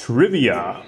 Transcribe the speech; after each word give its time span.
Trivia. 0.00 0.80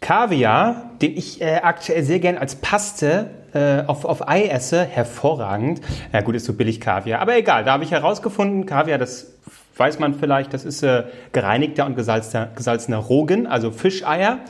Kaviar, 0.00 0.90
den 1.00 1.16
ich 1.16 1.40
äh, 1.40 1.60
aktuell 1.62 2.02
sehr 2.02 2.18
gern 2.18 2.36
als 2.36 2.56
Paste 2.56 3.30
äh, 3.54 3.82
auf, 3.86 4.04
auf 4.04 4.28
Ei 4.28 4.46
esse, 4.46 4.84
hervorragend. 4.84 5.80
Ja 6.12 6.20
gut, 6.20 6.34
ist 6.34 6.44
so 6.44 6.52
billig 6.52 6.80
Kaviar. 6.80 7.20
Aber 7.20 7.36
egal, 7.36 7.64
da 7.64 7.72
habe 7.72 7.84
ich 7.84 7.92
herausgefunden, 7.92 8.66
Kaviar, 8.66 8.98
das 8.98 9.32
weiß 9.76 9.98
man 9.98 10.14
vielleicht, 10.14 10.52
das 10.52 10.66
ist 10.66 10.82
äh, 10.82 11.04
gereinigter 11.32 11.86
und 11.86 11.96
gesalzter, 11.96 12.50
gesalzener 12.54 12.98
Rogen, 12.98 13.46
also 13.46 13.70
Fischeier. 13.70 14.40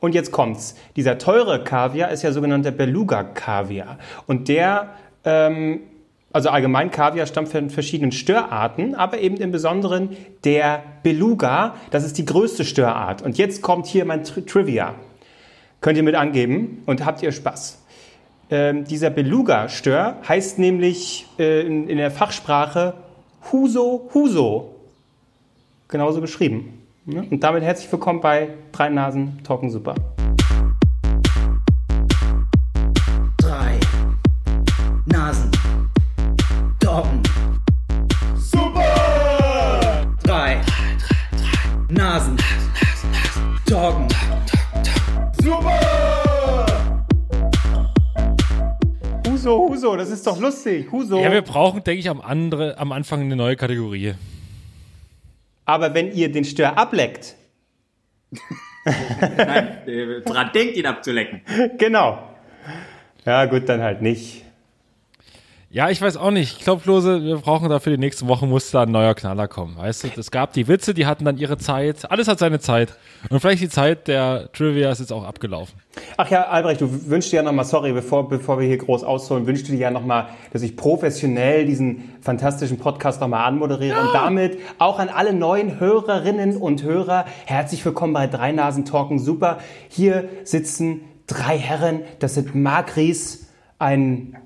Und 0.00 0.14
jetzt 0.14 0.32
kommt's. 0.32 0.74
Dieser 0.96 1.16
teure 1.16 1.62
Kaviar 1.62 2.10
ist 2.10 2.22
ja 2.22 2.32
sogenannter 2.32 2.72
Beluga-Kaviar. 2.72 3.98
Und 4.26 4.48
der 4.48 4.88
ähm, 5.24 5.80
also 6.36 6.50
allgemein 6.50 6.90
Kaviar 6.90 7.24
stammt 7.24 7.48
von 7.48 7.70
verschiedenen 7.70 8.12
Störarten, 8.12 8.94
aber 8.94 9.20
eben 9.20 9.38
im 9.38 9.52
Besonderen 9.52 10.10
der 10.44 10.82
Beluga, 11.02 11.76
das 11.90 12.04
ist 12.04 12.18
die 12.18 12.26
größte 12.26 12.66
Störart. 12.66 13.22
Und 13.22 13.38
jetzt 13.38 13.62
kommt 13.62 13.86
hier 13.86 14.04
mein 14.04 14.22
Tri 14.22 14.42
Trivia. 14.42 14.96
Könnt 15.80 15.96
ihr 15.96 16.02
mit 16.02 16.14
angeben 16.14 16.82
und 16.84 17.06
habt 17.06 17.22
ihr 17.22 17.32
Spaß. 17.32 17.82
Ähm, 18.50 18.84
dieser 18.84 19.08
Beluga-Stör 19.08 20.18
heißt 20.28 20.58
nämlich 20.58 21.26
äh, 21.38 21.62
in, 21.62 21.88
in, 21.88 21.96
der 21.96 22.10
Fachsprache 22.10 22.92
Huso 23.50 24.10
Huso. 24.12 24.74
Genauso 25.88 26.20
geschrieben. 26.20 26.82
Und 27.06 27.42
damit 27.42 27.62
herzlich 27.62 27.90
willkommen 27.90 28.20
bei 28.20 28.50
Drei 28.72 28.90
Nasen 28.90 29.42
Talken 29.42 29.70
Super. 29.70 29.94
Lustig. 50.56 50.92
Huso. 50.92 51.20
Ja, 51.20 51.32
wir 51.32 51.42
brauchen, 51.42 51.82
denke 51.84 52.00
ich, 52.00 52.08
am, 52.08 52.20
andere, 52.20 52.78
am 52.78 52.92
Anfang 52.92 53.20
eine 53.20 53.36
neue 53.36 53.56
Kategorie. 53.56 54.14
Aber 55.64 55.94
wenn 55.94 56.12
ihr 56.12 56.30
den 56.30 56.44
Stör 56.44 56.78
ableckt. 56.78 57.34
Nein, 58.84 59.78
äh, 59.86 60.20
dran 60.22 60.50
denkt, 60.54 60.76
ihn 60.76 60.86
abzulecken. 60.86 61.40
Genau. 61.78 62.30
Ja, 63.24 63.46
gut, 63.46 63.68
dann 63.68 63.82
halt 63.82 64.02
nicht. 64.02 64.44
Ja, 65.68 65.90
ich 65.90 66.00
weiß 66.00 66.16
auch 66.16 66.30
nicht. 66.30 66.58
Ich 66.58 66.64
glaube, 66.64 66.86
wir 66.86 67.36
brauchen 67.38 67.68
dafür 67.68 67.92
die 67.92 67.98
nächste 67.98 68.28
Woche 68.28 68.46
muss 68.46 68.70
da 68.70 68.82
ein 68.82 68.92
neuer 68.92 69.14
Knaller 69.14 69.48
kommen. 69.48 69.76
Weißt 69.76 70.04
du, 70.04 70.08
es 70.16 70.30
gab 70.30 70.52
die 70.52 70.68
Witze, 70.68 70.94
die 70.94 71.06
hatten 71.06 71.24
dann 71.24 71.38
ihre 71.38 71.58
Zeit. 71.58 72.08
Alles 72.08 72.28
hat 72.28 72.38
seine 72.38 72.60
Zeit. 72.60 72.96
Und 73.30 73.40
vielleicht 73.40 73.62
die 73.62 73.68
Zeit 73.68 74.06
der 74.06 74.50
Trivia 74.52 74.92
ist 74.92 75.00
jetzt 75.00 75.12
auch 75.12 75.24
abgelaufen. 75.24 75.74
Ach 76.16 76.30
ja, 76.30 76.44
Albrecht, 76.44 76.80
du 76.80 77.10
wünschst 77.10 77.32
dir 77.32 77.36
ja 77.36 77.42
nochmal, 77.42 77.64
sorry, 77.64 77.92
bevor, 77.92 78.28
bevor 78.28 78.60
wir 78.60 78.66
hier 78.68 78.78
groß 78.78 79.02
ausholen, 79.02 79.46
wünschst 79.48 79.66
du 79.66 79.72
dir 79.72 79.78
ja 79.78 79.90
nochmal, 79.90 80.28
dass 80.52 80.62
ich 80.62 80.76
professionell 80.76 81.66
diesen 81.66 82.14
fantastischen 82.20 82.78
Podcast 82.78 83.20
nochmal 83.20 83.44
anmoderiere 83.44 83.96
ja. 83.96 84.04
und 84.04 84.14
damit 84.14 84.58
auch 84.78 85.00
an 85.00 85.08
alle 85.08 85.32
neuen 85.32 85.80
Hörerinnen 85.80 86.56
und 86.58 86.84
Hörer 86.84 87.24
herzlich 87.44 87.84
willkommen 87.84 88.12
bei 88.12 88.28
Drei 88.28 88.52
Nasen 88.52 88.84
Talken 88.84 89.18
Super. 89.18 89.58
Hier 89.88 90.28
sitzen 90.44 91.00
drei 91.26 91.58
Herren, 91.58 92.02
das 92.20 92.34
sind 92.34 92.54
Marc 92.54 92.96
Ries, 92.96 93.48
ein 93.78 94.36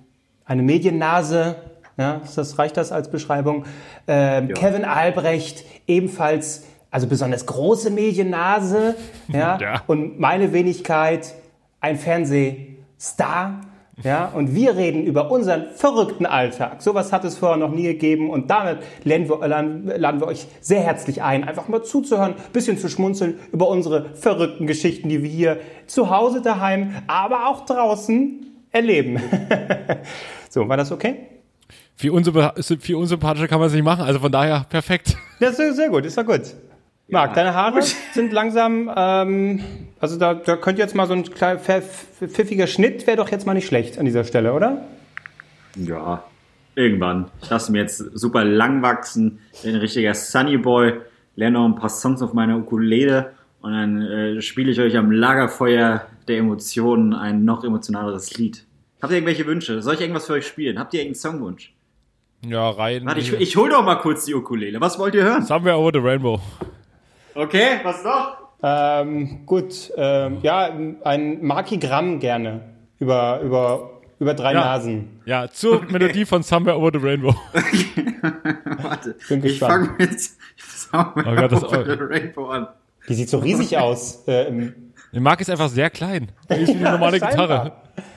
eine 0.51 0.63
Mediennase, 0.65 1.55
ja, 1.97 2.23
das 2.35 2.59
reicht 2.59 2.77
das 2.77 2.91
als 2.91 3.09
Beschreibung. 3.09 3.67
Ähm, 4.09 4.49
ja. 4.49 4.55
Kevin 4.55 4.85
Albrecht, 4.85 5.65
ebenfalls, 5.87 6.65
also 6.91 7.07
besonders 7.07 7.47
große 7.47 7.91
Mediennase, 7.91 8.97
ja, 9.29 9.59
ja. 9.61 9.83
und 9.87 10.19
meine 10.19 10.53
Wenigkeit, 10.53 11.35
ein 11.81 11.97
Fernsehstar. 11.97 13.61
Ja, 14.03 14.33
und 14.35 14.55
wir 14.55 14.77
reden 14.77 15.05
über 15.05 15.31
unseren 15.31 15.67
verrückten 15.75 16.25
Alltag. 16.25 16.81
Sowas 16.81 17.13
hat 17.13 17.23
es 17.27 17.37
vorher 17.37 17.59
noch 17.59 17.71
nie 17.71 17.83
gegeben 17.83 18.31
und 18.31 18.49
damit 18.49 18.79
laden 19.05 19.29
wir, 19.29 19.47
laden 19.99 20.21
wir 20.21 20.27
euch 20.27 20.47
sehr 20.63 20.81
herzlich 20.81 21.23
ein, 21.23 21.45
einfach 21.45 21.69
mal 21.69 21.83
zuzuhören, 21.83 22.33
bisschen 22.55 22.79
zu 22.79 22.89
schmunzeln 22.89 23.39
über 23.53 23.69
unsere 23.69 24.15
verrückten 24.15 24.67
Geschichten, 24.67 25.11
die 25.11 25.23
wir 25.23 25.29
hier 25.29 25.59
zu 25.87 26.09
Hause 26.09 26.41
daheim, 26.41 26.95
aber 27.09 27.47
auch 27.47 27.67
draußen 27.67 28.47
erleben. 28.73 29.21
So, 30.51 30.69
war 30.69 30.77
das 30.77 30.91
okay? 30.91 31.29
Viel, 31.95 32.11
viel 32.81 32.97
unsympathischer 32.97 33.47
kann 33.47 33.61
man 33.61 33.69
es 33.69 33.73
nicht 33.73 33.85
machen, 33.85 34.03
also 34.03 34.19
von 34.19 34.33
daher 34.33 34.67
perfekt. 34.69 35.17
Ja, 35.39 35.53
sehr, 35.53 35.73
sehr 35.73 35.89
gut, 35.89 36.05
ist 36.05 36.17
ja 36.17 36.25
gut. 36.25 36.43
Marc, 37.09 37.31
ja. 37.31 37.35
deine 37.37 37.55
Haare 37.55 37.81
sind 38.15 38.33
langsam, 38.33 38.91
ähm, 38.97 39.61
also 40.01 40.19
da, 40.19 40.35
da 40.35 40.57
könnte 40.57 40.83
jetzt 40.83 40.97
mal 40.97 41.07
so 41.07 41.13
ein 41.13 41.23
kleiner 41.23 41.61
pfiffiger 41.61 42.67
Schnitt, 42.67 43.07
wäre 43.07 43.17
doch 43.17 43.31
jetzt 43.31 43.47
mal 43.47 43.55
nicht 43.55 43.67
schlecht 43.67 43.97
an 43.97 44.07
dieser 44.07 44.25
Stelle, 44.25 44.53
oder? 44.53 44.83
Ja, 45.77 46.25
irgendwann. 46.75 47.31
Ich 47.43 47.51
lasse 47.51 47.71
mir 47.71 47.79
jetzt 47.79 47.99
super 47.99 48.45
lang 48.45 48.83
wachsen, 48.83 49.39
bin 49.63 49.77
ein 49.77 49.81
richtiger 49.81 50.15
Sunny 50.15 50.57
Boy, 50.57 50.95
lerne 51.37 51.59
noch 51.59 51.65
ein 51.65 51.77
paar 51.77 51.91
Songs 51.91 52.23
auf 52.23 52.33
meiner 52.33 52.57
Ukulele 52.57 53.35
und 53.63 53.73
dann 53.73 54.03
äh, 54.03 54.43
spiele 54.43 54.73
ich 54.73 54.81
euch 54.81 54.97
am 54.97 55.13
Lagerfeuer 55.13 56.07
der 56.27 56.39
Emotionen 56.39 57.15
ein 57.15 57.45
noch 57.45 57.63
emotionaleres 57.63 58.37
Lied. 58.37 58.65
Habt 59.01 59.11
ihr 59.13 59.17
irgendwelche 59.17 59.47
Wünsche? 59.47 59.83
Soll 59.83 59.95
ich 59.95 60.01
irgendwas 60.01 60.27
für 60.27 60.35
euch 60.35 60.47
spielen? 60.47 60.79
Habt 60.79 60.93
ihr 60.95 61.01
irgendeinen 61.01 61.21
Songwunsch? 61.21 61.73
Ja, 62.47 62.71
rein. 62.71 63.05
Warte, 63.05 63.21
ich, 63.21 63.33
ich 63.33 63.57
hol 63.57 63.69
doch 63.69 63.85
mal 63.85 63.97
kurz 63.97 64.25
die 64.25 64.35
Ukulele. 64.35 64.81
Was 64.81 64.99
wollt 64.99 65.15
ihr 65.15 65.25
hören? 65.25 65.45
Somewhere 65.45 65.77
over 65.77 65.91
the 65.93 65.99
Rainbow. 65.99 66.41
Okay, 67.35 67.81
was 67.83 68.03
noch? 68.05 68.39
Ähm, 68.63 69.47
gut, 69.47 69.91
ähm, 69.97 70.39
ja, 70.43 70.71
ein 71.05 71.43
Markigramm 71.43 72.19
gerne. 72.19 72.63
Über, 72.99 73.41
über, 73.41 74.01
über 74.19 74.35
drei 74.35 74.53
ja. 74.53 74.61
Nasen. 74.61 75.21
Ja, 75.25 75.49
zur 75.51 75.77
okay. 75.77 75.93
Melodie 75.93 76.25
von 76.27 76.43
Somewhere 76.43 76.77
over 76.77 76.91
the 76.93 76.99
Rainbow. 76.99 77.35
Okay. 78.23 78.83
Warte, 78.83 79.17
Bin 79.29 79.43
ich 79.45 79.59
fange 79.59 79.95
mit 79.99 80.21
Somewhere 80.59 81.33
oh 81.33 81.37
Gott, 81.37 81.53
das, 81.53 81.65
over 81.65 81.85
the 81.85 82.03
Rainbow 82.03 82.49
an. 82.49 82.69
Die 83.09 83.15
sieht 83.15 83.31
so 83.31 83.39
riesig 83.39 83.79
aus. 83.79 84.27
Äh, 84.27 84.73
Der 85.13 85.21
Mark 85.21 85.41
ist 85.41 85.49
einfach 85.49 85.71
sehr 85.71 85.89
klein. 85.89 86.31
Die 86.51 86.55
ist 86.55 86.69
wie 86.69 86.75
eine 86.75 86.91
normale 86.91 87.19
Gitarre. 87.21 87.73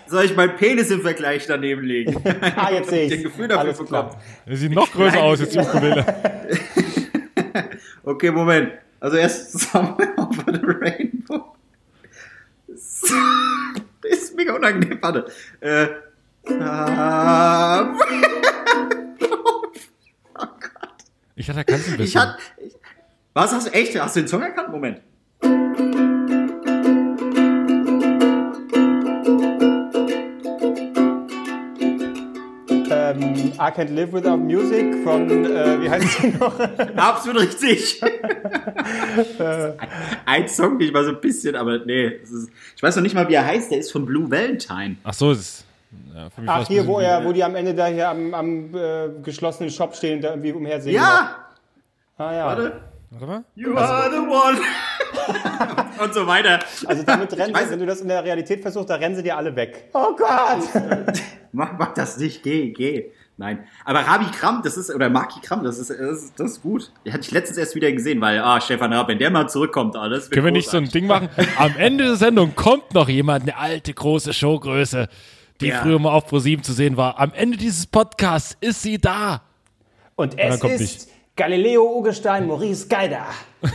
Soll 0.08 0.26
ich 0.26 0.36
meinen 0.36 0.56
Penis 0.56 0.92
im 0.92 1.02
Vergleich 1.02 1.46
daneben 1.48 1.84
legen? 1.84 2.22
ah, 2.56 2.72
jetzt 2.72 2.90
sehe 2.90 3.06
ich. 3.06 3.24
Gefühl 3.24 3.48
dafür 3.48 3.62
Alles 3.62 3.78
bekommen. 3.78 4.10
Er 4.46 4.58
sieht 4.58 4.72
noch 4.72 4.92
größer 4.92 5.22
aus 5.22 5.40
jetzt, 5.40 5.56
die 5.56 5.60
Ukulele. 5.60 6.06
okay, 8.04 8.32
Moment. 8.32 8.74
Also 9.00 9.18
erst 9.18 9.60
Somewhere 9.60 10.14
over 10.18 10.54
the 10.54 10.62
Rainbow. 10.64 11.56
Das 12.68 13.04
ist 14.04 14.36
mega 14.36 14.54
unangenehm. 14.54 14.98
Warte. 15.02 15.26
Äh, 15.60 15.88
oh 16.46 16.54
Gott. 20.38 20.94
Ich 21.36 21.50
hatte 21.50 21.60
erkannt 21.60 21.88
ein 21.88 21.98
bisschen. 21.98 22.04
Ich 22.04 22.16
hat, 22.18 22.38
ich, 22.58 22.74
was 23.34 23.52
hast 23.52 23.68
du 23.68 23.74
echt? 23.74 24.00
Hast 24.00 24.16
du 24.16 24.22
den 24.22 24.28
Song 24.28 24.42
erkannt? 24.42 24.70
Moment. 24.70 25.02
Ähm, 33.22 33.54
I 33.54 33.72
Can't 33.72 33.94
Live 33.94 34.14
Without 34.14 34.38
Music 34.38 35.04
von, 35.04 35.30
äh, 35.30 35.82
wie 35.82 35.90
heißt 35.90 36.22
sie 36.22 36.28
noch? 36.30 36.60
Absolut 36.96 37.42
richtig. 37.42 38.02
ein 40.26 40.48
Song, 40.48 40.80
den 40.80 40.88
ich 40.88 40.94
mal 40.94 41.04
so 41.04 41.12
ein 41.12 41.22
bisschen, 41.22 41.56
aber 41.56 41.80
nee, 41.86 42.08
ist, 42.08 42.50
ich 42.76 42.84
weiß 42.84 42.96
noch 42.96 43.04
nicht 43.04 43.16
mal, 43.16 43.28
wie 43.30 43.34
er 43.34 43.46
heißt, 43.46 43.72
der 43.72 43.80
ist 43.80 43.92
von 43.92 44.06
Blue 44.06 44.30
Valentine. 44.30 44.98
Ach 45.04 45.14
so, 45.14 45.30
das 45.30 45.40
ist, 45.40 45.66
ja, 46.14 46.30
Ach, 46.48 46.68
hier, 46.68 46.86
wo, 46.88 47.00
er, 47.00 47.24
wo 47.24 47.32
die 47.32 47.44
am 47.44 47.56
Ende 47.56 47.74
da 47.74 47.88
hier 47.88 48.10
am, 48.10 48.34
am 48.34 48.76
äh, 48.76 49.10
geschlossenen 49.24 49.70
Shop 49.70 49.96
stehen 49.96 50.18
und 50.18 50.22
da 50.24 50.30
irgendwie 50.30 50.52
umhersehen. 50.52 50.96
Ja! 50.96 51.36
Ah 52.18 52.34
ja. 52.34 52.46
Warte. 52.46 52.93
Warte 53.14 53.28
mal. 53.28 53.44
You 53.54 53.76
also, 53.76 53.94
are 53.94 54.12
the 54.12 54.18
one. 54.18 54.58
und 56.04 56.14
so 56.16 56.26
weiter. 56.26 56.60
Also 56.88 57.04
damit 57.04 57.32
rennen 57.34 57.56
sie, 57.56 57.70
wenn 57.70 57.80
du 57.80 57.86
das 57.86 58.02
in 58.02 58.08
der 58.08 58.24
Realität 58.24 58.62
versuchst, 58.62 58.90
da 58.90 58.96
rennen 58.96 59.16
sie 59.16 59.22
dir 59.22 59.38
alle 59.38 59.56
weg. 59.56 59.90
Oh 59.94 60.16
Gott! 60.16 60.68
mach, 61.52 61.78
mach 61.78 61.94
das 61.94 62.18
nicht, 62.18 62.42
geh, 62.42 62.72
geh. 62.72 63.12
Nein. 63.38 63.66
Aber 63.86 64.00
Rabi 64.00 64.26
Kram, 64.32 64.62
das 64.64 64.78
ist, 64.78 64.90
oder 64.90 65.10
Maki 65.10 65.42
Kram, 65.42 65.64
das 65.64 65.78
ist, 65.78 65.92
das 65.92 66.00
ist, 66.00 66.40
das 66.40 66.52
ist 66.54 66.62
gut. 66.64 66.92
Die 67.06 67.14
hatte 67.14 67.22
ich 67.22 67.32
letztens 67.32 67.60
erst 67.60 67.76
wieder 67.76 67.92
gesehen, 67.92 68.20
weil, 68.20 68.40
ah, 68.40 68.60
Stefan 68.60 68.92
Raab, 68.92 69.08
wenn 69.08 69.20
der 69.20 69.30
mal 69.30 69.48
zurückkommt, 69.48 69.96
alles. 69.96 70.32
Können 70.32 70.46
wir 70.46 70.52
nicht 70.52 70.70
so 70.70 70.78
ein 70.78 70.90
Ding 70.90 71.06
machen? 71.06 71.30
Am 71.58 71.76
Ende 71.78 72.06
der 72.06 72.16
Sendung 72.16 72.56
kommt 72.56 72.96
noch 72.96 73.10
jemand, 73.10 73.44
eine 73.44 73.58
alte, 73.58 73.94
große 73.94 74.34
Showgröße, 74.34 75.08
die 75.62 75.68
ja. 75.68 75.82
früher 75.82 76.00
mal 76.00 76.12
auf 76.12 76.32
Pro7 76.32 76.64
zu 76.64 76.74
sehen 76.74 76.98
war. 76.98 77.20
Am 77.20 77.32
Ende 77.34 77.58
dieses 77.58 77.86
Podcasts 77.86 78.58
ist 78.60 78.82
sie 78.82 78.98
da. 78.98 79.44
Und 80.16 80.38
es 80.40 80.62
Und 80.62 80.72
ist 80.72 80.80
nicht. 80.80 81.13
Galileo 81.36 81.98
Ugestein, 81.98 82.48
Maurice 82.48 82.88
Geider. 82.88 83.26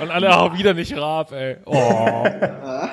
Und 0.00 0.10
alle 0.10 0.36
auch 0.36 0.58
wieder 0.58 0.74
nicht 0.74 0.96
Raab, 0.96 1.32
ey. 1.32 1.56
Oh. 1.64 2.24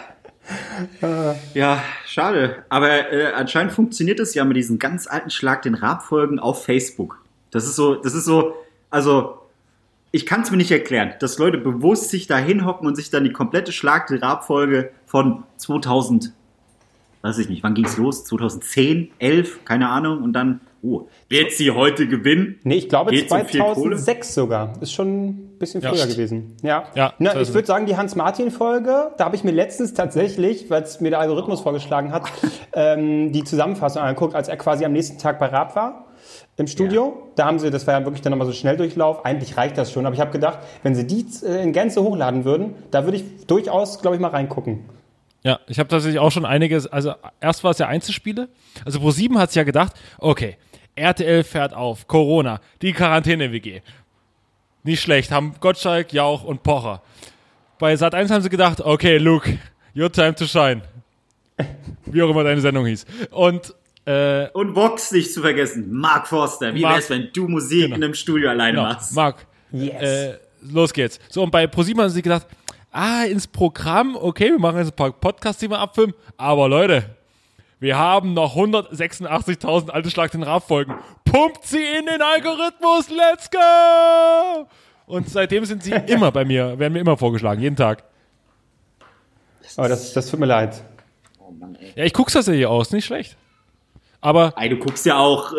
Ja, 1.54 1.84
schade. 2.06 2.66
Aber 2.68 3.12
äh, 3.14 3.32
anscheinend 3.34 3.72
funktioniert 3.72 4.20
es 4.20 4.34
ja 4.34 4.44
mit 4.44 4.58
diesen 4.58 4.80
ganz 4.80 5.08
alten 5.08 5.30
Schlag 5.30 5.62
den 5.62 5.76
Raab-Folgen 5.76 6.40
auf 6.40 6.66
Facebook. 6.66 7.24
Das 7.52 7.66
ist 7.66 7.76
so, 7.76 7.96
das 7.96 8.16
ist 8.16 8.26
so, 8.26 8.56
also 8.90 9.40
ich 10.12 10.26
kann 10.26 10.42
es 10.42 10.52
mir 10.52 10.58
nicht 10.58 10.72
erklären, 10.72 11.14
dass 11.20 11.38
Leute 11.38 11.58
bewusst 11.58 12.10
sich 12.10 12.28
da 12.28 12.38
hinhocken 12.38 12.88
und 12.88 12.96
sich 12.96 13.10
dann 13.10 13.24
die 13.24 13.32
komplette 13.32 13.72
Schlag 13.72 14.08
der 14.08 14.22
Rabfolge 14.22 14.92
von 15.06 15.44
2000, 15.58 16.34
weiß 17.22 17.38
ich 17.38 17.48
nicht, 17.48 17.64
wann 17.64 17.76
ging's 17.76 17.98
los? 17.98 18.26
2010, 18.26 19.12
11, 19.20 19.64
keine 19.64 19.90
Ahnung, 19.90 20.22
und 20.24 20.34
dann, 20.34 20.60
oh, 20.84 21.08
wird 21.30 21.52
sie 21.52 21.72
heute 21.72 22.08
gewinnen? 22.08 22.60
Nee, 22.64 22.76
ich 22.76 22.90
glaube 22.90 23.12
Geht's 23.12 23.32
um 23.32 23.46
viel 23.46 23.62
Kohle? 23.62 23.96
2006 23.96 24.34
sogar. 24.34 24.74
Ist 24.82 24.94
schon 24.94 25.26
ein 25.28 25.58
bisschen 25.60 25.82
Ja. 25.82 25.90
früher 25.94 26.08
gewesen. 26.08 26.56
Ja. 26.64 26.86
Ja, 26.96 27.14
Na, 27.20 27.34
ich 27.36 27.42
ist- 27.42 27.54
würde 27.54 27.68
sagen, 27.68 27.86
die 27.86 27.96
Hans-Martin-Folge, 27.98 29.12
da 29.18 29.26
habe 29.26 29.36
ich 29.36 29.44
mir 29.44 29.52
letztens 29.52 29.94
tatsächlich, 29.94 30.70
weil 30.70 30.84
es 30.84 31.00
mir 31.02 31.10
der 31.12 31.20
Algorithmus 31.20 31.62
vorgeschlagen 31.62 32.12
hat, 32.12 32.24
ähm, 32.74 33.32
die 33.32 33.44
Zusammenfassung 33.44 34.02
angeguckt, 34.02 34.36
als 34.36 34.48
er 34.48 34.58
quasi 34.58 34.86
am 34.86 34.94
nächsten 34.94 35.18
Tag 35.18 35.40
bei 35.40 35.48
Raab 35.48 35.76
war. 35.76 36.06
Im 36.58 36.68
Studio, 36.68 37.30
da 37.36 37.46
haben 37.46 37.60
sie, 37.60 37.72
das 37.72 37.88
war 37.88 37.98
ja 38.00 38.06
wirklich 38.06 38.22
dann 38.22 38.32
nochmal 38.32 38.46
so 38.48 38.54
Schnelldurchlauf. 38.54 39.26
Eigentlich 39.26 39.58
reicht 39.58 39.78
das 39.78 39.92
schon, 39.92 40.06
aber 40.06 40.14
ich 40.16 40.22
habe 40.22 40.32
gedacht, 40.32 40.60
wenn 40.84 40.94
sie 40.96 41.08
die 41.08 41.26
äh, 41.46 41.64
in 41.64 41.74
Gänze 41.74 42.04
hochladen 42.04 42.46
würden, 42.46 42.76
da 42.92 43.06
würde 43.06 43.18
ich 43.18 43.46
durchaus, 43.48 44.02
glaube 44.02 44.16
ich, 44.18 44.22
mal 44.22 44.28
reingucken. 44.30 44.86
Ja, 45.44 45.60
ich 45.68 45.80
habe 45.80 45.90
tatsächlich 45.90 46.20
auch 46.20 46.32
schon 46.32 46.46
einiges, 46.46 46.86
also 46.86 47.14
erst 47.40 47.64
war 47.64 47.72
es 47.72 47.80
ja 47.80 47.88
Einzelspiele. 47.88 48.48
Also 48.86 49.00
Pro7 49.00 49.40
hat 49.40 49.50
sich 49.50 49.56
ja 49.56 49.64
gedacht, 49.64 49.94
okay, 50.20 50.58
RTL 50.96 51.44
fährt 51.44 51.74
auf, 51.74 52.08
Corona, 52.08 52.60
die 52.82 52.94
Quarantäne-WG. 52.94 53.82
Nicht 54.84 55.02
schlecht, 55.02 55.32
haben 55.32 55.56
Gottschalk, 55.60 56.12
Jauch 56.14 56.44
und 56.44 56.64
Pocher. 56.64 57.02
Bei 57.80 57.94
Sat1 57.94 58.30
haben 58.32 58.42
sie 58.42 58.50
gedacht, 58.50 58.82
okay, 58.82 59.18
Luke, 59.18 59.58
your 59.96 60.12
time 60.12 60.36
to 60.36 60.46
shine. 60.46 60.82
Wie 62.06 62.22
auch 62.22 62.30
immer 62.30 62.44
deine 62.44 62.62
Sendung 62.62 62.86
hieß. 62.86 63.06
Und 63.32 63.74
äh, 64.06 64.48
Und 64.50 64.76
Vox 64.76 65.12
nicht 65.12 65.32
zu 65.34 65.42
vergessen, 65.42 65.92
Mark 65.92 66.28
Forster. 66.28 66.74
Wie 66.74 66.82
Mark- 66.82 66.96
wär's, 66.96 67.10
wenn 67.10 67.30
du 67.34 67.48
Musik 67.48 67.84
Genau. 67.84 67.96
in 67.98 68.04
einem 68.04 68.14
Studio 68.16 68.50
alleine 68.50 68.78
genau, 68.78 68.84
machst? 68.90 69.16
Marc, 69.16 69.46
Yes. 69.72 70.02
äh, 70.02 70.38
los 70.64 70.92
geht's. 70.92 71.20
So, 71.30 71.44
und 71.44 71.52
bei 71.52 71.66
ProSieben 71.68 72.02
haben 72.02 72.10
sie 72.10 72.22
gedacht, 72.22 72.46
ah, 72.92 73.24
ins 73.24 73.48
Programm, 73.48 74.16
okay, 74.16 74.50
wir 74.50 74.60
machen 74.60 74.80
jetzt 74.80 74.90
ein 74.92 74.96
paar 74.96 75.12
Podcasts, 75.12 75.60
die 75.62 75.70
wir 75.70 75.80
abfilmen, 75.80 76.16
aber 76.38 76.68
Leute, 76.68 77.06
wir 77.82 77.98
haben 77.98 78.34
noch 78.36 78.56
186.000 78.56 79.90
alte 79.90 80.10
Schlag 80.12 80.32
den 80.32 80.44
Rab-Folgen. 80.44 80.94
Pumpt 81.26 81.66
sie 81.66 81.84
in 82.00 82.06
den 82.06 82.22
Algorithmus, 82.22 83.10
let's 83.10 83.50
go! 83.50 84.68
Und 85.08 85.28
seitdem 85.28 85.66
sind 85.66 85.84
sie 85.84 85.92
immer 86.08 86.32
bei 86.32 86.46
mir, 86.46 86.78
werden 86.80 86.94
mir 86.94 87.00
immer 87.00 87.18
vorgeschlagen, 87.18 87.60
jeden 87.60 87.76
Tag. 87.76 88.04
Aber 89.78 89.90
das, 89.90 90.14
das 90.14 90.30
tut 90.30 90.40
mir 90.40 90.46
leid. 90.46 90.84
Oh 91.40 91.52
Mann, 91.52 91.76
ey. 91.76 91.92
Ja, 91.96 92.04
ich 92.06 92.14
guck's 92.14 92.34
das 92.34 92.46
ja 92.48 92.54
hier 92.54 92.70
aus, 92.70 92.92
nicht 92.92 93.06
schlecht. 93.06 93.36
Aber, 94.24 94.54
Ey, 94.56 94.70
du 94.70 94.78
guckst 94.78 95.04
ja 95.08 95.18
auch, 95.18 95.52
äh, 95.54 95.58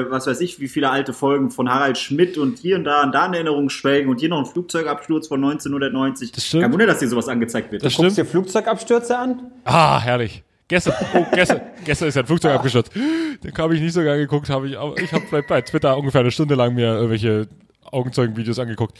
äh, 0.00 0.10
was 0.10 0.26
weiß 0.26 0.40
ich, 0.40 0.58
wie 0.58 0.68
viele 0.68 0.88
alte 0.88 1.12
Folgen 1.12 1.50
von 1.50 1.68
Harald 1.68 1.98
Schmidt 1.98 2.38
und 2.38 2.58
hier 2.60 2.76
und 2.76 2.84
da 2.84 3.02
und 3.02 3.12
da 3.12 3.26
in 3.26 3.34
Erinnerung 3.34 3.68
schwelgen 3.68 4.08
und 4.08 4.18
hier 4.20 4.30
noch 4.30 4.38
ein 4.38 4.46
Flugzeugabsturz 4.46 5.28
von 5.28 5.44
1990. 5.44 6.32
Das 6.32 6.46
stimmt. 6.46 6.62
Kein 6.62 6.72
Wunder, 6.72 6.86
dass 6.86 7.00
dir 7.00 7.08
sowas 7.08 7.28
angezeigt 7.28 7.70
wird. 7.70 7.84
das 7.84 7.94
Guckst 7.94 8.12
stimmt. 8.12 8.26
dir 8.26 8.30
Flugzeugabstürze 8.30 9.18
an? 9.18 9.50
Ah, 9.64 10.00
herrlich. 10.00 10.42
Gestern, 10.72 10.94
oh, 11.14 11.26
gestern, 11.34 11.60
gestern 11.84 12.08
ist 12.08 12.14
ja 12.14 12.22
ein 12.22 12.26
Flugzeug 12.26 12.54
abgestürzt. 12.54 12.92
Den 12.94 13.52
habe 13.58 13.74
ich 13.74 13.82
nicht 13.82 13.92
sogar 13.92 14.16
geguckt, 14.16 14.48
habe 14.48 14.68
ich, 14.68 14.78
aber 14.78 14.96
ich 14.98 15.12
habe 15.12 15.22
vielleicht 15.28 15.46
bei 15.48 15.60
Twitter 15.60 15.98
ungefähr 15.98 16.22
eine 16.22 16.30
Stunde 16.30 16.54
lang 16.54 16.74
mir 16.74 16.94
irgendwelche 16.94 17.46
Augenzeugenvideos 17.90 18.58
angeguckt. 18.58 18.96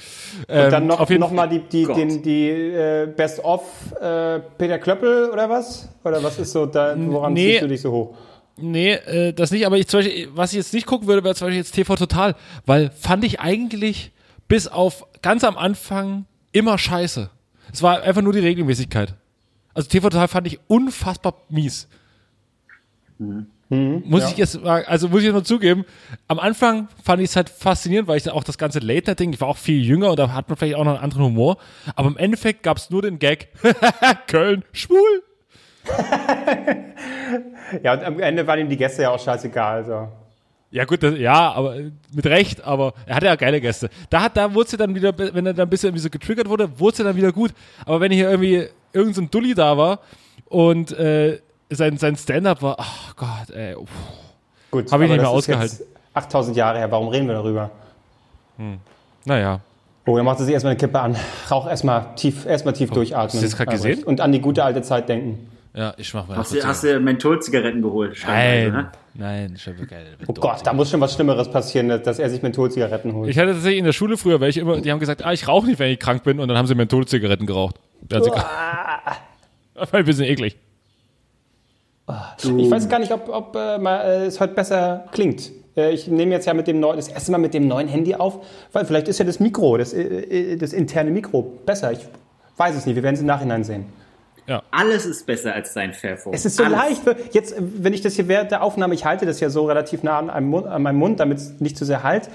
Ähm, 0.51 0.67
Und 0.67 0.71
dann 0.71 0.87
noch, 0.87 1.01
auf 1.01 1.09
jeden 1.09 1.21
noch 1.21 1.31
mal 1.31 1.49
die, 1.49 1.61
die, 1.61 1.87
den, 1.87 2.23
die 2.23 2.51
äh, 2.51 3.07
Best-of 3.07 3.63
äh, 3.99 4.41
Peter 4.59 4.79
Klöppel 4.79 5.31
oder 5.31 5.49
was? 5.49 5.89
Oder 6.05 6.23
was 6.23 6.39
ist 6.39 6.53
so, 6.53 6.67
da, 6.67 6.95
woran 6.99 7.33
Nee. 7.33 7.53
ziehst 7.53 7.63
du 7.63 7.69
dich 7.69 7.81
so 7.81 7.91
hoch? 7.91 8.15
Nee, 8.59 8.93
äh, 8.93 9.33
das 9.33 9.51
nicht, 9.51 9.65
aber 9.65 9.79
ich 9.79 9.89
zum 9.89 10.01
Beispiel, 10.01 10.29
was 10.35 10.53
ich 10.53 10.59
jetzt 10.59 10.75
nicht 10.75 10.85
gucken 10.87 11.09
würde, 11.09 11.25
wäre 11.25 11.35
zum 11.35 11.47
Beispiel 11.47 11.59
jetzt 11.61 11.73
TV 11.73 11.97
Total, 11.97 12.35
weil 12.67 12.91
fand 12.91 13.25
ich 13.25 13.41
eigentlich 13.41 14.13
bis 14.47 14.69
auf 14.69 15.07
ganz 15.23 15.43
am 15.43 15.57
Anfang 15.57 16.27
immer 16.53 16.77
scheiße. 16.77 17.31
Es 17.73 17.83
war 17.83 18.03
einfach 18.03 18.21
nur 18.21 18.35
die 18.35 18.41
Regelmäßigkeit. 18.41 19.15
Also 19.75 19.89
TV 19.89 20.09
Total 20.09 20.29
fand 20.29 20.47
ich 20.47 20.61
unfassbar 20.69 21.35
mies. 21.49 21.89
muss 23.19 24.23
ja. 24.23 24.29
ich 24.29 24.37
jetzt 24.37 24.63
mal, 24.63 24.85
also 24.85 25.09
muss 25.09 25.21
ich 25.21 25.27
jetzt 25.27 25.35
mal 25.35 25.45
zugeben, 25.45 25.85
am 26.29 26.39
Anfang 26.39 26.89
fand 27.03 27.23
ich 27.23 27.31
es 27.31 27.37
halt 27.37 27.49
faszinierend, 27.49 28.09
weil 28.09 28.19
ich 28.19 28.31
auch 28.31 28.45
das 28.45 28.59
ganze 28.59 28.81
Late-Night-Ding, 28.81 29.33
ich 29.33 29.41
war 29.41 29.49
auch 29.49 29.57
viel 29.57 29.83
jünger 29.83 30.11
und 30.11 30.19
da 30.19 30.33
hat 30.33 30.49
man 30.49 30.57
vielleicht 30.59 30.77
auch 30.77 30.85
noch 30.85 30.95
einen 30.95 31.05
anderen 31.05 31.25
Humor, 31.25 31.57
aber 31.97 32.09
im 32.09 32.17
Endeffekt 32.19 32.63
gab 32.63 32.77
es 32.77 32.91
nur 32.91 33.03
den 33.03 33.19
Gag, 33.19 33.49
Köln, 34.27 34.65
schwul. 34.73 35.23
Ja, 37.83 37.95
und 37.95 38.05
am 38.05 38.21
Ende 38.21 38.47
waren 38.47 38.59
ihm 38.59 38.69
die 38.69 38.77
Gäste 38.77 39.03
ja 39.03 39.11
auch 39.11 39.19
scheißegal. 39.19 39.77
Also. 39.79 40.09
Ja 40.71 40.85
gut, 40.85 41.03
das, 41.03 41.19
ja, 41.19 41.53
aber 41.53 41.77
mit 42.15 42.27
Recht, 42.27 42.65
aber 42.65 42.95
er 43.07 43.17
hatte 43.17 43.27
ja 43.27 43.37
geile 43.37 43.61
Gäste. 43.61 43.91
Da 44.11 44.23
hat, 44.23 44.37
da 44.37 44.55
wurde 44.55 44.71
sie 44.71 44.77
dann 44.77 44.95
wieder, 44.95 45.17
wenn 45.17 45.47
er 45.47 45.55
dann 45.55 45.67
ein 45.67 45.71
bisschen 45.71 45.89
irgendwie 45.89 46.03
so 46.03 46.11
getriggert 46.11 46.49
wurde, 46.49 46.79
wurde 46.79 46.97
sie 46.97 47.05
dann 47.05 47.17
wieder 47.17 47.33
gut. 47.33 47.53
Aber 47.85 48.01
wenn 48.01 48.11
hier 48.13 48.31
irgendwie 48.31 48.69
irgendein 48.93 49.15
so 49.15 49.21
ein 49.23 49.31
Dulli 49.31 49.55
da 49.55 49.77
war 49.77 50.01
und 50.47 50.93
äh, 50.93 51.41
sein, 51.71 51.97
sein 51.97 52.17
Stand-up 52.17 52.63
war, 52.63 52.77
ach 52.79 53.17
Gott, 53.17 53.51
ey, 53.55 53.75
uff. 53.75 53.89
Gut, 54.71 54.91
Hab 54.91 55.01
ich 55.01 55.09
nicht 55.09 55.17
mehr 55.17 55.19
das 55.19 55.29
ist 55.29 55.35
ausgehalten. 55.37 55.79
jetzt 55.81 55.89
8000 56.15 56.57
Jahre 56.57 56.79
her, 56.79 56.91
warum 56.91 57.09
reden 57.09 57.27
wir 57.27 57.35
darüber? 57.35 57.71
naja. 59.25 59.61
Oh, 60.05 60.17
dann 60.17 60.25
macht 60.25 60.39
sie 60.39 60.45
sich 60.45 60.55
erstmal 60.55 60.73
eine 60.73 60.79
Kippe 60.79 60.99
an. 60.99 61.17
Rauch 61.51 61.69
erstmal 61.69 62.15
tief, 62.17 62.45
erstmal 62.45 62.75
tief 62.75 62.91
durchatmen. 62.91 63.25
hast 63.27 63.35
du 63.35 63.41
das 63.41 63.55
Albrecht. 63.61 63.83
gesehen? 63.83 64.05
Und 64.05 64.21
an 64.21 64.33
die 64.33 64.41
gute 64.41 64.65
alte 64.65 64.83
Zeit 64.83 65.09
denken. 65.09 65.49
Ja, 65.75 65.95
ich 65.97 66.13
mach 66.13 66.29
mal. 66.29 66.37
Hast 66.37 66.53
du, 66.55 66.63
hast 66.63 66.85
du 66.85 67.01
Mentholzigaretten 67.01 67.81
geholt? 67.81 68.19
Nein, 68.27 68.73
ne? 68.73 68.93
nein, 69.15 69.55
ich 69.57 69.67
habe 69.67 69.87
geil. 69.87 70.07
Oh 70.27 70.35
Gott, 70.35 70.67
da 70.67 70.73
muss 70.75 70.91
schon 70.91 71.01
was 71.01 71.15
Schlimmeres 71.15 71.51
passieren, 71.51 71.89
dass 71.89 72.19
er 72.19 72.29
sich 72.29 72.43
Mentholzigaretten 72.43 73.15
holt. 73.15 73.31
Ich 73.31 73.39
hatte 73.39 73.53
tatsächlich 73.53 73.79
in 73.79 73.87
der 73.87 73.95
Schule 73.95 74.19
früher 74.19 74.41
welche 74.41 74.61
immer, 74.61 74.81
die 74.81 74.91
haben 74.91 75.01
gesagt, 75.01 75.25
ah, 75.25 75.33
ich 75.33 75.49
rauche 75.49 75.67
nicht, 75.67 75.79
wenn 75.79 75.91
ich 75.91 75.99
krank 75.99 76.25
bin, 76.25 76.41
und 76.41 76.49
dann 76.49 76.59
haben 76.59 76.67
sie 76.67 76.75
Mentholzigaretten 76.75 77.47
geraucht. 77.47 77.77
Da 78.03 78.17
hat 78.17 78.25
sie 78.25 78.31
das 79.75 79.93
war 79.93 80.01
ein 80.01 80.05
bisschen 80.05 80.27
eklig. 80.27 80.57
Ich 82.39 82.71
weiß 82.71 82.89
gar 82.89 82.99
nicht, 82.99 83.13
ob, 83.13 83.29
ob 83.29 83.57
äh, 83.57 83.79
mal, 83.79 84.01
äh, 84.01 84.27
es 84.27 84.41
heute 84.41 84.53
besser 84.55 85.07
klingt. 85.13 85.51
Äh, 85.77 85.93
ich 85.93 86.09
nehme 86.09 86.33
jetzt 86.33 86.47
ja 86.47 86.53
mit 86.53 86.67
dem 86.67 86.81
neuen, 86.81 86.97
das 86.97 87.09
erste 87.09 87.33
Mal 87.33 87.39
mit 87.39 87.55
dem 87.55 87.67
neuen 87.67 87.89
Handy 87.89 88.15
auf, 88.15 88.45
weil 88.73 88.85
vielleicht 88.85 89.09
ist 89.09 89.19
ja 89.19 89.25
das 89.25 89.41
Mikro, 89.41 89.79
das, 89.79 89.95
äh, 89.95 90.03
äh, 90.03 90.57
das 90.57 90.73
interne 90.73 91.11
Mikro 91.11 91.43
besser. 91.65 91.93
Ich 91.93 92.01
weiß 92.57 92.77
es 92.77 92.87
nicht, 92.87 92.97
wir 92.97 93.03
werden 93.03 93.15
es 93.15 93.21
im 93.21 93.27
Nachhinein 93.27 93.65
sehen. 93.65 93.87
Alles 94.71 95.07
ist 95.07 95.25
besser 95.27 95.55
als 95.55 95.73
dein 95.73 95.95
Fairphone. 95.95 96.35
Es 96.35 96.45
ist 96.45 96.57
so 96.57 96.65
Alles. 96.65 96.79
leicht. 96.79 97.03
für- 97.05 97.17
Jetzt, 97.33 97.53
äh, 97.53 97.61
wenn 97.61 97.93
ich 97.95 98.01
das 98.03 98.15
hier 98.15 98.29
während 98.29 98.51
der 98.51 98.63
Aufnahme, 98.63 98.95
ich 98.95 99.05
halte 99.05 99.25
das 99.27 99.41
ja 99.41 99.49
so 99.51 99.67
relativ 99.67 100.03
nah 100.03 100.19
an, 100.19 100.31
einem 100.31 100.49
Mund, 100.49 100.67
an 100.67 100.83
meinem 100.83 100.97
Mund, 100.99 101.21
damit 101.21 101.39
es 101.39 101.61
nicht 101.61 101.77
zu 101.77 101.85
sehr 101.85 102.03
halt. 102.03 102.29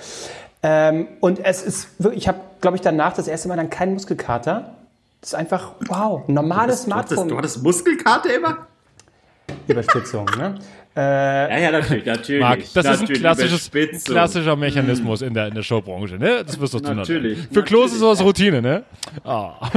Ähm, 0.63 1.07
und 1.19 1.39
es 1.44 1.62
ist 1.62 1.89
wirklich, 2.01 2.24
ich 2.24 2.27
habe, 2.27 2.39
glaube 2.62 2.77
ich, 2.77 2.81
danach 2.81 3.13
das 3.13 3.27
erste 3.27 3.48
Mal 3.48 3.57
dann 3.57 3.69
keinen 3.69 3.94
Muskelkater. 3.94 4.73
Das 5.21 5.31
ist 5.31 5.35
einfach, 5.35 5.73
wow, 5.87 6.23
ein 6.28 6.33
normales 6.33 6.85
Du 6.85 6.94
hattest, 6.94 7.14
Smartphone. 7.14 7.28
du 7.30 7.37
hattest 7.37 7.61
Muskelkarte 7.64 8.30
immer? 8.30 8.66
Überspitzung, 9.68 10.26
ne? 10.37 10.56
Ja, 10.95 11.57
ja, 11.59 11.71
natürlich, 11.71 12.06
natürlich. 12.06 12.42
Marc, 12.42 12.59
das 12.59 12.68
ist 12.68 12.78
ein 12.85 12.99
natürlich, 13.02 13.21
klassisches, 13.21 13.68
ein 13.68 13.78
Überspitzung. 13.78 14.14
klassischer 14.16 14.56
Mechanismus 14.56 15.21
in 15.21 15.33
der, 15.35 15.47
in 15.47 15.54
der 15.54 15.61
Showbranche, 15.61 16.16
ne? 16.18 16.44
Das 16.44 16.59
wirst 16.59 16.73
du 16.73 16.80
tun. 16.80 16.95
Natürlich, 16.95 17.37
Für 17.52 17.61
Klos 17.64 17.92
ist 17.92 17.99
sowas 17.99 18.19
Routine, 18.23 18.61
ne? 18.64 18.83
Ah. 19.23 19.69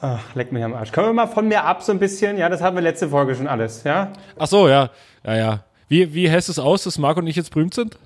Ach, 0.00 0.34
leck 0.34 0.52
mich 0.52 0.62
am 0.62 0.74
Arsch. 0.74 0.92
Können 0.92 1.08
wir 1.08 1.12
mal 1.14 1.26
von 1.26 1.48
mir 1.48 1.64
ab 1.64 1.82
so 1.82 1.92
ein 1.92 1.98
bisschen? 1.98 2.36
Ja, 2.36 2.48
das 2.48 2.60
hatten 2.60 2.76
wir 2.76 2.82
letzte 2.82 3.08
Folge 3.08 3.34
schon 3.34 3.48
alles, 3.48 3.84
ja? 3.84 4.12
Ach 4.38 4.46
so, 4.46 4.68
ja. 4.68 4.90
Ja, 5.24 5.36
ja. 5.36 5.64
Wie, 5.88 6.12
wie 6.14 6.28
du 6.48 6.52
es 6.52 6.58
aus, 6.58 6.84
dass 6.84 6.98
Marc 6.98 7.16
und 7.16 7.26
ich 7.26 7.36
jetzt 7.36 7.50
berühmt 7.50 7.74
sind? 7.74 7.96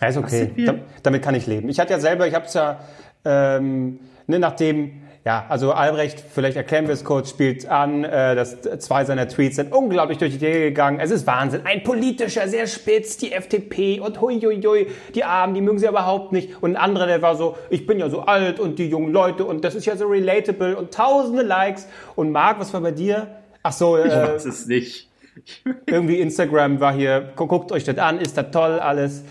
Ja, 0.00 0.08
ist 0.08 0.16
okay. 0.16 0.52
Da, 0.64 0.74
damit 1.02 1.22
kann 1.22 1.34
ich 1.34 1.46
leben. 1.46 1.68
Ich 1.68 1.80
hatte 1.80 1.92
ja 1.92 2.00
selber, 2.00 2.26
ich 2.26 2.34
habe 2.34 2.46
es 2.46 2.54
ja, 2.54 2.80
ähm, 3.24 3.98
ne, 4.26 4.38
nachdem, 4.38 5.02
ja, 5.28 5.44
also 5.50 5.72
Albrecht, 5.72 6.24
vielleicht 6.32 6.56
erklären 6.56 6.86
wir 6.86 6.94
es 6.94 7.04
kurz, 7.04 7.28
spielt 7.28 7.68
an, 7.68 8.02
äh, 8.02 8.34
dass 8.34 8.62
zwei 8.78 9.04
seiner 9.04 9.28
Tweets 9.28 9.56
sind 9.56 9.74
unglaublich 9.74 10.16
durch 10.16 10.32
die 10.32 10.38
Decke 10.38 10.60
gegangen. 10.60 11.00
Es 11.00 11.10
ist 11.10 11.26
Wahnsinn. 11.26 11.60
Ein 11.64 11.82
politischer, 11.82 12.48
sehr 12.48 12.66
spitz, 12.66 13.18
die 13.18 13.32
FDP 13.32 14.00
und 14.00 14.22
hui, 14.22 14.40
hui, 14.40 14.58
hui, 14.62 14.86
die 15.14 15.24
Armen, 15.24 15.52
die 15.52 15.60
mögen 15.60 15.78
sie 15.78 15.86
überhaupt 15.86 16.32
nicht. 16.32 16.62
Und 16.62 16.70
ein 16.70 16.76
anderer, 16.78 17.06
der 17.06 17.20
war 17.20 17.36
so, 17.36 17.58
ich 17.68 17.86
bin 17.86 17.98
ja 17.98 18.08
so 18.08 18.20
alt 18.22 18.58
und 18.58 18.78
die 18.78 18.88
jungen 18.88 19.12
Leute 19.12 19.44
und 19.44 19.66
das 19.66 19.74
ist 19.74 19.84
ja 19.84 19.98
so 19.98 20.06
relatable 20.06 20.74
und 20.74 20.94
tausende 20.94 21.42
Likes. 21.42 21.88
Und 22.16 22.32
Marc, 22.32 22.58
was 22.58 22.72
war 22.72 22.80
bei 22.80 22.92
dir? 22.92 23.26
Ach 23.62 23.72
so, 23.72 23.98
Ich 23.98 24.10
äh, 24.10 24.28
weiß 24.28 24.46
es 24.46 24.66
nicht. 24.66 25.07
irgendwie 25.86 26.20
Instagram 26.20 26.80
war 26.80 26.92
hier, 26.92 27.32
gu- 27.36 27.46
guckt 27.46 27.72
euch 27.72 27.84
das 27.84 27.98
an, 27.98 28.18
ist 28.20 28.36
das 28.36 28.50
toll 28.50 28.78
alles. 28.80 29.22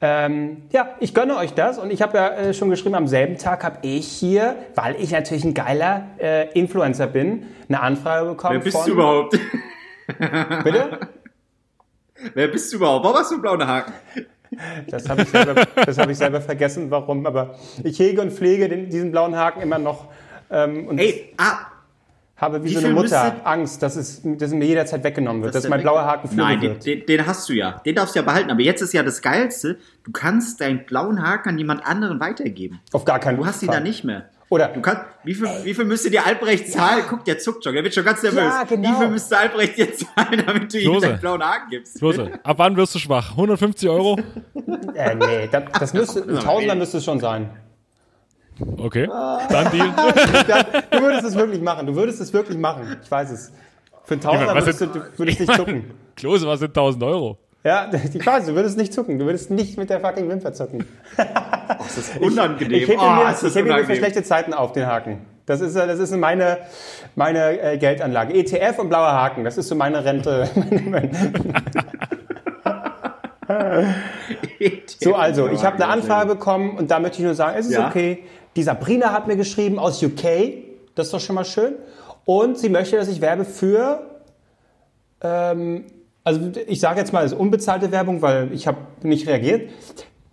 Ähm, 0.00 0.62
ja, 0.72 0.90
ich 1.00 1.14
gönne 1.14 1.36
euch 1.36 1.54
das 1.54 1.78
und 1.78 1.90
ich 1.92 2.02
habe 2.02 2.18
ja 2.18 2.28
äh, 2.28 2.54
schon 2.54 2.70
geschrieben, 2.70 2.94
am 2.94 3.08
selben 3.08 3.38
Tag 3.38 3.64
habe 3.64 3.78
ich 3.82 4.06
hier, 4.06 4.56
weil 4.74 4.96
ich 5.00 5.10
natürlich 5.12 5.44
ein 5.44 5.54
geiler 5.54 6.06
äh, 6.18 6.50
Influencer 6.58 7.06
bin, 7.06 7.46
eine 7.68 7.80
Anfrage 7.80 8.28
bekommen 8.28 8.54
Wer 8.54 8.60
bist 8.60 8.76
von... 8.76 8.86
du 8.86 8.92
überhaupt? 8.92 9.38
Bitte? 10.64 11.00
Wer 12.34 12.48
bist 12.48 12.72
du 12.72 12.76
überhaupt? 12.76 13.04
Warum 13.04 13.18
hast 13.18 13.30
du 13.30 13.34
einen 13.36 13.42
blauen 13.42 13.66
Haken? 13.66 13.92
Das 14.88 15.08
habe 15.08 15.22
ich, 15.22 15.28
selber- 15.28 15.66
das 15.84 15.98
hab 15.98 16.08
ich 16.08 16.16
selber 16.16 16.40
vergessen, 16.40 16.90
warum, 16.90 17.26
aber 17.26 17.56
ich 17.82 17.98
hege 17.98 18.20
und 18.22 18.32
pflege 18.32 18.68
den, 18.68 18.88
diesen 18.88 19.10
blauen 19.10 19.36
Haken 19.36 19.60
immer 19.60 19.78
noch. 19.78 20.06
Ähm, 20.50 20.86
und 20.86 20.98
Ey, 20.98 21.32
ah, 21.36 21.58
habe 22.36 22.62
wie, 22.62 22.68
Wie 22.68 22.74
so 22.74 22.80
eine 22.86 22.94
Mutter 22.94 23.36
Angst, 23.44 23.82
dass 23.82 23.96
es, 23.96 24.20
dass 24.22 24.50
es 24.50 24.54
mir 24.54 24.66
jederzeit 24.66 25.02
weggenommen 25.02 25.42
wird, 25.42 25.54
dass, 25.54 25.62
der 25.62 25.70
mein 25.70 25.80
blauer 25.80 26.04
Haken 26.04 26.28
flügge 26.28 26.42
Nein, 26.42 26.60
den, 26.60 26.70
wird. 26.72 26.86
den, 26.86 27.06
den 27.06 27.26
hast 27.26 27.48
du 27.48 27.54
ja. 27.54 27.80
Den 27.84 27.94
darfst 27.94 28.14
du 28.14 28.18
ja 28.18 28.24
behalten. 28.24 28.50
Aber 28.50 28.60
jetzt 28.60 28.82
ist 28.82 28.92
ja 28.92 29.02
das 29.02 29.22
Geilste, 29.22 29.78
du 30.04 30.12
kannst 30.12 30.60
deinen 30.60 30.84
blauen 30.84 31.22
Haken 31.22 31.50
an 31.50 31.58
jemand 31.58 31.86
anderen 31.86 32.20
weitergeben. 32.20 32.80
Auf 32.92 33.04
gar 33.06 33.18
keinen 33.20 33.38
Du 33.38 33.46
hast 33.46 33.62
ihn 33.62 33.66
Fall. 33.68 33.76
da 33.78 33.82
nicht 33.82 34.04
mehr. 34.04 34.28
Oder 34.48 34.68
Du 34.68 34.80
kannst, 34.80 35.02
wie 35.24 35.34
viel, 35.34 35.48
wie 35.64 35.74
viel 35.74 35.84
müsste 35.86 36.08
dir 36.10 36.24
Albrecht 36.24 36.70
zahlen? 36.70 37.04
Guck, 37.08 37.24
der 37.24 37.38
zuckt 37.38 37.64
schon, 37.64 37.74
der 37.74 37.82
wird 37.82 37.94
schon 37.94 38.04
ganz 38.04 38.22
nervös. 38.22 38.38
Ja, 38.38 38.62
genau. 38.64 38.90
Wie 38.90 38.94
viel 38.94 39.08
müsste 39.08 39.38
Albrecht 39.38 39.76
dir 39.78 39.92
zahlen, 39.94 40.44
damit 40.46 40.72
du 40.72 40.78
ihm 40.78 40.92
Lose. 40.92 41.06
deinen 41.08 41.20
blauen 41.20 41.42
Haken 41.42 41.70
gibst? 41.70 41.98
Klose, 41.98 42.30
ab 42.44 42.58
wann 42.58 42.76
wirst 42.76 42.94
du 42.94 42.98
schwach? 42.98 43.30
150 43.32 43.88
Euro? 43.88 44.18
Äh, 44.94 45.14
nee, 45.14 45.48
das, 45.50 45.64
das 45.78 45.94
müsste, 45.94 46.22
ein 46.22 46.38
Tausender 46.38 46.74
müsste 46.74 46.98
es 46.98 47.04
schon 47.04 47.18
sein. 47.18 47.50
Okay, 48.78 49.06
dann 49.06 49.70
Deal. 49.70 49.88
Du 50.90 51.00
würdest 51.00 51.24
es 51.24 51.34
wirklich 51.34 51.60
machen. 51.60 51.86
Du 51.86 51.94
würdest 51.94 52.20
es 52.20 52.32
wirklich 52.32 52.58
machen. 52.58 52.96
Ich 53.02 53.10
weiß 53.10 53.30
es. 53.30 53.52
Für 54.04 54.14
einen 54.14 54.20
Tausender 54.20 54.54
was 54.54 54.66
würdest 54.66 54.80
du, 54.80 55.18
würdest 55.18 55.40
nicht 55.40 55.54
zucken. 55.54 55.90
Klose, 56.14 56.46
was 56.46 56.60
sind 56.60 56.68
1000 56.68 57.02
Euro? 57.02 57.38
Ja, 57.64 57.90
ich 57.92 58.24
weiß, 58.24 58.46
du 58.46 58.54
würdest 58.54 58.78
nicht 58.78 58.92
zucken. 58.92 59.18
Du 59.18 59.26
würdest 59.26 59.50
nicht 59.50 59.76
mit 59.76 59.90
der 59.90 60.00
fucking 60.00 60.28
Wimper 60.28 60.52
zucken. 60.52 60.86
Das 61.16 61.98
ist 61.98 62.16
unangenehm. 62.18 62.82
Ich 62.82 62.88
hebe 62.88 63.02
oh, 63.02 63.10
mir, 63.10 63.30
ist 63.30 63.42
ich 63.42 63.48
das 63.48 63.56
hebe 63.56 63.74
mir 63.74 63.84
für 63.84 63.96
schlechte 63.96 64.22
Zeiten 64.22 64.54
auf, 64.54 64.72
den 64.72 64.86
Haken. 64.86 65.18
Das 65.46 65.60
ist, 65.60 65.74
das 65.74 65.98
ist 65.98 66.16
meine, 66.16 66.58
meine 67.16 67.60
äh, 67.60 67.78
Geldanlage. 67.78 68.34
ETF 68.34 68.78
und 68.78 68.88
blauer 68.88 69.12
Haken, 69.12 69.44
das 69.44 69.58
ist 69.58 69.68
so 69.68 69.74
meine 69.74 70.04
Rente. 70.04 70.48
So, 75.00 75.14
also, 75.14 75.48
ich 75.48 75.64
habe 75.64 75.76
eine 75.76 75.88
Anfrage 75.88 76.34
bekommen 76.34 76.76
und 76.76 76.90
da 76.90 76.98
möchte 76.98 77.18
ich 77.18 77.24
nur 77.24 77.34
sagen, 77.34 77.56
es 77.58 77.66
ist 77.66 77.72
Ja. 77.74 77.88
okay. 77.88 78.24
Die 78.56 78.62
Sabrina 78.62 79.12
hat 79.12 79.26
mir 79.26 79.36
geschrieben 79.36 79.78
aus 79.78 80.02
UK, 80.02 80.64
das 80.94 81.06
ist 81.08 81.14
doch 81.14 81.20
schon 81.20 81.34
mal 81.34 81.44
schön. 81.44 81.74
Und 82.24 82.58
sie 82.58 82.70
möchte, 82.70 82.96
dass 82.96 83.08
ich 83.08 83.20
werbe 83.20 83.44
für, 83.44 84.00
ähm, 85.20 85.84
also 86.24 86.40
ich 86.66 86.80
sage 86.80 86.98
jetzt 86.98 87.12
mal, 87.12 87.24
es 87.24 87.32
ist 87.32 87.38
unbezahlte 87.38 87.92
Werbung, 87.92 88.22
weil 88.22 88.52
ich 88.52 88.66
habe 88.66 88.78
nicht 89.02 89.28
reagiert. 89.28 89.70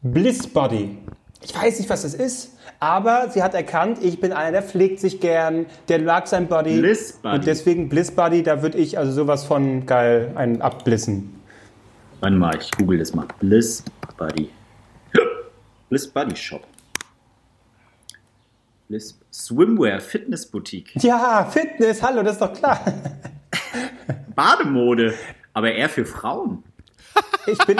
Bliss 0.01 0.47
Body. 0.47 0.97
Ich 1.43 1.53
weiß 1.55 1.79
nicht, 1.79 1.89
was 1.89 2.03
das 2.03 2.13
ist, 2.13 2.57
aber 2.79 3.27
sie 3.29 3.43
hat 3.43 3.53
erkannt, 3.53 3.99
ich 4.01 4.19
bin 4.21 4.31
einer, 4.31 4.53
der 4.53 4.63
pflegt 4.63 4.99
sich 5.01 5.19
gern, 5.19 5.65
der 5.89 6.01
mag 6.01 6.27
sein 6.27 6.47
Body. 6.47 6.79
Bliss 6.79 7.19
Body. 7.21 7.35
Und 7.35 7.45
deswegen 7.45 7.89
Bliss 7.89 8.11
Body, 8.11 8.41
da 8.41 8.61
würde 8.61 8.77
ich 8.77 8.97
also 8.97 9.11
sowas 9.11 9.43
von 9.43 9.85
geil 9.85 10.31
einen 10.35 10.61
abblissen. 10.61 11.42
Warte 12.23 12.37
mal, 12.37 12.57
ich 12.57 12.71
google 12.71 12.99
das 12.99 13.13
mal. 13.13 13.27
Bliss 13.41 13.83
Buddy. 14.17 14.49
Bliss 15.89 16.07
Buddy 16.07 16.33
Shop. 16.37 16.65
Bliss 18.87 19.19
Swimwear 19.29 19.99
Fitness 19.99 20.45
Boutique. 20.49 20.93
Ja, 21.03 21.43
Fitness, 21.51 22.01
hallo, 22.01 22.23
das 22.23 22.35
ist 22.35 22.41
doch 22.41 22.53
klar. 22.53 22.79
Bademode. 24.35 25.13
Aber 25.51 25.73
eher 25.73 25.89
für 25.89 26.05
Frauen. 26.05 26.63
Ich 27.45 27.57
bin. 27.65 27.75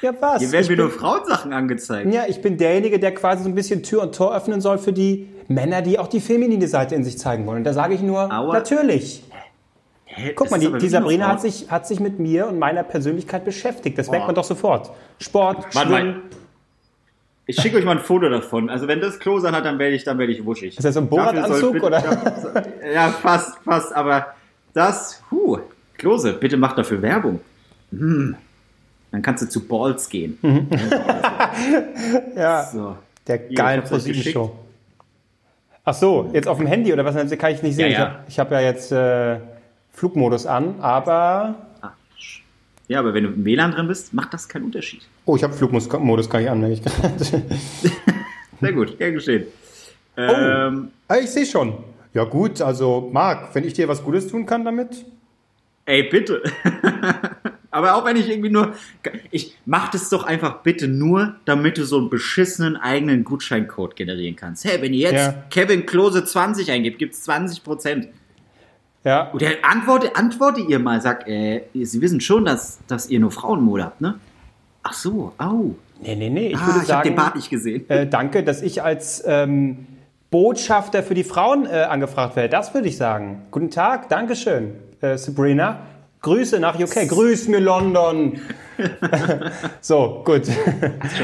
Ja, 0.00 0.14
was? 0.18 0.40
Hier 0.40 0.52
werden 0.52 0.62
ich 0.64 0.70
mir 0.70 0.76
bin, 0.76 0.86
nur 0.86 0.90
Frauensachen 0.90 1.52
angezeigt. 1.52 2.10
ja, 2.14 2.24
ich 2.26 2.40
bin 2.40 2.56
derjenige, 2.56 2.98
der 2.98 3.12
quasi 3.12 3.42
so 3.42 3.50
ein 3.50 3.54
bisschen 3.54 3.82
Tür 3.82 4.04
und 4.04 4.14
Tor 4.14 4.34
öffnen 4.34 4.62
soll 4.62 4.78
für 4.78 4.94
die 4.94 5.28
Männer, 5.48 5.82
die 5.82 5.98
auch 5.98 6.06
die 6.06 6.20
feminine 6.20 6.66
Seite 6.66 6.94
in 6.94 7.04
sich 7.04 7.18
zeigen 7.18 7.44
wollen. 7.44 7.58
Und 7.58 7.64
da 7.64 7.74
sage 7.74 7.92
ich 7.92 8.00
nur, 8.00 8.32
Aua. 8.32 8.54
natürlich. 8.54 9.22
Hä, 10.18 10.32
Guck 10.34 10.50
mal, 10.50 10.58
die, 10.58 10.72
die 10.78 10.88
Sabrina 10.88 11.28
hat 11.28 11.40
sich, 11.42 11.70
hat 11.70 11.86
sich 11.86 12.00
mit 12.00 12.18
mir 12.18 12.46
und 12.48 12.58
meiner 12.58 12.82
Persönlichkeit 12.82 13.44
beschäftigt. 13.44 13.98
Das 13.98 14.08
merkt 14.10 14.24
Oh. 14.24 14.26
man 14.28 14.34
doch 14.34 14.44
sofort. 14.44 14.90
Sport, 15.20 15.74
Warte 15.74 15.88
Schwimmen. 15.88 16.22
Ich 17.48 17.60
schicke 17.60 17.76
euch 17.76 17.84
mal 17.84 17.92
ein 17.98 18.02
Foto 18.02 18.28
davon. 18.28 18.68
Also 18.70 18.88
wenn 18.88 19.00
das 19.00 19.18
Klose 19.20 19.52
hat, 19.52 19.64
dann 19.64 19.78
werde 19.78 19.94
ich, 19.94 20.02
dann 20.04 20.18
werde 20.18 20.32
ich 20.32 20.44
wuschig. 20.44 20.76
Ist 20.76 20.84
das 20.84 20.94
so 20.94 21.00
ein 21.00 21.08
Borat-Anzug, 21.08 21.74
bitte- 21.74 21.86
oder? 21.86 22.02
Ja, 22.94 23.08
fast, 23.10 23.58
fast. 23.64 23.94
Aber 23.94 24.26
das, 24.74 25.22
huh, 25.30 25.58
Klose, 25.96 26.32
bitte 26.32 26.56
mach 26.56 26.74
dafür 26.74 27.00
Werbung. 27.02 27.40
Hm. 27.92 28.34
Dann 29.12 29.22
kannst 29.22 29.44
du 29.44 29.48
zu 29.48 29.66
Balls 29.68 30.08
gehen. 30.08 30.38
Ja, 32.36 32.64
So. 32.64 32.96
der 33.26 33.38
geilen 33.38 33.82
euch 33.82 33.88
ProSieben-Show. 33.90 34.52
Ach 35.84 35.94
so, 35.94 36.30
jetzt 36.32 36.48
auf 36.48 36.58
dem 36.58 36.66
Handy 36.66 36.92
oder 36.92 37.04
was? 37.04 37.14
Kann 37.38 37.52
ich 37.52 37.62
nicht 37.62 37.76
sehen. 37.76 37.92
Ja, 37.92 37.98
ja. 37.98 38.24
Ich 38.28 38.38
habe 38.40 38.56
hab 38.56 38.60
ja 38.62 38.66
jetzt 38.68 38.90
äh, 38.90 39.38
Flugmodus 39.96 40.46
an, 40.46 40.76
aber... 40.80 41.56
Ah, 41.80 41.92
Ja, 42.86 43.00
aber 43.00 43.14
wenn 43.14 43.24
du 43.24 43.30
im 43.30 43.44
WLAN 43.44 43.72
drin 43.72 43.88
bist, 43.88 44.12
macht 44.14 44.32
das 44.34 44.46
keinen 44.48 44.66
Unterschied. 44.66 45.00
Oh, 45.24 45.34
ich 45.36 45.42
habe 45.42 45.54
Flugmodus 45.54 45.88
gar 46.30 46.38
nicht 46.38 46.50
an. 46.50 46.60
nämlich 46.60 46.82
gerade. 46.84 47.14
Sehr 48.60 48.72
gut, 48.72 48.98
gern 48.98 49.14
geschehen. 49.14 49.46
Ähm, 50.16 50.90
Ah, 51.08 51.16
ich 51.16 51.30
sehe 51.30 51.46
schon. 51.46 51.74
Ja 52.14 52.24
gut, 52.24 52.60
also 52.62 53.10
Marc, 53.12 53.54
wenn 53.54 53.64
ich 53.64 53.72
dir 53.74 53.88
was 53.88 54.02
Gutes 54.04 54.28
tun 54.28 54.46
kann 54.46 54.64
damit. 54.64 55.04
ey, 55.86 56.02
bitte. 56.04 56.42
aber 57.70 57.94
auch 57.94 58.04
wenn 58.04 58.16
ich 58.16 58.28
irgendwie 58.28 58.48
nur. 58.50 58.74
Ich 59.30 59.56
mach 59.66 59.90
das 59.90 60.08
doch 60.08 60.24
einfach 60.24 60.62
bitte 60.62 60.88
nur, 60.88 61.36
damit 61.44 61.76
du 61.78 61.84
so 61.84 61.98
einen 61.98 62.08
beschissenen 62.10 62.76
eigenen 62.76 63.24
Gutscheincode 63.24 63.96
generieren 63.96 64.36
kannst. 64.36 64.64
Hey, 64.64 64.80
wenn 64.80 64.94
ihr 64.94 65.10
jetzt 65.10 65.26
Ja. 65.26 65.44
Kevin 65.50 65.84
Klose 65.86 66.24
20 66.24 66.70
eingibt, 66.70 66.98
gibt's 66.98 67.22
20 67.24 67.62
Prozent. 67.64 68.08
Ja, 69.06 69.30
Oder 69.32 69.50
antworte, 69.62 70.16
antworte 70.16 70.60
ihr 70.62 70.80
mal, 70.80 71.00
sagt, 71.00 71.28
äh, 71.28 71.62
Sie 71.72 72.00
wissen 72.00 72.20
schon, 72.20 72.44
dass, 72.44 72.80
dass 72.88 73.08
ihr 73.08 73.20
nur 73.20 73.30
Frauenmode 73.30 73.84
habt, 73.84 74.00
ne? 74.00 74.18
Ach 74.82 74.94
so, 74.94 75.32
au. 75.38 75.76
nee, 76.02 76.16
nee, 76.16 76.28
nee. 76.28 76.48
Ich 76.48 76.56
ah, 76.56 76.66
würde 76.66 76.70
ich 76.70 76.74
habe 76.76 76.86
sagen, 76.86 77.08
den 77.10 77.14
Bart 77.14 77.36
nicht 77.36 77.48
gesehen. 77.48 77.88
äh, 77.88 78.08
danke, 78.08 78.42
dass 78.42 78.62
ich 78.62 78.82
als 78.82 79.22
ähm, 79.24 79.86
Botschafter 80.32 81.04
für 81.04 81.14
die 81.14 81.22
Frauen 81.22 81.66
äh, 81.66 81.82
angefragt 81.88 82.34
werde. 82.34 82.48
Das 82.48 82.74
würde 82.74 82.88
ich 82.88 82.96
sagen. 82.96 83.42
Guten 83.52 83.70
Tag, 83.70 84.08
Dankeschön, 84.08 84.74
äh, 85.00 85.16
Sabrina. 85.16 85.82
Grüße 86.22 86.58
nach 86.58 86.76
UK. 86.76 87.08
Grüß 87.08 87.46
mir 87.46 87.60
London. 87.60 88.40
so, 89.80 90.24
gut. 90.24 90.46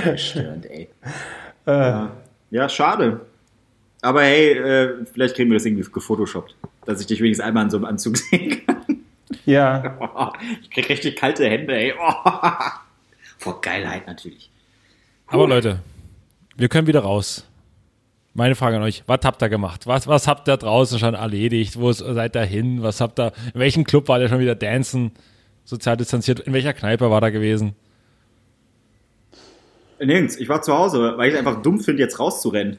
Verstörend, 0.02 0.70
ey. 0.70 0.88
ja. 1.66 2.12
ja, 2.52 2.68
schade. 2.68 3.22
Aber 4.02 4.22
hey, 4.22 4.52
äh, 4.52 5.04
vielleicht 5.12 5.34
kriegen 5.34 5.50
wir 5.50 5.56
das 5.56 5.64
irgendwie 5.64 5.90
gefotoshoppt. 5.90 6.54
Dass 6.84 7.00
ich 7.00 7.06
dich 7.06 7.20
wenigstens 7.20 7.46
einmal 7.46 7.64
in 7.64 7.70
so 7.70 7.76
einem 7.76 7.86
Anzug 7.86 8.16
sehen 8.18 8.64
kann. 8.66 9.04
ja, 9.46 10.32
Ich 10.62 10.70
krieg 10.70 10.88
richtig 10.88 11.16
kalte 11.16 11.48
Hände, 11.48 11.74
ey. 11.74 11.94
Vor 13.38 13.60
Geilheit 13.60 14.06
natürlich. 14.06 14.50
Aber 15.26 15.48
Leute, 15.48 15.80
wir 16.56 16.68
können 16.68 16.86
wieder 16.86 17.00
raus. 17.00 17.46
Meine 18.34 18.54
Frage 18.54 18.76
an 18.76 18.82
euch, 18.82 19.02
was 19.06 19.20
habt 19.24 19.42
ihr 19.42 19.48
gemacht? 19.50 19.86
Was, 19.86 20.06
was 20.06 20.26
habt 20.26 20.48
ihr 20.48 20.56
draußen 20.56 20.98
schon 20.98 21.14
erledigt? 21.14 21.78
Wo 21.78 21.92
seid 21.92 22.34
ihr 22.34 22.44
hin? 22.44 22.82
Was 22.82 23.00
habt 23.00 23.18
ihr, 23.20 23.32
in 23.52 23.60
welchem 23.60 23.84
Club 23.84 24.08
war 24.08 24.20
ihr 24.20 24.28
schon 24.28 24.38
wieder 24.40 24.54
dancen? 24.54 25.12
Sozial 25.64 25.96
distanziert? 25.96 26.40
In 26.40 26.52
welcher 26.52 26.72
Kneipe 26.72 27.10
war 27.10 27.20
da 27.20 27.30
gewesen? 27.30 27.74
Nirgends, 30.00 30.36
ich 30.36 30.48
war 30.48 30.62
zu 30.62 30.72
Hause, 30.72 31.14
weil 31.16 31.30
ich 31.30 31.38
einfach 31.38 31.62
dumm 31.62 31.78
finde, 31.80 32.02
jetzt 32.02 32.18
rauszurennen. 32.18 32.78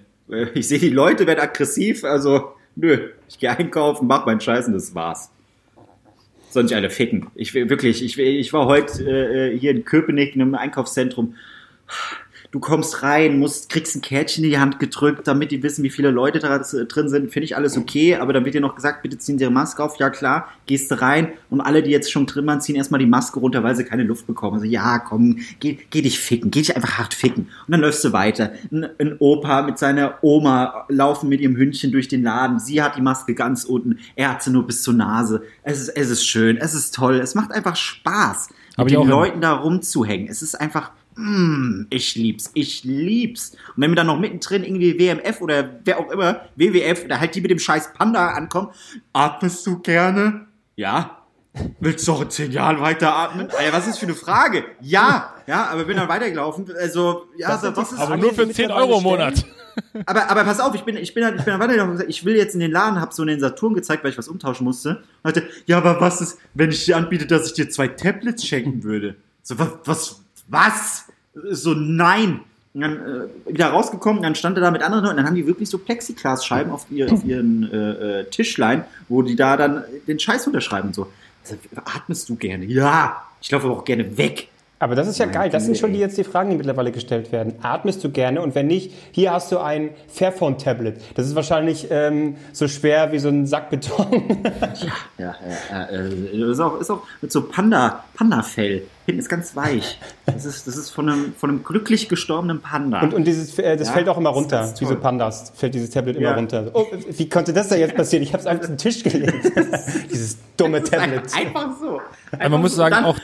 Ich 0.55 0.67
sehe, 0.67 0.79
die 0.79 0.89
Leute 0.89 1.27
werden 1.27 1.39
aggressiv, 1.39 2.03
also 2.03 2.53
nö, 2.75 3.09
ich 3.27 3.39
gehe 3.39 3.49
einkaufen, 3.49 4.07
mach 4.07 4.25
meinen 4.25 4.41
Scheiß 4.41 4.67
und 4.67 4.73
das 4.73 4.95
war's. 4.95 5.31
Soll 6.49 6.63
nicht 6.63 6.75
alle 6.75 6.89
ficken. 6.89 7.27
Ich 7.35 7.53
will 7.53 7.69
wirklich, 7.69 8.03
ich, 8.03 8.19
ich 8.19 8.53
war 8.53 8.67
heute 8.67 9.03
äh, 9.03 9.57
hier 9.57 9.71
in 9.71 9.85
Köpenick 9.85 10.35
in 10.35 10.41
einem 10.41 10.55
Einkaufszentrum. 10.55 11.35
Du 12.53 12.59
kommst 12.59 13.01
rein, 13.01 13.39
musst, 13.39 13.69
kriegst 13.69 13.95
ein 13.95 14.03
Kärtchen 14.03 14.43
in 14.43 14.51
die 14.51 14.59
Hand 14.59 14.79
gedrückt, 14.79 15.27
damit 15.27 15.49
die 15.49 15.63
wissen, 15.63 15.83
wie 15.83 15.89
viele 15.89 16.11
Leute 16.11 16.37
da 16.37 16.59
drin 16.59 17.09
sind. 17.09 17.31
Finde 17.31 17.45
ich 17.45 17.55
alles 17.57 17.79
okay, 17.79 18.17
aber 18.17 18.31
dann 18.31 18.45
wird 18.45 18.53
dir 18.53 18.61
noch 18.61 18.75
gesagt, 18.75 19.01
bitte 19.01 19.17
ziehen 19.17 19.39
Sie 19.39 19.43
Ihre 19.43 19.51
Maske 19.51 19.83
auf. 19.83 19.97
Ja 19.97 20.11
klar, 20.11 20.47
gehst 20.67 20.91
du 20.91 21.01
rein 21.01 21.29
und 21.49 21.61
alle, 21.61 21.81
die 21.81 21.89
jetzt 21.89 22.11
schon 22.11 22.27
drin 22.27 22.45
waren, 22.45 22.61
ziehen 22.61 22.75
erstmal 22.75 22.99
die 22.99 23.07
Maske 23.07 23.39
runter, 23.39 23.63
weil 23.63 23.75
sie 23.75 23.85
keine 23.85 24.03
Luft 24.03 24.27
bekommen. 24.27 24.53
Also 24.53 24.67
ja, 24.67 24.99
komm, 24.99 25.39
geh, 25.59 25.79
geh 25.89 26.03
dich 26.03 26.19
ficken, 26.19 26.51
geh 26.51 26.59
dich 26.59 26.75
einfach 26.75 26.99
hart 26.99 27.15
ficken. 27.15 27.47
Und 27.65 27.71
dann 27.71 27.81
läufst 27.81 28.03
du 28.03 28.13
weiter. 28.13 28.51
Ein, 28.71 28.87
ein 28.99 29.15
Opa 29.17 29.63
mit 29.63 29.79
seiner 29.79 30.19
Oma 30.21 30.85
laufen 30.89 31.29
mit 31.29 31.41
ihrem 31.41 31.57
Hündchen 31.57 31.91
durch 31.91 32.07
den 32.07 32.21
Laden. 32.21 32.59
Sie 32.59 32.83
hat 32.83 32.97
die 32.97 33.01
Maske 33.01 33.33
ganz 33.33 33.63
unten, 33.63 33.97
er 34.15 34.29
hat 34.29 34.43
sie 34.43 34.51
nur 34.51 34.67
bis 34.67 34.83
zur 34.83 34.93
Nase. 34.93 35.41
Es 35.63 35.81
ist, 35.81 35.89
es 35.89 36.11
ist 36.11 36.27
schön, 36.27 36.57
es 36.57 36.75
ist 36.75 36.93
toll, 36.93 37.15
es 37.15 37.33
macht 37.33 37.51
einfach 37.51 37.75
Spaß, 37.75 38.49
Hab 38.77 38.85
mit 38.85 38.93
den. 38.93 39.07
Leuten 39.07 39.41
da 39.41 39.53
rumzuhängen. 39.53 40.27
Es 40.27 40.43
ist 40.43 40.53
einfach 40.53 40.91
Mm, 41.15 41.87
ich 41.89 42.15
lieb's, 42.15 42.51
ich 42.53 42.83
lieb's. 42.83 43.51
Und 43.75 43.81
wenn 43.83 43.89
mir 43.91 43.95
dann 43.95 44.07
noch 44.07 44.19
mittendrin 44.19 44.63
irgendwie 44.63 44.97
WMF 44.99 45.41
oder 45.41 45.79
wer 45.83 45.99
auch 45.99 46.09
immer, 46.11 46.41
WWF, 46.55 47.07
da 47.07 47.19
halt 47.19 47.35
die 47.35 47.41
mit 47.41 47.51
dem 47.51 47.59
scheiß 47.59 47.93
Panda 47.93 48.29
ankommen, 48.29 48.69
atmest 49.13 49.65
du 49.67 49.79
gerne? 49.79 50.47
Ja. 50.75 51.19
Willst 51.79 52.07
du 52.07 52.13
auch 52.13 52.21
in 52.21 52.31
zehn 52.31 52.51
Jahren 52.51 52.81
weiteratmen? 52.81 53.47
Alter, 53.55 53.73
was 53.77 53.87
ist 53.87 53.99
für 53.99 54.07
eine 54.07 54.15
Frage? 54.15 54.63
Ja, 54.81 55.35
ja, 55.45 55.65
aber 55.67 55.83
bin 55.85 55.97
dann 55.97 56.09
weitergelaufen. 56.09 56.65
Also, 56.81 57.27
ja, 57.37 57.49
Das 57.49 57.61
so, 57.61 57.75
was 57.77 57.91
ist, 57.91 57.99
Aber 57.99 58.17
nur 58.17 58.33
für 58.33 58.47
mit 58.47 58.55
10 58.55 58.69
dabei 58.69 58.81
Euro 58.81 58.97
im? 58.97 59.03
Monat. 59.03 59.45
aber, 60.07 60.31
aber 60.31 60.43
pass 60.45 60.59
auf, 60.59 60.73
ich 60.73 60.81
bin, 60.81 60.97
ich 60.97 61.13
bin, 61.13 61.21
dann- 61.21 61.35
ich 61.37 61.43
bin 61.43 61.51
dann 61.51 61.59
weitergelaufen 61.59 61.91
und 61.91 61.97
gesagt, 61.97 62.09
ich 62.09 62.25
will 62.25 62.35
jetzt 62.35 62.55
in 62.55 62.59
den 62.59 62.71
Laden, 62.71 62.99
hab 62.99 63.13
so 63.13 63.21
einen 63.21 63.39
Saturn 63.39 63.75
gezeigt, 63.75 64.03
weil 64.03 64.09
ich 64.09 64.17
was 64.17 64.27
umtauschen 64.27 64.63
musste. 64.63 65.03
Und 65.21 65.35
dachte, 65.37 65.47
ja, 65.67 65.77
aber 65.77 66.01
was 66.01 66.21
ist, 66.21 66.39
wenn 66.55 66.71
ich 66.71 66.85
dir 66.85 66.97
anbiete, 66.97 67.27
dass 67.27 67.45
ich 67.45 67.53
dir 67.53 67.69
zwei 67.69 67.87
Tablets 67.87 68.43
schenken 68.47 68.83
würde? 68.83 69.15
So, 69.43 69.59
was, 69.59 69.69
was, 69.85 70.22
was? 70.47 71.05
So, 71.51 71.73
nein, 71.73 72.41
Und 72.73 72.81
dann 72.81 72.97
äh, 72.97 73.53
wieder 73.53 73.67
rausgekommen, 73.67 74.21
dann 74.21 74.35
stand 74.35 74.57
er 74.57 74.61
da 74.61 74.71
mit 74.71 74.81
anderen 74.81 75.07
und 75.07 75.17
dann 75.17 75.25
haben 75.25 75.35
die 75.35 75.47
wirklich 75.47 75.69
so 75.69 75.77
Plexiglasscheiben 75.77 76.71
auf, 76.71 76.85
ihr, 76.89 77.11
auf 77.11 77.23
ihren 77.23 77.71
äh, 77.71 78.21
äh, 78.21 78.29
Tischlein, 78.29 78.85
wo 79.09 79.21
die 79.21 79.35
da 79.35 79.57
dann 79.57 79.83
den 80.07 80.19
Scheiß 80.19 80.47
unterschreiben 80.47 80.89
und 80.89 80.95
so. 80.95 81.07
Also, 81.43 81.57
atmest 81.85 82.29
du 82.29 82.35
gerne? 82.35 82.65
Ja. 82.65 83.23
Ich 83.41 83.51
laufe 83.51 83.67
aber 83.67 83.77
auch 83.77 83.85
gerne 83.85 84.17
weg. 84.17 84.47
Aber 84.83 84.95
das 84.95 85.07
ist 85.07 85.17
ja 85.17 85.25
geil. 85.25 85.49
Das 85.49 85.63
sind 85.65 85.77
schon 85.77 85.93
die 85.93 85.99
jetzt 85.99 86.17
die 86.17 86.23
Fragen, 86.23 86.49
die 86.49 86.57
mittlerweile 86.57 86.91
gestellt 86.91 87.31
werden. 87.31 87.53
Atmest 87.61 88.03
du 88.03 88.09
gerne? 88.09 88.41
Und 88.41 88.53
wenn 88.55 88.67
nicht, 88.67 88.91
hier 89.11 89.31
hast 89.31 89.51
du 89.51 89.59
ein 89.59 89.91
Fairphone-Tablet. 90.09 90.97
Das 91.15 91.25
ist 91.25 91.35
wahrscheinlich 91.35 91.87
ähm, 91.89 92.35
so 92.51 92.67
schwer 92.67 93.11
wie 93.11 93.19
so 93.19 93.29
ein 93.29 93.45
Sack 93.47 93.69
Beton. 93.69 94.43
Ja, 95.17 95.35
ja, 95.35 95.35
ja. 95.71 95.85
Äh, 95.89 96.09
das 96.39 96.49
ist 96.49 96.59
auch, 96.59 96.79
ist 96.79 96.89
auch 96.91 97.01
mit 97.21 97.31
so 97.31 97.43
Panda, 97.43 98.03
Panda-Fell. 98.15 98.83
Hinten 99.05 99.19
ist 99.19 99.27
ganz 99.29 99.53
weich. 99.55 99.99
Das 100.25 100.45
ist, 100.45 100.65
das 100.65 100.77
ist 100.77 100.89
von 100.89 101.09
einem, 101.09 101.33
von 101.37 101.49
einem 101.49 101.63
glücklich 101.63 102.07
gestorbenen 102.07 102.61
Panda. 102.61 103.01
Und, 103.01 103.13
und 103.13 103.25
dieses, 103.25 103.57
äh, 103.59 103.75
das 103.75 103.87
Ja, 103.89 103.93
fällt 103.95 104.07
auch 104.09 104.17
immer 104.17 104.29
runter. 104.29 104.65
so 104.67 104.85
toll. 104.85 104.95
Pandas 104.95 105.51
fällt 105.55 105.73
dieses 105.73 105.89
Tablet 105.89 106.15
immer 106.15 106.29
Ja. 106.29 106.35
runter. 106.35 106.71
Oh, 106.73 106.85
wie 107.09 107.27
konnte 107.27 107.51
das 107.51 107.67
da 107.67 107.75
jetzt 107.75 107.95
passieren? 107.95 108.23
Ich 108.23 108.31
habe 108.33 108.39
es 108.41 108.47
einfach 108.47 108.63
auf 108.63 108.69
den 108.69 108.77
Tisch 108.77 109.03
gelegt. 109.03 109.51
dieses 110.11 110.37
dumme 110.55 110.81
Tablet. 110.83 111.21
Einfach 111.35 111.71
so. 111.81 111.99
Aber 112.31 112.49
man 112.49 112.61
muss 112.61 112.75
sagen, 112.75 112.95
Dann- 112.95 113.05
auch 113.05 113.17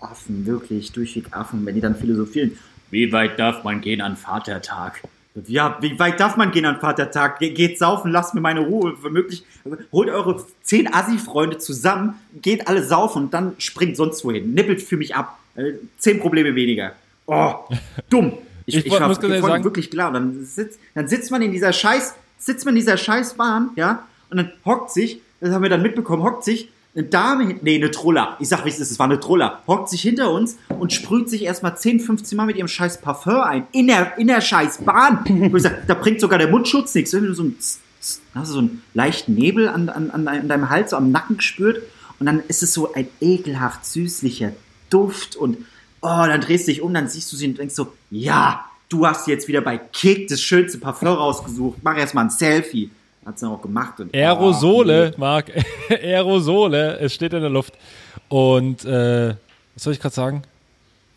Affen, 0.00 0.46
wirklich, 0.46 0.92
durchweg 0.92 1.26
Affen, 1.32 1.64
wenn 1.66 1.74
die 1.74 1.80
dann 1.80 1.96
philosophieren. 1.96 2.52
Wie 2.90 3.12
weit 3.12 3.38
darf 3.38 3.64
man 3.64 3.80
gehen 3.80 4.00
an 4.00 4.16
Vatertag? 4.16 5.02
Ja, 5.46 5.76
wie 5.80 5.98
weit 5.98 6.18
darf 6.18 6.36
man 6.36 6.50
gehen 6.50 6.64
an 6.64 6.80
Vatertag? 6.80 7.38
Ge 7.38 7.50
geht 7.50 7.78
saufen, 7.78 8.10
lasst 8.10 8.34
mir 8.34 8.40
meine 8.40 8.60
Ruhe. 8.60 8.94
Womöglich, 9.02 9.44
holt 9.92 10.08
eure 10.08 10.44
zehn 10.62 10.92
Assi-Freunde 10.92 11.58
zusammen, 11.58 12.14
geht 12.42 12.66
alle 12.66 12.82
saufen 12.82 13.24
und 13.24 13.34
dann 13.34 13.52
springt 13.58 13.96
sonst 13.96 14.24
wohin. 14.24 14.52
Nippelt 14.54 14.82
für 14.82 14.96
mich 14.96 15.14
ab. 15.14 15.38
Äh, 15.54 15.74
Zehn 15.98 16.18
Probleme 16.18 16.54
weniger. 16.54 16.92
Oh, 17.26 17.54
dumm. 18.10 18.32
Ich, 18.66 18.76
Ich 18.76 18.86
ich, 18.86 18.92
war 18.92 19.06
muss 19.06 19.18
vorhin 19.18 19.40
sagen- 19.42 19.64
wirklich 19.64 19.90
klar. 19.90 20.12
Dann 20.12 20.44
sitzt, 20.44 20.78
dann 20.94 21.06
sitzt 21.08 21.30
man 21.30 21.40
in 21.42 21.52
dieser 21.52 21.72
Scheiß, 21.72 22.14
sitzt 22.38 22.64
man 22.64 22.74
in 22.74 22.80
dieser 22.80 22.96
Scheißbahn, 22.96 23.70
ja, 23.76 24.06
und 24.30 24.36
dann 24.38 24.52
hockt 24.64 24.90
sich, 24.92 25.20
das 25.40 25.50
haben 25.52 25.62
wir 25.62 25.70
dann 25.70 25.82
mitbekommen, 25.82 26.22
hockt 26.22 26.42
sich 26.44 26.68
eine 26.98 27.06
Dame, 27.06 27.54
nee, 27.62 27.76
eine 27.76 27.90
Troller, 27.90 28.36
ich 28.40 28.48
sag, 28.48 28.64
wie 28.64 28.68
es 28.70 28.80
ist, 28.80 28.90
es 28.90 28.98
war 28.98 29.06
eine 29.06 29.20
Troller, 29.20 29.62
hockt 29.66 29.88
sich 29.88 30.02
hinter 30.02 30.30
uns 30.32 30.56
und 30.78 30.92
sprüht 30.92 31.30
sich 31.30 31.42
erstmal 31.44 31.76
10, 31.78 32.00
15 32.00 32.36
Mal 32.36 32.46
mit 32.46 32.56
ihrem 32.56 32.68
scheiß 32.68 33.00
Parfum 33.00 33.40
ein, 33.40 33.66
in 33.72 33.86
der, 33.86 34.18
in 34.18 34.26
der 34.26 34.40
scheiß 34.40 34.78
Bahn. 34.78 35.50
Sag, 35.56 35.86
da 35.86 35.94
bringt 35.94 36.20
sogar 36.20 36.38
der 36.38 36.48
Mundschutz 36.48 36.94
nichts, 36.94 37.12
wenn 37.14 37.24
du 37.24 37.34
so 37.34 37.44
ein, 37.44 37.56
hast 37.60 38.48
du 38.48 38.52
so 38.52 38.58
einen 38.58 38.82
leichten 38.94 39.34
Nebel 39.34 39.68
an, 39.68 39.88
an, 39.88 40.10
an 40.10 40.24
deinem- 40.24 40.48
deinem 40.48 40.70
Hals, 40.70 40.90
so 40.90 40.96
am 40.96 41.10
Nacken 41.10 41.36
gespürt. 41.38 41.82
Und 42.20 42.26
dann 42.26 42.42
ist 42.48 42.62
es 42.64 42.74
so 42.74 42.92
ein 42.94 43.06
ekelhaft 43.20 43.86
süßlicher 43.86 44.52
Duft 44.90 45.36
und 45.36 45.58
oh, 46.00 46.24
dann 46.26 46.40
drehst 46.40 46.66
du 46.66 46.72
dich 46.72 46.82
um, 46.82 46.92
dann 46.94 47.08
siehst 47.08 47.32
du 47.32 47.36
sie 47.36 47.46
und 47.48 47.58
denkst 47.58 47.74
so, 47.76 47.92
ja, 48.10 48.64
du 48.88 49.06
hast 49.06 49.28
jetzt 49.28 49.46
wieder 49.46 49.60
bei 49.60 49.78
Kick 49.78 50.26
das 50.28 50.40
schönste 50.40 50.78
Parfum 50.78 51.08
rausgesucht, 51.08 51.78
mach 51.82 51.96
erstmal 51.96 52.24
ein 52.24 52.30
Selfie. 52.30 52.90
Hat 53.28 53.38
sie 53.38 53.44
dann 53.44 53.54
auch 53.54 53.60
gemacht. 53.60 54.00
Und, 54.00 54.14
Aerosole, 54.14 55.12
Oh, 55.14 55.20
Marc. 55.20 55.52
Aerosole, 55.90 56.98
es 56.98 57.12
steht 57.14 57.34
in 57.34 57.42
der 57.42 57.50
Luft. 57.50 57.74
Und, 58.28 58.84
äh, 58.86 59.34
was 59.74 59.82
soll 59.84 59.92
ich 59.92 60.00
gerade 60.00 60.14
sagen? 60.14 60.42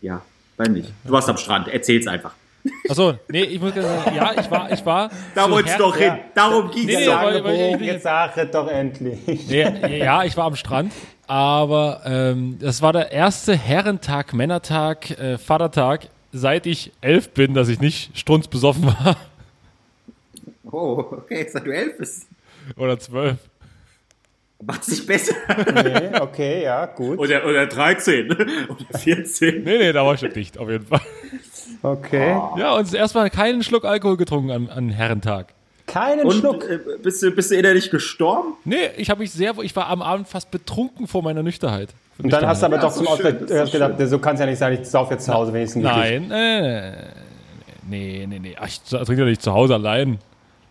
nee. 0.02 0.08
ja, 0.08 0.20
bei 0.58 0.68
nicht. 0.68 0.92
Du 1.04 1.12
warst 1.12 1.28
am 1.30 1.38
Strand, 1.38 1.68
erzähl's 1.68 2.06
einfach. 2.06 2.32
Achso, 2.88 3.14
nee, 3.28 3.42
ich 3.44 3.60
muss 3.60 3.72
gerade 3.74 3.88
sagen, 3.88 4.14
ja, 4.14 4.32
ich 4.38 4.50
war, 4.50 4.70
ich 4.70 4.84
war. 4.84 5.10
Da 5.34 5.46
zu 5.46 5.50
wolltest 5.52 5.80
doch 5.80 5.96
hin. 5.96 6.12
Darum 6.34 6.70
Nee, 6.74 7.06
doch. 7.06 7.16
aber- 7.16 7.34
aber 7.36 7.52
ich- 7.54 7.74
ich- 7.74 7.80
Jetzt 7.80 8.02
sag 8.04 8.36
es 8.36 8.50
doch 8.50 8.68
endlich. 8.68 9.18
Nee, 9.48 9.98
ja, 10.04 10.22
ich 10.22 10.36
war 10.36 10.44
am 10.44 10.54
Strand, 10.54 10.92
aber 11.26 12.02
ähm, 12.04 12.58
das 12.60 12.82
war 12.82 12.92
der 12.92 13.10
erste 13.10 13.56
Herrentag, 13.56 14.32
Männertag, 14.34 15.10
äh, 15.18 15.38
Vatertag, 15.38 16.08
seit 16.30 16.66
ich 16.66 16.92
elf 17.00 17.30
bin, 17.30 17.54
dass 17.54 17.68
ich 17.68 17.80
nicht 17.80 18.16
strunzbesoffen 18.18 18.84
war. 18.86 19.16
Oh, 20.70 21.04
okay, 21.12 21.46
seit 21.50 21.66
du 21.66 21.70
elf 21.70 21.98
bist. 21.98 22.26
Oder 22.76 22.98
zwölf. 22.98 23.36
Macht's 24.64 24.88
nicht 24.88 25.06
besser. 25.06 25.34
Nee, 25.74 26.20
okay, 26.20 26.62
ja, 26.62 26.86
gut. 26.86 27.18
Oder, 27.18 27.44
oder 27.44 27.66
13. 27.66 28.30
Oder 28.30 28.98
14. 28.98 29.64
Nee, 29.64 29.78
nee, 29.78 29.92
da 29.92 30.04
war 30.06 30.14
ich 30.14 30.20
schon 30.20 30.32
dicht, 30.32 30.56
auf 30.58 30.68
jeden 30.70 30.86
Fall. 30.86 31.00
Okay. 31.82 32.28
Ja, 32.56 32.76
und 32.76 32.94
erstmal 32.94 33.28
keinen 33.30 33.64
Schluck 33.64 33.84
Alkohol 33.84 34.16
getrunken 34.16 34.52
an, 34.52 34.68
an 34.68 34.88
Herrentag. 34.90 35.52
Keinen 35.86 36.26
Und 36.26 36.34
Schluck. 36.34 36.62
äh, 36.68 36.78
bist, 37.02 37.22
du, 37.24 37.32
bist 37.32 37.50
du 37.50 37.56
innerlich 37.56 37.90
gestorben? 37.90 38.54
Nee, 38.64 38.90
ich 38.96 39.10
habe 39.10 39.20
mich 39.20 39.32
sehr, 39.32 39.52
ich 39.62 39.74
war 39.74 39.88
am 39.88 40.00
Abend 40.00 40.28
fast 40.28 40.52
betrunken 40.52 41.08
vor 41.08 41.22
meiner 41.22 41.42
Nüchternheit. 41.42 41.88
Und 42.22 42.32
dann 42.32 42.46
hast 42.46 42.62
du 42.62 42.66
aber 42.66 42.76
Ja, 42.76 42.82
doch 42.82 42.92
zum 42.92 43.06
doch 43.06 43.18
äh, 43.18 43.32
gedacht, 43.32 43.94
so 44.08 44.18
kann 44.20 44.34
es 44.34 44.40
ja 44.40 44.46
nicht 44.46 44.58
sein, 44.58 44.80
ich 44.80 44.88
sauf 44.88 45.10
jetzt 45.10 45.24
zu 45.24 45.34
Hause 45.34 45.52
wenigstens. 45.52 45.82
Nein, 45.82 46.30
äh, 46.30 46.92
nee, 47.88 48.26
nee, 48.28 48.38
nee. 48.38 48.56
Ach, 48.60 48.68
ich 48.68 48.80
trinke 48.82 49.22
ja 49.22 49.24
nicht 49.24 49.42
zu 49.42 49.52
Hause 49.52 49.74
allein. 49.74 50.18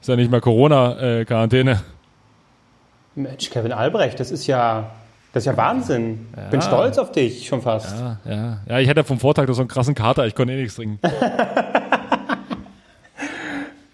Ist 0.01 0.07
ja 0.07 0.15
nicht 0.15 0.31
mehr 0.31 0.41
Corona-Quarantäne. 0.41 1.81
Mensch, 3.15 3.49
Kevin 3.49 3.71
Albrecht, 3.71 4.19
das 4.19 4.31
ist 4.31 4.47
ja, 4.47 4.89
das 5.33 5.43
ist 5.43 5.47
ja 5.47 5.57
Wahnsinn. 5.57 6.27
Bin 6.49 6.61
stolz 6.61 6.97
auf 6.97 7.11
dich 7.11 7.47
schon 7.47 7.61
fast. 7.61 7.95
Ja, 7.99 8.17
ja. 8.25 8.57
Ja, 8.67 8.79
ich 8.79 8.89
hatte 8.89 9.03
vom 9.03 9.19
Vortag 9.19 9.47
noch 9.47 9.53
so 9.53 9.61
einen 9.61 9.69
krassen 9.69 9.95
Kater, 9.95 10.25
ich 10.25 10.33
konnte 10.35 10.53
eh 10.53 10.57
nichts 10.61 10.75
trinken. 10.75 10.99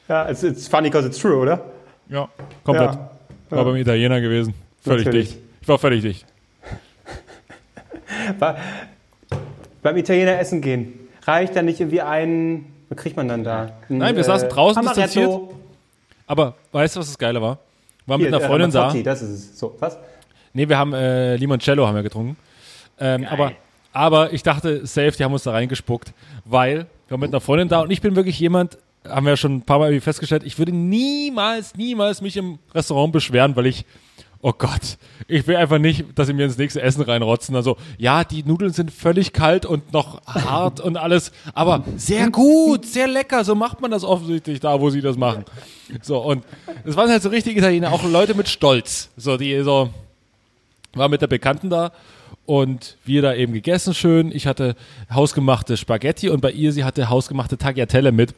Ja, 0.07 0.29
it's, 0.29 0.41
it's 0.41 0.67
funny 0.67 0.89
because 0.89 1.05
it's 1.05 1.17
true, 1.17 1.35
oder? 1.35 1.59
Ja, 2.07 2.29
komplett. 2.63 2.93
Ja. 2.93 3.09
War 3.49 3.65
beim 3.65 3.75
Italiener 3.75 4.21
gewesen. 4.21 4.53
Völlig 4.81 5.05
Natürlich. 5.05 5.29
dicht. 5.31 5.41
Ich 5.61 5.67
war 5.67 5.77
völlig 5.79 6.01
dicht. 6.01 6.25
War, 8.39 8.55
beim 9.81 9.97
Italiener 9.97 10.39
essen 10.39 10.61
gehen, 10.61 10.93
reicht 11.25 11.55
da 11.57 11.61
nicht 11.61 11.81
irgendwie 11.81 12.01
ein, 12.01 12.65
was 12.87 12.97
kriegt 12.97 13.17
man 13.17 13.27
dann 13.27 13.43
da? 13.43 13.71
Ein, 13.89 13.97
Nein, 13.97 14.15
wir 14.15 14.23
saßen 14.23 14.47
draußen 14.47 14.79
Amaretto. 14.79 15.56
Aber 16.27 16.55
weißt 16.71 16.95
du, 16.95 16.99
was 16.99 17.07
das 17.07 17.17
Geile 17.17 17.41
war? 17.41 17.57
War 18.05 18.17
Hier, 18.17 18.25
mit 18.25 18.35
einer 18.35 18.43
äh, 18.43 18.47
Freundin 18.47 18.71
da. 18.71 18.93
Das 18.93 19.21
ist 19.21 19.29
es. 19.29 19.59
So, 19.59 19.75
was? 19.79 19.97
Nee, 20.53 20.69
wir 20.69 20.77
haben 20.77 20.93
äh, 20.93 21.35
Limoncello 21.37 21.87
haben 21.87 21.95
wir 21.95 22.03
getrunken. 22.03 22.37
Ähm, 22.99 23.25
aber, 23.29 23.53
aber 23.93 24.33
ich 24.33 24.43
dachte, 24.43 24.85
safe, 24.85 25.11
die 25.11 25.23
haben 25.23 25.33
uns 25.33 25.43
da 25.43 25.51
reingespuckt, 25.51 26.13
weil 26.45 26.87
wir 27.07 27.11
waren 27.11 27.19
mit 27.19 27.29
einer 27.29 27.41
Freundin 27.41 27.67
da 27.67 27.81
und 27.81 27.91
ich 27.91 28.01
bin 28.01 28.15
wirklich 28.15 28.39
jemand, 28.39 28.77
haben 29.07 29.25
wir 29.25 29.31
ja 29.31 29.37
schon 29.37 29.57
ein 29.57 29.61
paar 29.61 29.79
Mal 29.79 29.89
irgendwie 29.89 30.03
festgestellt, 30.03 30.43
ich 30.45 30.57
würde 30.57 30.71
niemals, 30.71 31.75
niemals 31.75 32.21
mich 32.21 32.37
im 32.37 32.59
Restaurant 32.73 33.13
beschweren, 33.13 33.55
weil 33.55 33.67
ich, 33.67 33.85
oh 34.47 34.53
Gott, 34.57 34.97
ich 35.27 35.45
will 35.45 35.57
einfach 35.57 35.77
nicht, 35.77 36.05
dass 36.15 36.27
sie 36.27 36.33
mir 36.33 36.45
ins 36.45 36.57
nächste 36.57 36.81
Essen 36.81 37.01
reinrotzen. 37.01 37.53
Also, 37.53 37.75
ja, 37.97 38.23
die 38.23 38.43
Nudeln 38.43 38.71
sind 38.71 38.91
völlig 38.91 39.33
kalt 39.33 39.65
und 39.65 39.91
noch 39.91 40.25
hart 40.25 40.79
und 40.79 40.95
alles, 40.95 41.33
aber 41.53 41.83
sehr 41.97 42.29
gut, 42.29 42.85
sehr 42.85 43.09
lecker. 43.09 43.43
So 43.43 43.55
macht 43.55 43.81
man 43.81 43.91
das 43.91 44.05
offensichtlich 44.05 44.61
da, 44.61 44.79
wo 44.79 44.89
sie 44.89 45.01
das 45.01 45.17
machen. 45.17 45.43
So, 46.01 46.19
und 46.19 46.45
es 46.85 46.95
waren 46.95 47.09
halt 47.09 47.21
so 47.21 47.27
richtige 47.27 47.59
Italiener, 47.59 47.91
auch 47.91 48.05
Leute 48.05 48.35
mit 48.35 48.47
Stolz. 48.47 49.09
So, 49.17 49.35
die 49.35 49.61
so, 49.63 49.89
war 50.93 51.09
mit 51.09 51.21
der 51.21 51.27
Bekannten 51.27 51.69
da 51.69 51.91
und 52.45 52.95
wir 53.03 53.21
da 53.21 53.33
eben 53.33 53.51
gegessen 53.51 53.93
schön. 53.93 54.31
Ich 54.31 54.47
hatte 54.47 54.77
hausgemachte 55.13 55.75
Spaghetti 55.75 56.29
und 56.29 56.39
bei 56.39 56.51
ihr, 56.51 56.71
sie 56.71 56.85
hatte 56.85 57.09
hausgemachte 57.09 57.57
Tagliatelle 57.57 58.13
mit 58.13 58.33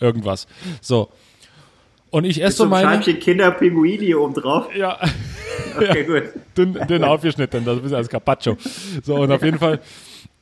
irgendwas. 0.00 0.48
So. 0.80 1.08
Und 2.12 2.24
ich 2.24 2.40
esse 2.42 2.58
so 2.58 2.64
So 2.68 2.74
ein 2.74 2.84
meine. 2.84 3.00
Kinderpinguini 3.02 4.14
oben 4.14 4.34
drauf. 4.34 4.68
Ja, 4.76 4.98
Okay, 5.76 6.04
gut. 6.04 6.24
dünn, 6.56 6.74
dünn 6.86 7.02
aufgeschnitten, 7.02 7.64
das 7.64 7.74
ist 7.74 7.78
ein 7.78 7.82
bisschen 7.82 7.96
als 7.96 8.08
Carpaccio. 8.08 8.56
So, 9.02 9.16
und 9.16 9.32
auf 9.32 9.42
jeden 9.42 9.58
Fall 9.58 9.80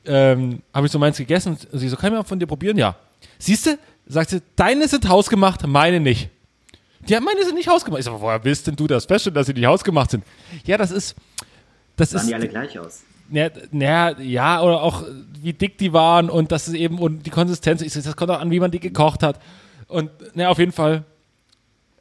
ähm, 0.05 0.61
habe 0.73 0.85
ich 0.85 0.91
so 0.91 0.99
meins 0.99 1.17
gegessen 1.17 1.57
und 1.71 1.79
sie 1.79 1.87
so, 1.87 1.95
kann 1.95 2.11
ich 2.11 2.17
mal 2.19 2.23
von 2.25 2.37
dir 2.37 2.45
probieren? 2.47 2.77
Ja. 2.77 2.95
Siehst 3.39 3.65
du, 3.65 3.77
sagt 4.05 4.31
sie, 4.31 4.41
deine 4.57 4.87
sind 4.89 5.07
hausgemacht, 5.07 5.65
meine 5.65 6.01
nicht. 6.01 6.29
Ja, 7.07 7.21
meine 7.21 7.43
sind 7.45 7.55
nicht 7.55 7.69
hausgemacht. 7.69 7.99
Ich 8.01 8.05
so, 8.05 8.19
woher 8.19 8.43
willst 8.43 8.67
denn 8.67 8.75
du 8.75 8.87
das 8.87 9.05
feststellen, 9.05 9.35
dass 9.35 9.47
sie 9.47 9.53
nicht 9.53 9.65
hausgemacht 9.65 10.11
sind? 10.11 10.25
Ja, 10.65 10.77
das 10.77 10.91
ist, 10.91 11.15
das 11.95 12.09
Sahen 12.11 12.21
ist, 12.23 12.27
die 12.29 12.35
alle 12.35 12.47
gleich 12.49 12.77
aus. 12.77 13.03
na, 13.29 13.49
na, 13.71 14.19
ja, 14.19 14.61
oder 14.61 14.83
auch 14.83 15.03
wie 15.41 15.53
dick 15.53 15.77
die 15.77 15.93
waren 15.93 16.29
und 16.29 16.51
das 16.51 16.67
ist 16.67 16.73
eben, 16.73 16.99
und 16.99 17.25
die 17.25 17.29
Konsistenz, 17.29 17.81
ich 17.81 17.93
so, 17.93 18.01
das 18.01 18.17
kommt 18.17 18.29
auch 18.31 18.41
an, 18.41 18.51
wie 18.51 18.59
man 18.59 18.69
die 18.71 18.81
gekocht 18.81 19.23
hat. 19.23 19.39
Und 19.87 20.09
na, 20.33 20.49
auf 20.49 20.59
jeden 20.59 20.73
Fall 20.73 21.05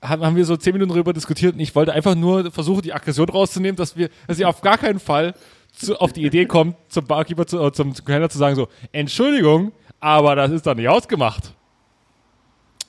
haben, 0.03 0.37
wir 0.37 0.45
so 0.45 0.57
zehn 0.57 0.73
Minuten 0.73 0.91
darüber 0.93 1.13
diskutiert 1.13 1.55
und 1.55 1.61
ich 1.61 1.75
wollte 1.75 1.93
einfach 1.93 2.15
nur 2.15 2.51
versuchen, 2.51 2.83
die 2.83 2.93
Aggression 2.93 3.29
rauszunehmen, 3.29 3.77
dass 3.77 3.97
wir, 3.97 4.09
dass 4.27 4.37
sie 4.37 4.45
auf 4.45 4.61
gar 4.61 4.79
keinen 4.79 5.01
Fall 5.01 5.35
zu, 5.73 6.01
auf 6.01 6.13
die 6.13 6.25
Idee 6.25 6.47
kommt, 6.47 6.77
zum 6.89 7.07
Barkeeper, 7.07 7.47
zu, 7.47 7.61
äh, 7.63 7.73
zum, 7.73 7.95
Kellner 7.95 8.29
zu 8.29 8.39
sagen 8.39 8.57
so, 8.57 8.69
Entschuldigung, 8.93 9.73
aber 10.01 10.35
das 10.37 10.51
ist 10.51 10.67
doch 10.67 10.75
nicht 10.75 10.89
ausgemacht. 10.89 11.53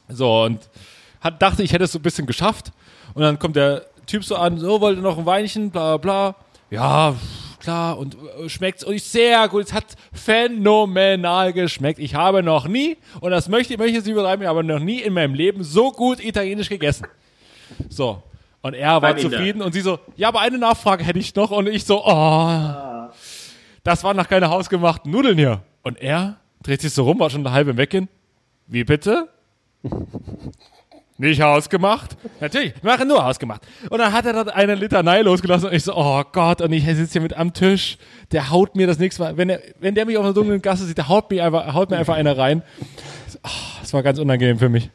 So, 0.08 0.44
und 0.44 0.70
hat, 1.22 1.42
dachte, 1.42 1.64
ich 1.64 1.74
hätte 1.74 1.84
es 1.86 1.92
so 1.92 2.00
ein 2.00 2.02
bisschen 2.02 2.28
geschafft. 2.28 2.72
Und 3.14 3.22
dann 3.22 3.40
kommt 3.40 3.56
der 3.56 3.86
Typ 4.06 4.24
so 4.24 4.36
an, 4.36 4.58
so, 4.58 4.82
wollte 4.82 5.02
noch 5.02 5.18
ein 5.18 5.26
Weinchen, 5.26 5.72
bla 5.72 5.98
bla. 5.98 6.36
Ja, 6.70 7.16
klar, 7.62 7.98
und 7.98 8.18
äh, 8.40 8.50
schmeckt's 8.50 8.84
und 8.84 8.94
ich 8.94 9.04
sehr 9.04 9.48
gut. 9.48 9.64
Es 9.64 9.74
hat 9.74 9.96
phänomenal 10.12 11.54
geschmeckt. 11.54 12.00
Ich 12.00 12.16
habe 12.16 12.44
noch 12.44 12.68
nie, 12.68 12.98
und 13.22 13.32
das 13.32 13.48
möchte, 13.48 13.78
möchte 13.78 13.92
ich 13.92 13.96
jetzt 13.96 14.06
nicht 14.06 14.14
übertreiben, 14.14 14.46
aber 14.46 14.64
noch 14.64 14.80
nie 14.80 15.00
in 15.00 15.14
meinem 15.14 15.34
Leben 15.34 15.64
so 15.64 15.92
gut 15.92 16.24
italienisch 16.24 16.68
gegessen. 16.68 17.08
So. 17.90 18.22
Und 18.62 18.76
er 18.76 19.02
war 19.02 19.18
zufrieden 19.18 19.62
und 19.62 19.72
sie 19.74 19.82
so, 19.82 20.00
ja, 20.18 20.28
aber 20.28 20.42
eine 20.42 20.58
Nachfrage 20.58 21.04
hätte 21.04 21.18
ich 21.20 21.34
noch. 21.34 21.50
Und 21.50 21.68
ich 21.68 21.84
so, 21.86 22.06
oh, 22.06 23.10
das 23.84 24.04
waren 24.04 24.18
noch 24.18 24.28
keine 24.28 24.50
hausgemachten 24.50 25.12
Nudeln 25.12 25.38
hier. 25.38 25.62
Und 25.82 26.00
er 26.00 26.38
dreht 26.62 26.82
sich 26.82 26.94
so 26.94 27.04
rum, 27.04 27.20
war 27.20 27.30
schon 27.30 27.46
eine 27.46 27.56
halbe 27.56 27.78
Weggehen. 27.78 28.08
Wie 28.68 28.84
bitte? 28.84 29.30
Nicht 31.22 31.40
hausgemacht? 31.40 32.18
Natürlich, 32.40 32.74
wir 32.82 32.92
machen 32.92 33.08
nur 33.08 33.24
hausgemacht. 33.24 33.62
Und 33.92 34.00
dann 34.00 34.12
hat 34.12 34.26
er 34.26 34.34
dann 34.34 34.50
eine 34.50 34.74
Litanei 34.74 35.22
losgelassen 35.22 35.70
und 35.70 35.76
ich 35.76 35.84
so, 35.84 35.96
oh 35.96 36.24
Gott, 36.32 36.62
und 36.62 36.74
ich 36.74 36.84
sitze 36.84 37.12
hier 37.12 37.22
mit 37.22 37.38
am 37.38 37.54
Tisch, 37.54 38.00
der 38.32 38.50
haut 38.50 38.76
mir 38.76 38.88
das 38.88 38.98
nächste 38.98 39.22
Mal, 39.22 39.38
wenn, 39.38 39.50
er, 39.50 39.60
wenn 39.80 39.94
der 39.94 40.08
mich 40.08 40.18
auf 40.18 40.26
einer 40.26 40.34
dunklen 40.34 40.64
Gasse 40.64 40.84
sieht, 40.84 40.98
der 40.98 41.10
haut 41.10 41.30
mir 41.30 41.46
einfach, 41.46 41.76
haut 41.76 41.92
mir 41.92 41.98
einfach 41.98 42.16
einer 42.16 42.36
rein. 42.36 42.64
Oh, 43.44 43.50
das 43.82 43.94
war 43.94 44.02
ganz 44.02 44.18
unangenehm 44.18 44.58
für 44.58 44.70
mich. 44.70 44.90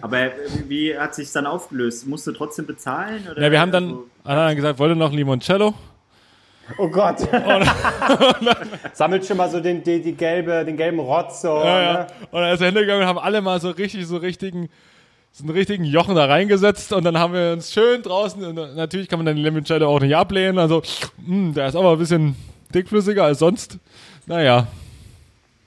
Aber 0.00 0.32
wie 0.66 0.98
hat 0.98 1.14
sich 1.14 1.30
dann 1.30 1.46
aufgelöst? 1.46 2.08
Musst 2.08 2.26
du 2.26 2.32
trotzdem 2.32 2.66
bezahlen? 2.66 3.24
Oder? 3.30 3.40
Ja, 3.40 3.52
wir 3.52 3.60
haben 3.60 3.70
dann, 3.70 3.84
Also, 4.24 4.40
hat 4.42 4.48
dann 4.50 4.56
gesagt, 4.56 4.78
wollte 4.80 4.96
noch 4.96 5.12
ein 5.12 5.16
Limoncello? 5.16 5.74
Oh 6.76 6.88
Gott. 6.88 7.18
Sammelt 8.92 9.24
schon 9.26 9.36
mal 9.36 9.48
so 9.48 9.60
den, 9.60 9.82
die, 9.82 10.02
die 10.02 10.12
gelbe, 10.12 10.64
den 10.64 10.76
gelben 10.76 10.98
Rotz. 10.98 11.42
So, 11.42 11.56
Ja, 11.58 11.82
ja. 11.82 11.92
Ne? 11.92 12.06
Und 12.30 12.40
dann 12.40 12.52
ist 12.54 12.60
er 12.60 12.66
hingegangen 12.66 13.02
und 13.02 13.08
haben 13.08 13.18
alle 13.18 13.40
mal 13.40 13.60
so 13.60 13.70
richtig, 13.70 14.06
so 14.06 14.16
richtigen, 14.16 14.68
so 15.32 15.44
einen 15.44 15.52
richtigen 15.52 15.84
Jochen 15.84 16.16
da 16.16 16.26
reingesetzt 16.26 16.92
und 16.92 17.04
dann 17.04 17.18
haben 17.18 17.32
wir 17.32 17.52
uns 17.52 17.72
schön 17.72 18.02
draußen, 18.02 18.42
und 18.44 18.76
natürlich 18.76 19.08
kann 19.08 19.18
man 19.18 19.26
dann 19.26 19.36
den 19.36 19.44
Limoncello 19.44 19.88
auch 19.88 20.00
nicht 20.00 20.16
ablehnen, 20.16 20.58
also, 20.58 20.82
mh, 21.18 21.54
der 21.54 21.68
ist 21.68 21.76
aber 21.76 21.92
ein 21.92 21.98
bisschen 21.98 22.36
dickflüssiger 22.74 23.24
als 23.24 23.38
sonst. 23.38 23.78
Naja. 24.26 24.66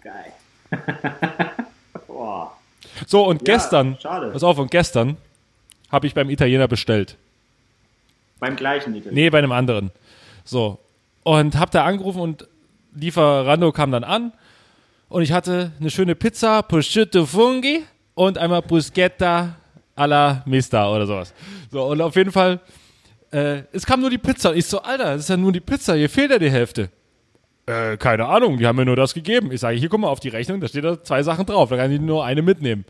Geil. 0.02 0.34
Boah. 2.08 2.56
So, 3.08 3.26
und 3.26 3.46
gestern, 3.46 3.98
schade. 4.00 4.30
pass 4.32 4.44
auf, 4.44 4.58
und 4.58 4.70
gestern 4.72 5.18
habe 5.92 6.08
ich 6.08 6.14
beim 6.14 6.30
Italiener 6.30 6.68
bestellt. 6.68 7.18
Beim 8.40 8.56
gleichen 8.56 8.96
Italiener. 8.96 9.14
Nee, 9.14 9.30
bei 9.30 9.38
einem 9.38 9.52
anderen. 9.52 9.92
So. 10.44 10.80
Und 11.24 11.58
hab 11.58 11.72
da 11.72 11.86
angerufen 11.86 12.20
und 12.20 12.48
Lieferando 12.96 13.72
kam 13.72 13.92
dann 13.92 14.04
an 14.04 14.34
und 15.10 15.22
ich 15.22 15.32
hatte 15.32 15.72
eine 15.80 15.90
schöne 15.90 16.16
Pizza, 16.16 16.62
Prosciutto 16.62 17.26
Funghi 17.26 17.84
und 18.16 18.38
einmal 18.38 18.62
Bruschetta 18.62 19.56
alla 19.96 20.44
Mista 20.46 20.90
oder 20.90 21.06
sowas. 21.06 21.34
So, 21.72 21.84
und 21.86 22.02
auf 22.02 22.16
jeden 22.16 22.32
Fall, 22.32 22.60
äh, 23.32 23.64
es 23.72 23.86
kam 23.86 24.02
nur 24.02 24.10
die 24.10 24.18
Pizza. 24.18 24.54
Ich 24.54 24.66
so, 24.66 24.82
Alter, 24.82 25.14
das 25.14 25.22
ist 25.22 25.30
ja 25.30 25.38
nur 25.38 25.52
die 25.52 25.60
Pizza, 25.60 25.96
hier 25.96 26.10
fehlt 26.10 26.32
ja 26.32 26.40
die 26.40 26.52
Hälfte. 26.52 26.90
Äh, 27.66 27.98
keine 27.98 28.26
Ahnung, 28.26 28.58
die 28.58 28.68
haben 28.68 28.76
mir 28.76 28.86
nur 28.86 28.96
das 28.96 29.14
gegeben. 29.14 29.52
Ich 29.52 29.62
sage, 29.62 29.78
hier, 29.78 29.90
guck 29.90 30.02
mal 30.02 30.10
auf 30.10 30.20
die 30.20 30.30
Rechnung, 30.30 30.60
da 30.60 30.68
steht 30.68 30.84
da 30.84 31.02
zwei 31.02 31.24
Sachen 31.24 31.46
drauf, 31.46 31.70
da 31.70 31.78
kann 31.78 31.92
ich 31.92 32.02
nur 32.02 32.26
eine 32.26 32.42
mitnehmen. 32.42 32.86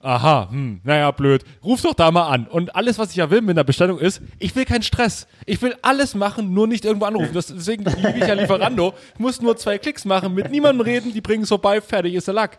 Aha, 0.00 0.48
hm, 0.50 0.80
naja, 0.84 1.10
blöd. 1.10 1.42
Ruf 1.64 1.82
doch 1.82 1.94
da 1.94 2.10
mal 2.10 2.28
an. 2.28 2.46
Und 2.46 2.76
alles, 2.76 2.98
was 2.98 3.10
ich 3.10 3.16
ja 3.16 3.30
will 3.30 3.40
mit 3.40 3.56
einer 3.56 3.64
Bestellung 3.64 3.98
ist, 3.98 4.22
ich 4.38 4.54
will 4.54 4.64
keinen 4.64 4.82
Stress. 4.82 5.26
Ich 5.46 5.60
will 5.62 5.74
alles 5.82 6.14
machen, 6.14 6.54
nur 6.54 6.68
nicht 6.68 6.84
irgendwo 6.84 7.06
anrufen. 7.06 7.32
Das, 7.34 7.48
deswegen 7.48 7.84
liebe 7.84 8.14
ich 8.18 8.26
ja 8.26 8.34
Lieferando. 8.34 8.94
Ich 9.14 9.18
muss 9.18 9.40
nur 9.40 9.56
zwei 9.56 9.78
Klicks 9.78 10.04
machen, 10.04 10.34
mit 10.34 10.50
niemandem 10.50 10.82
reden, 10.82 11.12
die 11.12 11.20
bringen 11.20 11.42
es 11.42 11.48
vorbei, 11.48 11.80
fertig 11.80 12.14
ist 12.14 12.28
der 12.28 12.34
Lack. 12.34 12.58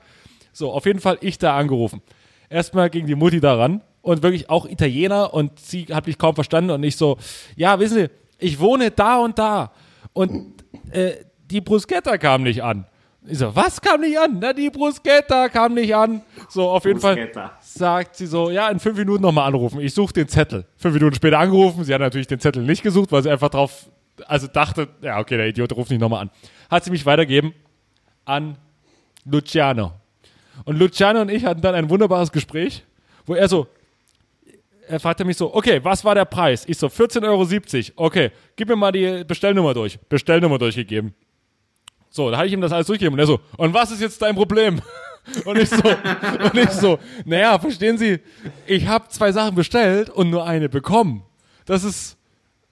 So, 0.57 0.71
auf 0.71 0.87
jeden 0.87 0.99
Fall 0.99 1.19
ich 1.21 1.37
da 1.37 1.55
angerufen. 1.55 2.01
Erstmal 2.49 2.89
ging 2.89 3.05
die 3.05 3.13
Mutti 3.13 3.39
daran 3.39 3.83
und 4.01 4.23
wirklich 4.23 4.49
auch 4.49 4.65
Italiener 4.65 5.31
und 5.31 5.59
sie 5.59 5.85
hat 5.85 6.07
mich 6.07 6.17
kaum 6.17 6.33
verstanden 6.33 6.71
und 6.71 6.81
ich 6.81 6.97
so, 6.97 7.19
ja, 7.55 7.79
wissen 7.79 7.97
Sie, 7.97 8.09
ich 8.39 8.59
wohne 8.59 8.89
da 8.89 9.19
und 9.19 9.37
da 9.37 9.71
und 10.13 10.55
äh, 10.89 11.11
die 11.45 11.61
Bruschetta 11.61 12.17
kam 12.17 12.41
nicht 12.41 12.63
an. 12.63 12.87
Ich 13.27 13.37
so, 13.37 13.55
was 13.55 13.79
kam 13.79 14.01
nicht 14.01 14.17
an? 14.17 14.39
Na, 14.41 14.51
die 14.51 14.71
Bruschetta 14.71 15.49
kam 15.49 15.75
nicht 15.75 15.93
an. 15.93 16.23
So, 16.49 16.71
auf 16.71 16.85
jeden 16.85 17.01
Fall 17.01 17.17
Bruschetta. 17.17 17.51
sagt 17.59 18.15
sie 18.15 18.25
so, 18.25 18.49
ja, 18.49 18.67
in 18.69 18.79
fünf 18.79 18.97
Minuten 18.97 19.21
nochmal 19.21 19.45
anrufen. 19.45 19.79
Ich 19.79 19.93
suche 19.93 20.13
den 20.13 20.27
Zettel. 20.27 20.65
Fünf 20.77 20.95
Minuten 20.95 21.13
später 21.13 21.37
angerufen. 21.37 21.83
Sie 21.83 21.93
hat 21.93 22.01
natürlich 22.01 22.25
den 22.25 22.39
Zettel 22.39 22.63
nicht 22.63 22.81
gesucht, 22.81 23.11
weil 23.11 23.21
sie 23.21 23.29
einfach 23.29 23.49
drauf, 23.49 23.91
also 24.25 24.47
dachte, 24.47 24.87
ja, 25.03 25.19
okay, 25.19 25.37
der 25.37 25.49
Idiot 25.49 25.71
ruft 25.73 25.91
nicht 25.91 25.99
nochmal 25.99 26.21
an. 26.21 26.31
Hat 26.71 26.83
sie 26.83 26.89
mich 26.89 27.05
weitergeben 27.05 27.53
an 28.25 28.57
Luciano. 29.23 29.91
Und 30.65 30.79
Luciano 30.79 31.21
und 31.21 31.29
ich 31.29 31.45
hatten 31.45 31.61
dann 31.61 31.75
ein 31.75 31.89
wunderbares 31.89 32.31
Gespräch, 32.31 32.83
wo 33.25 33.35
er 33.35 33.47
so, 33.47 33.67
er 34.87 34.99
fragte 34.99 35.25
mich 35.25 35.37
so, 35.37 35.53
okay, 35.53 35.79
was 35.83 36.03
war 36.05 36.15
der 36.15 36.25
Preis? 36.25 36.63
Ich 36.67 36.77
so, 36.77 36.87
14,70 36.87 37.91
Euro. 37.97 38.07
Okay, 38.07 38.31
gib 38.55 38.69
mir 38.69 38.75
mal 38.75 38.91
die 38.91 39.23
Bestellnummer 39.25 39.73
durch. 39.73 39.99
Bestellnummer 40.09 40.57
durchgegeben. 40.57 41.13
So, 42.09 42.31
da 42.31 42.37
hatte 42.37 42.47
ich 42.47 42.53
ihm 42.53 42.61
das 42.61 42.71
alles 42.71 42.87
durchgegeben. 42.87 43.13
Und 43.13 43.19
er 43.19 43.27
so, 43.27 43.39
und 43.57 43.73
was 43.73 43.91
ist 43.91 44.01
jetzt 44.01 44.21
dein 44.21 44.35
Problem? 44.35 44.81
Und 45.43 45.57
ich 45.57 45.69
so, 45.69 45.83
und 45.83 46.55
ich 46.55 46.69
so, 46.69 46.99
naja, 47.25 47.59
verstehen 47.59 47.97
Sie, 47.97 48.19
ich 48.65 48.87
habe 48.87 49.09
zwei 49.09 49.33
Sachen 49.33 49.55
bestellt 49.55 50.09
und 50.09 50.29
nur 50.29 50.45
eine 50.45 50.69
bekommen. 50.69 51.21
Das 51.65 51.83
ist, 51.83 52.15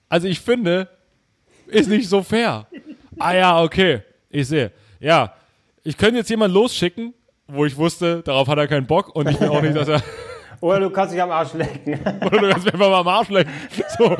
also 0.08 0.26
ich 0.26 0.40
finde, 0.40 0.88
ist 1.66 1.90
nicht 1.90 2.08
so 2.08 2.22
fair. 2.22 2.66
Ah 3.18 3.34
ja, 3.34 3.62
okay, 3.62 4.00
ich 4.30 4.48
sehe. 4.48 4.72
Ja, 5.00 5.34
ich 5.84 5.98
könnte 5.98 6.16
jetzt 6.16 6.30
jemanden 6.30 6.54
losschicken, 6.54 7.12
wo 7.48 7.64
ich 7.64 7.76
wusste, 7.76 8.22
darauf 8.22 8.48
hat 8.48 8.58
er 8.58 8.68
keinen 8.68 8.86
Bock 8.86 9.14
und 9.14 9.28
ich 9.28 9.40
will 9.40 9.48
auch 9.48 9.62
nicht, 9.62 9.76
dass 9.76 9.88
er 9.88 10.02
Oder 10.60 10.80
du 10.80 10.90
kannst 10.90 11.12
dich 11.12 11.20
am 11.20 11.30
Arsch 11.30 11.52
lecken. 11.52 12.00
oder 12.26 12.38
du 12.38 12.48
kannst 12.48 12.64
mir 12.64 12.72
einfach 12.72 12.88
mal 12.90 13.00
am 13.00 13.08
Arsch 13.08 13.28
lecken. 13.28 13.52
So. 13.98 14.16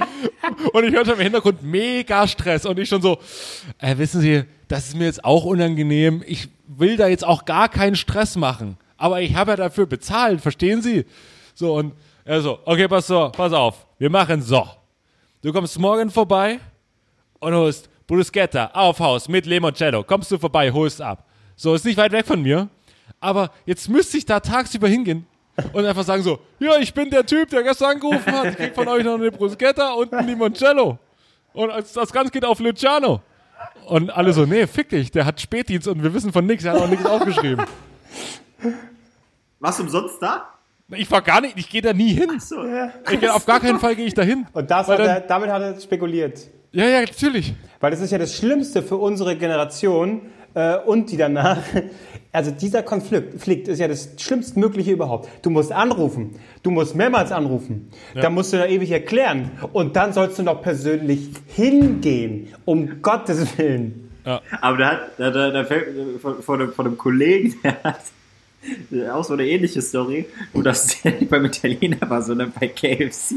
Und 0.73 0.85
ich 0.85 0.95
hörte 0.95 1.13
im 1.13 1.21
Hintergrund 1.21 1.63
mega 1.63 2.27
Stress 2.27 2.67
und 2.67 2.79
ich 2.79 2.89
schon 2.89 3.03
so, 3.03 3.19
äh, 3.79 3.97
wissen 3.99 4.21
Sie, 4.21 4.45
das 4.69 4.89
ist 4.89 4.97
mir 4.97 5.07
jetzt 5.07 5.25
auch 5.25 5.45
unangenehm. 5.45 6.23
Ich 6.27 6.49
will 6.67 6.97
da 6.97 7.09
jetzt 7.09 7.25
auch 7.25 7.45
gar 7.45 7.69
keinen 7.69 7.97
Stress 7.97 8.37
machen. 8.37 8.77
Aber 8.97 9.21
ich 9.21 9.35
habe 9.35 9.53
ja 9.53 9.57
dafür 9.57 9.87
bezahlt, 9.87 10.41
verstehen 10.41 10.83
Sie? 10.83 11.05
So, 11.55 11.75
und 11.75 11.95
er 12.25 12.41
so, 12.41 12.59
okay, 12.65 12.89
pass, 12.89 13.07
so, 13.07 13.31
pass 13.31 13.53
auf, 13.53 13.87
wir 13.99 14.11
machen 14.11 14.41
so. 14.43 14.67
Du 15.43 15.53
kommst 15.53 15.79
morgen 15.79 16.11
vorbei 16.11 16.59
und 17.41 17.55
holst 17.55 17.89
Bruschetta 18.07 18.71
auf 18.73 18.99
Haus 19.01 19.29
mit 19.29 19.47
Limoncello. 19.47 20.03
Kommst 20.05 20.31
du 20.31 20.39
vorbei, 20.39 20.71
holst 20.71 21.01
ab. 21.01 21.25
So, 21.57 21.75
ist 21.75 21.85
nicht 21.85 21.97
weit 21.97 22.13
weg 22.13 22.27
von 22.27 22.43
mir. 22.43 22.69
Aber 23.27 23.51
jetzt 23.65 23.89
müsste 23.89 24.17
ich 24.19 24.25
da 24.25 24.39
tagsüber 24.39 24.87
hingehen 24.87 25.27
und 25.73 25.85
einfach 25.85 26.05
sagen 26.05 26.23
so, 26.23 26.39
ja, 26.61 26.79
ich 26.79 26.95
bin 26.95 27.11
der 27.11 27.27
Typ, 27.27 27.51
der 27.51 27.65
gestern 27.65 27.93
angerufen 27.97 28.33
hat. 28.33 28.47
Ich 28.51 28.57
krieg 28.57 28.75
von 28.75 28.87
euch 28.87 29.03
noch 29.03 29.15
eine 29.15 29.33
Bruschetta 29.33 29.95
und 29.95 30.13
ein 30.15 30.29
Limoncello. 30.29 30.97
Und 31.53 31.69
das 31.71 31.93
das 31.93 32.13
Ganze 32.13 32.31
geht 32.31 32.45
auf 32.45 32.61
Luciano. 32.61 33.21
Und 33.87 34.11
alle 34.11 34.33
so, 34.33 34.45
nee, 34.47 34.67
fick 34.69 34.91
dich, 34.91 35.11
der 35.11 35.25
hat 35.25 35.41
Spätdienst 35.41 35.89
und 35.89 36.03
wir 36.05 36.15
wissen 36.15 36.33
von 36.33 36.47
nichts, 36.47 36.65
er 36.65 36.75
hat 36.75 36.83
auch 36.83 36.89
nichts 36.89 37.05
aufgeschrieben. 37.05 37.65
Warst 39.59 39.79
du 39.81 39.83
umsonst 39.85 40.17
da? 40.23 40.51
Ich 40.91 41.11
war 41.11 41.21
gar 41.23 41.41
nicht, 41.41 41.55
ich 41.59 41.69
gehe 41.69 41.83
da 41.83 41.93
nie 41.93 42.13
hin. 42.13 42.39
So. 42.39 42.57
Ich, 43.11 43.19
geh- 43.21 43.29
auf 43.29 43.45
gar 43.45 43.59
keinen 43.59 43.81
Fall 43.81 43.97
gehe 43.97 44.07
ich 44.07 44.15
da 44.15 44.23
hin. 44.23 44.47
Und 44.53 44.71
das 44.71 44.87
hat 44.87 45.01
dann- 45.01 45.09
er, 45.09 45.21
damit 45.21 45.51
hat 45.51 45.63
er 45.63 45.81
spekuliert. 45.81 46.39
Ja, 46.71 46.85
ja, 46.87 47.01
natürlich. 47.01 47.55
Weil 47.81 47.91
das 47.91 48.01
ist 48.01 48.13
ja 48.13 48.19
das 48.19 48.37
Schlimmste 48.37 48.83
für 48.85 48.97
unsere 48.97 49.35
Generation 49.37 50.31
äh, 50.57 50.79
und 50.79 51.13
die 51.13 51.17
danach. 51.17 51.63
Also 52.33 52.51
dieser 52.51 52.83
Konflikt 52.83 53.31
Konflikt 53.31 53.67
ist 53.67 53.79
ja 53.79 53.89
das 53.89 54.11
Schlimmstmögliche 54.19 54.93
überhaupt. 54.93 55.27
Du 55.41 55.49
musst 55.49 55.73
anrufen, 55.73 56.39
du 56.63 56.71
musst 56.71 56.95
mehrmals 56.95 57.33
anrufen, 57.33 57.91
dann 58.15 58.35
musst 58.35 58.53
du 58.53 58.59
da 58.59 58.67
ewig 58.67 58.91
erklären 58.91 59.53
und 59.73 59.97
dann 59.97 60.13
sollst 60.13 60.39
du 60.39 60.43
noch 60.43 60.61
persönlich 60.61 61.31
hingehen, 61.47 62.49
um 62.67 63.01
Gottes 63.01 63.57
Willen. 63.57 64.11
Aber 64.61 64.77
da, 64.77 64.91
hat, 64.91 65.01
da, 65.17 65.31
da, 65.31 65.51
da 65.51 65.65
fällt 65.65 66.21
von, 66.21 66.43
von, 66.43 66.61
einem, 66.61 66.73
von 66.75 66.87
einem 66.87 66.99
Kollegen, 66.99 67.55
der 67.63 67.83
hat 67.83 68.01
auch 69.11 69.25
so 69.25 69.33
eine 69.33 69.47
ähnliche 69.47 69.81
Story, 69.81 70.27
wo 70.53 70.61
das 70.61 71.03
nicht 71.05 71.31
beim 71.31 71.47
Italiener 71.47 72.11
war, 72.11 72.21
sondern 72.21 72.53
bei 72.59 72.69
KFC. 72.69 73.35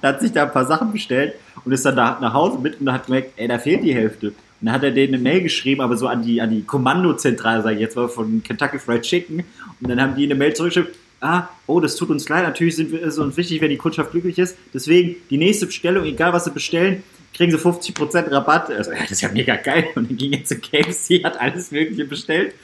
Da 0.00 0.08
hat 0.08 0.22
sich 0.22 0.32
da 0.32 0.44
ein 0.44 0.52
paar 0.52 0.64
Sachen 0.64 0.92
bestellt 0.92 1.34
und 1.62 1.72
ist 1.72 1.84
dann 1.84 1.96
da 1.96 2.18
nach 2.22 2.32
Hause 2.32 2.58
mit 2.58 2.80
und 2.80 2.90
hat 2.90 3.04
gemerkt, 3.04 3.32
ey, 3.36 3.48
da 3.48 3.58
fehlt 3.58 3.84
die 3.84 3.94
Hälfte. 3.94 4.32
Dann 4.64 4.74
hat 4.74 4.82
er 4.82 4.92
denen 4.92 5.14
eine 5.14 5.22
Mail 5.22 5.42
geschrieben, 5.42 5.82
aber 5.82 5.96
so 5.96 6.08
an 6.08 6.22
die, 6.22 6.40
an 6.40 6.50
die 6.50 6.62
Kommandozentrale, 6.62 7.62
sage 7.62 7.74
ich 7.74 7.80
jetzt 7.82 7.96
mal, 7.96 8.08
von 8.08 8.42
Kentucky 8.42 8.78
Fried 8.78 9.02
Chicken. 9.02 9.44
Und 9.80 9.90
dann 9.90 10.00
haben 10.00 10.14
die 10.14 10.24
eine 10.24 10.34
Mail 10.34 10.54
zurückgeschrieben, 10.54 10.92
ah, 11.20 11.48
oh, 11.66 11.80
das 11.80 11.96
tut 11.96 12.10
uns 12.10 12.28
leid, 12.28 12.44
natürlich 12.44 12.76
sind 12.76 12.90
wir, 12.90 13.02
ist 13.02 13.18
uns 13.18 13.36
wichtig, 13.36 13.60
wenn 13.60 13.70
die 13.70 13.76
Kundschaft 13.76 14.12
glücklich 14.12 14.38
ist. 14.38 14.56
Deswegen, 14.72 15.16
die 15.30 15.36
nächste 15.36 15.66
Bestellung, 15.66 16.04
egal 16.04 16.32
was 16.32 16.44
sie 16.44 16.50
bestellen, 16.50 17.02
kriegen 17.34 17.50
sie 17.50 17.58
50% 17.58 18.30
Rabatt. 18.30 18.70
Also, 18.70 18.92
ja, 18.92 19.00
das 19.00 19.10
ist 19.10 19.20
ja 19.20 19.30
mega 19.30 19.56
geil. 19.56 19.88
Und 19.96 20.10
dann 20.10 20.16
ging 20.16 20.32
er 20.32 20.44
zu 20.44 20.56
KFC, 20.58 21.24
hat 21.24 21.38
alles 21.40 21.70
Mögliche 21.70 22.06
bestellt. 22.06 22.54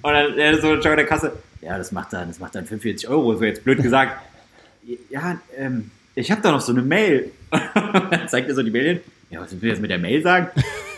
Und 0.00 0.12
dann 0.12 0.38
äh, 0.38 0.58
so 0.60 0.72
in 0.72 0.80
der 0.80 1.04
Kasse, 1.04 1.32
ja, 1.60 1.76
das 1.76 1.92
macht 1.92 2.12
dann, 2.12 2.28
das 2.28 2.38
macht 2.38 2.54
dann 2.54 2.64
45 2.64 3.08
Euro, 3.08 3.34
so 3.36 3.44
jetzt 3.44 3.64
blöd 3.64 3.82
gesagt. 3.82 4.22
Ja, 5.10 5.40
ähm, 5.58 5.90
ich 6.14 6.30
habe 6.30 6.42
da 6.42 6.52
noch 6.52 6.60
so 6.60 6.72
eine 6.72 6.82
Mail. 6.82 7.30
dann 7.50 8.28
zeigt 8.28 8.48
er 8.48 8.54
so 8.54 8.62
die 8.62 8.70
Mail 8.70 8.84
hin. 8.84 9.00
Ja, 9.30 9.40
was 9.40 9.52
will 9.52 9.58
ich 9.62 9.70
jetzt 9.70 9.80
mit 9.80 9.90
der 9.90 9.98
Mail 9.98 10.22
sagen? 10.22 10.48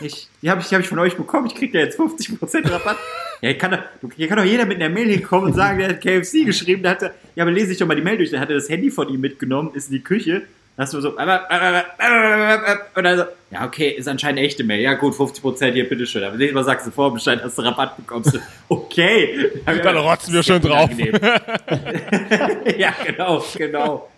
Ich, 0.01 0.27
die 0.41 0.49
habe 0.49 0.61
ich, 0.61 0.67
die 0.67 0.75
hab 0.75 0.81
ich 0.81 0.87
von 0.87 0.99
euch 0.99 1.15
bekommen, 1.15 1.45
ich 1.45 1.55
krieg 1.55 1.71
da 1.71 1.79
jetzt 1.79 1.99
50% 1.99 2.69
Rabatt. 2.69 2.97
Ja, 3.41 3.49
hier 3.49 3.57
kann, 3.57 3.77
doch, 4.01 4.09
hier 4.15 4.27
kann 4.27 4.37
doch 4.37 4.43
jeder 4.43 4.65
mit 4.65 4.81
einer 4.81 4.89
Mail 4.89 5.09
hinkommen 5.09 5.47
und 5.47 5.53
sagen, 5.53 5.77
der 5.77 5.89
hat 5.89 6.01
KFC 6.01 6.45
geschrieben, 6.45 6.81
der 6.81 6.91
hatte, 6.91 7.13
ja, 7.35 7.43
aber 7.43 7.51
lese 7.51 7.73
ich 7.73 7.77
doch 7.77 7.85
mal 7.85 7.95
die 7.95 8.01
Mail 8.01 8.17
durch, 8.17 8.31
der 8.31 8.39
hatte 8.39 8.53
das 8.53 8.69
Handy 8.69 8.89
von 8.89 9.07
ihm 9.09 9.21
mitgenommen, 9.21 9.71
ist 9.75 9.89
in 9.89 9.93
die 9.93 10.03
Küche, 10.03 10.43
hast 10.77 10.93
du 10.93 11.01
so, 11.01 11.11
und 11.11 11.17
dann 11.17 13.17
so, 13.17 13.23
ja, 13.51 13.65
okay, 13.65 13.89
ist 13.89 14.07
anscheinend 14.07 14.39
eine 14.39 14.47
echte 14.47 14.63
Mail. 14.63 14.81
Ja, 14.81 14.95
gut, 14.95 15.13
50% 15.13 15.73
hier, 15.73 15.87
bitteschön. 15.87 16.23
Aber 16.23 16.35
nächstes 16.35 16.55
Mal 16.55 16.63
sagst 16.63 16.87
du 16.87 16.91
Vorbescheid, 16.91 17.43
dass 17.43 17.55
du 17.55 17.61
Rabatt 17.61 17.97
bekommst. 17.97 18.39
Okay. 18.69 19.51
Dann 19.65 19.97
rotzen 19.97 20.33
wir 20.33 20.41
schon 20.41 20.59
drauf. 20.59 20.89
ja, 22.77 22.91
genau, 23.05 23.45
genau. 23.55 24.09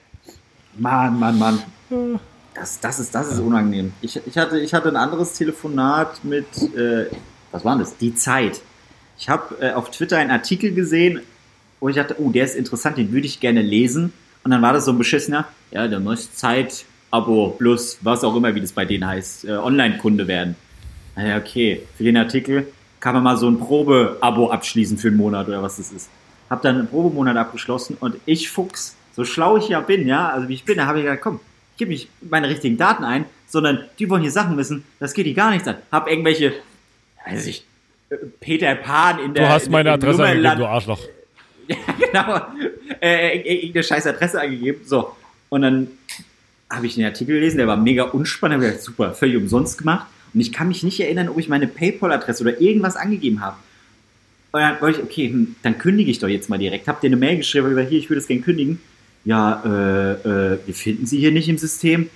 Mann, 0.77 1.19
Mann, 1.19 1.39
Mann. 1.39 1.59
Das, 2.53 2.79
das, 2.79 2.99
ist, 2.99 3.13
das 3.13 3.31
ist 3.31 3.39
unangenehm. 3.39 3.93
Ich, 4.01 4.19
ich, 4.25 4.38
hatte, 4.38 4.59
ich 4.59 4.73
hatte 4.73 4.89
ein 4.89 4.95
anderes 4.95 5.33
Telefonat 5.33 6.23
mit, 6.23 6.45
äh, 6.75 7.07
was 7.51 7.65
war 7.65 7.77
das? 7.77 7.97
Die 7.97 8.15
Zeit. 8.15 8.61
Ich 9.17 9.29
habe 9.29 9.55
äh, 9.61 9.71
auf 9.73 9.91
Twitter 9.91 10.17
einen 10.17 10.31
Artikel 10.31 10.73
gesehen, 10.73 11.21
wo 11.79 11.89
ich 11.89 11.95
dachte, 11.95 12.15
oh, 12.19 12.29
der 12.29 12.45
ist 12.45 12.55
interessant, 12.55 12.97
den 12.97 13.11
würde 13.11 13.27
ich 13.27 13.39
gerne 13.39 13.61
lesen. 13.61 14.13
Und 14.43 14.51
dann 14.51 14.61
war 14.61 14.73
das 14.73 14.85
so 14.85 14.91
ein 14.91 14.97
beschissener, 14.97 15.47
ja, 15.71 15.88
der 15.88 15.99
muss 15.99 16.33
Zeit, 16.33 16.85
Abo 17.11 17.55
plus 17.57 17.97
was 18.01 18.23
auch 18.23 18.35
immer, 18.35 18.53
wie 18.55 18.61
das 18.61 18.71
bei 18.71 18.85
denen 18.85 19.07
heißt, 19.07 19.45
äh, 19.45 19.51
Online-Kunde 19.51 20.27
werden. 20.27 20.55
Naja, 21.15 21.38
okay, 21.38 21.81
für 21.95 22.03
den 22.03 22.17
Artikel 22.17 22.67
kann 22.99 23.15
man 23.15 23.23
mal 23.23 23.38
so 23.38 23.47
ein 23.47 23.59
Probe-Abo 23.59 24.49
abschließen 24.49 24.97
für 24.97 25.07
einen 25.09 25.17
Monat 25.17 25.47
oder 25.47 25.61
was 25.61 25.77
das 25.77 25.91
ist. 25.91 26.09
Hab 26.49 26.61
dann 26.61 26.77
einen 26.77 26.88
Probemonat 26.88 27.38
abgeschlossen 27.38 27.97
und 27.99 28.15
ich 28.25 28.49
Fuchs, 28.49 28.95
so 29.15 29.23
schlau 29.23 29.58
ich 29.58 29.69
ja 29.69 29.80
bin, 29.80 30.08
ja, 30.08 30.30
also 30.30 30.49
wie 30.49 30.54
ich 30.54 30.65
bin, 30.65 30.78
da 30.78 30.86
habe 30.86 30.99
ich 30.99 31.06
gesagt, 31.06 31.21
komm, 31.21 31.39
ich 31.73 31.78
gebe 31.78 31.91
nicht 31.91 32.10
meine 32.21 32.49
richtigen 32.49 32.78
Daten 32.78 33.04
ein, 33.04 33.25
sondern 33.47 33.86
die 33.99 34.10
wollen 34.10 34.21
hier 34.21 34.32
Sachen 34.32 34.58
wissen, 34.58 34.84
das 34.99 35.13
geht 35.13 35.25
die 35.25 35.34
gar 35.34 35.51
nichts 35.51 35.67
an. 35.67 35.78
Hab 35.91 36.10
irgendwelche, 36.10 36.54
weiß 37.25 37.47
ich, 37.47 37.65
äh, 38.10 38.17
Peter 38.39 38.75
Pan 38.75 39.19
in 39.19 39.34
der. 39.34 39.45
Du 39.45 39.49
hast 39.49 39.69
meine 39.69 39.91
Adresse 39.91 40.23
angegeben, 40.23 40.58
du 40.58 40.65
Arschloch. 40.65 40.99
ja, 41.67 41.78
genau. 41.97 42.41
Äh, 43.01 43.39
irgendeine 43.39 43.84
scheiß 43.84 44.06
Adresse 44.08 44.39
angegeben. 44.39 44.82
So. 44.86 45.15
Und 45.49 45.62
dann 45.62 45.88
habe 46.69 46.86
ich 46.86 46.95
den 46.95 47.06
Artikel 47.06 47.36
gelesen, 47.36 47.58
der 47.58 47.67
war 47.67 47.78
mega 47.78 48.04
unspannend. 48.04 48.58
Hab 48.58 48.63
ich 48.63 48.69
gedacht, 48.69 48.86
super, 48.86 49.13
völlig 49.13 49.38
umsonst 49.38 49.78
gemacht. 49.78 50.08
Und 50.34 50.41
ich 50.41 50.51
kann 50.51 50.67
mich 50.67 50.84
nicht 50.84 50.99
erinnern, 50.99 51.30
ob 51.30 51.39
ich 51.39 51.47
meine 51.47 51.67
PayPal-Adresse 51.67 52.43
oder 52.43 52.60
irgendwas 52.60 52.95
angegeben 52.95 53.41
habe. 53.41 53.56
Und 54.51 54.62
dann 54.62 54.80
wollte 54.82 54.99
ich, 54.99 55.06
okay, 55.06 55.30
hm, 55.30 55.56
dann 55.63 55.78
kündige 55.78 56.12
ich 56.12 56.19
doch 56.19 56.28
jetzt 56.28 56.49
mal 56.49 56.58
direkt. 56.58 56.88
Hab 56.88 57.01
dir 57.01 57.08
eine 57.08 57.15
Mail 57.15 57.38
geschrieben, 57.38 57.69
gesagt, 57.69 57.89
hier, 57.89 57.99
ich 57.99 58.10
würde 58.10 58.19
es 58.19 58.28
gerne 58.28 58.41
kündigen. 58.41 58.80
Ja, 59.25 59.61
äh, 59.65 60.11
äh, 60.13 60.59
wir 60.65 60.73
finden 60.73 61.05
Sie 61.05 61.19
hier 61.19 61.31
nicht 61.31 61.49
im 61.49 61.57
System. 61.57 62.09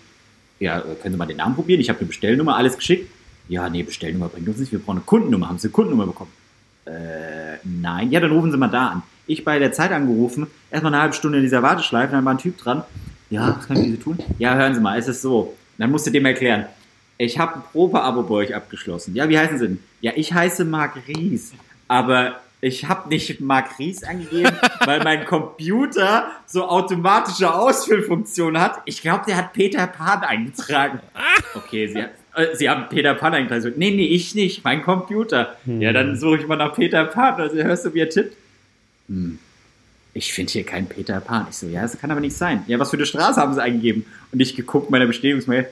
Ja, 0.60 0.80
äh, 0.80 0.96
können 1.02 1.14
Sie 1.16 1.18
mal 1.18 1.26
den 1.26 1.38
Namen 1.38 1.56
probieren? 1.56 1.82
Ich 1.82 1.90
habe 1.90 2.00
eine 2.00 2.08
Bestellnummer, 2.08 2.56
alles 2.56 2.78
geschickt. 2.78 3.12
Ja, 3.48 3.68
nee, 3.68 3.84
Bestellnummer 3.84 4.30
bringt 4.30 4.48
uns 4.48 4.60
nicht. 4.60 4.72
Wir 4.72 4.80
brauchen 4.80 4.98
eine 4.98 5.06
Kundennummer. 5.06 5.50
Haben 5.50 5.58
Sie 5.58 5.68
eine 5.68 5.74
Kundennummer 5.74 6.06
bekommen? 6.06 6.32
Äh, 6.86 7.58
nein. 7.64 8.12
Ja, 8.12 8.20
dann 8.20 8.32
rufen 8.32 8.52
Sie 8.52 8.58
mal 8.58 8.68
da 8.68 8.88
an. 8.88 9.04
Ich 9.26 9.44
bei 9.44 9.60
der 9.60 9.72
Zeit 9.72 9.92
angerufen, 9.92 10.48
erstmal 10.72 10.92
eine 10.94 11.04
halbe 11.04 11.14
Stunde 11.14 11.38
in 11.38 11.44
dieser 11.44 11.62
Warteschleife, 11.62 12.14
dann 12.14 12.26
war 12.26 12.34
ein 12.34 12.40
Typ 12.40 12.58
dran. 12.58 12.84
Ja, 13.30 13.56
was 13.58 13.68
kann 13.68 13.78
ich 13.78 13.92
Sie 13.92 13.98
tun? 13.98 14.18
Ja, 14.40 14.56
hören 14.56 14.74
Sie 14.74 14.82
mal, 14.82 14.98
es 14.98 15.08
ist 15.08 15.22
so. 15.22 15.56
Dann 15.78 15.92
musst 15.92 16.08
du 16.08 16.12
dem 16.12 16.26
erklären. 16.26 16.66
Ich 17.20 17.38
habe 17.38 17.58
ein 17.58 17.62
Probeabo 17.72 18.24
bei 18.24 18.36
euch 18.36 18.56
abgeschlossen. 18.56 19.14
Ja, 19.14 19.30
wie 19.30 19.38
heißen 19.38 19.60
Sie 19.60 19.68
denn? 19.68 19.80
Ja, 20.02 20.14
ich 20.16 20.34
heiße 20.34 20.66
Marc 20.66 20.96
Ries. 21.08 21.54
Aber 21.88 22.40
ich 22.62 22.88
habe 22.88 23.08
nicht 23.10 23.40
Marc 23.40 23.80
Ries 23.80 24.04
angegeben, 24.04 24.52
weil 24.86 25.02
mein 25.04 25.26
Computer 25.26 26.32
so 26.46 26.66
automatische 26.66 27.54
Ausfüllfunktion 27.54 28.60
hat. 28.60 28.82
Ich 28.86 29.02
glaube, 29.02 29.24
der 29.28 29.38
hat 29.38 29.54
Peter 29.54 29.88
Pan 29.88 30.24
eingetragen. 30.24 31.00
Okay, 31.56 31.88
Sie, 31.88 32.00
äh, 32.36 32.56
Sie 32.56 32.70
haben 32.70 32.90
Peter 32.90 33.14
Pan 33.14 33.34
eingetragen. 33.34 33.74
Nee, 33.78 33.92
nee, 33.92 34.08
ich 34.08 34.36
nicht. 34.36 34.64
Mein 34.66 34.82
Computer. 34.82 35.56
Ja, 35.66 35.94
dann 35.94 36.18
suche 36.18 36.40
ich 36.40 36.48
mal 36.48 36.58
nach 36.58 36.74
Peter 36.74 37.06
Pan. 37.06 37.36
Also 37.36 37.56
hörst 37.58 37.86
du, 37.86 37.94
wie 37.94 38.02
er 38.02 38.10
tippt? 38.10 38.36
Hm. 39.08 39.40
Ich 40.14 40.34
finde 40.34 40.52
hier 40.52 40.66
keinen 40.66 40.88
Peter 40.88 41.22
Pan. 41.22 41.48
Ich 41.50 41.56
so, 41.56 41.68
ja, 41.68 41.84
das 41.84 41.98
kann 41.98 42.12
aber 42.12 42.20
nicht 42.20 42.36
sein. 42.36 42.64
Ja, 42.68 42.78
was 42.78 42.90
für 42.90 42.98
eine 42.98 43.06
Straße 43.06 43.40
haben 43.40 43.54
Sie 43.54 43.62
eingegeben? 43.62 44.06
Und 44.32 44.40
ich 44.42 44.56
geguckt, 44.56 44.90
meiner 44.90 45.06
Bestätigungsmail. 45.06 45.70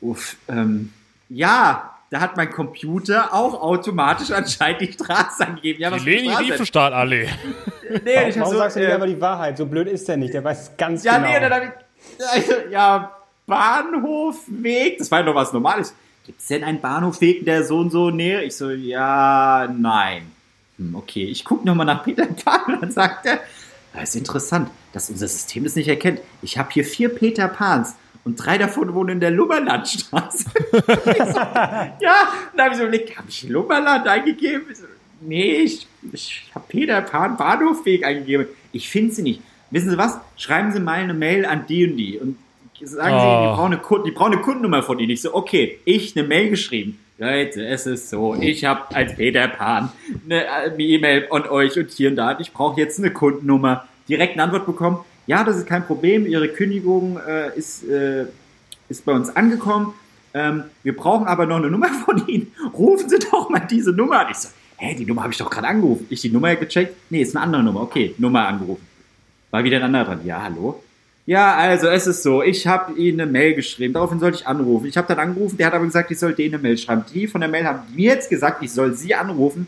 Uff, 0.00 0.36
ähm, 0.48 0.92
ja, 1.30 1.97
da 2.10 2.20
hat 2.20 2.36
mein 2.36 2.50
Computer 2.50 3.34
auch 3.34 3.60
automatisch 3.60 4.30
anscheinend 4.30 4.80
die 4.80 4.92
Straße 4.92 5.46
angegeben. 5.46 5.80
Ja, 5.80 5.92
was 5.92 6.02
eine 6.02 6.10
Leni? 6.10 6.34
Riefenstahlallee. 6.34 7.28
Nee, 7.90 8.00
Warum, 8.14 8.28
ich 8.28 8.36
hab 8.36 8.40
warum 8.40 8.52
so, 8.52 8.58
sagst 8.58 8.76
du 8.76 8.80
nicht 8.80 8.88
äh, 8.90 8.92
aber 8.94 9.06
die 9.06 9.20
Wahrheit? 9.20 9.56
So 9.58 9.66
blöd 9.66 9.88
ist 9.88 10.08
der 10.08 10.16
nicht. 10.16 10.34
Der 10.34 10.44
weiß 10.44 10.76
ganz 10.76 11.04
Ja, 11.04 11.18
genau. 11.18 11.28
nee, 11.28 11.40
dann 11.40 11.52
hab 11.52 11.62
ich. 11.64 12.26
Also, 12.32 12.52
ja, 12.70 13.16
Bahnhofweg. 13.46 14.98
Das 14.98 15.10
war 15.10 15.20
ja 15.20 15.26
noch 15.26 15.34
was 15.34 15.52
Normales. 15.52 15.94
Gibt 16.24 16.40
es 16.40 16.46
denn 16.46 16.64
einen 16.64 16.80
Bahnhofweg, 16.80 17.44
der 17.44 17.64
so 17.64 17.78
und 17.78 17.90
so 17.90 18.10
näher? 18.10 18.42
Ich 18.42 18.56
so, 18.56 18.70
ja, 18.70 19.68
nein. 19.74 20.30
Hm, 20.76 20.94
okay, 20.94 21.24
ich 21.24 21.44
gucke 21.44 21.66
nochmal 21.66 21.86
nach 21.86 22.04
Peter 22.04 22.26
Pan 22.26 22.74
und 22.74 22.82
dann 22.82 22.90
sagt 22.90 23.26
er, 23.26 23.40
das 23.94 24.10
ist 24.10 24.16
interessant, 24.16 24.70
dass 24.92 25.10
unser 25.10 25.26
System 25.28 25.64
das 25.64 25.74
nicht 25.74 25.88
erkennt. 25.88 26.20
Ich 26.42 26.58
habe 26.58 26.68
hier 26.70 26.84
vier 26.84 27.08
Peter 27.08 27.48
Pans 27.48 27.94
und 28.24 28.36
drei 28.36 28.58
davon 28.58 28.94
wohnen 28.94 29.10
in 29.10 29.20
der 29.20 29.30
Lummerlandstraße. 29.30 30.44
so, 30.70 30.78
ja, 31.40 32.28
und 32.52 32.58
dann 32.58 32.64
habe 32.66 32.72
ich 32.72 32.76
so 32.76 32.82
überlegt, 32.84 33.16
habe 33.18 33.28
ich 33.28 33.48
Lummerland 33.48 34.06
eingegeben? 34.06 34.62
Ich 34.70 34.78
so, 34.78 34.84
nee, 35.20 35.52
ich, 35.62 35.86
ich 36.12 36.44
habe 36.54 36.64
Peter 36.68 37.00
Pan 37.02 37.36
Bahnhofweg 37.36 38.04
eingegeben. 38.04 38.46
Ich 38.72 38.88
finde 38.88 39.14
sie 39.14 39.22
nicht. 39.22 39.40
Wissen 39.70 39.90
Sie 39.90 39.98
was? 39.98 40.18
Schreiben 40.36 40.72
Sie 40.72 40.80
mal 40.80 40.94
eine 41.00 41.14
Mail 41.14 41.44
an 41.46 41.66
die 41.68 41.86
und 41.86 41.96
die 41.96 42.18
und 42.18 42.36
sagen 42.80 43.18
Sie, 43.18 43.26
Oh. 43.26 43.42
die 43.50 43.56
brauchen 43.56 43.72
eine, 43.72 43.78
Kunden, 43.78 44.04
die 44.06 44.10
brauchen 44.12 44.32
eine 44.32 44.42
Kundennummer 44.42 44.82
von 44.82 44.98
Ihnen. 44.98 45.10
Ich 45.10 45.22
so, 45.22 45.34
okay, 45.34 45.78
ich 45.84 46.16
eine 46.16 46.26
Mail 46.26 46.50
geschrieben. 46.50 46.98
Leute, 47.18 47.66
es 47.66 47.84
ist 47.86 48.10
so, 48.10 48.36
ich 48.36 48.64
habe 48.64 48.94
als 48.94 49.16
Peter 49.16 49.48
Pan 49.48 49.90
eine 50.24 50.44
äh, 50.44 50.48
eine 50.48 50.78
E-Mail 50.82 51.26
an 51.32 51.48
euch 51.48 51.76
und 51.76 51.90
hier 51.90 52.10
und 52.10 52.16
da. 52.16 52.38
Ich 52.38 52.52
brauche 52.52 52.80
jetzt 52.80 52.98
eine 53.00 53.10
Kundennummer. 53.10 53.88
Direkt 54.08 54.34
eine 54.34 54.44
Antwort 54.44 54.66
bekommen. 54.66 54.98
Ja, 55.28 55.44
das 55.44 55.58
ist 55.58 55.66
kein 55.66 55.84
Problem. 55.84 56.24
Ihre 56.24 56.48
Kündigung 56.48 57.20
äh, 57.28 57.54
ist, 57.54 57.86
äh, 57.86 58.24
ist 58.88 59.04
bei 59.04 59.12
uns 59.12 59.28
angekommen. 59.36 59.92
Ähm, 60.32 60.64
wir 60.82 60.96
brauchen 60.96 61.26
aber 61.26 61.44
noch 61.44 61.56
eine 61.56 61.70
Nummer 61.70 61.88
von 62.06 62.26
Ihnen. 62.26 62.50
Rufen 62.72 63.10
Sie 63.10 63.18
doch 63.30 63.50
mal 63.50 63.60
diese 63.60 63.92
Nummer 63.92 64.20
an. 64.20 64.28
Ich 64.30 64.38
so, 64.38 64.48
hä, 64.78 64.94
die 64.94 65.04
Nummer 65.04 65.22
habe 65.22 65.32
ich 65.32 65.38
doch 65.38 65.50
gerade 65.50 65.68
angerufen. 65.68 66.06
Ich 66.08 66.22
die 66.22 66.30
Nummer 66.30 66.56
gecheckt. 66.56 66.96
Nee, 67.10 67.20
ist 67.20 67.36
eine 67.36 67.44
andere 67.44 67.62
Nummer. 67.62 67.82
Okay, 67.82 68.14
Nummer 68.16 68.48
angerufen. 68.48 68.86
War 69.50 69.62
wieder 69.62 69.76
ein 69.76 69.82
anderer 69.82 70.06
dran. 70.06 70.20
Ja, 70.24 70.42
hallo? 70.42 70.82
Ja, 71.26 71.56
also 71.56 71.88
es 71.88 72.06
ist 72.06 72.22
so, 72.22 72.42
ich 72.42 72.66
habe 72.66 72.98
Ihnen 72.98 73.20
eine 73.20 73.30
Mail 73.30 73.52
geschrieben, 73.52 73.92
daraufhin 73.92 74.20
sollte 74.20 74.38
ich 74.38 74.46
anrufen. 74.46 74.86
Ich 74.86 74.96
habe 74.96 75.08
dann 75.08 75.18
angerufen, 75.18 75.58
der 75.58 75.66
hat 75.66 75.74
aber 75.74 75.84
gesagt, 75.84 76.10
ich 76.10 76.18
soll 76.18 76.32
denen 76.32 76.54
eine 76.54 76.62
Mail 76.62 76.78
schreiben. 76.78 77.04
Die 77.12 77.26
von 77.26 77.42
der 77.42 77.50
Mail 77.50 77.66
haben 77.66 77.80
mir 77.94 78.14
jetzt 78.14 78.30
gesagt, 78.30 78.62
ich 78.62 78.72
soll 78.72 78.94
Sie 78.94 79.14
anrufen. 79.14 79.66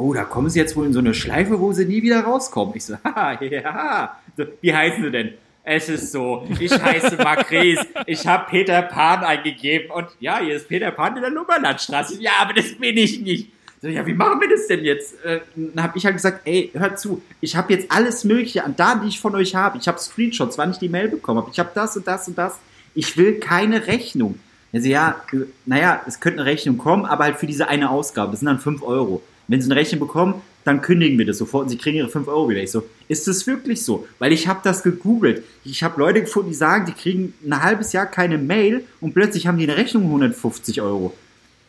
Oh, 0.00 0.14
da 0.14 0.24
kommen 0.24 0.48
Sie 0.48 0.58
jetzt 0.58 0.76
wohl 0.76 0.86
in 0.86 0.94
so 0.94 0.98
eine 0.98 1.12
Schleife, 1.12 1.60
wo 1.60 1.72
Sie 1.72 1.84
nie 1.84 2.02
wieder 2.02 2.22
rauskommen. 2.22 2.74
Ich 2.74 2.86
so, 2.86 2.94
haha, 3.04 3.38
ja. 3.44 4.16
So, 4.34 4.44
wie 4.62 4.74
heißen 4.74 5.02
Sie 5.02 5.10
denn? 5.10 5.34
Es 5.62 5.90
ist 5.90 6.10
so, 6.10 6.48
ich 6.58 6.72
heiße 6.72 7.16
Macris, 7.18 7.78
ich 8.06 8.26
habe 8.26 8.46
Peter 8.48 8.80
Pan 8.80 9.22
eingegeben 9.22 9.90
und 9.90 10.06
ja, 10.18 10.40
hier 10.40 10.56
ist 10.56 10.68
Peter 10.68 10.90
Pan 10.90 11.16
in 11.16 11.22
der 11.22 11.30
Lummerlandstraße. 11.30 12.18
Ja, 12.18 12.32
aber 12.40 12.54
das 12.54 12.72
bin 12.76 12.96
ich 12.96 13.20
nicht. 13.20 13.52
So, 13.82 13.88
ja, 13.88 14.06
wie 14.06 14.14
machen 14.14 14.40
wir 14.40 14.48
das 14.48 14.66
denn 14.68 14.82
jetzt? 14.86 15.22
Äh, 15.22 15.40
dann 15.54 15.84
habe 15.84 15.98
ich 15.98 16.06
halt 16.06 16.16
gesagt, 16.16 16.40
ey, 16.46 16.70
hört 16.72 16.98
zu, 16.98 17.20
ich 17.42 17.54
habe 17.54 17.70
jetzt 17.74 17.92
alles 17.92 18.24
Mögliche 18.24 18.64
an 18.64 18.76
Daten, 18.76 19.02
die 19.02 19.08
ich 19.08 19.20
von 19.20 19.34
euch 19.34 19.54
habe. 19.54 19.76
Ich 19.76 19.86
habe 19.86 19.98
Screenshots, 19.98 20.56
wann 20.56 20.70
ich 20.70 20.78
die 20.78 20.88
Mail 20.88 21.08
bekommen 21.08 21.42
habe. 21.42 21.50
Ich 21.52 21.58
habe 21.58 21.72
das 21.74 21.94
und 21.98 22.06
das 22.06 22.26
und 22.26 22.38
das. 22.38 22.58
Ich 22.94 23.18
will 23.18 23.34
keine 23.34 23.86
Rechnung. 23.86 24.40
Also 24.72 24.88
ja, 24.88 25.22
äh, 25.32 25.40
naja, 25.66 26.00
es 26.06 26.20
könnte 26.20 26.40
eine 26.40 26.50
Rechnung 26.50 26.78
kommen, 26.78 27.04
aber 27.04 27.24
halt 27.24 27.36
für 27.36 27.46
diese 27.46 27.68
eine 27.68 27.90
Ausgabe. 27.90 28.30
Das 28.30 28.40
sind 28.40 28.46
dann 28.46 28.60
5 28.60 28.82
Euro. 28.82 29.22
Wenn 29.50 29.60
sie 29.60 29.68
eine 29.68 29.80
Rechnung 29.80 29.98
bekommen, 29.98 30.42
dann 30.62 30.80
kündigen 30.80 31.18
wir 31.18 31.26
das 31.26 31.38
sofort 31.38 31.64
und 31.64 31.70
sie 31.70 31.76
kriegen 31.76 31.96
ihre 31.96 32.08
5 32.08 32.28
Euro 32.28 32.48
wieder. 32.48 32.62
Ich 32.62 32.70
so, 32.70 32.84
ist 33.08 33.26
das 33.26 33.48
wirklich 33.48 33.84
so? 33.84 34.06
Weil 34.20 34.32
ich 34.32 34.46
habe 34.46 34.60
das 34.62 34.84
gegoogelt. 34.84 35.42
Ich 35.64 35.82
habe 35.82 35.98
Leute 35.98 36.20
gefunden, 36.20 36.50
die 36.50 36.54
sagen, 36.54 36.86
die 36.86 36.92
kriegen 36.92 37.34
ein 37.44 37.60
halbes 37.60 37.92
Jahr 37.92 38.06
keine 38.06 38.38
Mail 38.38 38.84
und 39.00 39.12
plötzlich 39.12 39.48
haben 39.48 39.58
die 39.58 39.64
eine 39.64 39.76
Rechnung 39.76 40.04
150 40.04 40.80
Euro. 40.82 41.14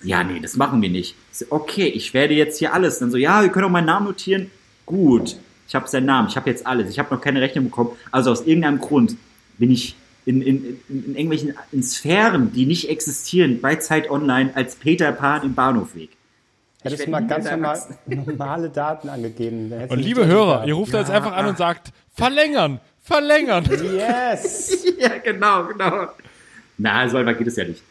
Ja, 0.04 0.24
nee, 0.24 0.40
das 0.40 0.58
machen 0.58 0.80
wir 0.80 0.90
nicht. 0.90 1.16
Ich 1.32 1.40
so, 1.40 1.46
okay, 1.50 1.88
ich 1.88 2.14
werde 2.14 2.36
jetzt 2.36 2.60
hier 2.60 2.72
alles. 2.72 3.00
Dann 3.00 3.10
so, 3.10 3.18
ja, 3.18 3.42
wir 3.42 3.50
können 3.50 3.66
auch 3.66 3.72
meinen 3.72 3.88
Namen 3.88 4.06
notieren. 4.06 4.52
Gut, 4.86 5.38
ich 5.68 5.74
habe 5.74 5.88
seinen 5.88 6.06
Namen, 6.06 6.28
ich 6.28 6.36
habe 6.36 6.52
jetzt 6.52 6.68
alles. 6.68 6.88
Ich 6.88 7.00
habe 7.00 7.16
noch 7.16 7.22
keine 7.22 7.42
Rechnung 7.42 7.66
bekommen. 7.66 7.92
Also 8.12 8.30
aus 8.30 8.46
irgendeinem 8.46 8.78
Grund 8.78 9.18
bin 9.58 9.72
ich 9.72 9.96
in, 10.28 10.44
in, 10.44 10.66
in, 10.66 10.80
in 10.88 11.16
irgendwelchen 11.16 11.56
in 11.72 11.82
Sphären, 11.82 12.54
die 12.54 12.68
nicht 12.68 12.90
existieren, 12.90 13.60
bei 13.60 13.78
Zeit 13.78 14.12
Online 14.12 14.52
als 14.54 14.76
Peter 14.76 15.12
Pan 15.14 15.42
im 15.42 15.56
Bahnhofweg. 15.56 16.12
Hättest 16.84 17.02
Ich 17.02 17.06
du 17.06 17.12
mal 17.12 17.26
ganz 17.28 17.50
normal, 17.50 17.80
normale 18.08 18.70
Daten 18.70 19.10
angegeben. 19.10 19.72
Und 19.90 20.00
liebe 20.00 20.26
Hörer, 20.26 20.54
gehabt. 20.54 20.68
ihr 20.68 20.74
ruft 20.74 20.94
da 20.94 21.00
jetzt 21.00 21.12
einfach 21.12 21.34
an 21.34 21.46
und 21.46 21.58
sagt, 21.58 21.92
verlängern, 22.14 22.80
verlängern. 23.02 23.66
Yes! 23.94 24.86
ja, 25.00 25.18
genau, 25.24 25.66
genau. 25.66 26.08
Na, 26.78 27.08
so 27.08 27.18
einfach 27.18 27.38
geht 27.38 27.48
es 27.48 27.56
ja 27.56 27.66
nicht. 27.66 27.84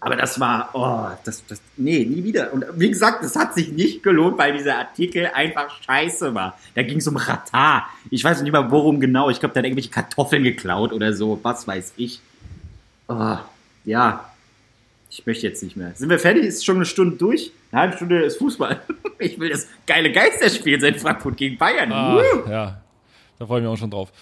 Aber 0.00 0.16
das 0.16 0.38
war, 0.38 0.70
oh, 0.74 1.16
das, 1.24 1.44
das, 1.46 1.60
nee, 1.76 2.04
nie 2.04 2.22
wieder. 2.22 2.52
Und 2.52 2.64
wie 2.74 2.88
gesagt, 2.88 3.24
das 3.24 3.34
hat 3.34 3.54
sich 3.54 3.72
nicht 3.72 4.02
gelohnt, 4.02 4.36
weil 4.38 4.52
dieser 4.52 4.76
Artikel 4.78 5.30
einfach 5.32 5.82
scheiße 5.82 6.34
war. 6.34 6.58
Da 6.74 6.82
ging 6.82 6.98
es 6.98 7.06
um 7.06 7.16
Ratar. 7.16 7.88
Ich 8.10 8.22
weiß 8.22 8.42
nicht 8.42 8.52
mal, 8.52 8.70
worum 8.70 9.00
genau. 9.00 9.30
Ich 9.30 9.40
glaube, 9.40 9.54
der 9.54 9.62
hat 9.62 9.66
irgendwelche 9.66 9.90
Kartoffeln 9.90 10.42
geklaut 10.42 10.92
oder 10.92 11.12
so. 11.12 11.38
Was 11.42 11.66
weiß 11.66 11.94
ich. 11.96 12.20
Oh, 13.08 13.38
ja. 13.84 14.30
Ich 15.18 15.24
möchte 15.24 15.46
jetzt 15.46 15.62
nicht 15.62 15.76
mehr. 15.76 15.92
Sind 15.94 16.10
wir 16.10 16.18
fertig? 16.18 16.44
Ist 16.44 16.66
schon 16.66 16.76
eine 16.76 16.84
Stunde 16.84 17.16
durch? 17.16 17.50
Eine 17.72 17.80
halbe 17.80 17.96
Stunde 17.96 18.22
ist 18.22 18.36
Fußball. 18.38 18.80
Ich 19.18 19.40
will 19.40 19.48
das 19.48 19.66
geile 19.86 20.12
Geisterspiel 20.12 20.78
sein, 20.78 20.94
Frankfurt 20.96 21.38
gegen 21.38 21.56
Bayern. 21.56 21.90
Ah, 21.90 22.20
ja, 22.50 22.82
da 23.38 23.46
freuen 23.46 23.64
wir 23.64 23.70
auch 23.70 23.78
schon 23.78 23.90
drauf. 23.90 24.12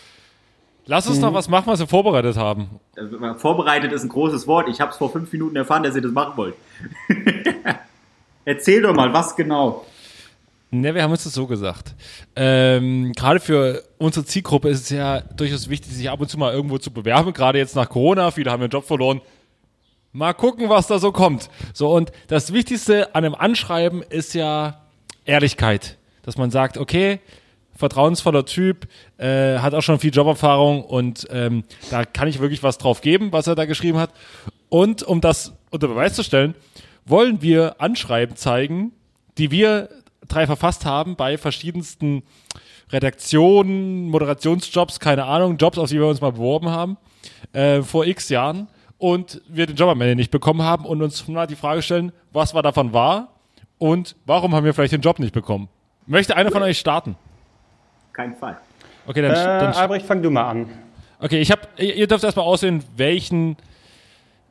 Lass 0.87 1.09
uns 1.09 1.19
noch 1.19 1.35
was 1.35 1.49
machen, 1.49 1.67
was 1.67 1.81
wir 1.81 1.89
vorbereitet 1.89 2.37
haben. 2.37 2.79
Vorbereitet 3.39 3.91
ist 3.91 4.05
ein 4.05 4.09
großes 4.09 4.47
Wort. 4.47 4.69
Ich 4.69 4.81
habe 4.81 4.93
es 4.93 4.97
vor 4.97 5.11
fünf 5.11 5.33
Minuten 5.33 5.57
erfahren, 5.57 5.83
dass 5.83 5.97
ihr 5.97 6.03
das 6.03 6.13
machen 6.13 6.37
wollt. 6.37 6.55
Erzähl 8.45 8.83
doch 8.83 8.95
mal, 8.95 9.13
was 9.13 9.35
genau. 9.35 9.85
Ne, 10.71 10.95
wir 10.95 11.03
haben 11.03 11.11
uns 11.11 11.25
das 11.25 11.35
so 11.35 11.49
gesagt. 11.49 11.97
Ähm, 12.37 13.13
gerade 13.17 13.41
für 13.41 13.83
unsere 13.99 14.25
Zielgruppe 14.25 14.69
ist 14.69 14.83
es 14.83 14.91
ja 14.91 15.23
durchaus 15.23 15.69
wichtig, 15.69 15.93
sich 15.93 16.09
ab 16.09 16.21
und 16.21 16.29
zu 16.29 16.39
mal 16.39 16.53
irgendwo 16.53 16.79
zu 16.79 16.93
bewerben. 16.93 17.33
Gerade 17.33 17.59
jetzt 17.59 17.75
nach 17.75 17.89
Corona, 17.89 18.31
viele 18.31 18.53
haben 18.53 18.63
ihren 18.63 18.71
Job 18.71 18.85
verloren. 18.85 19.21
Mal 20.17 20.33
gucken, 20.33 20.69
was 20.69 20.87
da 20.87 21.01
so 21.01 21.11
kommt. 21.11 21.51
So, 21.73 21.93
und 21.93 22.13
das 22.29 22.53
Wichtigste 22.53 23.17
an 23.17 23.25
einem 23.25 23.35
Anschreiben 23.35 24.01
ist 24.01 24.33
ja 24.33 24.81
Ehrlichkeit. 25.25 25.99
Dass 26.23 26.39
man 26.39 26.53
sagt, 26.53 26.79
okay, 26.79 27.19
vertrauensvoller 27.75 28.47
Typ, 28.47 28.87
äh, 29.19 29.59
hat 29.59 29.75
auch 29.75 29.83
schon 29.83 29.99
viel 29.99 30.15
Joberfahrung 30.15 30.85
und 30.85 31.27
ähm, 31.31 31.65
da 31.91 32.05
kann 32.05 32.29
ich 32.29 32.39
wirklich 32.39 32.63
was 32.63 32.79
drauf 32.79 33.01
geben, 33.01 33.33
was 33.33 33.49
er 33.49 33.57
da 33.57 33.65
geschrieben 33.65 33.99
hat. 33.99 34.11
Und 34.69 35.03
um 35.03 35.21
das 35.21 35.53
unter 35.71 35.89
Beweis 35.89 36.15
zu 36.15 36.23
stellen, 36.23 36.55
wollen 37.05 37.43
wir 37.43 37.81
Anschreiben 37.81 38.37
zeigen, 38.37 38.93
die 39.37 39.51
wir 39.51 39.89
drei 40.29 40.47
verfasst 40.47 40.87
haben 40.87 41.17
bei 41.17 41.39
verschiedensten 41.39 42.23
Redaktionen, 42.93 44.11
Moderationsjobs, 44.11 45.01
keine 45.01 45.25
Ahnung, 45.25 45.57
Jobs, 45.57 45.77
auf 45.77 45.89
die 45.89 45.99
wir 45.99 46.07
uns 46.07 46.21
mal 46.21 46.31
beworben 46.31 46.71
haben, 46.71 46.99
äh, 47.53 47.83
vor 47.83 48.07
x 48.07 48.29
Jahren 48.29 48.69
und 48.99 49.41
wir 49.49 49.67
den 49.67 49.77
Job 49.77 49.89
am 49.91 50.01
Ende 50.01 50.17
nicht 50.17 50.31
bekommen 50.31 50.63
haben 50.63 50.85
und 50.85 51.03
uns 51.03 51.27
mal 51.29 51.47
die 51.47 51.57
Frage 51.57 51.83
stellen, 51.83 52.13
was 52.33 52.55
war 52.55 52.63
davon 52.63 52.93
wahr 52.93 53.29
und 53.79 54.17
warum 54.27 54.55
haben 54.55 54.65
wir 54.65 54.75
vielleicht 54.75 54.93
den 54.93 55.01
Job 55.01 55.19
nicht 55.19 55.33
bekommen? 55.35 55.69
Möchte 56.07 56.37
einer 56.37 56.51
von 56.51 56.63
euch 56.63 56.79
starten? 56.79 57.17
Kein 58.13 58.35
Fall. 58.35 58.59
Okay, 59.07 59.23
dann, 59.23 59.33
Äh, 59.33 59.35
dann 59.35 59.73
Albrecht, 59.73 60.07
fang 60.07 60.23
du 60.23 60.31
mal 60.31 60.49
an. 60.49 60.67
Okay, 61.21 61.41
ich 61.41 61.51
habe, 61.51 61.63
ihr 61.79 62.07
dürft 62.07 62.25
erstmal 62.25 62.45
auswählen, 62.47 62.83
welchen, 62.97 63.57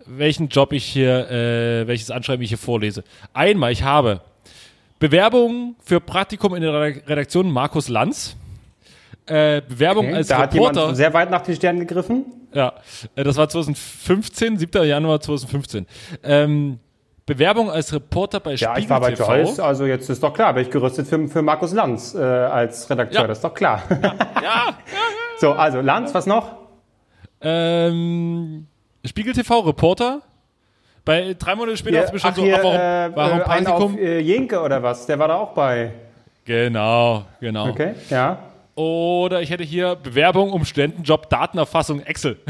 welchen 0.05 0.47
Job 0.49 0.73
ich 0.73 0.83
hier, 0.85 1.29
äh, 1.29 1.87
welches 1.87 2.11
Anschreiben 2.11 2.41
ich 2.43 2.49
hier 2.49 2.57
vorlese. 2.57 3.03
Einmal, 3.33 3.71
ich 3.71 3.83
habe 3.83 4.21
Bewerbung 4.99 5.75
für 5.83 5.99
Praktikum 5.99 6.55
in 6.55 6.61
der 6.61 6.73
Redaktion 6.73 7.51
Markus 7.51 7.89
Lanz. 7.89 8.35
Äh, 9.25 9.61
Bewerbung 9.61 10.07
Okay, 10.07 10.15
als 10.15 10.27
da 10.27 10.37
hat 10.39 10.53
Reporter. 10.53 10.79
jemand 10.81 10.97
sehr 10.97 11.13
weit 11.13 11.29
nach 11.31 11.41
den 11.41 11.55
Sternen 11.55 11.79
gegriffen. 11.79 12.25
Ja, 12.53 12.73
äh, 13.15 13.23
das 13.23 13.37
war 13.37 13.49
2015, 13.49 14.57
7. 14.57 14.83
Januar 14.85 15.19
2015. 15.21 15.85
Ähm, 16.23 16.79
Bewerbung 17.25 17.71
als 17.71 17.93
Reporter 17.93 18.39
bei 18.41 18.51
Ja, 18.55 18.71
Spiegel 18.71 18.83
ich 18.83 18.89
war 18.89 18.99
bei 18.99 19.11
TV. 19.11 19.33
Joyce, 19.35 19.59
also 19.61 19.85
jetzt 19.85 20.09
ist 20.09 20.21
doch 20.21 20.33
klar, 20.33 20.53
bin 20.53 20.63
ich 20.63 20.69
gerüstet 20.69 21.07
für, 21.07 21.25
für 21.29 21.41
Markus 21.41 21.71
Lanz 21.73 22.13
äh, 22.15 22.19
als 22.21 22.89
Redakteur, 22.89 23.21
Ja. 23.21 23.27
das 23.27 23.37
ist 23.37 23.43
doch 23.43 23.53
klar. 23.53 23.81
Ja, 24.43 24.73
so, 25.39 25.53
also 25.53 25.79
Lanz, 25.81 26.13
was 26.13 26.25
noch? 26.25 26.51
ähm, 27.41 28.67
Spiegel 29.05 29.33
TV 29.33 29.59
Reporter. 29.61 30.21
Bei 31.05 31.35
drei 31.37 31.55
Monate 31.55 31.75
später 31.77 31.97
hat 31.99 32.05
es 32.05 32.11
bestimmt 32.11 32.35
so, 32.35 32.43
hier, 32.43 32.59
warum, 32.61 32.75
äh, 32.75 33.11
warum 33.15 33.39
äh, 33.39 33.43
Praktikum? 33.43 33.93
auf 33.95 33.97
äh, 33.97 34.19
Jenke 34.19 34.61
oder 34.61 34.81
was? 34.81 35.05
Der 35.05 35.19
war 35.19 35.27
da 35.27 35.35
auch 35.35 35.51
bei. 35.51 35.91
Genau, 36.45 37.23
genau. 37.41 37.67
Okay, 37.69 37.95
ja. 38.09 38.37
Oder 38.75 39.41
ich 39.41 39.51
hätte 39.51 39.63
hier 39.63 39.95
Bewerbung 39.95 40.51
um 40.51 40.65
Studentenjob 40.65 41.29
Datenerfassung 41.29 42.01
Excel. 42.01 42.37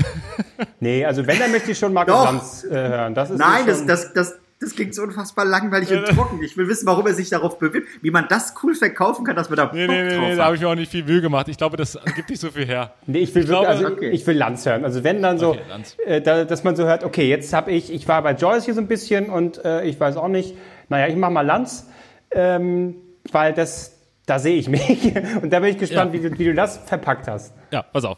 Nee, 0.80 1.06
also 1.06 1.26
wenn, 1.26 1.40
dann 1.40 1.52
möchte 1.52 1.72
ich 1.72 1.78
schon 1.78 1.94
Markus 1.94 2.14
Doch. 2.14 2.26
Lanz 2.26 2.64
äh, 2.66 2.70
hören. 2.70 3.16
Das 3.16 3.30
ist 3.30 3.38
Nein, 3.38 3.66
das, 3.66 3.86
das, 3.86 4.14
das, 4.14 4.36
das 4.60 4.76
klingt 4.76 4.94
so 4.96 5.02
unfassbar 5.02 5.46
langweilig 5.46 5.92
und 5.92 6.06
trocken. 6.06 6.42
Ich 6.44 6.58
will 6.58 6.68
wissen, 6.68 6.86
warum 6.86 7.06
er 7.08 7.14
sich 7.14 7.30
darauf 7.30 7.58
bewirbt, 7.60 7.88
wie 8.02 8.12
man 8.12 8.28
das 8.30 8.54
cool 8.64 8.76
verkaufen 8.76 9.26
kann, 9.26 9.36
dass 9.36 9.50
wir 9.50 9.56
da 9.56 9.66
Bock 9.66 9.74
Nee, 9.74 9.88
nee, 9.88 10.04
nee, 10.04 10.10
drauf 10.10 10.20
nee 10.30 10.36
da 10.36 10.46
habe 10.46 10.56
ich 10.56 10.62
mir 10.62 10.70
auch 10.70 10.76
nicht 10.76 10.92
viel 10.92 11.04
Mühe 11.04 11.22
gemacht. 11.22 11.48
Ich 11.48 11.58
glaube, 11.58 11.78
das 11.78 11.98
gibt 12.16 12.30
nicht 12.30 12.40
so 12.40 12.50
viel 12.50 12.66
her. 12.66 12.94
Nee, 13.08 13.20
ich 13.20 13.36
will 13.36 13.44
glaube, 13.46 13.68
wirklich, 13.68 13.86
also 13.86 13.96
okay. 13.96 14.10
ich 14.12 14.26
will 14.28 14.38
Lanz 14.38 14.66
hören. 14.66 14.84
Also 14.86 15.04
wenn 15.04 15.22
dann 15.22 15.38
so, 15.38 15.52
Okay, 15.52 15.62
Lanz. 15.70 15.98
äh, 16.06 16.22
da, 16.22 16.46
dass 16.46 16.64
man 16.64 16.76
so 16.76 16.86
hört, 16.86 17.04
okay, 17.04 17.28
jetzt 17.28 17.52
habe 17.54 17.72
ich, 17.72 17.92
ich 17.92 18.08
war 18.08 18.22
bei 18.22 18.34
Joyce 18.34 18.66
hier 18.66 18.74
so 18.74 18.82
ein 18.82 18.88
bisschen 18.88 19.30
und 19.30 19.64
äh, 19.64 19.86
ich 19.86 20.00
weiß 20.00 20.18
auch 20.18 20.28
nicht, 20.30 20.56
naja, 20.90 21.08
ich 21.08 21.16
mache 21.16 21.32
mal 21.32 21.46
Lanz, 21.46 21.88
ähm, 22.32 22.96
weil 23.32 23.54
das, 23.54 23.93
da 24.26 24.40
sehe 24.40 24.56
ich 24.56 24.70
mich 24.70 25.14
und 25.42 25.52
da 25.52 25.60
bin 25.60 25.70
ich 25.70 25.78
gespannt, 25.78 26.14
Ja. 26.14 26.24
wie, 26.24 26.30
du, 26.30 26.40
wie 26.40 26.46
du 26.46 26.54
das 26.54 26.78
verpackt 26.78 27.28
hast. 27.28 27.54
Ja, 27.72 27.84
pass 27.84 28.06
auf. 28.06 28.18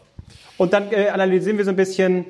Und 0.57 0.73
dann 0.73 0.91
äh, 0.91 1.09
analysieren 1.09 1.57
wir 1.57 1.65
so 1.65 1.71
ein 1.71 1.75
bisschen, 1.75 2.25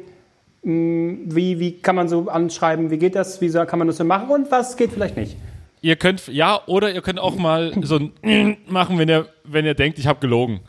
mh, 0.63 1.17
wie, 1.35 1.59
wie 1.59 1.73
kann 1.79 1.95
man 1.95 2.07
so 2.09 2.27
anschreiben, 2.29 2.89
wie 2.91 2.97
geht 2.97 3.15
das, 3.15 3.41
wie 3.41 3.49
so, 3.49 3.63
kann 3.65 3.79
man 3.79 3.87
das 3.87 3.97
so 3.97 4.03
machen 4.03 4.29
und 4.29 4.49
was 4.51 4.77
geht 4.77 4.91
vielleicht 4.91 5.17
nicht. 5.17 5.35
Ihr 5.81 5.95
könnt, 5.97 6.27
ja, 6.27 6.61
oder 6.65 6.91
ihr 6.93 7.01
könnt 7.01 7.19
auch 7.19 7.35
mal 7.35 7.71
so 7.83 7.99
ein 8.23 8.57
machen, 8.67 8.97
wenn 8.97 9.09
ihr, 9.09 9.27
wenn 9.43 9.65
ihr 9.65 9.75
denkt, 9.75 9.99
ich 9.99 10.07
habe 10.07 10.19
gelogen. 10.19 10.61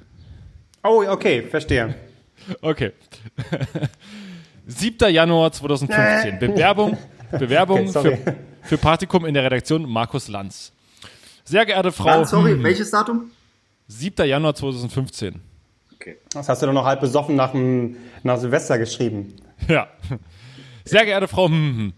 Oh, 0.85 1.03
okay, 1.09 1.43
verstehe. 1.43 1.95
Okay. 2.61 2.93
7. 4.67 5.13
Januar 5.13 5.53
2015. 5.53 6.39
Bewerbung, 6.39 6.99
Bewerbung 7.31 7.89
Okay, 7.89 8.19
für, 8.19 8.35
für 8.63 8.79
Praktikum 8.79 9.25
in 9.25 9.35
der 9.35 9.45
Redaktion 9.45 9.89
Markus 9.89 10.29
Lanz. 10.29 10.73
Sehr 11.47 11.65
geehrte 11.65 11.93
Frau, 11.93 12.23
Ah, 12.23 12.25
sorry, 12.27 12.61
welches 12.63 12.91
Datum? 12.91 13.31
7. 13.87 14.27
Januar 14.27 14.57
2015. 14.57 15.41
Okay. 15.95 16.17
Das 16.31 16.49
hast 16.49 16.61
du 16.61 16.67
doch 16.67 16.73
noch 16.73 16.85
halb 16.85 17.01
besoffen 17.01 17.37
nach, 17.37 17.53
dem, 17.53 17.97
nach 18.25 18.39
Silvester 18.39 18.79
geschrieben. 18.79 19.35
Ja. 19.69 19.89
Sehr 20.85 21.05
geehrte 21.05 21.29
Frau, 21.29 21.49
hm, 21.49 21.77
hm. 21.77 21.93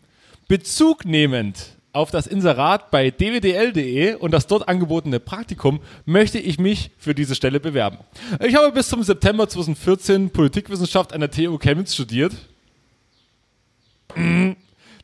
Bezug 0.49 1.05
nehmend 1.07 1.77
auf 1.93 2.11
das 2.11 2.27
Inserat 2.27 2.91
bei 2.91 3.11
dwdl.de 3.11 4.15
und 4.15 4.31
das 4.33 4.47
dort 4.47 4.69
angebotene 4.69 5.19
Praktikum 5.19 5.81
möchte 6.05 6.39
ich 6.39 6.59
mich 6.59 6.91
für 6.99 7.15
diese 7.15 7.35
Stelle 7.35 7.59
bewerben. 7.59 7.99
Ich 8.47 8.55
habe 8.55 8.71
bis 8.71 8.89
zum 8.89 9.03
September 9.03 9.49
2014 9.49 10.31
Politikwissenschaft 10.31 11.13
an 11.13 11.21
der 11.21 11.31
TU 11.31 11.59
Chemnitz 11.59 11.95
studiert. 11.95 12.35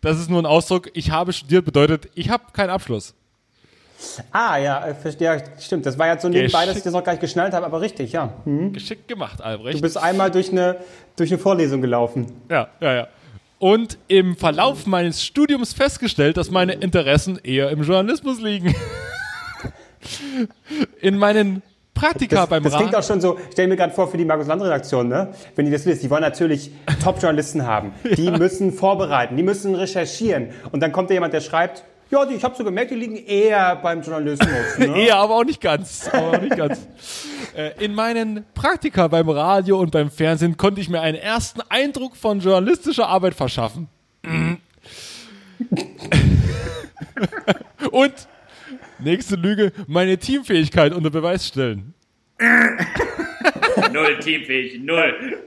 Das 0.01 0.19
ist 0.21 0.31
nur 0.31 0.41
ein 0.43 0.47
Ausdruck. 0.47 0.91
Ich 0.95 1.11
habe 1.11 1.33
studiert 1.33 1.65
bedeutet, 1.65 2.11
ich 2.15 2.29
habe 2.31 2.53
keinen 2.53 2.71
Abschluss. 2.71 3.15
Ah, 4.33 4.57
ja, 4.59 4.87
äh, 4.87 4.95
verstehe, 4.95 5.37
ja, 5.37 5.43
stimmt. 5.61 5.87
Das 5.87 5.99
war 5.99 6.07
jetzt 6.09 6.23
so 6.23 6.29
nebenbei, 6.29 6.51
dass 6.61 6.63
ich 6.63 6.69
Geschickt. 6.69 6.87
das 6.87 6.93
noch 6.93 7.05
gar 7.05 7.13
nicht 7.13 7.21
geschnallt 7.21 7.53
habe, 7.53 7.67
aber 7.67 7.81
richtig, 7.81 8.13
ja. 8.13 8.33
Geschickt 8.73 9.09
gemacht, 9.09 9.41
Albrecht. 9.43 9.79
Du 9.79 9.83
bist 9.83 9.97
einmal 9.97 10.31
durch 10.31 10.51
eine, 10.51 10.77
durch 11.17 11.31
eine 11.31 11.39
Vorlesung 11.39 11.81
gelaufen. 11.81 12.27
Ja, 12.49 12.69
ja, 12.81 12.95
ja. 12.95 13.09
Und 13.59 13.99
im 14.09 14.37
Verlauf 14.37 14.87
meines 14.87 15.25
Studiums 15.25 15.73
festgestellt, 15.73 16.37
dass 16.37 16.51
meine 16.51 16.75
Interessen 16.75 17.39
eher 17.43 17.71
im 17.71 17.83
Journalismus 17.83 18.41
liegen. 18.41 18.75
In 21.01 21.17
meinen 21.17 21.63
Praktika 21.95 22.37
Das, 22.37 22.49
beim 22.49 22.63
das 22.65 22.77
klingt 22.77 22.95
auch 22.95 23.03
schon 23.03 23.21
so, 23.21 23.39
stell 23.53 23.69
mir 23.69 23.77
gerade 23.77 23.95
vor 23.95 24.09
für 24.09 24.17
die 24.19 24.25
Markus 24.25 24.49
Land 24.49 24.63
Redaktion, 24.63 25.09
ne? 25.09 25.33
Wenn 25.55 25.65
die 25.65 25.71
das 25.71 25.85
liest, 25.85 26.03
die 26.03 26.11
wollen 26.11 26.23
natürlich 26.23 26.73
Top-Journalisten 27.03 27.65
haben. 27.67 27.93
Die 28.17 28.31
müssen 28.31 28.73
vorbereiten, 28.73 29.37
die 29.37 29.43
müssen 29.43 29.75
recherchieren. 29.75 30.49
Und 30.73 30.83
dann 30.83 30.93
kommt 30.93 31.09
da 31.11 31.15
jemand, 31.15 31.33
der 31.33 31.41
schreibt, 31.41 31.85
ja, 32.15 32.25
die, 32.25 32.35
ich 32.35 32.45
habe 32.45 32.55
so 32.57 32.63
gemerkt, 32.65 32.93
die 32.93 32.95
liegen 32.95 33.17
eher 33.17 33.77
beim 33.77 34.01
Journalismus. 34.01 34.49
Ne? 34.79 34.97
Eher, 35.07 35.17
aber 35.17 35.35
auch 35.35 35.45
nicht 35.45 35.61
ganz. 35.61 36.09
Aber 36.13 36.31
auch 36.37 36.41
nicht 36.41 36.57
ganz. 36.57 36.87
Äh, 37.57 37.85
In 37.85 37.95
meinen 37.95 38.45
Praktika 38.53 39.07
beim 39.07 39.29
Radio 39.29 39.79
und 39.79 39.93
beim 39.93 40.11
Fernsehen 40.11 40.57
konnte 40.57 40.81
ich 40.81 40.89
mir 40.89 41.01
einen 41.01 41.17
ersten 41.17 41.61
Eindruck 41.69 42.17
von 42.17 42.41
journalistischer 42.41 43.07
Arbeit 43.07 43.35
verschaffen. 43.35 43.87
Und 47.93 48.15
nächste 48.99 49.37
Lüge, 49.37 49.73
meine 49.87 50.19
Teamfähigkeit 50.19 50.93
unter 50.93 51.11
Beweis 51.11 51.47
stellen. 51.47 51.95
Null 53.93 54.19
teamfähig, 54.19 54.81
null. 54.83 55.39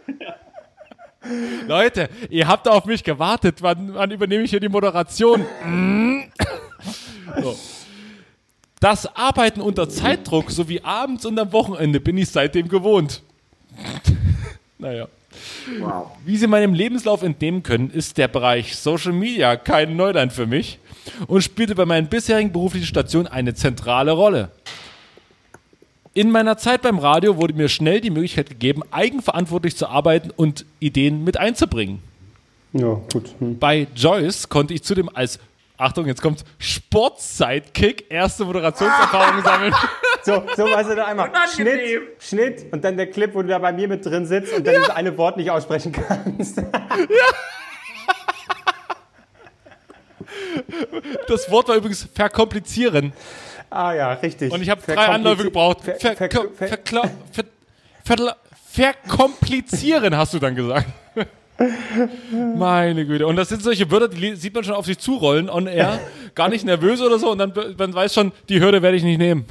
Leute, 1.67 2.09
ihr 2.29 2.47
habt 2.47 2.67
auf 2.67 2.85
mich 2.85 3.03
gewartet. 3.03 3.61
Wann, 3.61 3.93
wann 3.93 4.11
übernehme 4.11 4.43
ich 4.43 4.51
hier 4.51 4.59
die 4.59 4.69
Moderation? 4.69 5.45
so. 7.41 7.57
Das 8.79 9.15
Arbeiten 9.15 9.59
unter 9.61 9.89
Zeitdruck 9.89 10.51
sowie 10.51 10.81
abends 10.81 11.25
und 11.25 11.39
am 11.39 11.51
Wochenende 11.51 11.99
bin 11.99 12.17
ich 12.17 12.29
seitdem 12.29 12.67
gewohnt. 12.67 13.23
naja. 14.77 15.07
Wow. 15.79 16.11
Wie 16.25 16.37
Sie 16.37 16.47
meinem 16.47 16.73
Lebenslauf 16.73 17.23
entnehmen 17.23 17.63
können, 17.63 17.89
ist 17.89 18.17
der 18.17 18.27
Bereich 18.27 18.75
Social 18.75 19.13
Media 19.13 19.55
kein 19.55 19.95
Neuland 19.95 20.33
für 20.33 20.45
mich 20.47 20.79
und 21.27 21.41
spielte 21.41 21.75
bei 21.75 21.85
meinen 21.85 22.07
bisherigen 22.07 22.51
beruflichen 22.51 22.87
Stationen 22.87 23.27
eine 23.27 23.53
zentrale 23.53 24.11
Rolle. 24.11 24.51
In 26.17 26.31
meiner 26.31 26.57
Zeit 26.57 26.81
beim 26.81 26.97
Radio 26.97 27.37
wurde 27.37 27.53
mir 27.53 27.69
schnell 27.69 28.01
die 28.01 28.09
Möglichkeit 28.09 28.49
gegeben, 28.49 28.81
eigenverantwortlich 28.89 29.77
zu 29.77 29.85
arbeiten 29.85 30.31
und 30.35 30.65
Ideen 30.79 31.23
mit 31.23 31.37
einzubringen. 31.37 32.01
Ja, 32.73 32.99
gut. 33.13 33.35
Hm. 33.37 33.59
Bei 33.59 33.85
Joyce 33.95 34.49
konnte 34.49 34.73
ich 34.73 34.81
zudem 34.81 35.11
als, 35.13 35.37
Achtung, 35.77 36.07
jetzt 36.07 36.23
kommt 36.23 36.43
Sport-Sidekick, 36.57 38.05
erste 38.09 38.45
Moderationserfahrung 38.45 39.43
sammeln. 39.43 39.75
So, 40.23 40.43
so 40.57 40.63
weißt 40.65 40.89
du 40.89 40.95
da 40.95 41.05
einmal. 41.05 41.31
Schnitt, 41.55 41.67
Unangenehm. 41.67 42.01
Schnitt 42.19 42.73
und 42.73 42.83
dann 42.83 42.97
der 42.97 43.07
Clip, 43.07 43.33
wo 43.33 43.43
du 43.43 43.47
da 43.47 43.59
bei 43.59 43.71
mir 43.71 43.87
mit 43.87 44.03
drin 44.03 44.25
sitzt 44.25 44.51
und 44.51 44.67
dann 44.67 44.73
dieses 44.73 44.89
eine 44.89 45.17
Wort 45.17 45.37
nicht 45.37 45.51
aussprechen 45.51 45.93
kannst. 45.93 46.61
Das 51.27 51.49
Wort 51.49 51.69
war 51.69 51.75
übrigens 51.75 52.07
verkomplizieren. 52.13 53.13
Ah 53.69 53.93
ja, 53.93 54.13
richtig. 54.13 54.51
Und 54.51 54.61
ich 54.61 54.69
habe 54.69 54.81
drei 54.85 55.07
Anläufe 55.07 55.43
gebraucht. 55.43 55.79
Ver, 55.81 56.15
Ver, 56.15 56.15
ver, 57.33 58.25
verkomplizieren 58.71 60.15
hast 60.15 60.33
du 60.33 60.39
dann 60.39 60.55
gesagt. 60.55 60.87
Meine 62.55 63.05
Güte. 63.05 63.25
Und 63.25 63.35
das 63.35 63.49
sind 63.49 63.63
solche 63.63 63.89
Wörter, 63.89 64.07
die 64.09 64.35
sieht 64.35 64.53
man 64.53 64.63
schon 64.63 64.75
auf 64.75 64.85
sich 64.85 64.99
zurollen 64.99 65.49
on 65.49 65.67
air. 65.67 65.99
Gar 66.35 66.49
nicht 66.49 66.65
nervös 66.65 67.01
oder 67.01 67.17
so. 67.17 67.31
Und 67.31 67.39
dann 67.39 67.53
man 67.77 67.93
weiß 67.93 68.13
schon, 68.13 68.31
die 68.49 68.59
Hürde 68.61 68.81
werde 68.81 68.97
ich 68.97 69.03
nicht 69.03 69.17
nehmen. 69.17 69.45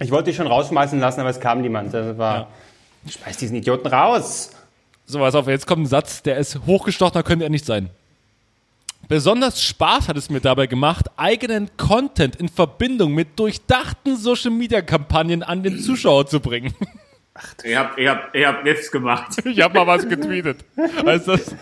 ich 0.00 0.10
wollte 0.10 0.30
dich 0.30 0.36
schon 0.36 0.46
rausschmeißen 0.46 0.98
lassen, 0.98 1.20
aber 1.20 1.30
es 1.30 1.38
kam 1.40 1.60
niemand. 1.60 1.92
Das 1.92 2.16
war, 2.16 2.48
schmeiß 3.08 3.36
diesen 3.36 3.56
Idioten 3.56 3.86
raus. 3.86 4.50
So, 5.04 5.18
pass 5.20 5.34
auf, 5.34 5.46
jetzt 5.46 5.66
kommt 5.66 5.82
ein 5.82 5.86
Satz, 5.86 6.22
der 6.22 6.36
ist 6.38 6.60
hochgestochener, 6.66 7.22
könnte 7.22 7.44
er 7.44 7.50
nicht 7.50 7.64
sein. 7.64 7.90
Besonders 9.08 9.62
Spaß 9.62 10.08
hat 10.08 10.16
es 10.16 10.30
mir 10.30 10.40
dabei 10.40 10.66
gemacht, 10.66 11.06
eigenen 11.16 11.70
Content 11.76 12.36
in 12.36 12.48
Verbindung 12.48 13.14
mit 13.14 13.38
durchdachten 13.38 14.16
Social-Media-Kampagnen 14.16 15.42
an 15.44 15.62
den 15.62 15.78
Zuschauer 15.78 16.26
zu 16.26 16.40
bringen. 16.40 16.74
Ich 17.62 17.76
hab, 17.76 17.98
ich 17.98 18.08
hab, 18.08 18.34
ich 18.34 18.46
hab 18.46 18.64
nichts 18.64 18.90
gemacht. 18.90 19.36
Ich 19.44 19.60
habe 19.60 19.74
mal 19.74 19.86
was 19.86 20.08
getweetet. 20.08 20.64
Heißt 21.04 21.28
das? 21.28 21.54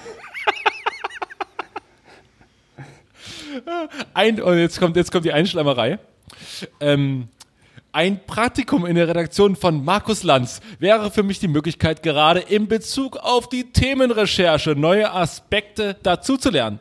Ein, 4.14 4.40
und 4.40 4.58
jetzt 4.58 4.78
kommt, 4.80 4.96
jetzt 4.96 5.12
kommt 5.12 5.24
die 5.24 5.32
Einschleimerei. 5.32 5.98
Ähm, 6.80 7.28
ein 7.92 8.24
Praktikum 8.26 8.86
in 8.86 8.96
der 8.96 9.06
Redaktion 9.06 9.54
von 9.54 9.84
Markus 9.84 10.22
Lanz 10.22 10.60
wäre 10.78 11.10
für 11.10 11.22
mich 11.22 11.38
die 11.38 11.48
Möglichkeit, 11.48 12.02
gerade 12.02 12.40
in 12.40 12.66
Bezug 12.66 13.16
auf 13.16 13.48
die 13.48 13.72
Themenrecherche 13.72 14.70
neue 14.70 15.12
Aspekte 15.12 15.96
dazuzulernen. 16.02 16.80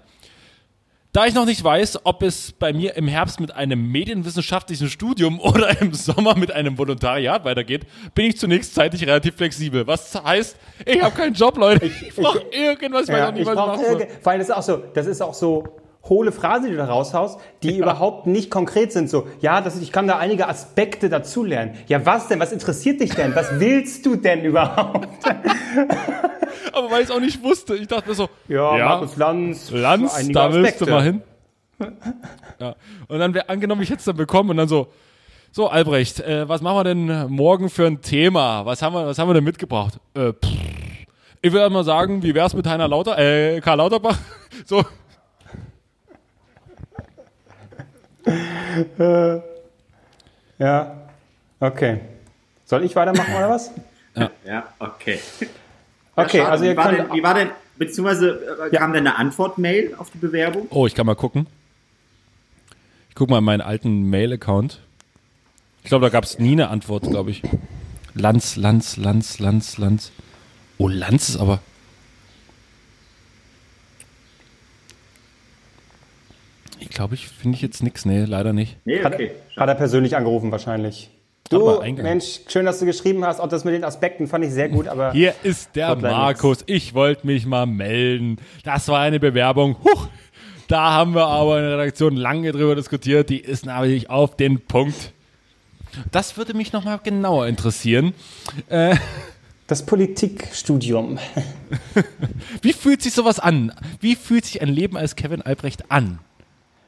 Da 1.16 1.28
ich 1.28 1.36
noch 1.36 1.46
nicht 1.46 1.64
weiß, 1.64 2.00
ob 2.06 2.24
es 2.24 2.52
bei 2.54 2.74
mir 2.74 2.96
im 2.98 3.08
Herbst 3.08 3.40
mit 3.40 3.54
einem 3.54 3.92
medienwissenschaftlichen 3.92 4.90
Studium 4.90 5.40
oder 5.40 5.80
im 5.80 5.94
Sommer 5.94 6.36
mit 6.36 6.52
einem 6.52 6.76
Volontariat 6.76 7.46
weitergeht, 7.46 7.86
bin 8.16 8.26
ich 8.26 8.40
zunächst 8.40 8.74
zeitlich 8.74 9.06
relativ 9.06 9.36
flexibel. 9.36 9.86
Was 9.86 10.16
heißt, 10.16 10.58
ich 10.88 11.00
habe 11.04 11.16
keinen 11.16 11.36
Job, 11.36 11.56
Leute. 11.58 11.86
Ich 11.86 12.16
brauche 12.16 12.40
irgendwas, 12.52 13.08
weil 13.10 13.18
Ja, 13.20 13.30
ich 13.30 13.42
ich 13.42 13.48
auch 13.48 13.78
nicht, 13.78 13.86
was 13.86 14.00
ich 14.02 14.08
irg- 14.08 14.22
vor 14.24 14.32
allem 14.32 14.40
das 14.40 14.50
ist 14.50 14.56
auch 14.56 14.64
so, 14.64 14.78
das 14.96 15.06
ist 15.06 15.22
auch 15.22 15.34
so 15.36 15.64
hohle 16.10 16.32
Phrasen, 16.32 16.66
die 16.66 16.72
du 16.72 16.78
da 16.78 16.86
raushaust, 16.86 17.40
die 17.64 17.78
überhaupt 17.78 18.28
nicht 18.28 18.50
konkret 18.52 18.92
sind. 18.92 19.10
So, 19.10 19.28
ja, 19.40 19.62
das, 19.62 19.80
ich 19.80 19.92
kann 19.92 20.06
da 20.08 20.18
einige 20.18 20.48
Aspekte 20.50 21.08
dazulernen. 21.10 21.76
Ja, 21.88 22.06
was 22.06 22.28
denn? 22.28 22.40
Was 22.40 22.52
interessiert 22.52 23.00
dich 23.00 23.14
denn? 23.16 23.34
Was 23.36 23.60
willst 23.60 24.06
du 24.06 24.16
denn 24.18 24.44
überhaupt? 24.44 25.08
Aber 26.74 26.92
weil 26.92 27.04
ich 27.04 27.10
es 27.10 27.12
auch 27.16 27.20
nicht 27.20 27.42
wusste. 27.44 27.76
Ich 27.76 27.88
dachte 27.88 28.10
mir 28.10 28.16
so, 28.16 28.30
Ja, 28.48 28.74
Markus 28.78 29.16
Lanz. 29.18 29.72
Lanz, 29.72 30.28
da 30.32 30.52
willst 30.54 30.82
du 30.82 30.86
Aspekte. 30.86 30.92
mal 30.92 31.04
hin. 31.04 31.22
Ja. 32.60 32.76
Und 33.08 33.20
dann 33.20 33.34
wäre 33.34 33.50
angenommen, 33.50 33.82
ich 33.82 33.90
hätte 33.90 34.00
es 34.00 34.06
dann 34.06 34.16
bekommen 34.16 34.52
und 34.52 34.58
dann 34.58 34.68
so, 34.68 34.88
so 35.52 35.68
Albrecht, 35.68 36.20
äh, 36.22 36.48
was 36.48 36.62
machen 36.62 36.78
wir 36.78 36.84
denn 36.84 37.30
morgen 37.30 37.70
für 37.70 37.86
ein 37.88 38.02
Thema? 38.02 38.66
Was 38.66 38.82
haben 38.82 38.94
wir, 38.94 39.06
was 39.08 39.18
haben 39.20 39.28
wir 39.28 39.34
denn 39.34 39.44
mitgebracht? 39.44 40.00
Äh, 40.16 40.32
ich 41.42 41.52
würde 41.52 41.70
mal 41.72 41.84
sagen, 41.84 42.24
wie 42.24 42.34
wär's 42.36 42.54
mit 42.54 42.68
Heiner 42.68 42.88
Lauter, 42.88 43.18
äh, 43.18 43.60
Karl 43.60 43.78
Lauterbach? 43.80 44.18
So, 44.66 44.86
Ja, 50.60 50.96
okay. 51.60 52.00
Soll 52.66 52.84
ich 52.84 52.96
weitermachen 52.96 53.34
oder 53.36 53.50
was? 53.50 53.72
Ja, 54.46 54.68
okay. 54.80 55.20
Okay, 56.16 56.38
Schade. 56.38 56.52
also 56.52 56.66
ihr 56.66 56.74
wie, 56.74 56.78
war 56.78 56.90
könnt. 56.90 57.00
denn, 57.10 57.14
wie 57.14 57.24
war 57.24 57.34
denn, 57.34 57.50
beziehungsweise 57.76 58.40
äh, 58.70 58.72
Ja. 58.72 58.80
kam 58.80 58.94
denn 58.94 59.08
eine 59.08 59.16
Antwort-Mail 59.18 59.96
auf 59.98 60.12
die 60.12 60.20
Bewerbung? 60.20 60.68
oh, 60.70 60.86
ich 60.86 60.94
kann 60.94 61.08
mal 61.08 61.16
gucken. 61.16 61.48
Ich 63.10 63.16
guck 63.16 63.32
mal 63.32 63.40
in 63.40 63.44
meinen 63.44 63.62
alten 63.62 64.04
Mail-Account. 64.12 64.80
Ich 65.82 65.90
glaube, 65.90 66.06
da 66.06 66.10
gab 66.10 66.24
es 66.24 66.38
nie 66.38 66.52
eine 66.52 66.70
Antwort, 66.70 67.10
glaube 67.10 67.32
ich. 67.32 67.42
Lanz, 68.14 68.56
Lanz, 68.58 68.96
Lanz, 68.98 69.40
Lanz, 69.40 69.80
Lanz. 69.80 70.12
Oh, 70.78 70.88
Lanz 70.88 71.30
ist 71.30 71.38
aber. 71.38 71.60
Glaube, 76.94 77.16
ich 77.16 77.28
finde 77.28 77.56
ich 77.56 77.62
jetzt 77.62 77.84
nichts. 77.84 78.06
Nee, 78.06 78.26
leider 78.26 78.54
nicht. 78.54 78.78
Nee, 78.86 79.04
Hat, 79.04 79.14
okay. 79.14 79.32
hat 79.58 79.70
er 79.70 79.76
persönlich 79.76 80.16
angerufen 80.16 80.52
wahrscheinlich. 80.52 81.10
Du. 81.50 81.82
Mensch, 81.82 82.42
schön, 82.48 82.66
dass 82.66 82.80
du 82.80 82.86
geschrieben 82.86 83.26
hast. 83.26 83.40
Auch 83.40 83.48
das 83.48 83.64
mit 83.64 83.74
den 83.74 83.84
Aspekten 83.84 84.28
fand 84.28 84.46
ich 84.46 84.52
sehr 84.52 84.70
gut, 84.70 84.88
aber 84.88 85.12
Hier 85.12 85.36
ist 85.44 85.76
der 85.76 85.96
Markus. 85.96 86.64
Ich 86.66 86.94
wollte 86.94 87.28
mich 87.28 87.46
mal 87.46 87.66
melden. 87.66 88.38
Das 88.64 88.88
war 88.88 89.02
eine 89.02 89.20
Bewerbung. 89.20 89.76
Huch, 89.84 90.08
da 90.68 90.94
haben 90.94 91.14
wir 91.14 91.28
aber 91.28 91.58
in 91.60 91.64
der 91.66 91.74
Redaktion 91.78 92.16
lange 92.16 92.52
drüber 92.52 92.76
diskutiert. 92.76 93.30
Die 93.30 93.40
ist 93.40 93.66
natürlich 93.66 94.10
auf 94.10 94.36
den 94.38 94.62
Punkt. 94.62 95.12
Das 96.12 96.38
würde 96.38 96.56
mich 96.56 96.74
nochmal 96.74 97.00
genauer 97.04 97.48
interessieren. 97.48 98.14
das 99.68 99.86
Politikstudium. 99.86 101.20
Wie 102.62 102.74
fühlt 102.74 103.02
sich 103.04 103.14
sowas 103.14 103.40
an? 103.40 103.74
Wie 104.00 104.16
fühlt 104.16 104.46
sich 104.46 104.62
ein 104.62 104.70
Leben 104.70 104.98
als 104.98 105.16
Kevin 105.16 105.42
Albrecht 105.42 105.92
an? 105.92 106.20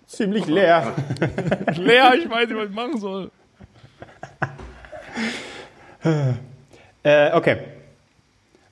Ziemlich 0.08 0.46
leer. 0.46 0.94
Lea, 1.76 2.18
ich 2.20 2.30
weiß 2.30 2.48
nicht, 2.48 2.58
was 2.58 2.70
ich 2.70 2.76
machen 2.76 3.00
soll. 3.00 3.32
Äh, 7.04 7.32
okay. 7.34 7.58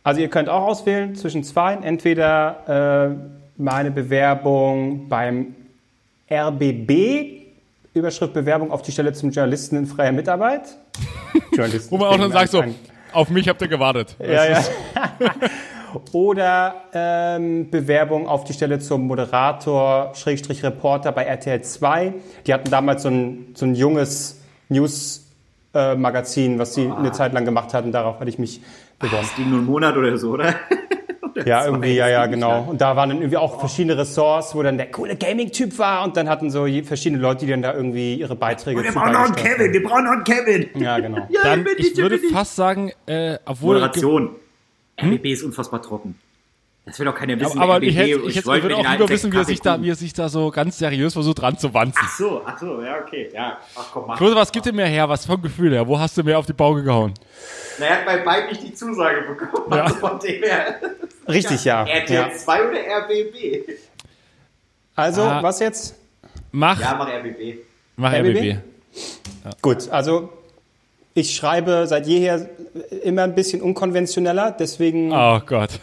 Also 0.03 0.21
ihr 0.21 0.29
könnt 0.29 0.49
auch 0.49 0.63
auswählen 0.63 1.15
zwischen 1.15 1.43
zwei. 1.43 1.73
Entweder 1.75 3.09
äh, 3.09 3.61
meine 3.61 3.91
Bewerbung 3.91 5.07
beim 5.07 5.55
RBB, 6.29 7.43
Überschrift 7.93 8.34
Bewerbung 8.34 8.71
auf 8.71 8.81
die 8.81 8.91
Stelle 8.91 9.13
zum 9.13 9.31
Journalisten 9.31 9.77
in 9.77 9.86
freier 9.86 10.11
Mitarbeit. 10.11 10.77
Journalisten 11.51 11.91
Wo 11.91 11.97
man 11.97 12.09
auch 12.09 12.17
dann 12.17 12.31
sagt 12.31 12.51
so, 12.51 12.63
auf 13.13 13.29
mich 13.29 13.47
habt 13.47 13.61
ihr 13.61 13.67
gewartet. 13.67 14.15
Ja, 14.19 14.45
ja. 14.45 14.63
Oder 16.12 16.76
ähm, 16.94 17.70
Bewerbung 17.70 18.28
auf 18.28 18.44
die 18.44 18.54
Stelle 18.54 18.80
zum 18.80 19.08
Moderator, 19.08 20.14
Schrägstrich 20.16 20.64
Reporter 20.64 21.12
bei 21.12 21.24
RTL 21.24 21.62
2. 21.62 22.14
Die 22.48 22.54
hatten 22.54 22.70
damals 22.70 23.04
so 23.04 23.10
ein, 23.10 23.54
so 23.56 23.66
ein 23.66 23.76
junges 23.76 24.41
News-Magazin, 24.70 26.60
was 26.60 26.74
sie 26.74 26.89
eine 26.89 27.12
Zeit 27.12 27.34
lang 27.34 27.46
gemacht 27.46 27.74
hatten. 27.74 27.91
Darauf 27.91 28.20
hatte 28.20 28.30
ich 28.30 28.39
mich 28.39 28.62
beworben. 29.00 29.26
Das 29.28 29.36
ging 29.36 29.50
nur 29.50 29.60
einen 29.60 29.68
Monat 29.68 29.98
oder 29.98 30.18
so, 30.18 30.32
oder? 30.32 30.56
Oder 31.36 31.48
Ja, 31.48 31.66
irgendwie, 31.66 31.96
ja, 31.96 32.08
ja, 32.08 32.26
genau. 32.28 32.68
Und 32.70 32.80
da 32.80 32.96
waren 32.96 33.10
dann 33.10 33.18
irgendwie 33.20 33.38
auch 33.38 33.60
verschiedene 33.60 33.98
Ressorts, 33.98 34.54
wo 34.54 34.62
dann 34.62 34.78
der 34.78 34.91
coole 34.91 35.16
Gaming-Typ 35.16 35.80
war 35.80 36.04
und 36.04 36.16
dann 36.16 36.30
hatten 36.30 36.52
so 36.52 36.68
verschiedene 36.84 37.22
Leute, 37.22 37.46
die 37.46 37.52
dann 37.52 37.64
da 37.64 37.74
irgendwie 37.74 38.16
ihre 38.16 38.36
Beiträge 38.36 38.84
Wir 38.84 38.91
zu 38.91 39.00
brauchen 39.00 39.14
noch 39.14 39.26
einen 39.26 39.36
Kevin, 39.36 39.74
wir 39.74 39.84
brauchen 39.84 40.04
noch 40.04 40.12
einen 40.12 40.24
Kevin. 40.24 40.70
Ja, 40.76 41.00
genau. 41.00 41.18
Ja, 41.30 41.41
Dann, 41.44 41.66
ich 41.78 41.98
würde 41.98 42.20
fast 42.20 42.56
sagen, 42.56 42.91
äh, 43.08 43.38
obwohl... 43.46 43.76
Moderation. 43.76 44.36
RBB 45.02 45.26
ist 45.28 45.44
unfassbar 45.44 45.82
trocken. 45.82 46.20
Das 46.86 47.00
will 47.00 47.06
doch 47.06 47.16
keiner 47.16 47.39
wissen. 47.39 47.58
Aber 47.60 47.76
RBB, 47.78 47.84
ich, 47.88 47.96
hätte, 47.96 48.10
ich, 48.10 48.36
hätte, 48.36 48.56
ich 48.58 48.62
würde 48.64 48.76
auch 48.76 48.91
lieber 48.91 49.08
wissen, 49.08 49.32
wie 49.32 49.38
er, 49.38 49.46
sich 49.46 49.62
da, 49.62 49.82
wie 49.82 49.89
er 49.89 49.96
sich 49.96 50.12
da 50.12 50.28
so 50.28 50.52
ganz 50.52 50.78
seriös 50.78 51.14
versucht 51.14 51.41
ranzuwanzen. 51.41 52.02
Ach 52.04 52.18
so, 52.18 52.41
ach 52.46 52.58
so, 52.60 52.82
ja, 52.82 53.00
okay. 53.00 53.30
Ja, 53.34 53.58
ach 53.74 53.88
komm, 53.94 54.08
mach. 54.08 54.18
Klose, 54.18 54.36
was 54.36 54.52
gibt 54.52 54.66
dir 54.66 54.74
mehr 54.74 54.88
her? 54.88 55.08
Was 55.08 55.26
vom 55.26 55.41
Gefühl 55.41 55.72
her? 55.72 55.88
Wo 55.88 55.98
hast 55.98 56.18
du 56.18 56.24
mehr 56.24 56.38
auf 56.38 56.46
die 56.46 56.52
Pauke 56.54 56.84
gehauen? 56.84 57.14
Na, 57.80 57.86
er 57.86 57.98
hat 58.00 58.06
bei 58.06 58.18
beiden 58.18 58.50
nicht 58.50 58.64
die 58.64 58.74
Zusage 58.74 59.22
bekommen. 59.22 59.72
Ja. 59.72 59.84
Also 59.86 59.96
von 59.96 60.20
dem 60.20 60.44
her. 60.44 60.82
Richtig, 61.28 61.64
ja. 61.64 61.86
RTL 61.86 62.14
ja. 62.16 62.32
2 62.34 62.70
oder 62.70 62.80
RBB? 62.80 63.64
Also, 64.96 65.22
Ah. 65.24 65.41
was 65.41 65.60
jetzt? 65.62 65.96
Mach, 66.52 66.80
Ja, 66.82 66.96
mach 66.96 67.08
RBB. 67.08 67.60
mach 67.96 68.12
RBB? 68.14 68.38
RBB. 68.38 68.58
Gut, 69.62 69.89
also 69.89 70.30
ich 71.14 71.36
schreibe 71.36 71.86
seit 71.88 72.07
jeher 72.07 72.49
immer 73.03 73.24
ein 73.24 73.36
bisschen 73.36 73.61
unkonventioneller, 73.61 74.51
deswegen 74.57 75.11
Oh 75.14 75.39
Gott. 75.45 75.80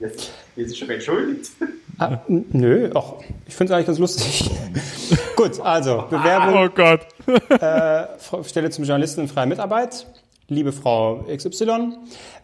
Jetzt, 0.00 0.30
wir 0.56 0.66
sind 0.68 0.76
schon 0.76 0.90
entschuldigt. 0.90 1.50
Ah, 1.98 2.18
nö, 2.28 2.90
ach, 2.94 3.14
ich 3.46 3.54
finde 3.54 3.72
es 3.72 3.76
eigentlich 3.76 3.86
ganz 3.86 3.98
lustig. 3.98 4.50
Gut, 5.36 5.60
also 5.60 6.04
Bewerbung, 6.08 6.54
Oh 6.56 6.68
Gott. 6.72 7.00
Frau- 8.18 8.42
Stelle 8.44 8.70
zum 8.70 8.84
Journalisten 8.84 9.22
in 9.22 9.28
freier 9.28 9.46
Mitarbeit. 9.46 10.06
Liebe 10.48 10.72
Frau 10.72 11.26
XY, 11.34 11.92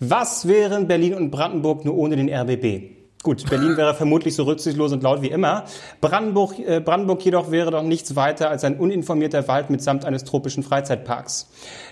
was 0.01 0.47
wären 0.47 0.87
Berlin 0.89 1.15
und 1.15 1.31
Brandenburg 1.31 1.85
nur 1.85 1.97
ohne 1.97 2.17
den 2.17 2.29
RBB? 2.29 2.91
Gut, 3.25 3.49
Berlin 3.49 3.79
wäre 3.79 3.95
vermutlich 3.95 4.35
so 4.35 4.43
rücksichtslos 4.43 4.93
und 4.93 5.03
laut 5.03 5.23
wie 5.23 5.31
immer. 5.31 5.65
Brandenburg, 6.03 6.59
äh, 6.59 6.81
Brandenburg 6.81 7.25
jedoch 7.25 7.51
wäre 7.51 7.71
doch 7.71 7.83
nichts 7.83 8.17
weiter 8.17 8.51
als 8.51 8.65
ein 8.65 8.77
uninformierter 8.77 9.49
Wald 9.49 9.71
mitsamt 9.71 10.05
eines 10.05 10.25
tropischen 10.25 10.63
Freizeitparks. 10.63 11.49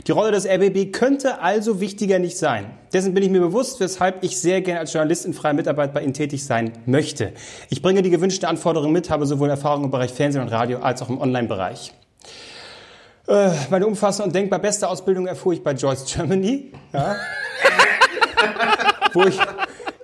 Die 0.07 0.13
Rolle 0.13 0.31
des 0.31 0.47
RBB 0.47 0.93
könnte 0.93 1.41
also 1.41 1.81
wichtiger 1.81 2.19
nicht 2.19 2.37
sein. 2.37 2.67
Dessen 2.93 3.15
bin 3.15 3.23
ich 3.23 3.31
mir 3.31 3.41
bewusst, 3.41 3.81
weshalb 3.81 4.23
ich 4.23 4.39
sehr 4.39 4.61
gerne 4.61 4.81
als 4.81 4.93
Journalist 4.93 5.25
in 5.25 5.33
freier 5.33 5.55
Mitarbeit 5.55 5.95
bei 5.95 6.03
Ihnen 6.03 6.13
tätig 6.13 6.45
sein 6.45 6.73
möchte. 6.85 7.33
Ich 7.71 7.81
bringe 7.81 8.03
die 8.03 8.11
gewünschte 8.11 8.47
Anforderung 8.47 8.93
mit, 8.93 9.09
habe 9.09 9.25
sowohl 9.25 9.49
Erfahrung 9.49 9.85
im 9.85 9.91
Bereich 9.91 10.13
Fernsehen 10.13 10.43
und 10.43 10.49
Radio 10.49 10.81
als 10.81 11.01
auch 11.01 11.09
im 11.09 11.19
Online-Bereich. 11.19 11.95
Äh, 13.27 13.53
meine 13.71 13.87
umfassende 13.87 14.27
und 14.27 14.35
denkbar 14.35 14.59
beste 14.59 14.87
Ausbildung 14.87 15.27
erfuhr 15.27 15.55
ich 15.55 15.65
bei 15.65 15.73
Joyce 15.73 16.05
Germany. 16.05 16.73
Ja. 16.93 17.17
Wo 19.15 19.23
ich 19.25 19.39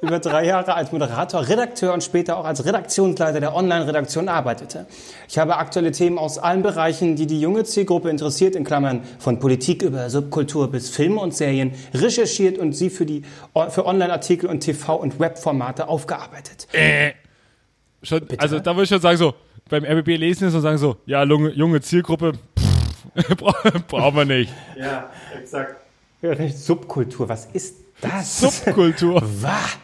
über 0.01 0.19
drei 0.19 0.47
Jahre 0.47 0.75
als 0.75 0.93
Moderator, 0.93 1.49
Redakteur 1.49 1.93
und 1.93 2.05
später 2.05 2.39
auch 2.39 2.45
als 2.45 2.65
Redaktionsleiter 2.65 3.41
der 3.41 3.55
Online-Redaktion 3.55 4.29
arbeitete. 4.29 4.87
Ich 5.29 5.39
habe 5.39 5.57
aktuelle 5.57 5.93
Themen 5.93 6.19
aus 6.19 6.39
allen 6.39 6.63
Bereichen, 6.63 7.17
die 7.17 7.27
die 7.27 7.41
junge 7.41 7.65
Zielgruppe 7.65 8.09
interessiert, 8.11 8.55
in 8.55 8.65
Klammern 8.65 9.03
von 9.19 9.39
Politik 9.39 9.83
über 9.83 10.09
Subkultur 10.11 10.71
bis 10.71 10.91
Filme 10.91 11.21
und 11.21 11.35
Serien, 11.35 11.73
recherchiert 11.95 12.59
und 12.59 12.73
sie 12.73 12.91
für, 12.91 13.07
die, 13.07 13.23
für 13.71 13.87
Online-Artikel 13.87 14.49
und 14.49 14.65
TV- 14.65 14.99
und 14.99 15.19
Webformate 15.19 15.89
aufgearbeitet. 15.89 16.69
Äh. 16.73 17.13
Schon, 18.03 18.23
also 18.39 18.61
da 18.61 18.77
würde 18.77 18.85
ich 18.85 18.89
schon 18.91 19.01
sagen, 19.01 19.19
so, 19.19 19.35
beim 19.69 19.85
RBB 19.85 20.17
lesen 20.17 20.47
ist 20.47 20.55
und 20.55 20.61
sagen 20.61 20.79
so, 20.79 20.99
ja, 21.05 21.25
junge, 21.25 21.51
junge 21.51 21.81
Zielgruppe, 21.81 22.33
brauchen 23.89 24.17
wir 24.17 24.25
nicht. 24.25 24.53
Ja, 24.79 25.11
exakt. 25.37 25.77
Ja, 26.23 26.49
Subkultur, 26.49 27.29
was 27.29 27.47
ist 27.47 27.75
das? 28.01 28.41
Subkultur. 28.41 29.21
Was? 29.41 29.79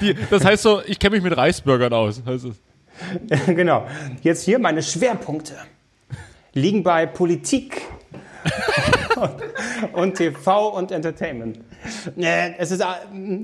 Die, 0.00 0.16
das 0.30 0.44
heißt 0.44 0.62
so, 0.62 0.82
ich 0.86 0.98
kenne 0.98 1.16
mich 1.16 1.22
mit 1.22 1.36
Reisbürgern 1.36 1.92
aus. 1.92 2.22
Heißt 2.26 2.44
es. 2.46 3.46
genau. 3.46 3.86
Jetzt 4.22 4.44
hier 4.44 4.58
meine 4.58 4.82
Schwerpunkte 4.82 5.54
liegen 6.54 6.82
bei 6.82 7.06
Politik 7.06 7.80
und 9.92 10.14
TV 10.16 10.68
und 10.70 10.90
Entertainment. 10.90 11.60
Nee, 12.16 12.54
Es 12.58 12.70
ist 12.70 12.80
äh, 12.80 12.84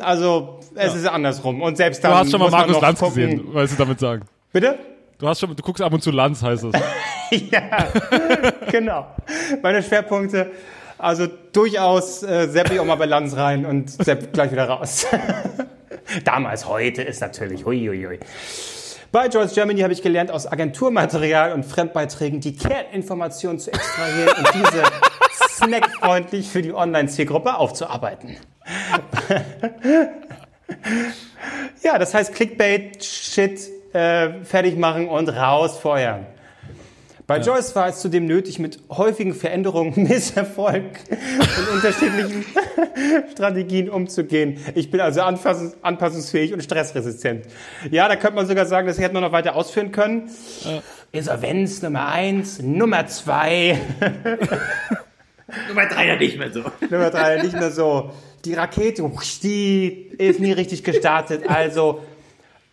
also 0.00 0.60
es 0.74 0.94
ist 0.94 1.06
andersrum 1.06 1.62
und 1.62 1.76
selbst 1.76 2.02
Du 2.02 2.08
dann 2.08 2.18
hast 2.18 2.30
schon 2.30 2.40
mal 2.40 2.50
Markus 2.50 2.80
Lanz 2.80 2.98
gucken. 2.98 3.14
gesehen, 3.14 3.54
weißt 3.54 3.72
du 3.72 3.76
damit 3.76 4.00
sagen. 4.00 4.24
Bitte? 4.52 4.78
Du 5.18 5.26
hast 5.26 5.40
schon, 5.40 5.54
du 5.54 5.62
guckst 5.62 5.82
ab 5.82 5.92
und 5.92 6.02
zu 6.02 6.10
Lanz, 6.10 6.42
heißt 6.42 6.64
es. 6.64 6.72
ja, 7.50 7.88
genau. 8.70 9.06
Meine 9.62 9.82
Schwerpunkte, 9.82 10.50
also 10.96 11.26
durchaus 11.52 12.22
äh, 12.22 12.48
sepp 12.48 12.70
ich 12.70 12.78
auch 12.78 12.84
mal 12.84 12.94
bei 12.96 13.06
Lanz 13.06 13.34
rein 13.36 13.66
und 13.66 13.90
sepp 13.90 14.32
gleich 14.32 14.52
wieder 14.52 14.68
raus. 14.68 15.06
Damals, 16.24 16.66
heute 16.66 17.02
ist 17.02 17.20
natürlich, 17.20 17.64
huiuiui. 17.64 18.18
Bei 19.10 19.26
Joyce 19.28 19.54
Germany 19.54 19.80
habe 19.80 19.92
ich 19.92 20.02
gelernt, 20.02 20.30
aus 20.30 20.46
Agenturmaterial 20.46 21.52
und 21.52 21.64
Fremdbeiträgen 21.64 22.40
die 22.40 22.54
Kerninformationen 22.56 23.58
zu 23.58 23.72
extrahieren 23.72 24.34
und 24.36 24.48
diese 24.54 24.82
snackfreundlich 25.50 26.48
für 26.48 26.60
die 26.62 26.74
Online-Zielgruppe 26.74 27.56
aufzuarbeiten. 27.56 28.36
ja, 31.82 31.98
das 31.98 32.12
heißt 32.12 32.34
Clickbait-Shit 32.34 33.94
äh, 33.94 34.44
fertig 34.44 34.76
machen 34.76 35.08
und 35.08 35.30
rausfeuern. 35.30 36.26
Bei 37.28 37.40
Joyce 37.40 37.76
war 37.76 37.88
es 37.88 38.00
zudem 38.00 38.24
nötig, 38.24 38.58
mit 38.58 38.78
häufigen 38.88 39.34
Veränderungen, 39.34 39.92
Misserfolg 39.96 40.84
und 41.10 41.74
unterschiedlichen 41.74 42.42
Strategien 43.32 43.90
umzugehen. 43.90 44.56
Ich 44.74 44.90
bin 44.90 45.02
also 45.02 45.20
anpassungsfähig 45.20 46.54
und 46.54 46.64
stressresistent. 46.64 47.44
Ja, 47.90 48.08
da 48.08 48.16
könnte 48.16 48.36
man 48.36 48.46
sogar 48.46 48.64
sagen, 48.64 48.86
das 48.86 48.98
hätte 48.98 49.12
man 49.12 49.22
noch 49.22 49.32
weiter 49.32 49.56
ausführen 49.56 49.92
können. 49.92 50.30
Insolvenz 51.12 51.82
Nummer 51.82 52.08
eins, 52.08 52.62
Nummer 52.62 53.06
zwei, 53.08 53.78
Nummer 55.68 55.86
drei 55.86 56.06
ja 56.06 56.16
nicht 56.16 56.38
mehr 56.38 56.50
so. 56.50 56.62
Nummer 56.88 57.10
drei 57.10 57.42
nicht 57.42 57.52
mehr 57.52 57.70
so. 57.70 58.10
Die 58.46 58.54
Rakete, 58.54 59.02
die 59.42 60.12
ist 60.16 60.40
nie 60.40 60.52
richtig 60.52 60.82
gestartet. 60.82 61.42
Also 61.46 62.00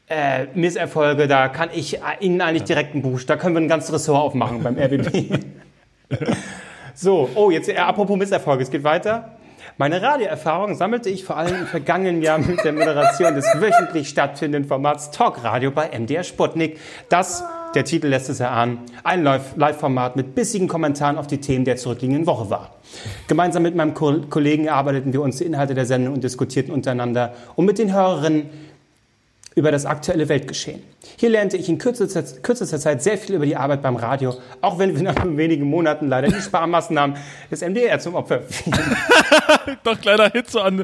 äh, 0.08 0.46
Misserfolge, 0.54 1.28
da 1.28 1.48
kann 1.48 1.70
ich 1.74 2.00
Ihnen 2.20 2.42
eigentlich 2.42 2.64
direkt 2.64 2.94
einen 2.94 3.02
Buch, 3.02 3.22
da 3.24 3.38
können 3.38 3.56
wir 3.56 3.62
ein 3.62 3.68
ganzes 3.68 3.94
Ressort 3.94 4.22
aufmachen 4.22 4.62
beim 4.62 4.78
RBB. 4.78 5.40
so, 6.94 7.30
oh, 7.36 7.50
jetzt 7.50 7.70
äh, 7.70 7.78
apropos 7.78 8.18
Misserfolge, 8.18 8.64
es 8.64 8.72
geht 8.72 8.84
weiter. 8.84 9.38
Meine 9.78 10.02
Radioerfahrung 10.02 10.76
sammelte 10.76 11.10
ich 11.10 11.26
vor 11.26 11.36
allem 11.36 11.54
im 11.54 11.68
vergangenen 11.68 12.22
Jahr 12.22 12.38
mit 12.38 12.64
der 12.64 12.72
Moderation 12.72 13.36
des 13.36 13.46
wöchentlich 13.60 14.08
stattfindenden 14.08 14.70
Formats 14.70 15.12
Talkradio 15.12 15.70
bei 15.72 15.90
MDR 15.90 16.24
Sputnik. 16.24 16.80
Das, 17.10 17.44
der 17.74 17.84
Titel 17.84 18.08
lässt 18.08 18.30
es 18.30 18.40
erahnen, 18.40 18.80
ein 19.04 19.26
Live- 19.26 19.58
Live-Format 19.58 20.16
mit 20.16 20.34
bissigen 20.34 20.70
Kommentaren 20.70 21.18
auf 21.18 21.28
die 21.28 21.42
Themen 21.42 21.66
der 21.66 21.76
zurückliegenden 21.76 22.26
Woche 22.26 22.50
war. 22.50 22.76
Gemeinsam 23.28 23.64
mit 23.64 23.76
meinem 23.76 23.94
Ko 23.94 24.22
Kollegen 24.30 24.68
erarbeiteten 24.68 25.12
wir 25.12 25.22
uns 25.22 25.40
die 25.40 25.44
Inhalte 25.44 25.74
der 25.74 25.86
Sendung 25.86 26.14
und 26.14 26.24
diskutierten 26.24 26.74
untereinander 26.74 27.34
und 27.58 27.66
mit 27.66 27.78
den 27.78 27.94
Hörerinnen 27.94 28.50
über 29.56 29.72
das 29.72 29.86
aktuelle 29.86 30.28
Weltgeschehen. 30.28 30.84
Hier 31.18 31.30
lernte 31.30 31.56
ich 31.56 31.70
in 31.70 31.78
kürzester, 31.78 32.24
kürzester 32.42 32.78
Zeit 32.78 33.02
sehr 33.02 33.18
viel 33.18 33.36
über 33.36 33.46
die 33.46 33.56
Arbeit 33.56 33.82
beim 33.82 33.96
Radio, 33.96 34.36
auch 34.62 34.78
wenn 34.80 34.94
wir 34.96 35.02
nach 35.02 35.16
wenigen 35.26 35.64
Monaten 35.66 36.08
leider 36.10 36.28
die 36.28 36.42
Sparmaßnahmen 36.42 37.16
des 37.50 37.62
MDR 37.62 37.98
zum 38.00 38.16
Opfer 38.16 38.42
fielen. 38.42 38.78
Doch 39.84 40.00
kleiner 40.02 40.30
Hit 40.30 40.50
so 40.52 40.60
an, 40.60 40.84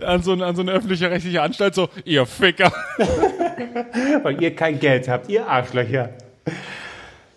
an, 0.00 0.22
so, 0.22 0.32
eine- 0.32 0.46
an 0.46 0.56
so 0.56 0.62
eine 0.62 0.72
öffentliche 0.72 1.10
rechtliche 1.10 1.42
Anstalt, 1.42 1.74
so, 1.74 1.88
ihr 2.04 2.24
Ficker. 2.24 2.72
weil 4.22 4.42
ihr 4.42 4.54
kein 4.56 4.78
Geld 4.80 5.08
habt, 5.08 5.28
ihr 5.28 5.46
Arschlöcher. 5.46 6.10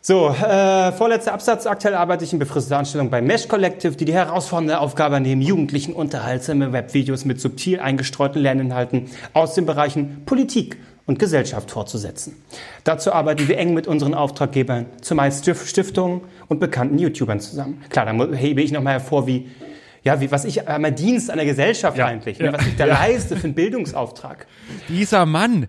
So, 0.01 0.29
äh, 0.29 0.91
vorletzter 0.93 1.33
Absatz. 1.33 1.65
Aktuell 1.67 1.93
arbeite 1.95 2.23
ich 2.23 2.31
in 2.31 2.39
befristeter 2.39 2.77
Anstellung 2.77 3.09
bei 3.09 3.21
Mesh 3.21 3.47
Collective, 3.49 3.95
die 3.97 4.05
die 4.05 4.13
herausfordernde 4.13 4.79
Aufgabe 4.79 5.19
nehmen, 5.19 5.41
Jugendlichen 5.41 5.93
unterhaltsame 5.93 6.71
Webvideos 6.71 7.25
mit 7.25 7.41
subtil 7.41 7.79
eingestreuten 7.81 8.41
Lerninhalten 8.41 9.09
aus 9.33 9.55
den 9.55 9.65
Bereichen 9.65 10.23
Politik 10.25 10.77
und 11.05 11.19
Gesellschaft 11.19 11.71
fortzusetzen. 11.71 12.37
Dazu 12.85 13.11
arbeiten 13.11 13.47
wir 13.49 13.57
eng 13.57 13.73
mit 13.73 13.87
unseren 13.87 14.13
Auftraggebern, 14.13 14.85
zumeist 15.01 15.43
Stif- 15.43 15.67
Stiftungen 15.67 16.21
und 16.47 16.59
bekannten 16.61 16.97
YouTubern 16.97 17.41
zusammen. 17.41 17.83
Klar, 17.89 18.05
da 18.05 18.35
hebe 18.37 18.61
ich 18.61 18.71
nochmal 18.71 18.93
hervor, 18.93 19.27
wie, 19.27 19.49
ja, 20.03 20.21
wie, 20.21 20.31
was 20.31 20.45
ich, 20.45 20.61
mein 20.79 20.95
Dienst 20.95 21.29
an 21.29 21.37
der 21.37 21.45
Gesellschaft 21.45 21.97
Ja, 21.97 22.05
eigentlich, 22.05 22.39
ne, 22.39 22.45
ja, 22.45 22.53
was 22.53 22.65
ich 22.65 22.77
da 22.77 22.85
ja. 22.87 22.93
leiste 22.93 23.35
für 23.35 23.43
einen 23.45 23.53
Bildungsauftrag. 23.55 24.47
Dieser 24.87 25.25
Mann, 25.25 25.67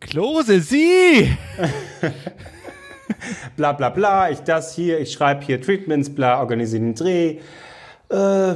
Klose, 0.00 0.60
Sie! 0.60 1.28
bla 3.56 3.72
bla 3.72 3.90
bla, 3.90 4.30
ich 4.30 4.40
das 4.40 4.74
hier, 4.74 5.00
ich 5.00 5.12
schreibe 5.12 5.44
hier 5.44 5.60
Treatments, 5.60 6.14
bla, 6.14 6.40
organisiere 6.40 6.82
den 6.82 6.94
Dreh. 6.94 7.38
Äh. 8.10 8.54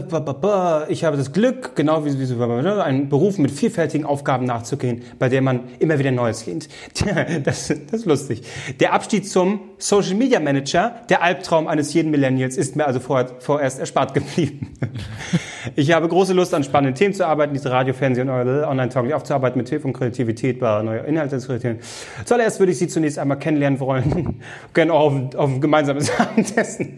Ich 0.89 1.05
habe 1.05 1.17
das 1.17 1.33
Glück, 1.33 1.75
genau 1.75 2.05
wie, 2.05 2.11
so 2.25 2.41
einen 2.43 3.09
Beruf 3.09 3.39
mit 3.39 3.51
vielfältigen 3.51 4.07
Aufgaben 4.07 4.45
nachzugehen, 4.45 5.03
bei 5.19 5.29
der 5.29 5.43
man 5.43 5.65
immer 5.79 5.99
wieder 5.99 6.11
Neues 6.11 6.47
lernt. 6.47 6.69
Das, 7.45 7.69
das 7.69 8.01
ist 8.01 8.07
lustig. 8.07 8.43
Der 8.79 8.93
Abstieg 8.93 9.29
zum 9.29 9.61
Social 9.79 10.15
Media 10.15 10.39
Manager, 10.39 11.03
der 11.09 11.23
Albtraum 11.23 11.67
eines 11.67 11.95
jeden 11.95 12.11
Millennials, 12.11 12.57
ist 12.57 12.77
mir 12.77 12.87
also 12.87 13.01
vor, 13.01 13.27
vorerst 13.41 13.79
erspart 13.79 14.15
geblieben. 14.15 14.75
Ich 15.77 15.93
habe 15.93 16.09
große 16.09 16.33
Lust, 16.33 16.55
an 16.55 16.65
spannenden 16.65 16.95
Themen 16.95 17.15
zu 17.15 17.27
arbeiten, 17.27 17.53
diese 17.55 17.71
Radio, 17.71 17.95
Fernseh 17.95 18.23
und 18.23 18.29
Online-Tauglich 18.31 19.15
aufzuarbeiten, 19.15 19.59
mit 19.59 19.69
Hilfe 19.69 19.83
von 19.83 19.93
Kreativität, 19.93 20.61
bei 20.61 20.83
neue 20.83 21.01
Inhalte 21.01 21.39
zu 21.39 21.49
kreieren. 21.49 21.79
Zuallererst 22.25 22.59
würde 22.61 22.73
ich 22.73 22.79
Sie 22.79 22.89
zunächst 22.89 23.19
einmal 23.19 23.39
kennenlernen 23.39 23.81
wollen, 23.81 24.41
gerne 24.75 24.93
auch 24.93 25.07
auf, 25.07 25.13
ein- 25.15 25.35
auf 25.37 25.51
ein 25.51 25.61
gemeinsames 25.61 26.11
Abendessen. 26.19 26.97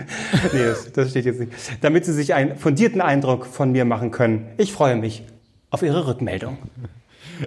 Nee, 0.53 0.65
das, 0.65 0.93
das 0.93 1.11
steht 1.11 1.25
jetzt 1.27 1.41
nicht. 1.41 1.53
Damit 1.81 2.05
Sie 2.05 2.13
sich 2.13 2.35
einen 2.35 2.57
fundierten 2.57 3.01
Eindruck 3.01 3.47
von 3.47 3.73
mir 3.73 3.85
machen 3.85 4.11
können. 4.11 4.47
Ich 4.57 4.73
freue 4.73 4.97
mich 4.97 5.25
auf 5.71 5.83
Ihre 5.83 6.07
Rückmeldung. 6.07 6.59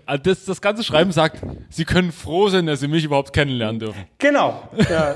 Ah, 0.05 0.17
Das, 0.17 0.45
das 0.45 0.61
ganze 0.61 0.83
Schreiben 0.83 1.11
sagt, 1.11 1.41
Sie 1.69 1.85
können 1.85 2.11
froh 2.11 2.49
sein, 2.49 2.65
dass 2.65 2.79
Sie 2.79 2.87
mich 2.87 3.03
überhaupt 3.03 3.33
kennenlernen 3.33 3.79
dürfen. 3.79 4.03
Genau. 4.17 4.61
Ja. 4.89 5.15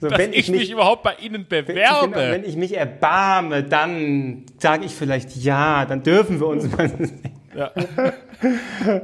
So, 0.00 0.08
Dass 0.08 0.20
ich, 0.20 0.48
mich 0.50 0.70
überhaupt 0.70 1.02
bei 1.02 1.14
Ihnen 1.16 1.46
bewerbe. 1.48 2.08
Genau, 2.08 2.16
wenn 2.16 2.44
ich 2.44 2.56
mich 2.56 2.76
erbarme, 2.76 3.64
dann 3.64 4.44
sage 4.58 4.84
ich 4.84 4.94
vielleicht 4.94 5.34
ja, 5.36 5.86
dann 5.86 6.04
dürfen 6.04 6.38
wir 6.38 6.46
uns 6.46 6.70
mal 6.76 6.88
sehen. 6.88 7.20
Ja. 7.54 7.72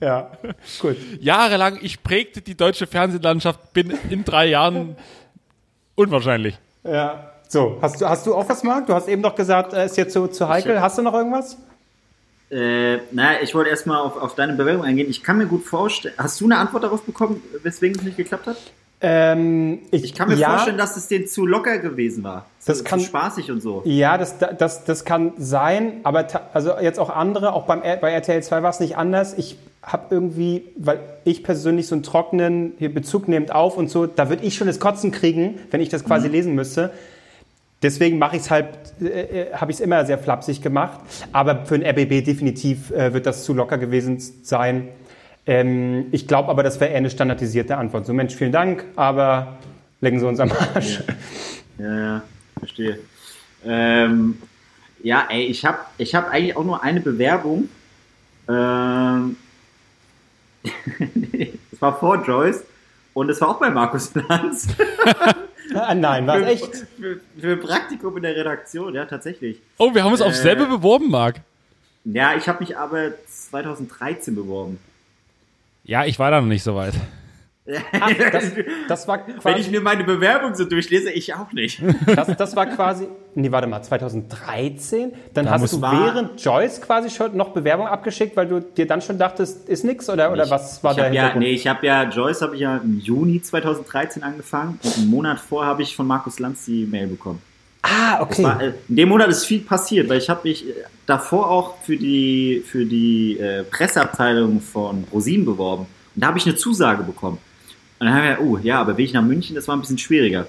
Ja, 0.00 0.30
gut. 0.80 0.96
Jahrelang, 1.20 1.78
ich 1.82 2.02
prägte 2.02 2.40
die 2.40 2.56
deutsche 2.56 2.86
Fernsehlandschaft, 2.86 3.72
bin 3.72 3.92
in 4.10 4.24
drei 4.24 4.46
Jahren 4.46 4.96
unwahrscheinlich. 5.96 6.56
Ja. 6.84 7.32
So, 7.48 7.78
hast 7.80 8.00
du, 8.00 8.08
hast 8.08 8.26
du 8.26 8.34
auch 8.34 8.48
was, 8.48 8.62
Marc? 8.62 8.86
Du 8.86 8.94
hast 8.94 9.08
eben 9.08 9.22
noch 9.22 9.34
gesagt, 9.34 9.72
äh, 9.72 9.86
ist 9.86 9.96
jetzt 9.96 10.12
zu, 10.12 10.28
zu 10.28 10.48
heikel. 10.48 10.80
Hast 10.80 10.98
du 10.98 11.02
noch 11.02 11.14
irgendwas? 11.14 11.56
Äh, 12.50 12.98
naja, 13.10 13.38
ich 13.42 13.54
wollte 13.54 13.70
erstmal 13.70 13.98
auf, 13.98 14.16
auf 14.16 14.34
deine 14.34 14.52
Bewerbung 14.52 14.84
eingehen. 14.84 15.08
Ich 15.08 15.22
kann 15.22 15.38
mir 15.38 15.46
gut 15.46 15.64
vorstellen. 15.64 16.14
Hast 16.18 16.40
du 16.40 16.44
eine 16.44 16.58
Antwort 16.58 16.84
darauf 16.84 17.02
bekommen, 17.02 17.42
weswegen 17.62 17.98
es 17.98 18.04
nicht 18.04 18.18
geklappt 18.18 18.46
hat? 18.46 18.56
Ähm, 19.00 19.80
ich, 19.92 20.04
Ich 20.04 20.14
kann 20.14 20.28
mir 20.28 20.34
ja, 20.34 20.50
vorstellen, 20.50 20.78
dass 20.78 20.96
es 20.96 21.06
denen 21.06 21.28
zu 21.28 21.46
locker 21.46 21.78
gewesen 21.78 22.24
war. 22.24 22.46
Zu, 22.58 22.72
Das 22.72 22.84
kann- 22.84 22.98
zu 22.98 23.06
spaßig 23.06 23.50
und 23.50 23.60
so. 23.60 23.82
Ja, 23.84 24.18
das, 24.18 24.36
das, 24.38 24.84
das 24.84 25.04
kann 25.04 25.32
sein, 25.38 26.00
aber 26.02 26.26
also 26.52 26.72
jetzt 26.80 26.98
auch 26.98 27.10
andere, 27.10 27.52
auch 27.52 27.66
beim, 27.66 27.80
bei 27.80 28.10
RTL 28.12 28.42
2 28.42 28.62
war 28.62 28.70
es 28.70 28.80
nicht 28.80 28.96
anders. 28.96 29.34
Ich 29.38 29.56
habe 29.84 30.06
irgendwie, 30.10 30.64
weil 30.76 30.98
ich 31.24 31.44
persönlich 31.44 31.86
so 31.86 31.94
einen 31.94 32.02
trockenen 32.02 32.72
hier 32.78 32.92
Bezug 32.92 33.28
nehmend 33.28 33.52
auf 33.54 33.76
und 33.76 33.88
so, 33.88 34.06
da 34.06 34.28
würde 34.28 34.44
ich 34.44 34.56
schon 34.56 34.66
das 34.66 34.80
Kotzen 34.80 35.12
kriegen, 35.12 35.60
wenn 35.70 35.80
ich 35.80 35.88
das 35.88 36.04
quasi 36.04 36.26
lesen 36.28 36.54
müsste. 36.56 36.90
Deswegen 37.80 38.18
mache 38.18 38.34
ich 38.34 38.42
es 38.42 38.50
halt, 38.50 38.66
äh, 39.00 39.04
äh, 39.50 39.52
habe 39.54 39.70
ich 39.70 39.76
es 39.76 39.80
immer 39.80 40.04
sehr 40.04 40.18
flapsig 40.18 40.60
gemacht. 40.62 40.98
Aber 41.32 41.64
für 41.64 41.78
den 41.78 41.86
RBB 41.88 42.24
definitiv 42.26 42.90
äh, 42.90 43.14
wird 43.14 43.24
das 43.26 43.44
zu 43.44 43.54
locker 43.54 43.78
gewesen 43.78 44.18
sein. 44.42 44.88
Ähm, 45.48 46.08
ich 46.12 46.28
glaube 46.28 46.50
aber, 46.50 46.62
das 46.62 46.78
wäre 46.78 46.90
eher 46.90 46.98
eine 46.98 47.08
standardisierte 47.08 47.78
Antwort. 47.78 48.04
So, 48.04 48.12
Mensch, 48.12 48.34
vielen 48.34 48.52
Dank, 48.52 48.84
aber 48.96 49.56
legen 50.02 50.20
Sie 50.20 50.26
uns 50.26 50.38
am 50.40 50.52
Arsch. 50.52 51.00
Ja, 51.78 51.98
ja, 51.98 52.22
verstehe. 52.58 52.98
Ähm, 53.64 54.36
ja, 55.02 55.26
ey, 55.30 55.46
ich 55.46 55.64
habe 55.64 55.78
ich 55.96 56.14
hab 56.14 56.30
eigentlich 56.30 56.54
auch 56.54 56.64
nur 56.64 56.82
eine 56.82 57.00
Bewerbung. 57.00 57.70
Ähm, 58.46 59.36
es 61.72 61.80
war 61.80 61.98
vor 61.98 62.22
Joyce 62.26 62.62
und 63.14 63.30
es 63.30 63.40
war 63.40 63.48
auch 63.48 63.58
bei 63.58 63.70
Markus 63.70 64.14
Lanz. 64.14 64.68
Ah, 65.74 65.94
nein, 65.94 66.26
war 66.26 66.46
echt? 66.46 66.86
Für, 67.00 67.20
für 67.40 67.56
Praktikum 67.56 68.18
in 68.18 68.24
der 68.24 68.36
Redaktion, 68.36 68.94
ja, 68.94 69.06
tatsächlich. 69.06 69.62
Oh, 69.78 69.94
wir 69.94 70.04
haben 70.04 70.12
uns 70.12 70.20
aufs 70.20 70.40
Äh. 70.40 70.42
selbe 70.42 70.66
beworben, 70.66 71.10
Marc. 71.10 71.36
Ja, 72.04 72.34
ich 72.36 72.46
habe 72.48 72.60
mich 72.60 72.76
aber 72.76 73.12
2013 73.28 74.34
beworben. 74.34 74.78
Ja, 75.88 76.04
ich 76.04 76.18
war 76.18 76.30
da 76.30 76.40
noch 76.40 76.46
nicht 76.48 76.62
so 76.62 76.76
weit. 76.76 76.94
Das, 78.32 78.52
das 78.88 79.08
war 79.08 79.26
Wenn 79.26 79.34
ich 79.36 79.42
quasi, 79.42 79.70
mir 79.70 79.82
meine 79.82 80.02
Bewerbung 80.02 80.54
so 80.54 80.64
durchlese, 80.64 81.10
ich 81.10 81.34
auch 81.34 81.52
nicht. 81.52 81.82
das, 82.06 82.34
das 82.34 82.56
war 82.56 82.64
quasi, 82.74 83.08
nee, 83.34 83.52
warte 83.52 83.66
mal, 83.66 83.82
2013? 83.82 85.12
Dann 85.34 85.44
Da 85.44 85.50
hast 85.50 85.74
du 85.74 85.82
war- 85.82 85.92
während 86.06 86.42
Joyce 86.42 86.80
quasi 86.80 87.10
schon 87.10 87.36
noch 87.36 87.50
Bewerbung 87.50 87.86
abgeschickt, 87.86 88.38
weil 88.38 88.46
du 88.48 88.60
dir 88.60 88.86
dann 88.86 89.02
schon 89.02 89.18
dachtest, 89.18 89.68
ist 89.68 89.84
nix 89.84 90.08
oder, 90.08 90.32
oder 90.32 90.48
was 90.48 90.82
war 90.82 90.92
ich 90.92 90.96
der 90.96 91.12
ja, 91.12 91.34
nee, 91.34 91.50
ich 91.50 91.66
habe 91.66 91.86
ja, 91.86 92.04
Joyce 92.04 92.40
habe 92.40 92.54
ich 92.54 92.62
ja 92.62 92.78
im 92.78 93.00
Juni 93.00 93.42
2013 93.42 94.22
angefangen 94.22 94.78
und 94.82 94.96
einen 94.96 95.10
Monat 95.10 95.38
vor 95.38 95.66
habe 95.66 95.82
ich 95.82 95.94
von 95.94 96.06
Markus 96.06 96.38
Lanz 96.38 96.64
die 96.64 96.86
Mail 96.86 97.08
bekommen. 97.08 97.42
Ah, 97.82 98.20
okay. 98.20 98.42
War, 98.42 98.60
äh, 98.60 98.72
in 98.88 98.96
dem 98.96 99.08
Monat 99.08 99.28
ist 99.28 99.44
viel 99.44 99.60
passiert, 99.60 100.08
weil 100.08 100.18
ich 100.18 100.28
habe 100.28 100.40
mich 100.44 100.68
äh, 100.68 100.72
davor 101.06 101.50
auch 101.50 101.80
für 101.82 101.96
die, 101.96 102.62
für 102.66 102.84
die 102.84 103.38
äh, 103.38 103.62
Presseabteilung 103.64 104.60
von 104.60 105.04
ProSieben 105.04 105.44
beworben. 105.44 105.86
Und 106.14 106.22
da 106.22 106.28
habe 106.28 106.38
ich 106.38 106.46
eine 106.46 106.56
Zusage 106.56 107.02
bekommen. 107.02 107.38
Und 107.98 108.06
dann 108.06 108.14
haben 108.14 108.24
wir, 108.24 108.40
oh 108.40 108.58
ja, 108.58 108.80
aber 108.80 108.96
Weg 108.96 109.12
nach 109.14 109.22
München, 109.22 109.54
das 109.56 109.68
war 109.68 109.76
ein 109.76 109.80
bisschen 109.80 109.98
schwieriger. 109.98 110.46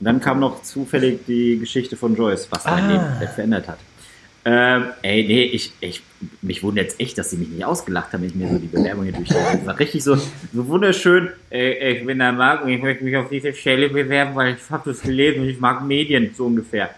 Und 0.00 0.04
dann 0.04 0.20
kam 0.20 0.38
noch 0.40 0.62
zufällig 0.62 1.20
die 1.26 1.58
Geschichte 1.58 1.96
von 1.96 2.14
Joyce, 2.16 2.46
was 2.50 2.64
mein 2.64 2.84
Ah. 2.84 2.88
Leben 2.88 3.04
komplett 3.04 3.30
verändert 3.30 3.68
hat. 3.68 3.78
Ähm, 4.50 4.86
ey, 5.02 5.24
nee, 5.24 5.42
ich, 5.42 5.72
ich, 5.80 6.02
mich 6.40 6.62
wundert 6.62 6.84
jetzt 6.86 7.00
echt, 7.00 7.18
dass 7.18 7.28
sie 7.30 7.36
mich 7.36 7.48
nicht 7.48 7.64
ausgelacht 7.66 8.12
haben, 8.14 8.22
wenn 8.22 8.30
ich 8.30 8.34
mir 8.34 8.48
so 8.48 8.58
die 8.58 8.66
Bewerbung 8.66 9.04
hier 9.04 9.12
durchlese. 9.12 9.42
Das 9.58 9.66
war 9.66 9.78
richtig 9.78 10.02
so, 10.02 10.16
so 10.16 10.66
wunderschön. 10.68 11.28
Äh, 11.50 11.98
ich 11.98 12.06
bin 12.06 12.18
der 12.18 12.32
Marc 12.32 12.62
und 12.64 12.70
ich 12.70 12.80
möchte 12.80 13.04
mich 13.04 13.14
auf 13.14 13.28
diese 13.28 13.52
Stelle 13.52 13.90
bewerben, 13.90 14.34
weil 14.34 14.54
ich 14.54 14.70
habe 14.70 14.88
das 14.90 15.02
gelesen 15.02 15.42
und 15.42 15.48
ich 15.50 15.60
mag 15.60 15.84
Medien, 15.84 16.32
so 16.34 16.46
ungefähr. 16.46 16.88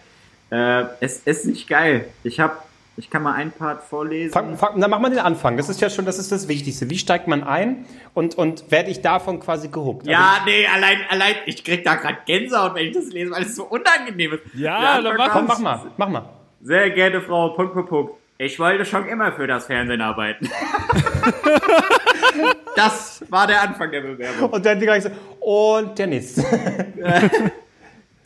Äh, 0.51 0.83
es, 1.01 1.23
es 1.25 1.39
ist 1.41 1.47
nicht 1.47 1.69
geil. 1.69 2.05
Ich 2.23 2.39
habe, 2.39 2.53
ich 2.97 3.11
kann 3.11 3.25
mal 3.25 3.33
einen 3.35 3.51
Part 3.51 3.83
vorlesen. 3.83 4.33
Fang, 4.33 4.57
fang, 4.57 4.81
dann 4.81 4.89
mach 4.91 5.01
mal 5.01 5.11
den 5.11 5.19
Anfang. 5.19 5.57
Das 5.57 5.69
ist 5.69 5.81
ja 5.81 5.91
schon, 5.91 6.05
das 6.05 6.19
ist 6.21 6.31
das 6.31 6.47
Wichtigste. 6.47 6.89
Wie 6.89 6.99
steigt 6.99 7.27
man 7.27 7.43
ein 7.43 7.85
und, 8.15 8.37
und 8.37 8.71
werde 8.71 8.91
ich 8.93 9.01
davon 9.01 9.41
quasi 9.41 9.67
gehuckt? 9.69 10.03
Also, 10.03 10.13
ja, 10.13 10.37
nee, 10.47 10.67
allein, 10.73 10.99
allein, 11.09 11.35
ich 11.47 11.65
krieg 11.65 11.83
da 11.83 11.97
gerade 11.97 12.19
Gänsehaut, 12.27 12.77
wenn 12.77 12.87
ich 12.87 12.95
das 12.95 13.07
lese, 13.07 13.33
weil 13.33 13.43
es 13.43 13.57
so 13.57 13.65
unangenehm 13.65 14.35
ist. 14.35 14.43
Ja, 14.55 15.03
dann 15.03 15.17
mach- 15.17 15.33
komm, 15.33 15.47
mach 15.47 15.59
mal, 15.59 15.81
mach 15.97 16.09
mal. 16.09 16.29
Sehr 16.63 16.91
geehrte 16.91 17.21
Frau, 17.21 17.51
Punkt, 17.51 17.73
Punkt, 17.73 17.89
Punkt. 17.89 18.15
Ich 18.39 18.59
wollte 18.59 18.85
schon 18.85 19.07
immer 19.07 19.33
für 19.33 19.47
das 19.47 19.67
Fernsehen 19.67 20.01
arbeiten. 20.01 20.49
das 22.77 23.25
war 23.29 23.47
der 23.47 23.63
Anfang 23.63 23.91
der 23.91 24.01
Bewerbung. 24.01 24.51
Und 24.51 24.65
dann 24.65 24.79
die 24.81 24.87
gleich 24.87 25.03
so, 25.03 25.11
und 25.41 25.99
nächste. 25.99 26.43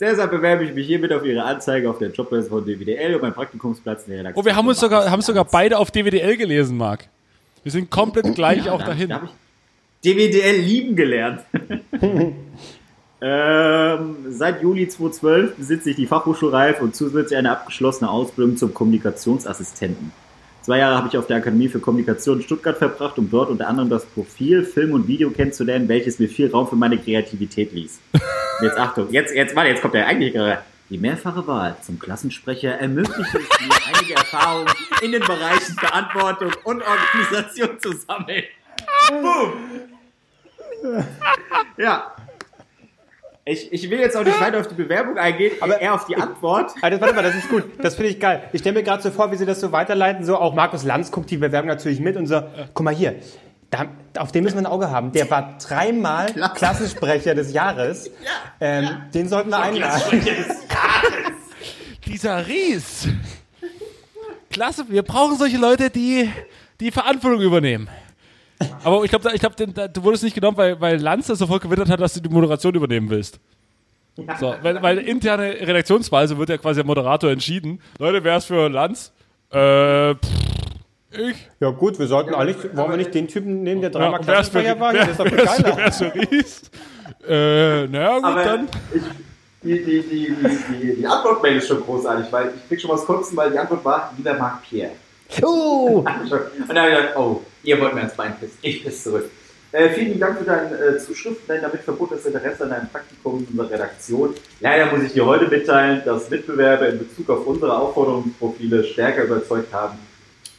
Deshalb 0.01 0.31
bewerbe 0.31 0.65
ich 0.65 0.75
mich 0.75 0.87
hiermit 0.87 1.13
auf 1.13 1.25
Ihre 1.25 1.45
Anzeige 1.45 1.89
auf 1.89 1.99
der 1.99 2.11
Jobbörse 2.11 2.49
von 2.49 2.65
DWDL 2.65 3.15
und 3.15 3.23
meinen 3.23 3.35
Praktikumsplatz 3.35 4.05
in 4.05 4.11
der 4.11 4.21
Redaktion. 4.21 4.43
Oh, 4.43 4.47
wir 4.47 4.57
haben 4.57 4.69
uns 4.69 4.81
sogar, 4.81 5.11
haben 5.11 5.23
sogar 5.23 5.45
beide 5.45 5.79
auf 5.79 5.91
DWDL 5.91 6.37
gelesen, 6.37 6.77
Marc. 6.77 7.09
Wir 7.63 7.73
sind 7.73 7.91
komplett 7.91 8.35
gleich 8.35 8.69
auch 8.69 8.75
hab 8.75 8.81
ich- 8.81 8.87
dahin. 8.87 9.09
Da 9.09 9.15
habe 9.17 9.27
ich 9.27 9.33
DWDL 10.05 10.61
lieben 10.61 10.97
gelernt. 10.97 11.41
Ähm, 13.27 14.17
seit 14.29 14.61
Juli 14.61 14.87
2012 14.87 15.57
besitze 15.57 15.91
ich 15.91 15.97
die 15.97 16.07
Fachhochschulreife 16.07 16.83
und 16.85 16.95
zusätzlich 16.95 17.39
eine 17.39 17.53
abgeschlossene 17.53 18.11
Ausbildung 18.11 18.59
zum 18.59 18.75
Kommunikationsassistenten. 18.75 20.13
Zwei 20.61 20.79
Jahre 20.79 20.99
habe 20.99 21.09
ich 21.09 21.17
auf 21.17 21.27
der 21.27 21.39
Akademie 21.39 21.69
für 21.69 21.81
Kommunikation 21.81 22.43
Stuttgart 22.43 22.77
verbracht, 22.77 23.17
um 23.17 23.31
dort 23.31 23.49
unter 23.49 23.67
anderem 23.67 23.89
das 23.89 24.05
Profil, 24.05 24.63
Film 24.63 24.93
und 24.93 25.09
Video 25.09 25.31
kennenzulernen, 25.31 25.89
welches 25.89 26.19
mir 26.19 26.29
viel 26.29 26.51
Raum 26.51 26.69
für 26.69 26.77
meine 26.77 26.99
Kreativität 26.99 27.73
ließ. 27.73 27.99
Jetzt 28.63 28.77
Achtung, 28.77 29.11
jetzt, 29.11 29.35
jetzt, 29.35 29.57
warte, 29.57 29.71
jetzt 29.71 29.81
kommt 29.81 29.95
der 29.95 30.07
eigentliche. 30.07 30.59
Die 30.91 30.99
mehrfache 30.99 31.47
Wahl 31.47 31.77
zum 31.81 31.99
Klassensprecher 31.99 32.73
ermöglichte 32.79 33.39
es 33.39 33.67
mir, 33.67 33.95
einige 33.95 34.15
Erfahrungen 34.17 34.69
in 35.01 35.13
den 35.13 35.23
Bereichen 35.23 35.75
Verantwortung 35.79 36.53
und 36.65 36.83
Organisation 36.83 37.81
zu 37.81 37.93
sammeln. 37.93 38.45
Boom! 39.09 39.53
Ja. 41.79 42.14
Ich, 43.47 43.71
ich 43.73 43.91
will 43.91 43.99
jetzt 43.99 44.17
auch 44.17 44.25
nicht 44.25 44.41
weiter 44.41 44.59
auf 44.59 44.69
die 44.69 44.75
Bewerbung 44.75 45.19
eingehen, 45.19 45.53
aber 45.61 45.79
eher 45.79 45.93
auf 45.95 46.07
die 46.07 46.17
Antwort. 46.17 46.73
Also, 46.81 46.99
warte 47.01 47.15
mal, 47.15 47.23
das 47.23 47.35
ist 47.35 47.51
gut. 47.51 47.65
Das 47.79 47.95
finde 47.95 48.11
ich 48.11 48.19
geil. 48.19 48.45
Ich 48.53 48.61
stelle 48.61 48.79
mir 48.79 48.83
gerade 48.83 49.03
so 49.03 49.11
vor, 49.11 49.31
wie 49.33 49.37
sie 49.37 49.45
das 49.45 49.61
so 49.61 49.71
weiterleiten. 49.71 50.25
So, 50.25 50.39
auch 50.39 50.55
Markus 50.55 50.83
Lanz 50.85 51.11
guckt 51.11 51.31
die 51.31 51.37
Bewerbung 51.37 51.69
natürlich 51.69 52.01
mit 52.01 52.17
und 52.17 52.27
so, 52.27 52.43
guck 52.73 52.85
mal 52.85 52.95
hier. 52.95 53.17
Da, 53.69 53.87
auf 54.19 54.33
den 54.33 54.45
müssen 54.45 54.57
wir 54.57 54.63
ein 54.63 54.73
Auge 54.73 54.91
haben. 54.91 55.13
Der 55.13 55.31
war 55.31 55.59
dreimal 55.59 56.33
Klassensprecher 56.55 57.35
des 57.35 57.53
Jahres. 57.53 58.11
Ähm, 58.61 58.89
Den 59.13 59.29
sollten 59.29 59.51
wir 59.51 59.59
einladen. 59.59 60.25
Dieser 62.07 62.47
Ries. 62.47 63.09
Klasse, 64.51 64.85
wir 64.89 65.03
brauchen 65.03 65.37
solche 65.37 65.57
Leute, 65.59 65.91
die 65.91 66.31
die 66.81 66.91
Verantwortung 66.93 67.41
übernehmen. 67.41 67.89
Aber 68.85 69.05
ich 69.05 69.11
glaube, 69.11 69.31
ich 69.35 69.41
glaub, 69.41 69.57
du 69.57 70.03
wurdest 70.03 70.23
nicht 70.25 70.35
genommen, 70.35 70.57
weil, 70.57 70.81
weil 70.81 71.01
Lanz 71.01 71.27
das 71.27 71.39
sofort 71.39 71.63
gewittert 71.63 71.89
hat, 71.89 72.01
dass 72.01 72.15
du 72.15 72.21
die 72.21 72.29
Moderation 72.29 72.75
übernehmen 72.75 73.11
willst. 73.11 73.39
So, 74.39 74.55
weil, 74.63 74.81
weil 74.81 74.99
interne 74.99 75.55
Redaktionsweise 75.61 76.39
wird 76.39 76.49
ja 76.49 76.57
quasi 76.59 76.77
der 76.81 76.87
Moderator 76.87 77.31
entschieden. 77.31 77.81
Leute, 77.99 78.23
wer 78.23 78.37
ist 78.37 78.45
für 78.45 78.69
Lanz? 78.69 79.13
Äh, 79.51 80.15
pff, 80.15 80.29
ich. 81.11 81.37
Ja 81.61 81.71
gut, 81.71 81.99
wir 81.99 82.07
sollten 82.07 82.35
eigentlich, 82.35 82.77
wollen 82.77 82.91
wir 82.91 82.97
nicht 82.97 83.15
den 83.15 83.27
Typen 83.29 83.63
nehmen, 83.63 83.81
der 83.81 83.91
dreimal 83.91 84.21
für, 84.21 84.27
Klassensprecher 84.27 84.79
war? 84.79 84.93
wer, 84.93 85.05
Der 85.05 85.11
ist 85.11 85.21
doch 85.21 85.25
geiler. 85.25 85.77
wer 85.77 85.87
ist 85.89 85.99
für 85.99 86.15
Ries? 86.15 86.63
Äh, 87.27 87.87
naja, 87.89 88.15
gut, 88.17 88.25
Aber 88.25 88.45
dann. 88.45 88.69
ich, 88.95 89.03
die, 89.63 89.85
die, 89.85 90.03
die, 90.03 90.35
die, 90.37 90.81
die, 90.81 90.97
die 90.97 91.07
Antwortmail 91.07 91.57
ist 91.57 91.69
schon 91.69 91.81
großartig, 91.81 92.31
weil 92.31 92.53
ich 92.57 92.69
krieg 92.69 92.81
schon 92.81 92.91
was 92.91 93.05
Kotzen, 93.05 93.37
weil 93.37 93.51
die 93.51 93.59
Antwort 93.59 93.85
war, 93.85 94.13
lieber 94.17 94.35
Marc 94.35 94.63
Pierre. 94.63 94.93
Uh, 95.43 95.99
Und 95.99 96.05
dann 96.69 96.79
habe 96.79 96.91
ich 96.91 96.97
gedacht, 96.97 97.17
oh, 97.17 97.43
ihr 97.63 97.81
wollt 97.81 97.95
mir 97.95 98.01
ans 98.01 98.15
Bein 98.15 98.39
pissen. 98.39 98.59
Ich 98.63 98.85
piss 98.85 99.03
zurück. 99.03 99.31
Äh, 99.73 99.91
vielen 99.91 100.21
Dank 100.21 100.39
für 100.39 100.45
deine 100.45 100.77
äh, 100.77 100.99
Zuschrift, 100.99 101.41
dein 101.49 101.61
damit 101.61 101.81
verbundenes 101.81 102.25
Interesse 102.25 102.63
an 102.63 102.71
deinem 102.71 102.89
Praktikum 102.89 103.41
in 103.41 103.47
unserer 103.47 103.71
Redaktion. 103.73 104.33
Leider 104.61 104.87
muss 104.87 105.03
ich 105.03 105.15
dir 105.15 105.27
heute 105.27 105.49
mitteilen, 105.49 106.03
dass 106.05 106.31
Mitbewerber 106.31 106.91
in 106.91 107.01
Bezug 107.01 107.29
auf 107.29 107.45
unsere 107.45 107.77
Aufforderungsprofile 107.77 108.85
stärker 108.85 109.25
überzeugt 109.25 109.73
haben 109.73 109.99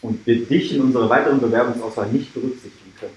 und 0.02 0.26
wir 0.28 0.46
dich 0.46 0.76
in 0.76 0.82
unserer 0.82 1.10
weiteren 1.10 1.40
Bewerbungsauswahl 1.40 2.08
nicht 2.08 2.34
berücksichtigen 2.34 2.94
können. 3.00 3.14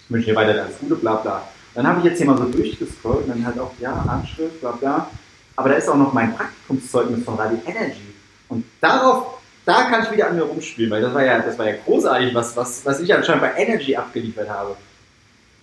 Ich 0.00 0.10
wünsche 0.10 0.30
dir 0.30 0.34
weiterhin 0.34 0.62
alles 0.62 0.78
Gute, 0.80 0.96
bla 0.96 1.14
bla. 1.14 1.48
Dann 1.74 1.86
habe 1.86 2.00
ich 2.00 2.06
jetzt 2.06 2.18
hier 2.18 2.26
mal 2.26 2.36
so 2.36 2.44
durchgescrollt 2.46 3.24
und 3.24 3.28
dann 3.28 3.46
halt 3.46 3.58
auch, 3.60 3.70
ja, 3.78 3.92
Anschrift, 3.92 4.60
bla 4.60 4.72
bla. 4.72 5.10
Aber 5.54 5.68
da 5.68 5.76
ist 5.76 5.88
auch 5.88 5.96
noch 5.96 6.12
mein 6.12 6.34
Praktikumszeugnis 6.34 7.24
von 7.24 7.36
Radio 7.36 7.58
Energy. 7.64 8.14
Und 8.48 8.64
darauf, 8.80 9.38
da 9.64 9.84
kann 9.84 10.02
ich 10.02 10.12
wieder 10.12 10.28
an 10.28 10.36
mir 10.36 10.42
rumspielen, 10.42 10.90
weil 10.90 11.00
das 11.00 11.14
war 11.14 11.24
ja, 11.24 11.38
das 11.38 11.58
war 11.58 11.66
ja 11.66 11.76
großartig, 11.84 12.34
was, 12.34 12.56
was, 12.56 12.84
was 12.84 13.00
ich 13.00 13.14
anscheinend 13.14 13.42
bei 13.42 13.54
Energy 13.56 13.96
abgeliefert 13.96 14.48
habe. 14.48 14.76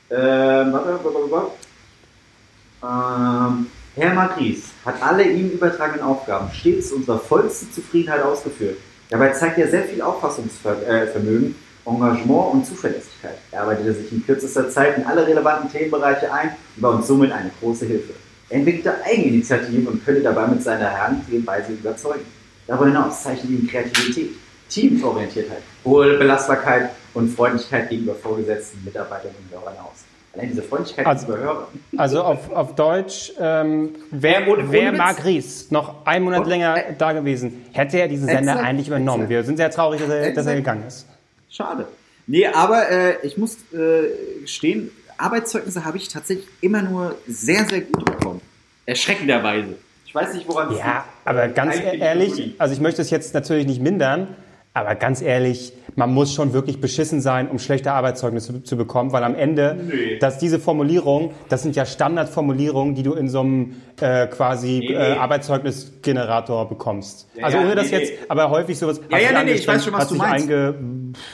Ähm. 0.09 0.75
Ähm, 2.83 3.67
Herr 3.95 4.13
Matries 4.13 4.69
hat 4.85 5.01
alle 5.01 5.23
ihm 5.23 5.51
übertragenen 5.51 6.01
Aufgaben 6.01 6.49
stets 6.53 6.91
unserer 6.91 7.19
vollsten 7.19 7.71
Zufriedenheit 7.71 8.23
ausgeführt. 8.23 8.77
Dabei 9.09 9.29
zeigt 9.31 9.57
er 9.57 9.69
sehr 9.69 9.83
viel 9.83 10.01
Auffassungsvermögen, 10.01 11.55
Engagement 11.85 12.53
und 12.53 12.65
Zuverlässigkeit. 12.65 13.37
Er 13.51 13.63
arbeitete 13.63 13.93
sich 13.93 14.11
in 14.11 14.25
kürzester 14.25 14.69
Zeit 14.69 14.97
in 14.97 15.05
alle 15.05 15.27
relevanten 15.27 15.69
Themenbereiche 15.69 16.31
ein 16.31 16.55
und 16.75 16.81
war 16.81 16.93
uns 16.95 17.07
somit 17.07 17.31
eine 17.31 17.51
große 17.59 17.85
Hilfe. 17.85 18.13
Er 18.49 18.59
entwickelte 18.59 18.95
Eigeninitiativen 19.03 19.87
und 19.87 20.05
könnte 20.05 20.21
dabei 20.21 20.47
mit 20.47 20.63
seiner 20.63 20.89
Herangehensweise 20.89 21.73
überzeugen. 21.73 22.25
Darüber 22.71 22.85
hinaus 22.87 23.23
zeichnet 23.23 23.49
ihn 23.51 23.67
Kreativität, 23.67 24.29
Teamorientiertheit, 24.69 25.61
hohe 25.83 26.17
Belastbarkeit 26.17 26.91
und 27.13 27.27
Freundlichkeit 27.35 27.89
gegenüber 27.89 28.15
Vorgesetzten, 28.15 28.81
Mitarbeitern 28.85 29.31
und 29.37 29.53
Hörern 29.53 29.75
aus. 29.79 30.05
Allein 30.33 30.47
diese 30.51 30.61
Freundlichkeit 30.63 31.05
Also- 31.05 31.25
gegenüber 31.27 31.45
Hörern. 31.45 31.67
also 31.97 32.23
auf, 32.23 32.49
auf 32.49 32.73
Deutsch, 32.75 33.33
ähm, 33.37 33.89
wer, 34.11 34.47
Äh, 34.47 34.71
wer. 34.71 34.93
Marc 34.93 35.25
Ries 35.25 35.69
noch 35.69 36.05
einen 36.05 36.23
Monat 36.23 36.43
Und- 36.43 36.47
länger 36.47 36.77
da 36.97 37.11
gewesen, 37.11 37.65
hätte 37.73 37.99
er 37.99 38.07
diesen 38.07 38.27
Sender 38.27 38.53
Exakt, 38.53 38.65
eigentlich 38.65 38.87
übernommen. 38.87 39.23
exakt. 39.23 39.29
Wir 39.31 39.43
sind 39.43 39.57
sehr 39.57 39.69
traurig, 39.69 39.99
dass 39.99 40.09
er, 40.09 40.31
dass 40.31 40.45
er 40.47 40.55
gegangen 40.55 40.85
ist. 40.87 41.05
Schade. 41.49 41.89
Nee, 42.25 42.47
aber 42.47 42.89
äh, 42.89 43.15
ich 43.27 43.37
muss 43.37 43.57
äh, 43.73 44.39
gestehen, 44.43 44.91
Arbeitszeugnisse 45.17 45.83
habe 45.83 45.97
ich 45.97 46.07
tatsächlich 46.07 46.47
immer 46.61 46.81
nur 46.83 47.15
sehr, 47.27 47.65
sehr 47.67 47.81
gut 47.81 48.05
bekommen. 48.05 48.39
Erschreckenderweise. 48.85 49.75
Ich 50.11 50.15
weiß 50.15 50.33
nicht, 50.33 50.45
woran 50.45 50.69
es 50.73 50.77
Ja, 50.79 50.85
liegt. 50.85 51.05
aber 51.23 51.47
ganz 51.47 51.75
ehrlich, 51.79 52.55
also 52.57 52.73
ich 52.73 52.81
möchte 52.81 53.01
es 53.01 53.09
jetzt 53.11 53.33
natürlich 53.33 53.65
nicht 53.65 53.81
mindern, 53.81 54.27
aber 54.73 54.95
ganz 54.95 55.21
ehrlich, 55.21 55.71
man 55.95 56.13
muss 56.13 56.33
schon 56.33 56.51
wirklich 56.51 56.81
beschissen 56.81 57.21
sein, 57.21 57.47
um 57.47 57.59
schlechte 57.59 57.93
Arbeitszeugnisse 57.93 58.61
zu 58.61 58.75
bekommen, 58.75 59.13
weil 59.13 59.23
am 59.23 59.35
Ende, 59.35 59.77
Nee. 59.89 60.19
dass 60.19 60.37
diese 60.37 60.59
Formulierung, 60.59 61.33
das 61.47 61.63
sind 61.63 61.77
ja 61.77 61.85
Standardformulierungen, 61.85 62.93
die 62.93 63.03
du 63.03 63.13
in 63.13 63.29
so 63.29 63.39
einem 63.39 63.75
äh, 64.01 64.27
quasi 64.27 64.79
Nee, 64.79 64.87
nee. 64.89 64.93
äh, 64.95 65.13
Arbeitszeugnisgenerator 65.17 66.67
bekommst. 66.67 67.29
Ja, 67.35 67.45
also 67.45 67.57
ja, 67.59 67.63
ohne 67.63 67.75
das 67.75 67.89
nee, 67.91 67.97
jetzt, 67.99 68.11
nee. 68.11 68.17
aber 68.27 68.49
häufig 68.49 68.77
sowas. 68.77 68.99
Ja, 69.09 69.17
ja, 69.17 69.31
nee, 69.39 69.51
nee, 69.51 69.57
ich 69.57 69.67
weiß 69.67 69.85
schon, 69.85 69.93
was 69.93 70.09
du 70.09 70.15
meinst. 70.15 70.45
Einge 70.49 70.75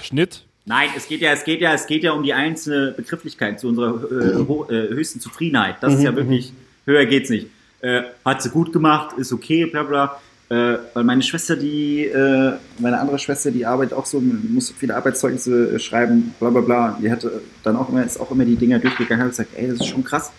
Schnitt. 0.03 0.43
Nein, 0.65 0.89
es 0.95 1.07
geht 1.07 1.21
ja, 1.21 1.31
es 1.31 1.43
geht 1.45 1.61
ja, 1.61 1.73
es 1.73 1.87
geht 1.87 2.03
ja 2.03 2.11
um 2.11 2.21
die 2.23 2.33
einzelne 2.33 2.91
Begrifflichkeit 2.91 3.59
zu 3.59 3.69
unserer 3.69 3.95
äh, 4.11 4.75
äh, 4.75 4.89
höchsten 4.89 5.19
Zufriedenheit. 5.19 5.77
Das 5.81 5.93
ist 5.95 6.03
ja 6.03 6.15
wirklich, 6.15 6.53
höher 6.85 7.05
geht's 7.05 7.29
nicht. 7.29 7.47
Äh, 7.81 8.01
hat 8.25 8.41
sie 8.41 8.49
gut 8.49 8.73
gemacht, 8.73 9.17
ist 9.17 9.31
okay, 9.31 9.65
bla 9.65 9.83
bla. 9.83 10.19
Äh, 10.49 10.77
weil 10.93 11.03
meine 11.03 11.21
Schwester, 11.21 11.57
die, 11.57 12.05
äh, 12.05 12.53
meine 12.79 12.99
andere 12.99 13.19
Schwester, 13.19 13.51
die 13.51 13.65
arbeitet 13.65 13.93
auch 13.97 14.05
so, 14.05 14.21
muss 14.21 14.71
viele 14.71 14.95
Arbeitszeugnisse 14.95 15.75
äh, 15.75 15.79
schreiben, 15.79 16.33
bla 16.39 16.49
bla 16.49 16.61
bla. 16.61 16.97
Die 17.01 17.11
hatte 17.11 17.41
dann 17.63 17.75
auch 17.75 17.89
immer, 17.89 18.03
ist 18.05 18.19
auch 18.19 18.31
immer 18.31 18.45
die 18.45 18.55
Dinger 18.55 18.79
durchgegangen, 18.79 19.23
hat 19.23 19.31
gesagt, 19.31 19.49
ey, 19.57 19.67
das 19.67 19.81
ist 19.81 19.87
schon 19.87 20.03
krass. 20.05 20.31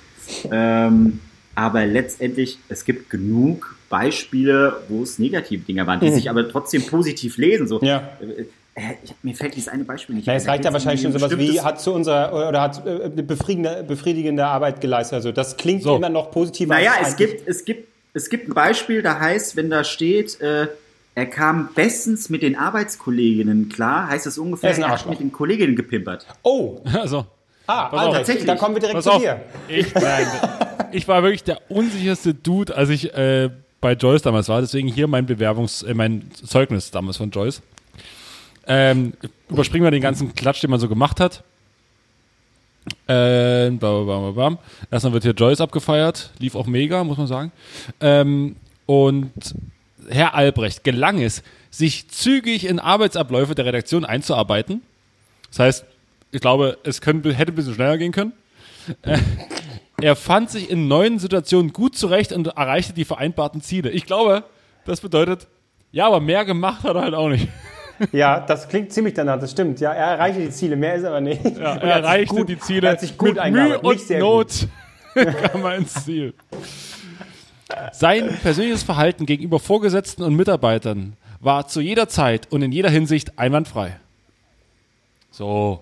Ähm, 0.50 1.20
aber 1.54 1.84
letztendlich, 1.86 2.58
es 2.68 2.84
gibt 2.84 3.10
genug 3.10 3.76
Beispiele, 3.90 4.80
wo 4.88 5.02
es 5.02 5.18
negative 5.18 5.64
Dinge 5.64 5.86
waren, 5.86 6.00
die 6.00 6.10
sich 6.10 6.30
aber 6.30 6.48
trotzdem 6.48 6.86
positiv 6.86 7.36
lesen. 7.36 7.66
So, 7.66 7.80
Ja. 7.82 8.12
Ich, 9.02 9.14
mir 9.22 9.34
fällt 9.34 9.54
dieses 9.56 9.68
eine 9.68 9.84
Beispiel 9.84 10.14
nicht 10.16 10.26
Na, 10.26 10.32
ein. 10.34 10.36
es 10.38 10.46
reicht 10.46 10.64
ja 10.64 10.72
wahrscheinlich 10.72 11.02
schon 11.02 11.12
sowas 11.12 11.36
wie, 11.38 11.60
hat 11.60 11.80
zu 11.80 11.92
unserer, 11.92 12.32
oder 12.48 12.60
hat 12.60 12.84
äh, 12.86 13.04
eine 13.04 13.22
befriedigende, 13.22 13.84
befriedigende 13.86 14.46
Arbeit 14.46 14.80
geleistet. 14.80 15.14
Also 15.16 15.32
das 15.32 15.56
klingt 15.56 15.82
So. 15.82 15.96
immer 15.96 16.08
noch 16.08 16.30
positiver. 16.30 16.74
Naja, 16.74 16.92
als 16.98 17.10
es 17.10 17.16
gibt, 17.16 17.48
es, 17.48 17.64
gibt, 17.64 17.88
es 18.14 18.30
gibt 18.30 18.48
ein 18.48 18.54
Beispiel, 18.54 19.02
da 19.02 19.18
heißt, 19.20 19.56
wenn 19.56 19.70
da 19.70 19.84
steht, 19.84 20.40
äh, 20.40 20.68
er 21.14 21.26
kam 21.26 21.70
bestens 21.74 22.28
mit 22.30 22.42
den 22.42 22.56
Arbeitskolleginnen 22.56 23.68
klar, 23.68 24.08
heißt 24.08 24.26
das 24.26 24.38
ungefähr, 24.38 24.70
Er 24.70 24.78
er 24.78 24.88
hat 24.90 25.08
mit 25.08 25.18
den 25.20 25.32
Kolleginnen 25.32 25.74
gepimpert. 25.74 26.26
Oh, 26.42 26.80
Also, 26.92 27.26
ah. 27.66 27.88
Albrecht, 27.88 28.16
Tatsächlich. 28.18 28.46
da 28.46 28.54
kommen 28.56 28.76
wir 28.76 28.80
direkt 28.80 28.94
pass 28.96 29.04
zu 29.04 29.10
auf. 29.12 29.20
dir. 29.22 29.40
Ich, 29.68 29.92
nein, 29.94 30.26
ich 30.92 31.08
war 31.08 31.22
wirklich 31.22 31.42
der 31.44 31.60
unsicherste 31.68 32.34
Dude, 32.34 32.76
als 32.76 32.90
ich 32.90 33.12
äh, 33.14 33.50
bei 33.80 33.92
Joyce 33.94 34.22
damals 34.22 34.48
war. 34.48 34.60
Deswegen 34.60 34.88
hier 34.88 35.06
mein 35.08 35.26
Bewerbungs-, 35.26 35.84
äh, 35.86 35.94
mein 35.94 36.30
Zeugnis 36.32 36.90
damals 36.92 37.16
von 37.16 37.30
Joyce. 37.30 37.62
Ähm, 38.68 39.14
überspringen 39.48 39.84
wir 39.84 39.90
den 39.90 40.02
ganzen 40.02 40.34
Klatsch, 40.34 40.62
den 40.62 40.70
man 40.70 40.78
so 40.80 40.88
gemacht 40.88 41.20
hat. 41.20 41.42
Äh, 43.06 43.70
bam, 43.70 44.06
bam, 44.06 44.34
bam. 44.34 44.58
Erstmal 44.90 45.14
wird 45.14 45.24
hier 45.24 45.32
Joyce 45.32 45.60
abgefeiert. 45.60 46.30
Lief 46.38 46.54
auch 46.54 46.66
mega, 46.66 47.02
muss 47.04 47.18
man 47.18 47.26
sagen. 47.26 47.52
Ähm, 48.00 48.56
und 48.86 49.32
Herr 50.08 50.34
Albrecht 50.34 50.84
gelang 50.84 51.20
es, 51.20 51.42
sich 51.70 52.08
zügig 52.08 52.66
in 52.66 52.78
Arbeitsabläufe 52.78 53.54
der 53.54 53.64
Redaktion 53.64 54.04
einzuarbeiten. 54.04 54.82
Das 55.48 55.58
heißt, 55.58 55.84
ich 56.30 56.40
glaube, 56.40 56.78
es 56.84 57.00
könnte, 57.00 57.32
hätte 57.32 57.52
ein 57.52 57.54
bisschen 57.54 57.74
schneller 57.74 57.98
gehen 57.98 58.12
können. 58.12 58.32
Äh, 59.02 59.18
Er 60.00 60.14
fand 60.14 60.48
sich 60.48 60.70
in 60.70 60.86
neuen 60.86 61.18
Situationen 61.18 61.72
gut 61.72 61.96
zurecht 61.96 62.32
und 62.32 62.46
erreichte 62.46 62.92
die 62.92 63.04
vereinbarten 63.04 63.60
Ziele. 63.62 63.90
Ich 63.90 64.06
glaube, 64.06 64.44
das 64.84 65.00
bedeutet, 65.00 65.48
ja, 65.90 66.06
aber 66.06 66.20
mehr 66.20 66.44
gemacht 66.44 66.84
hat 66.84 66.94
er 66.94 67.02
halt 67.02 67.14
auch 67.14 67.28
nicht. 67.28 67.48
Ja, 68.12 68.40
das 68.40 68.68
klingt 68.68 68.92
ziemlich 68.92 69.14
danach, 69.14 69.38
das 69.38 69.50
stimmt. 69.50 69.80
Ja, 69.80 69.92
er 69.92 70.12
erreichte 70.12 70.40
die 70.40 70.50
Ziele, 70.50 70.76
mehr 70.76 70.94
ist 70.94 71.04
aber 71.04 71.20
nicht. 71.20 71.44
Ja, 71.44 71.76
er 71.76 71.96
erreichte 71.96 72.34
gut, 72.34 72.48
die 72.48 72.58
Ziele 72.58 72.88
Er 72.88 72.92
hat 72.92 73.00
sich 73.00 73.16
gut 73.16 73.34
mit 73.34 73.52
Mühe 73.52 73.78
und 73.78 74.10
Not 74.18 74.68
kam 75.14 75.64
er 75.64 75.76
ins 75.76 76.04
Ziel. 76.04 76.34
Sein 77.92 78.28
persönliches 78.42 78.82
Verhalten 78.82 79.26
gegenüber 79.26 79.58
Vorgesetzten 79.58 80.22
und 80.22 80.34
Mitarbeitern 80.34 81.16
war 81.40 81.68
zu 81.68 81.80
jeder 81.80 82.08
Zeit 82.08 82.50
und 82.50 82.62
in 82.62 82.72
jeder 82.72 82.90
Hinsicht 82.90 83.38
einwandfrei. 83.38 83.96
So. 85.30 85.80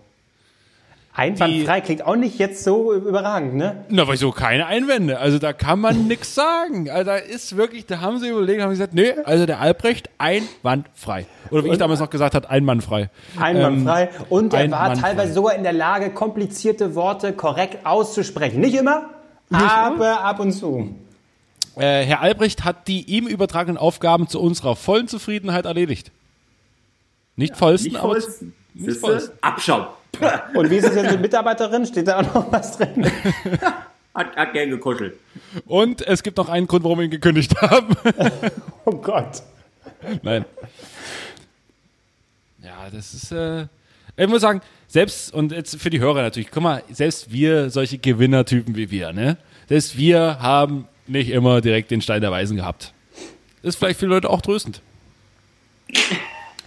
Einwandfrei 1.16 1.80
klingt 1.80 2.04
auch 2.04 2.14
nicht 2.16 2.38
jetzt 2.38 2.62
so 2.62 2.92
überragend, 2.92 3.54
ne? 3.54 3.84
Na, 3.88 4.06
wieso 4.06 4.32
keine 4.32 4.66
Einwände? 4.66 5.18
Also 5.18 5.38
da 5.38 5.54
kann 5.54 5.80
man 5.80 6.06
nix 6.08 6.34
sagen. 6.34 6.90
Also 6.90 7.04
da 7.04 7.16
ist 7.16 7.56
wirklich, 7.56 7.86
da 7.86 8.00
haben 8.00 8.18
sie 8.18 8.28
überlegt, 8.28 8.60
haben 8.60 8.68
gesagt, 8.70 8.92
nee, 8.92 9.12
also 9.24 9.46
der 9.46 9.58
Albrecht 9.60 10.10
einwandfrei. 10.18 11.24
Oder 11.50 11.64
wie 11.64 11.70
ich 11.70 11.78
damals 11.78 12.00
noch 12.00 12.10
gesagt 12.10 12.34
habe, 12.34 12.50
einwandfrei. 12.50 13.08
Einwandfrei. 13.40 14.10
Und 14.28 14.52
er 14.52 14.70
war 14.70 14.92
teilweise 14.94 15.32
sogar 15.32 15.54
in 15.54 15.62
der 15.62 15.72
Lage, 15.72 16.10
komplizierte 16.10 16.94
Worte 16.94 17.32
korrekt 17.32 17.86
auszusprechen. 17.86 18.60
Nicht 18.60 18.74
immer, 18.74 19.08
aber 19.50 20.20
ab 20.22 20.38
und 20.40 20.52
zu. 20.52 20.94
Äh, 21.76 22.04
Herr 22.04 22.20
Albrecht 22.20 22.64
hat 22.64 22.88
die 22.88 23.02
ihm 23.02 23.26
übertragenen 23.26 23.78
Aufgaben 23.78 24.28
zu 24.28 24.40
unserer 24.40 24.76
vollen 24.76 25.08
Zufriedenheit 25.08 25.64
erledigt. 25.64 26.10
Nicht 27.36 27.56
vollsten, 27.56 27.92
Nicht 27.92 28.00
aber 28.02 28.12
vollsten. 28.12 28.54
nicht 28.74 28.98
vollsten. 28.98 29.38
Abschauen. 29.42 29.86
Und 30.54 30.70
wie 30.70 30.76
ist 30.76 30.88
es 30.88 30.94
jetzt 30.94 31.12
mit 31.12 31.20
Mitarbeiterin? 31.20 31.86
Steht 31.86 32.08
da 32.08 32.20
auch 32.20 32.34
noch 32.34 32.52
was 32.52 32.76
drin? 32.76 33.10
Hat, 34.14 34.34
hat 34.34 34.54
gern 34.54 34.70
gekuschelt. 34.70 35.18
Und 35.66 36.00
es 36.00 36.22
gibt 36.22 36.38
noch 36.38 36.48
einen 36.48 36.66
Grund, 36.66 36.84
warum 36.84 37.00
wir 37.00 37.04
ihn 37.04 37.10
gekündigt 37.10 37.54
haben. 37.60 37.94
Oh 38.86 38.92
Gott. 38.92 39.42
Nein. 40.22 40.44
Ja, 42.62 42.88
das 42.90 43.12
ist, 43.12 43.32
äh, 43.32 43.66
ich 44.16 44.28
muss 44.28 44.40
sagen, 44.40 44.62
selbst, 44.86 45.34
und 45.34 45.50
jetzt 45.50 45.76
für 45.82 45.90
die 45.90 45.98
Hörer 45.98 46.22
natürlich, 46.22 46.50
guck 46.52 46.62
mal, 46.62 46.82
selbst 46.90 47.32
wir, 47.32 47.68
solche 47.68 47.98
Gewinnertypen 47.98 48.76
wie 48.76 48.90
wir, 48.92 49.12
ne? 49.12 49.36
Selbst 49.68 49.98
wir 49.98 50.38
haben 50.40 50.86
nicht 51.08 51.30
immer 51.30 51.60
direkt 51.60 51.90
den 51.90 52.00
Stein 52.00 52.20
der 52.20 52.30
Weisen 52.30 52.56
gehabt. 52.56 52.94
Ist 53.62 53.76
vielleicht 53.76 53.98
für 53.98 54.06
Leute 54.06 54.30
auch 54.30 54.40
tröstend. 54.40 54.80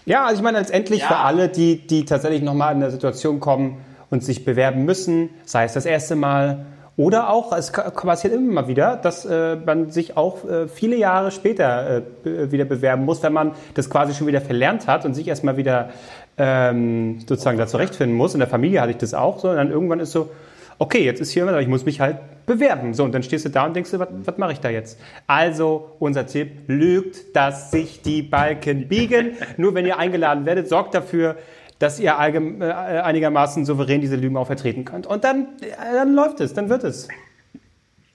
Ja, 0.09 0.25
also 0.25 0.37
ich 0.37 0.43
meine, 0.43 0.57
letztendlich 0.57 1.03
für 1.03 1.17
alle, 1.17 1.49
die, 1.49 1.85
die 1.85 2.03
tatsächlich 2.03 2.41
nochmal 2.41 2.73
in 2.73 2.79
der 2.79 2.89
Situation 2.89 3.39
kommen 3.39 3.77
und 4.09 4.23
sich 4.23 4.43
bewerben 4.43 4.83
müssen, 4.83 5.29
sei 5.45 5.65
es 5.65 5.73
das 5.73 5.85
erste 5.85 6.15
Mal 6.15 6.65
oder 6.97 7.29
auch, 7.29 7.53
es 7.53 7.71
passiert 7.71 8.33
immer 8.33 8.53
mal 8.53 8.67
wieder, 8.67 8.95
dass 8.95 9.23
äh, 9.25 9.57
man 9.57 9.91
sich 9.91 10.17
auch 10.17 10.43
äh, 10.49 10.67
viele 10.67 10.95
Jahre 10.95 11.29
später 11.29 12.01
äh, 12.25 12.51
wieder 12.51 12.65
bewerben 12.65 13.05
muss, 13.05 13.21
wenn 13.21 13.33
man 13.33 13.51
das 13.75 13.87
quasi 13.91 14.15
schon 14.15 14.25
wieder 14.25 14.41
verlernt 14.41 14.87
hat 14.87 15.05
und 15.05 15.13
sich 15.13 15.27
erstmal 15.27 15.57
wieder 15.57 15.91
ähm, 16.39 17.19
sozusagen 17.27 17.59
da 17.59 17.67
zurechtfinden 17.67 18.17
muss. 18.17 18.33
In 18.33 18.39
der 18.39 18.49
Familie 18.49 18.81
hatte 18.81 18.89
ich 18.89 18.97
das 18.97 19.13
auch 19.13 19.37
so 19.37 19.49
und 19.51 19.57
dann 19.57 19.69
irgendwann 19.69 19.99
ist 19.99 20.11
so, 20.11 20.31
okay, 20.79 21.03
jetzt 21.03 21.21
ist 21.21 21.31
hier, 21.31 21.59
ich 21.59 21.67
muss 21.67 21.85
mich 21.85 21.99
halt 21.99 22.17
bewerben. 22.45 22.93
So, 22.93 23.03
und 23.03 23.11
dann 23.13 23.21
stehst 23.21 23.45
du 23.45 23.49
da 23.49 23.65
und 23.65 23.75
denkst 23.75 23.91
dir, 23.91 23.99
was, 23.99 24.07
was 24.11 24.37
mache 24.37 24.53
ich 24.53 24.59
da 24.59 24.69
jetzt? 24.69 24.99
Also, 25.27 25.95
unser 25.99 26.25
Tipp, 26.25 26.51
lügt, 26.67 27.35
dass 27.35 27.69
sich 27.69 28.01
die 28.01 28.23
Balken 28.23 28.87
biegen. 28.87 29.33
Nur 29.57 29.75
wenn 29.75 29.85
ihr 29.85 29.99
eingeladen 29.99 30.45
werdet, 30.45 30.67
sorgt 30.67 30.95
dafür, 30.95 31.35
dass 31.77 31.99
ihr 31.99 32.11
äh, 32.11 32.71
einigermaßen 32.71 33.65
souverän 33.65 34.01
diese 34.01 34.15
Lügen 34.15 34.35
auch 34.35 34.47
vertreten 34.47 34.83
könnt. 34.83 35.05
Und 35.05 35.23
dann, 35.23 35.49
äh, 35.61 35.93
dann 35.93 36.13
läuft 36.13 36.41
es, 36.41 36.53
dann 36.53 36.69
wird 36.69 36.83
es. 36.83 37.07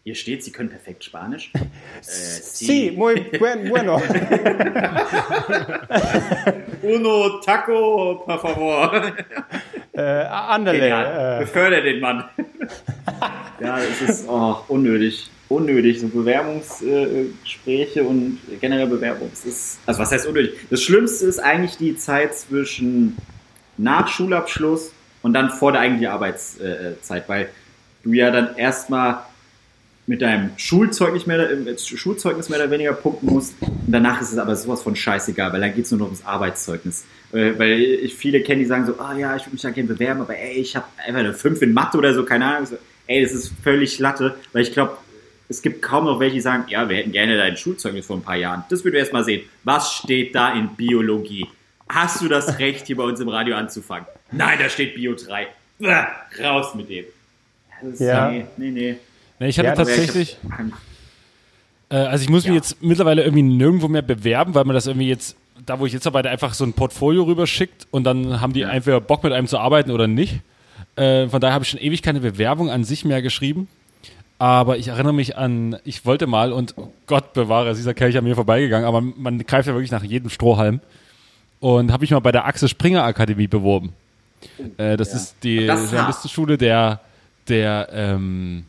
Hier 0.05 0.15
steht, 0.15 0.45
sie 0.45 0.53
können 0.53 0.69
perfekt 0.69 1.03
Spanisch. 1.03 1.51
Äh, 2.01 2.03
Sí, 2.03 2.91
muy 2.91 3.15
buen, 3.39 3.71
bueno. 3.71 3.97
Uno 6.83 7.41
taco, 7.41 8.23
por 8.27 8.39
favor. 8.41 8.93
Äh. 9.95 10.25
Genial. 10.65 11.37
Äh, 11.37 11.45
Befördere 11.45 11.83
den 11.85 12.01
Mann. 12.01 12.25
ja, 13.61 13.79
es 13.79 14.03
ist 14.03 14.29
oh, 14.29 14.57
unnötig. 14.69 15.31
Unnötig. 15.49 16.01
So 16.01 16.09
Bewerbungsgespräche 16.09 18.03
und 18.03 18.41
generell 18.61 18.89
Bewerbung. 18.89 19.31
Ist, 19.33 19.79
also 19.87 20.01
was 20.01 20.11
heißt 20.11 20.27
unnötig? 20.27 20.59
Das 20.69 20.83
Schlimmste 20.83 21.27
ist 21.27 21.39
eigentlich 21.39 21.77
die 21.79 21.97
Zeit 21.97 22.35
zwischen 22.35 23.17
nach 23.79 24.09
Schulabschluss 24.09 24.93
und 25.23 25.33
dann 25.33 25.49
vor 25.51 25.71
der 25.73 25.83
eigentlichen 25.83 26.13
Arbeitszeit, 26.13 27.29
weil 27.29 27.49
du 28.03 28.13
ja 28.13 28.33
dann 28.33 28.57
erstmal 28.57 29.23
mit 30.07 30.23
deinem 30.23 30.51
Schulzeugnis 30.57 31.27
mehr, 31.27 31.51
äh, 31.51 31.79
Schulzeugnis 31.79 32.49
mehr 32.49 32.59
oder 32.61 32.71
weniger 32.71 32.93
punkten 32.93 33.27
musst. 33.27 33.55
Und 33.61 33.73
danach 33.87 34.21
ist 34.21 34.33
es 34.33 34.39
aber 34.39 34.55
sowas 34.55 34.83
von 34.83 34.95
scheißegal, 34.95 35.53
weil 35.53 35.61
dann 35.61 35.75
geht 35.75 35.87
es 35.87 35.91
nur 35.91 36.01
noch 36.01 36.07
ums 36.07 36.25
Arbeitszeugnis. 36.25 37.05
Äh, 37.33 37.59
weil 37.59 37.81
ich 37.81 38.15
viele 38.15 38.43
kenne, 38.43 38.61
die 38.61 38.67
sagen 38.67 38.87
so, 38.87 38.99
ah 38.99 39.17
ja, 39.17 39.35
ich 39.37 39.43
würde 39.43 39.53
mich 39.53 39.63
da 39.63 39.71
gerne 39.71 39.89
bewerben, 39.89 40.21
aber 40.21 40.37
ey, 40.37 40.55
ich 40.55 40.77
habe 40.77 40.87
einfach 40.99 41.21
eine 41.21 41.33
5 41.33 41.63
in 41.63 41.73
Mathe 41.73 41.97
oder 41.97 42.13
so, 42.15 42.25
keine 42.25 42.45
Ahnung. 42.45 42.67
So, 42.67 42.77
ey, 43.07 43.23
das 43.23 43.33
ist 43.33 43.53
völlig 43.63 43.99
Latte, 43.99 44.35
weil 44.53 44.63
ich 44.63 44.73
glaube, 44.73 44.99
es 45.49 45.63
gibt 45.63 45.83
kaum 45.83 46.05
noch 46.05 46.21
welche, 46.21 46.35
die 46.35 46.41
sagen, 46.41 46.65
ja, 46.69 46.89
wir 46.89 46.97
hätten 46.97 47.13
gerne 47.13 47.37
dein 47.37 47.57
Schulzeugnis 47.57 48.07
vor 48.07 48.17
ein 48.17 48.23
paar 48.23 48.37
Jahren. 48.37 48.65
Das 48.71 48.85
würden 48.85 48.95
wir 48.95 49.01
erst 49.01 49.13
mal 49.13 49.25
sehen. 49.25 49.43
Was 49.63 49.93
steht 49.93 50.35
da 50.35 50.53
in 50.53 50.69
Biologie? 50.75 51.47
Hast 51.89 52.23
du 52.23 52.29
das 52.29 52.59
Recht, 52.59 52.87
hier 52.87 52.97
bei 52.97 53.05
uns 53.05 53.21
im 53.21 53.29
Radio 53.29 53.57
anzufangen? 53.57 54.07
Nein, 54.33 54.59
da 54.59 54.69
steht 54.69 54.95
Bio 54.95 55.15
3. 55.15 55.47
Uah, 55.81 56.07
raus 56.43 56.75
mit 56.75 56.89
dem. 56.89 57.05
Ja. 57.99 58.31
Nee, 58.31 58.47
nee, 58.57 58.71
nee. 58.71 58.97
Ne, 59.45 59.51
ich 59.51 59.59
hatte 59.59 59.69
Ja, 59.69 59.75
tatsächlich, 59.75 60.39
äh, 61.91 61.97
also 61.97 62.23
ich 62.23 62.31
muss 62.31 62.45
mich 62.45 62.49
Ja. 62.51 62.55
jetzt 62.55 62.83
mittlerweile 62.83 63.23
irgendwie 63.23 63.43
nirgendwo 63.43 63.89
mehr 63.89 64.01
bewerben, 64.01 64.55
weil 64.55 64.65
man 64.65 64.73
das 64.75 64.87
irgendwie 64.87 65.09
jetzt, 65.09 65.37
da 65.67 65.79
wo 65.79 65.85
ich 65.85 65.93
jetzt 65.93 66.07
arbeite, 66.07 66.31
einfach 66.31 66.55
so 66.55 66.65
ein 66.65 66.73
Portfolio 66.73 67.25
rüberschickt 67.25 67.87
und 67.91 68.05
dann 68.05 68.41
haben 68.41 68.55
die 68.55 68.61
Ja. 68.61 68.71
entweder 68.71 69.03
Bock 69.03 69.23
mit 69.23 69.35
einem 69.35 69.47
zu 69.47 69.59
arbeiten 69.59 69.91
oder 69.91 70.07
nicht. 70.07 70.41
Äh, 70.97 71.29
von 71.29 71.41
daher 71.43 71.53
habe 71.55 71.65
ich 71.65 71.71
schon 71.71 71.81
ewig 71.81 72.01
keine 72.01 72.21
Bewerbung 72.21 72.71
an 72.71 72.85
sich 72.85 73.05
mehr 73.05 73.21
geschrieben. 73.21 73.69
Aber 74.39 74.79
ich 74.79 74.89
erinnere 74.89 75.13
mich 75.13 75.37
an, 75.37 75.77
ich 75.85 76.07
wollte 76.07 76.27
mal 76.27 76.53
und 76.53 76.75
oh 76.79 76.91
Gott 77.07 77.35
bewahre, 77.35 77.71
ist 77.71 77.77
dieser 77.79 77.93
Kelch 77.95 78.17
an 78.17 78.25
mir 78.25 78.35
vorbeigegangen, 78.35 78.87
aber 78.87 79.01
man 79.03 79.39
greift 79.47 79.69
ja 79.69 79.75
wirklich 79.75 79.91
nach 79.91 80.03
jedem 80.05 80.31
Strohhalm. 80.31 80.81
Und 81.61 81.93
habe 81.93 82.05
ich 82.05 82.11
mal 82.13 82.19
bei 82.21 82.33
der 82.33 82.47
Axel 82.47 82.69
Springer 82.69 83.05
Akademie 83.05 83.47
beworben. 83.47 83.93
Äh, 84.79 84.97
das 84.97 85.11
Ja. 85.11 85.17
ist 85.17 85.37
die. 85.43 85.67
Journalistenschule 85.67 86.57
der, 86.57 87.01
der 87.49 87.89
ähm, 87.93 88.65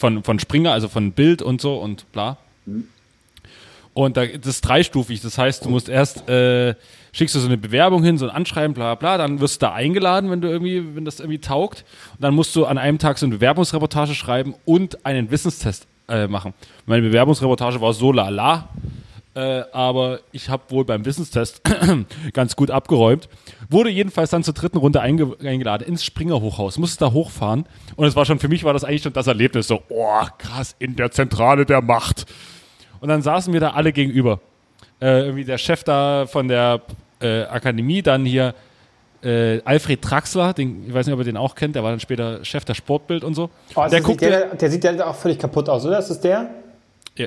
von, 0.00 0.24
von 0.24 0.38
Springer, 0.38 0.72
also 0.72 0.88
von 0.88 1.12
Bild 1.12 1.42
und 1.42 1.60
so 1.60 1.76
und 1.76 2.10
bla. 2.12 2.38
Mhm. 2.66 2.88
Und 3.92 4.16
da, 4.16 4.24
das 4.24 4.46
ist 4.46 4.60
dreistufig. 4.62 5.20
Das 5.20 5.36
heißt, 5.36 5.64
du 5.64 5.68
musst 5.68 5.88
erst 5.88 6.28
äh, 6.28 6.74
schickst 7.12 7.34
du 7.34 7.40
so 7.40 7.46
eine 7.46 7.58
Bewerbung 7.58 8.02
hin, 8.02 8.18
so 8.18 8.28
ein 8.28 8.34
Anschreiben, 8.34 8.74
bla 8.74 8.94
bla, 8.94 9.18
dann 9.18 9.40
wirst 9.40 9.60
du 9.60 9.66
da 9.66 9.74
eingeladen, 9.74 10.30
wenn 10.30 10.40
du 10.40 10.48
irgendwie, 10.48 10.94
wenn 10.94 11.04
das 11.04 11.20
irgendwie 11.20 11.38
taugt. 11.38 11.84
Und 12.14 12.22
dann 12.22 12.34
musst 12.34 12.54
du 12.56 12.66
an 12.66 12.78
einem 12.78 12.98
Tag 12.98 13.18
so 13.18 13.26
eine 13.26 13.34
Bewerbungsreportage 13.34 14.14
schreiben 14.14 14.54
und 14.64 15.04
einen 15.04 15.30
Wissenstest 15.30 15.86
äh, 16.08 16.26
machen. 16.26 16.54
Meine 16.86 17.02
Bewerbungsreportage 17.02 17.80
war 17.80 17.92
so 17.92 18.12
lala, 18.12 18.68
äh, 19.34 19.62
aber 19.72 20.20
ich 20.32 20.48
habe 20.48 20.62
wohl 20.70 20.84
beim 20.84 21.04
Wissenstest 21.04 21.62
ganz 22.32 22.56
gut 22.56 22.70
abgeräumt. 22.70 23.28
Wurde 23.68 23.90
jedenfalls 23.90 24.30
dann 24.30 24.42
zur 24.42 24.54
dritten 24.54 24.78
Runde 24.78 25.00
einge 25.00 25.36
eingeladen 25.44 25.86
ins 25.86 26.04
Springerhochhaus, 26.04 26.78
musste 26.78 27.04
da 27.04 27.12
hochfahren 27.12 27.66
und 27.96 28.06
es 28.06 28.16
war 28.16 28.24
schon, 28.24 28.38
für 28.40 28.48
mich 28.48 28.64
war 28.64 28.72
das 28.72 28.84
eigentlich 28.84 29.02
schon 29.02 29.12
das 29.12 29.26
Erlebnis, 29.26 29.68
so, 29.68 29.82
oh 29.88 30.26
krass, 30.38 30.74
in 30.78 30.96
der 30.96 31.10
Zentrale 31.10 31.64
der 31.64 31.80
Macht. 31.80 32.26
Und 33.00 33.08
dann 33.08 33.22
saßen 33.22 33.52
wir 33.52 33.60
da 33.60 33.70
alle 33.70 33.92
gegenüber. 33.92 34.40
Äh, 35.00 35.20
irgendwie 35.20 35.44
der 35.44 35.58
Chef 35.58 35.84
da 35.84 36.26
von 36.26 36.48
der 36.48 36.82
äh, 37.20 37.42
Akademie, 37.44 38.02
dann 38.02 38.26
hier 38.26 38.54
äh, 39.22 39.60
Alfred 39.64 40.02
Traxler, 40.02 40.52
den, 40.52 40.88
ich 40.88 40.94
weiß 40.94 41.06
nicht, 41.06 41.14
ob 41.14 41.20
ihr 41.20 41.24
den 41.24 41.36
auch 41.36 41.54
kennt, 41.54 41.74
der 41.74 41.82
war 41.82 41.90
dann 41.90 42.00
später 42.00 42.44
Chef 42.44 42.64
der 42.64 42.74
Sportbild 42.74 43.24
und 43.24 43.34
so. 43.34 43.50
Oh, 43.74 43.86
der, 43.90 44.00
guckt 44.00 44.20
der, 44.20 44.54
der 44.54 44.70
sieht 44.70 44.84
ja 44.84 45.06
auch 45.06 45.14
völlig 45.14 45.38
kaputt 45.38 45.68
aus, 45.68 45.86
oder? 45.86 45.98
Ist 45.98 46.08
das 46.08 46.20
der? 46.20 46.50
Ja, 47.16 47.26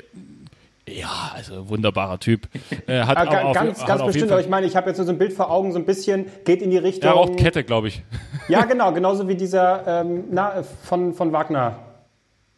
ja, 0.94 1.32
also 1.34 1.70
wunderbarer 1.70 2.20
Typ. 2.20 2.48
Äh, 2.88 3.02
hat 3.04 3.18
Ah, 3.18 3.24
auch, 3.24 3.30
ga- 3.32 3.42
auf, 3.44 3.54
ganz, 3.56 3.80
hat 3.82 3.88
ganz 3.88 4.04
bestimmt, 4.06 4.32
aber 4.32 4.42
ich 4.42 4.50
meine, 4.50 4.66
ich 4.68 4.76
habe 4.76 4.90
jetzt 4.90 4.98
nur 4.98 5.06
so 5.06 5.12
ein 5.14 5.18
Bild 5.18 5.34
vor 5.34 5.50
Augen, 5.50 5.72
so 5.72 5.80
ein 5.80 5.86
bisschen, 5.86 6.26
geht 6.46 6.62
in 6.62 6.70
die 6.72 6.78
Richtung. 6.78 7.10
Er 7.10 7.16
raucht 7.16 7.38
Kette, 7.38 7.64
glaube 7.64 7.88
ich. 7.90 8.04
Ja, 8.50 8.66
genau, 8.66 8.92
genauso 8.92 9.28
wie 9.30 9.36
dieser 9.36 10.02
ähm, 10.02 10.26
na, 10.32 10.64
von, 10.84 11.14
von 11.14 11.32
Wagner. 11.32 11.80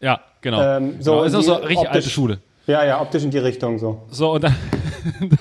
Ja, 0.02 0.20
genau. 0.42 0.62
Ähm, 0.62 0.96
so 1.00 1.12
genau. 1.12 1.24
Ist 1.26 1.36
auch 1.36 1.42
so 1.42 1.54
richtig 1.56 1.78
optisch- 1.88 1.90
alte 1.92 2.10
Schule. 2.10 2.40
Ja, 2.66 2.84
ja, 2.84 3.00
optisch 3.02 3.24
in 3.24 3.30
die 3.30 3.38
Richtung 3.38 3.78
so. 3.78 4.02
So, 4.10 4.32
und 4.34 4.44
dann. 4.44 4.56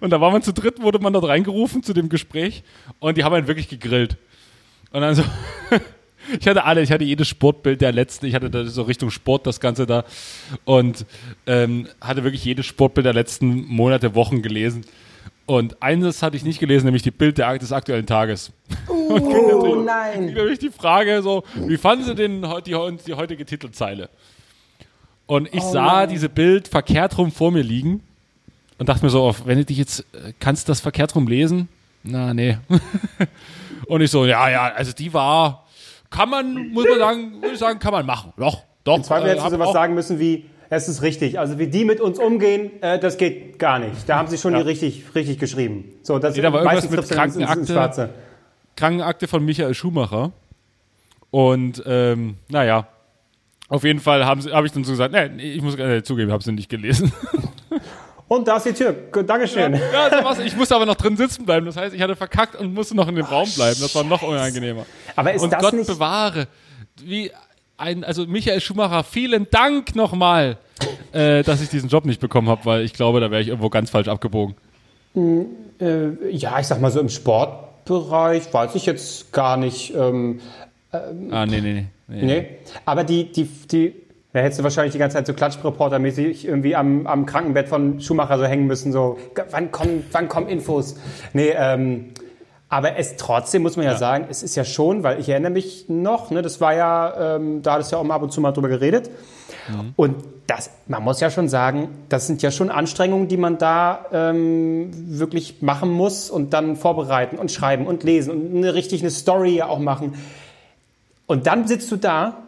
und 0.00 0.10
da 0.10 0.20
war 0.20 0.30
man 0.30 0.42
zu 0.42 0.52
dritt, 0.52 0.80
wurde 0.80 0.98
man 1.00 1.12
dort 1.12 1.26
reingerufen 1.26 1.82
zu 1.82 1.92
dem 1.92 2.08
Gespräch 2.08 2.62
und 3.00 3.16
die 3.18 3.24
haben 3.24 3.34
einen 3.34 3.48
wirklich 3.48 3.68
gegrillt. 3.68 4.16
Und 4.92 5.00
dann 5.02 5.14
so. 5.14 5.22
Ich 6.38 6.46
hatte 6.46 6.64
alle, 6.64 6.82
ich 6.82 6.92
hatte 6.92 7.04
jedes 7.04 7.28
Sportbild 7.28 7.80
der 7.80 7.92
letzten, 7.92 8.26
ich 8.26 8.34
hatte 8.34 8.50
da 8.50 8.64
so 8.64 8.82
Richtung 8.82 9.10
Sport 9.10 9.46
das 9.46 9.60
Ganze 9.60 9.86
da 9.86 10.04
und 10.64 11.06
ähm, 11.46 11.88
hatte 12.00 12.24
wirklich 12.24 12.44
jedes 12.44 12.66
Sportbild 12.66 13.06
der 13.06 13.14
letzten 13.14 13.66
Monate, 13.66 14.14
Wochen 14.14 14.42
gelesen. 14.42 14.84
Und 15.46 15.82
eines 15.82 16.22
hatte 16.22 16.36
ich 16.36 16.44
nicht 16.44 16.60
gelesen, 16.60 16.84
nämlich 16.84 17.02
die 17.02 17.10
Bild 17.10 17.38
der, 17.38 17.56
des 17.58 17.72
aktuellen 17.72 18.04
Tages. 18.04 18.52
Oh 18.88 19.82
nein. 19.86 20.26
nämlich 20.26 20.58
die 20.58 20.70
Frage 20.70 21.22
so, 21.22 21.44
wie 21.66 21.78
fanden 21.78 22.04
Sie 22.04 22.14
denn 22.14 22.46
die, 22.66 22.76
die 23.06 23.14
heutige 23.14 23.46
Titelzeile? 23.46 24.10
Und 25.26 25.52
ich 25.54 25.62
sah 25.62 26.06
diese 26.06 26.28
Bild 26.28 26.68
verkehrt 26.68 27.16
rum 27.18 27.30
vor 27.32 27.50
mir 27.50 27.62
liegen 27.62 28.02
und 28.78 28.88
dachte 28.88 29.04
mir 29.04 29.10
so, 29.10 29.22
auf, 29.22 29.46
wenn 29.46 29.58
du 29.58 29.64
dich 29.64 29.78
jetzt, 29.78 30.00
äh, 30.12 30.32
kannst 30.38 30.68
du 30.68 30.70
das 30.70 30.80
verkehrt 30.80 31.14
rum 31.14 31.28
lesen? 31.28 31.68
Na, 32.02 32.32
nee. 32.32 32.58
und 33.86 34.00
ich 34.00 34.10
so, 34.10 34.24
ja, 34.24 34.48
ja, 34.48 34.72
also 34.72 34.92
die 34.92 35.12
war, 35.12 35.66
kann 36.10 36.30
man, 36.30 36.68
muss 36.70 36.86
man 36.88 36.98
sagen, 36.98 37.32
würde 37.42 37.54
ich 37.54 37.58
sagen, 37.58 37.78
kann 37.78 37.92
man 37.92 38.06
machen. 38.06 38.32
Doch, 38.36 38.62
doch. 38.84 38.96
Im 38.96 39.02
Zweifel 39.04 39.26
äh, 39.26 39.30
hättest 39.30 39.46
du 39.46 39.50
sowas 39.50 39.68
auch- 39.68 39.72
sagen 39.72 39.94
müssen 39.94 40.18
wie, 40.18 40.46
es 40.70 40.88
ist 40.88 41.02
richtig. 41.02 41.38
Also 41.38 41.58
wie 41.58 41.66
die 41.68 41.84
mit 41.84 42.00
uns 42.00 42.18
umgehen, 42.18 42.82
äh, 42.82 42.98
das 42.98 43.16
geht 43.16 43.58
gar 43.58 43.78
nicht. 43.78 44.08
Da 44.08 44.16
haben 44.18 44.28
sie 44.28 44.36
schon 44.38 44.52
Ja. 44.52 44.58
die 44.60 44.64
richtig, 44.66 45.04
richtig 45.14 45.38
geschrieben. 45.38 45.84
So, 46.02 46.18
das 46.18 46.36
Nee, 46.36 46.42
da 46.42 46.52
war 46.52 46.60
irgendwas 46.62 46.90
meistens 46.90 47.08
mit 47.10 47.16
Krankenakte. 47.46 48.10
Krankenakte 48.76 49.28
von 49.28 49.44
Michael 49.44 49.74
Schumacher. 49.74 50.32
Und 51.30 51.82
ähm, 51.86 52.36
naja, 52.48 52.86
auf 53.68 53.84
jeden 53.84 54.00
Fall 54.00 54.24
habe 54.24 54.40
hab 54.52 54.64
ich 54.64 54.72
dann 54.72 54.84
so 54.84 54.92
gesagt, 54.92 55.12
nee, 55.12 55.28
nee, 55.28 55.52
ich 55.52 55.62
muss 55.62 55.78
äh, 55.78 56.02
zugeben, 56.02 56.32
habe 56.32 56.42
sie 56.42 56.52
nicht 56.52 56.68
gelesen. 56.70 57.12
Und 58.28 58.46
da 58.46 58.58
ist 58.58 58.66
die 58.66 58.72
Tür. 58.72 58.92
Dankeschön. 59.26 59.72
ja, 59.74 60.10
so 60.10 60.24
was. 60.24 60.38
Ich 60.40 60.54
musste 60.54 60.76
aber 60.76 60.86
noch 60.86 60.96
drin 60.96 61.16
sitzen 61.16 61.46
bleiben. 61.46 61.66
Das 61.66 61.76
heißt, 61.76 61.94
ich 61.94 62.02
hatte 62.02 62.14
verkackt 62.14 62.56
und 62.56 62.74
musste 62.74 62.94
noch 62.94 63.08
in 63.08 63.14
dem 63.14 63.24
Raum 63.24 63.48
bleiben. 63.54 63.78
Das 63.80 63.94
war 63.94 64.04
noch 64.04 64.22
unangenehmer. 64.22 64.84
Aber 65.16 65.32
ist 65.32 65.42
und 65.42 65.52
das 65.52 65.62
Gott 65.62 65.74
nicht... 65.74 65.86
bewahre. 65.86 66.46
Wie 67.02 67.30
ein, 67.78 68.04
also 68.04 68.26
Michael 68.26 68.60
Schumacher, 68.60 69.02
vielen 69.04 69.48
Dank 69.50 69.96
nochmal, 69.96 70.58
äh, 71.12 71.42
dass 71.42 71.62
ich 71.62 71.70
diesen 71.70 71.88
Job 71.88 72.04
nicht 72.04 72.20
bekommen 72.20 72.48
habe, 72.48 72.64
weil 72.64 72.82
ich 72.82 72.92
glaube, 72.92 73.20
da 73.20 73.30
wäre 73.30 73.40
ich 73.40 73.48
irgendwo 73.48 73.70
ganz 73.70 73.90
falsch 73.90 74.08
abgebogen. 74.08 74.56
Äh, 75.14 76.30
ja, 76.30 76.60
ich 76.60 76.66
sag 76.66 76.80
mal 76.80 76.90
so 76.90 77.00
im 77.00 77.08
Sportbereich 77.08 78.52
weiß 78.52 78.74
ich 78.74 78.84
jetzt 78.84 79.32
gar 79.32 79.56
nicht. 79.56 79.94
Ähm, 79.94 80.40
Ah, 80.90 81.44
nee, 81.44 81.60
nee, 81.60 81.72
nee. 81.72 81.86
nee. 82.08 82.24
nee. 82.24 82.48
Aber 82.86 83.04
die, 83.04 83.30
die, 83.30 83.44
die, 83.44 83.94
da 84.38 84.44
hättest 84.44 84.60
du 84.60 84.62
wahrscheinlich 84.62 84.92
die 84.92 84.98
ganze 84.98 85.16
Zeit 85.16 85.26
so 85.26 85.34
Klatschreportermäßig 85.34 86.46
irgendwie 86.46 86.76
am, 86.76 87.08
am 87.08 87.26
Krankenbett 87.26 87.68
von 87.68 88.00
Schumacher 88.00 88.38
so 88.38 88.44
hängen 88.44 88.68
müssen, 88.68 88.92
so, 88.92 89.18
wann 89.50 89.72
kommen, 89.72 90.04
wann 90.12 90.28
kommen 90.28 90.48
Infos? 90.48 90.94
Nee, 91.32 91.52
ähm, 91.56 92.10
aber 92.68 92.96
es 92.96 93.16
trotzdem 93.16 93.62
muss 93.62 93.76
man 93.76 93.86
ja, 93.86 93.96
sagen, 93.96 94.26
es 94.30 94.44
ist 94.44 94.54
ja 94.54 94.64
schon, 94.64 95.02
weil 95.02 95.18
ich 95.18 95.28
erinnere 95.28 95.50
mich 95.50 95.86
noch, 95.88 96.30
ne, 96.30 96.40
das 96.40 96.60
war 96.60 96.72
ja, 96.72 97.36
ähm, 97.36 97.62
da 97.62 97.72
hattest 97.72 97.90
du 97.90 97.96
ja 97.96 98.00
auch 98.00 98.04
mal 98.04 98.14
ab 98.14 98.22
und 98.22 98.30
zu 98.30 98.40
mal 98.40 98.52
drüber 98.52 98.68
geredet. 98.68 99.10
Und 99.96 100.16
das, 100.46 100.70
man 100.86 101.02
muss 101.02 101.20
ja 101.20 101.30
schon 101.30 101.48
sagen, 101.48 101.88
das 102.08 102.26
sind 102.26 102.40
ja 102.40 102.50
schon 102.50 102.70
Anstrengungen, 102.70 103.28
die 103.28 103.36
man 103.36 103.58
da 103.58 104.06
ähm, 104.12 104.90
wirklich 104.92 105.60
machen 105.60 105.90
muss 105.90 106.30
und 106.30 106.54
dann 106.54 106.76
vorbereiten 106.76 107.36
und 107.36 107.50
schreiben 107.50 107.86
und 107.86 108.02
lesen 108.02 108.32
und 108.32 108.56
eine 108.56 108.74
richtig 108.74 109.02
eine 109.02 109.10
Story 109.10 109.56
ja 109.56 109.66
auch 109.66 109.78
machen. 109.78 110.14
Und 111.26 111.46
dann 111.46 111.66
sitzt 111.66 111.90
du 111.92 111.96
da 111.96 112.47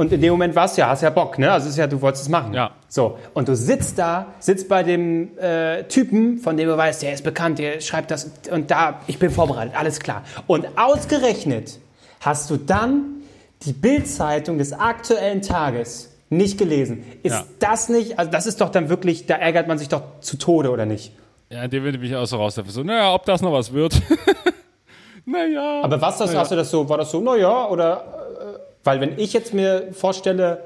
und 0.00 0.10
in 0.12 0.22
dem 0.22 0.30
Moment 0.30 0.54
warst 0.56 0.78
du 0.78 0.80
ja, 0.80 0.88
hast 0.88 1.02
ja 1.02 1.10
Bock, 1.10 1.38
ne? 1.38 1.52
Also 1.52 1.68
ist 1.68 1.76
ja, 1.76 1.86
du 1.86 2.00
wolltest 2.00 2.22
es 2.22 2.30
machen. 2.30 2.54
Ja. 2.54 2.70
So. 2.88 3.18
Und 3.34 3.48
du 3.48 3.54
sitzt 3.54 3.98
da, 3.98 4.28
sitzt 4.38 4.66
bei 4.66 4.82
dem 4.82 5.36
äh, 5.38 5.82
Typen, 5.84 6.38
von 6.38 6.56
dem 6.56 6.70
du 6.70 6.76
weißt, 6.78 7.02
der 7.02 7.12
ist 7.12 7.22
bekannt, 7.22 7.58
der 7.58 7.82
schreibt 7.82 8.10
das 8.10 8.30
und 8.50 8.70
da, 8.70 9.02
ich 9.08 9.18
bin 9.18 9.30
vorbereitet, 9.30 9.74
alles 9.76 10.00
klar. 10.00 10.24
Und 10.46 10.66
ausgerechnet 10.78 11.78
hast 12.20 12.48
du 12.48 12.56
dann 12.56 13.20
die 13.66 13.74
Bildzeitung 13.74 14.56
des 14.56 14.72
aktuellen 14.72 15.42
Tages 15.42 16.10
nicht 16.30 16.56
gelesen. 16.56 17.04
Ist 17.22 17.34
Ja. 17.34 17.44
das 17.58 17.90
nicht, 17.90 18.18
also 18.18 18.30
das 18.30 18.46
ist 18.46 18.62
doch 18.62 18.70
dann 18.70 18.88
wirklich, 18.88 19.26
da 19.26 19.34
ärgert 19.34 19.68
man 19.68 19.76
sich 19.76 19.88
doch 19.90 20.02
zu 20.22 20.38
Tode, 20.38 20.70
oder 20.70 20.86
nicht? 20.86 21.12
Ja, 21.50 21.68
dem 21.68 21.82
würde 21.82 21.98
ich 21.98 22.02
mich 22.02 22.16
auch 22.16 22.24
so 22.24 22.38
raus. 22.38 22.58
So, 22.68 22.82
naja, 22.82 23.12
ob 23.12 23.26
das 23.26 23.42
noch 23.42 23.52
was 23.52 23.70
wird. 23.74 24.00
naja. 25.26 25.82
Aber 25.82 26.00
was 26.00 26.16
das, 26.16 26.30
naja. 26.30 26.40
hast 26.40 26.52
du 26.52 26.56
das 26.56 26.70
so, 26.70 26.88
war 26.88 26.96
das 26.96 27.10
so, 27.10 27.20
naja, 27.20 27.68
oder, 27.68 28.19
weil 28.84 29.00
wenn 29.00 29.18
ich 29.18 29.32
jetzt 29.32 29.52
mir 29.54 29.88
vorstelle, 29.92 30.64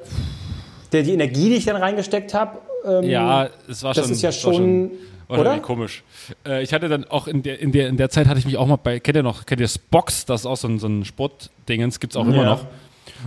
der, 0.93 1.03
die 1.03 1.13
Energie, 1.13 1.49
die 1.51 1.57
ich 1.57 1.65
dann 1.65 1.77
reingesteckt 1.77 2.35
habe, 2.35 2.59
ähm, 2.85 3.05
Ja, 3.05 3.49
es 3.69 3.83
war 3.83 3.95
das 3.95 4.05
schon. 4.07 4.13
ist 4.13 4.23
ja 4.23 4.29
es 4.31 4.45
war 4.45 4.55
schon, 4.55 4.91
war 5.29 5.39
oder? 5.41 5.59
komisch. 5.61 6.03
Äh, 6.47 6.63
ich 6.63 6.73
hatte 6.73 6.89
dann 6.89 7.05
auch 7.05 7.27
in 7.27 7.43
der, 7.43 7.59
in 7.61 7.73
der, 7.73 7.89
in 7.89 7.97
der 7.97 8.11
Zeit 8.11 8.27
hatte 8.29 8.39
ich 8.39 8.45
mich 8.47 8.57
auch 8.57 8.67
mal 8.67 8.77
bei, 8.77 9.01
kennt 9.01 9.17
ihr 9.17 9.23
noch, 9.23 9.47
kennt 9.47 9.61
ihr 9.61 9.69
Spox, 9.69 10.25
das 10.27 10.43
ist 10.43 10.47
auch 10.47 10.57
so 10.57 10.69
ein, 10.69 10.79
so 10.79 10.87
ein 10.87 11.05
Sportdingens, 11.05 11.99
gibt's 12.01 12.17
auch 12.17 12.27
immer 12.27 12.37
Ja. 12.37 12.45
noch. 12.45 12.67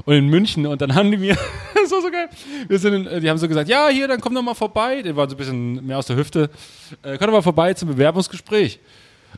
Und 0.05 0.13
in 0.15 0.27
München, 0.27 0.65
und 0.67 0.79
dann 0.81 0.93
haben 0.95 1.09
die 1.11 1.17
mir, 1.17 1.35
das 1.73 1.91
war 1.91 2.01
so 2.01 2.11
geil, 2.11 2.29
wir 2.67 2.79
sind, 2.79 3.07
in, 3.07 3.21
die 3.21 3.29
haben 3.29 3.37
so 3.37 3.47
gesagt, 3.47 3.67
ja, 3.69 3.87
hier, 3.89 4.07
dann 4.07 4.21
komm 4.21 4.35
doch 4.35 4.41
mal 4.43 4.53
vorbei, 4.53 5.01
die 5.01 5.15
waren 5.15 5.27
so 5.29 5.35
ein 5.35 5.37
bisschen 5.37 5.85
mehr 5.85 5.97
aus 5.97 6.05
der 6.05 6.15
Hüfte, 6.15 6.49
äh, 7.03 7.17
komm 7.17 7.27
doch 7.27 7.33
mal 7.33 7.41
vorbei 7.41 7.73
zum 7.73 7.89
Bewerbungsgespräch. 7.89 8.79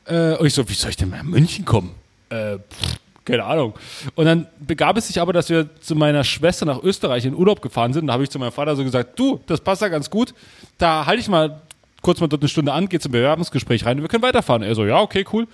Äh, 0.06 0.36
und 0.36 0.46
ich 0.48 0.54
so, 0.54 0.68
wie 0.68 0.74
soll 0.74 0.90
ich 0.92 0.98
denn 0.98 1.10
nach 1.10 1.24
München 1.24 1.66
kommen? 1.66 1.96
Äh, 2.30 2.58
pff, 2.58 3.00
keine 3.30 3.44
Ahnung. 3.44 3.74
Und 4.16 4.26
dann 4.26 4.48
begab 4.60 4.98
es 4.98 5.08
sich 5.08 5.22
aber, 5.22 5.34
dass 5.34 5.50
wir 5.50 5.70
zu 5.80 5.96
meiner 5.96 6.24
Schwester 6.24 6.66
nach 6.66 6.82
Österreich 6.82 7.26
in 7.26 7.36
Urlaub 7.36 7.62
gefahren 7.62 7.94
sind. 7.94 8.08
Da 8.08 8.14
habe 8.14 8.24
ich 8.24 8.30
zu 8.30 8.40
meinem 8.40 8.52
Vater 8.52 8.76
so 8.76 8.84
gesagt, 8.84 9.18
du, 9.20 9.40
das 9.46 9.62
passt 9.62 9.82
ja 9.82 9.88
ganz 9.88 10.10
gut. 10.10 10.34
Da 10.78 11.06
halte 11.06 11.22
ich 11.22 11.30
mal 11.30 11.62
kurz 12.02 12.20
mal 12.20 12.28
dort 12.28 12.42
eine 12.42 12.50
Stunde 12.50 12.74
an, 12.74 12.90
gehe 12.90 13.00
zum 13.00 13.12
Bewerbungsgespräch 13.12 13.86
rein 13.86 13.98
und 13.98 14.04
wir 14.04 14.10
können 14.10 14.24
weiterfahren. 14.24 14.64
Er 14.64 14.74
so, 14.74 14.86
ja, 14.86 15.00
okay, 15.00 15.26
cool. 15.34 15.48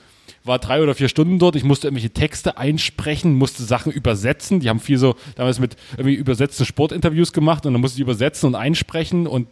War 0.44 0.60
drei 0.60 0.82
oder 0.82 0.96
vier 0.96 1.10
Stunden 1.10 1.40
dort. 1.40 1.56
Ich 1.56 1.64
musste 1.64 1.88
irgendwelche 1.88 2.12
Texte 2.12 2.58
einsprechen, 2.58 3.36
musste 3.36 3.64
Sachen 3.64 3.92
übersetzen. 3.92 4.60
Die 4.60 4.70
haben 4.70 4.80
viel 4.80 4.98
so 4.98 5.16
damals 5.36 5.60
mit 5.60 5.76
irgendwie 5.94 6.16
übersetzten 6.16 6.66
Sportinterviews 6.66 7.34
gemacht 7.34 7.66
und 7.66 7.74
dann 7.74 7.82
musste 7.82 7.98
ich 7.98 8.02
übersetzen 8.02 8.48
und 8.48 8.56
einsprechen 8.56 9.28
und 9.28 9.48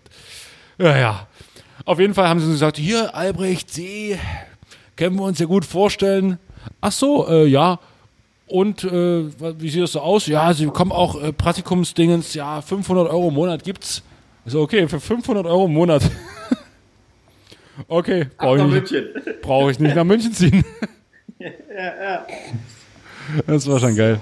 ja, 0.77 0.97
ja. 0.97 1.27
Auf 1.85 1.99
jeden 1.99 2.13
Fall 2.13 2.27
haben 2.27 2.39
sie 2.39 2.45
so 2.45 2.51
gesagt, 2.53 2.77
hier, 2.77 3.13
Albrecht, 3.15 3.71
Sie, 3.71 4.17
können 4.95 5.15
wir 5.17 5.23
uns 5.23 5.39
ja 5.39 5.45
gut 5.45 5.65
vorstellen. 5.65 6.39
Ach 6.81 6.91
so, 6.91 7.27
äh, 7.27 7.45
ja. 7.45 7.79
Und 8.47 8.83
äh, 8.83 9.25
wie 9.59 9.69
sieht 9.69 9.83
das 9.83 9.93
so 9.93 10.01
aus? 10.01 10.27
Ja, 10.27 10.53
Sie 10.53 10.65
bekommen 10.65 10.91
auch 10.91 11.21
äh, 11.21 11.31
Praktikumsdingens, 11.31 12.33
ja, 12.33 12.61
500 12.61 13.09
Euro 13.09 13.29
im 13.29 13.33
Monat 13.33 13.63
gibt's. 13.63 14.03
Ich 14.45 14.51
so, 14.51 14.61
okay, 14.61 14.87
für 14.87 14.99
500 14.99 15.45
Euro 15.45 15.65
im 15.65 15.73
Monat. 15.73 16.03
okay, 17.87 18.27
brauche 18.37 18.57
ich, 18.57 18.91
nicht- 18.91 19.41
brauch 19.41 19.69
ich 19.69 19.79
nicht 19.79 19.95
nach 19.95 20.03
München 20.03 20.33
ziehen. 20.33 20.63
Das 23.47 23.65
war 23.67 23.79
schon 23.79 23.95
geil. 23.95 24.19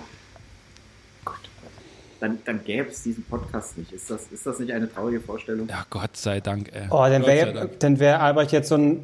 Dann, 2.20 2.38
dann 2.46 2.64
gäbe 2.64 2.90
es 2.90 3.02
diesen 3.02 3.24
Podcast 3.24 3.80
nicht. 3.80 3.92
Ist 3.92 4.12
das, 4.12 4.28
ist 4.28 4.46
das 4.46 4.60
nicht 4.60 4.72
eine 4.72 4.92
traurige 4.92 5.20
Vorstellung? 5.20 5.68
Ja, 5.68 5.84
Gott 5.90 6.16
sei 6.16 6.40
Dank, 6.40 6.70
ey. 6.72 6.84
Oh, 6.92 7.04
dann 7.10 7.26
wäre 7.26 7.70
wär 8.00 8.22
Albrecht 8.22 8.52
jetzt 8.52 8.70
so 8.70 8.76
ein, 8.76 9.00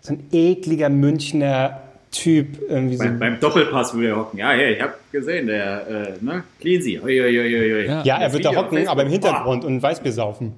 so 0.00 0.14
ein 0.14 0.26
ekliger 0.32 0.88
Münchner 0.88 1.80
Typ 2.16 2.62
irgendwie 2.68 2.96
so. 2.96 3.04
Beim, 3.04 3.18
beim 3.18 3.40
Doppelpass 3.40 3.94
würde 3.94 4.08
er 4.08 4.16
hocken. 4.16 4.38
Ja, 4.38 4.50
hey, 4.50 4.74
ich 4.74 4.80
hab 4.80 5.12
gesehen, 5.12 5.46
der, 5.46 5.86
äh, 5.86 6.24
ne, 6.24 6.44
Cleansy. 6.60 6.98
Ui, 7.02 7.20
ui, 7.20 7.38
ui, 7.38 7.72
ui. 7.74 7.86
Ja. 7.86 8.02
Ja, 8.04 8.18
er 8.18 8.32
wird 8.32 8.44
da 8.44 8.50
Video 8.50 8.60
auf 8.60 8.66
hocken, 8.66 8.88
aber 8.88 9.02
im 9.02 9.08
Hintergrund 9.10 9.64
und 9.64 9.82
Weißbier 9.82 10.12
saufen. 10.12 10.54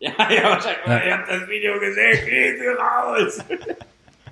Ja, 0.00 0.10
ja, 0.18 0.44
wahrscheinlich. 0.44 0.78
Oh, 0.86 1.06
ich 1.06 1.12
hab 1.12 1.28
das 1.28 1.48
Video 1.48 1.78
gesehen, 1.78 2.26
Cleansy 2.26 2.66
raus. 2.68 3.44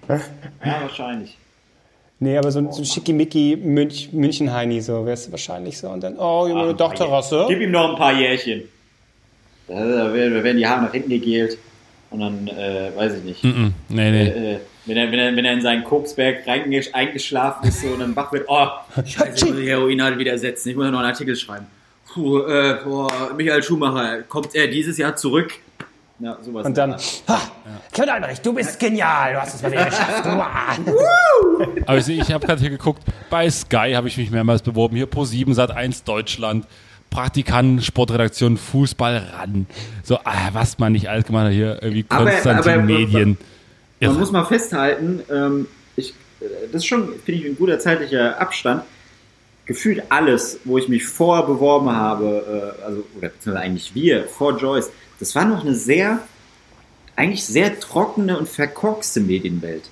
ja, 0.64 0.82
wahrscheinlich. 0.82 1.36
Nee, 2.20 2.38
aber 2.38 2.52
so 2.52 2.60
ein, 2.60 2.72
so 2.72 2.82
ein 2.82 2.84
schickimicki 2.84 3.56
Münch, 3.56 4.10
München-Heini, 4.12 4.80
so 4.80 5.04
wär's 5.04 5.30
wahrscheinlich 5.30 5.76
so. 5.76 5.88
Und 5.88 6.02
dann, 6.04 6.16
oh, 6.18 6.46
Junge, 6.46 6.62
eine 6.62 6.74
Dachterrasse. 6.74 7.46
Gib 7.48 7.60
ihm 7.60 7.72
noch 7.72 7.90
ein 7.90 7.96
paar 7.96 8.12
Jährchen. 8.12 8.62
Da, 9.66 9.74
da 9.74 10.14
werden 10.14 10.42
da 10.42 10.52
die 10.52 10.66
Haare 10.66 10.82
nach 10.82 10.92
hinten 10.92 11.10
gegelt. 11.10 11.58
Und 12.10 12.20
dann, 12.20 12.48
äh, 12.48 12.90
weiß 12.94 13.18
ich 13.18 13.24
nicht. 13.24 13.42
Mm, 13.44 13.68
Nee, 13.88 14.10
nee. 14.10 14.28
Äh, 14.28 14.58
wenn, 14.86 14.96
er, 14.96 15.12
wenn, 15.12 15.18
er, 15.18 15.36
wenn 15.36 15.44
er 15.44 15.52
in 15.52 15.60
seinen 15.62 15.84
Koksberg 15.84 16.46
eingeschlafen 16.92 17.68
ist 17.68 17.82
so, 17.82 17.88
und 17.88 18.00
dann 18.00 18.16
wach 18.16 18.32
wird, 18.32 18.46
oh, 18.48 18.66
scheiße, 18.96 19.32
ich 19.34 19.44
muss 19.44 19.56
die 19.60 19.68
Heroin 19.68 20.02
halt 20.02 20.18
wieder 20.18 20.36
setzen. 20.38 20.70
Ich 20.70 20.76
muss 20.76 20.86
noch 20.90 20.98
einen 20.98 21.08
Artikel 21.08 21.36
schreiben. 21.36 21.66
Puh, 22.12 22.40
äh, 22.40 22.78
boah, 22.84 23.30
Michael 23.36 23.62
Schumacher, 23.62 24.22
kommt 24.22 24.54
er 24.54 24.66
dieses 24.68 24.98
Jahr 24.98 25.16
zurück? 25.16 25.52
Ja, 26.18 26.36
sowas. 26.40 26.66
Und 26.66 26.76
dann, 26.76 26.92
ha, 26.92 27.40
Kevin 27.92 28.10
Albrecht, 28.10 28.44
du 28.46 28.52
bist 28.52 28.78
genial, 28.78 29.32
du 29.32 29.40
hast 29.40 29.54
es 29.54 29.62
mal 29.62 29.72
wieder 29.72 29.86
geschafft. 29.86 30.24
Wow. 30.24 31.68
Aber 31.86 31.98
ich, 31.98 32.08
ich 32.08 32.32
habe 32.32 32.46
gerade 32.46 32.60
hier 32.60 32.70
geguckt, 32.70 33.02
bei 33.30 33.50
Sky 33.50 33.92
habe 33.94 34.08
ich 34.08 34.16
mich 34.16 34.30
mehrmals 34.30 34.62
beworben. 34.62 34.96
Hier 34.96 35.06
Pro 35.06 35.24
7, 35.24 35.52
Sat 35.54 35.70
1 35.70 36.04
Deutschland, 36.04 36.66
Praktikanten, 37.10 37.82
Sportredaktion, 37.82 38.56
Fußball 38.56 39.30
ran. 39.36 39.66
So, 40.02 40.18
ah, 40.24 40.50
was 40.52 40.78
man 40.78 40.92
nicht 40.92 41.08
alles 41.08 41.24
gemacht 41.24 41.46
hat 41.46 41.52
hier, 41.52 41.82
irgendwie 41.82 42.04
Aber- 42.08 42.30
Konstantin 42.30 42.72
aber- 42.72 42.82
Medien. 42.82 43.38
Man 44.09 44.18
muss 44.18 44.32
mal 44.32 44.44
festhalten, 44.44 45.22
ähm, 45.30 45.66
ich, 45.96 46.11
äh, 46.40 46.44
das 46.72 46.82
ist 46.82 46.86
schon, 46.86 47.09
finde 47.24 47.40
ich, 47.40 47.46
ein 47.46 47.57
guter 47.57 47.78
zeitlicher 47.78 48.40
Abstand. 48.40 48.82
Gefühlt 49.64 50.03
alles, 50.09 50.59
wo 50.64 50.76
ich 50.76 50.88
mich 50.88 51.07
vorher 51.07 51.46
beworben 51.46 51.90
habe, 51.92 52.74
äh, 52.80 52.84
also, 52.84 53.05
oder 53.16 53.28
beziehungsweise 53.28 53.64
eigentlich 53.64 53.94
wir, 53.94 54.24
vor 54.24 54.59
Joyce, 54.59 54.90
das 55.20 55.34
war 55.34 55.44
noch 55.44 55.64
eine 55.64 55.74
sehr, 55.74 56.18
eigentlich 57.14 57.44
sehr 57.44 57.78
trockene 57.78 58.38
und 58.38 58.48
verkorkste 58.48 59.20
Medienwelt. 59.20 59.84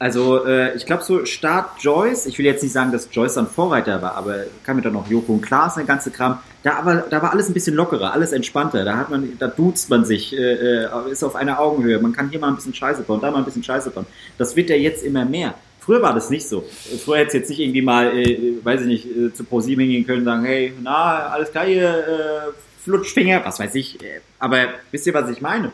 Also, 0.00 0.46
äh, 0.46 0.74
ich 0.76 0.86
glaube, 0.86 1.04
so 1.04 1.26
Start 1.26 1.82
Joyce, 1.82 2.24
ich 2.24 2.38
will 2.38 2.46
jetzt 2.46 2.62
nicht 2.62 2.72
sagen, 2.72 2.90
dass 2.90 3.10
Joyce 3.12 3.34
dann 3.34 3.46
Vorreiter 3.46 4.00
war, 4.00 4.14
aber 4.14 4.44
kam 4.64 4.76
mir 4.76 4.82
dann 4.82 4.94
noch 4.94 5.06
Joko 5.10 5.34
und 5.34 5.42
Klaas, 5.42 5.74
der 5.74 5.84
ganze 5.84 6.10
Kram. 6.10 6.38
Da, 6.62 6.78
aber, 6.78 7.04
da 7.10 7.20
war 7.20 7.32
alles 7.32 7.50
ein 7.50 7.52
bisschen 7.52 7.76
lockerer, 7.76 8.14
alles 8.14 8.32
entspannter. 8.32 8.82
Da 8.86 8.96
hat 8.96 9.10
man, 9.10 9.36
da 9.38 9.46
duzt 9.46 9.90
man 9.90 10.06
sich, 10.06 10.34
äh, 10.34 10.84
äh, 10.84 10.88
ist 11.10 11.22
auf 11.22 11.36
einer 11.36 11.60
Augenhöhe. 11.60 11.98
Man 11.98 12.14
kann 12.14 12.30
hier 12.30 12.38
mal 12.38 12.48
ein 12.48 12.56
bisschen 12.56 12.72
Scheiße 12.72 13.02
bauen, 13.02 13.20
da 13.20 13.30
mal 13.30 13.38
ein 13.40 13.44
bisschen 13.44 13.62
Scheiße 13.62 13.90
bauen. 13.90 14.06
Das 14.38 14.56
wird 14.56 14.70
ja 14.70 14.76
jetzt 14.76 15.04
immer 15.04 15.26
mehr. 15.26 15.54
Früher 15.80 16.00
war 16.00 16.14
das 16.14 16.30
nicht 16.30 16.48
so. 16.48 16.64
Früher 17.04 17.18
hätte 17.18 17.28
es 17.28 17.34
jetzt 17.34 17.50
nicht 17.50 17.60
irgendwie 17.60 17.82
mal, 17.82 18.16
äh, 18.16 18.54
weiß 18.64 18.80
ich 18.80 18.86
nicht, 18.86 19.04
äh, 19.04 19.34
zu 19.34 19.44
ProSieben 19.44 19.84
hingehen 19.84 20.06
können 20.06 20.20
und 20.20 20.24
sagen, 20.24 20.44
hey, 20.46 20.72
na, 20.80 21.26
alles 21.26 21.50
klar 21.50 21.66
hier, 21.66 21.90
äh, 21.90 22.52
Flutschfinger, 22.84 23.44
was 23.44 23.60
weiß 23.60 23.74
ich. 23.74 24.02
Äh, 24.02 24.20
aber 24.38 24.68
wisst 24.92 25.06
ihr, 25.06 25.12
was 25.12 25.28
ich 25.28 25.42
meine? 25.42 25.72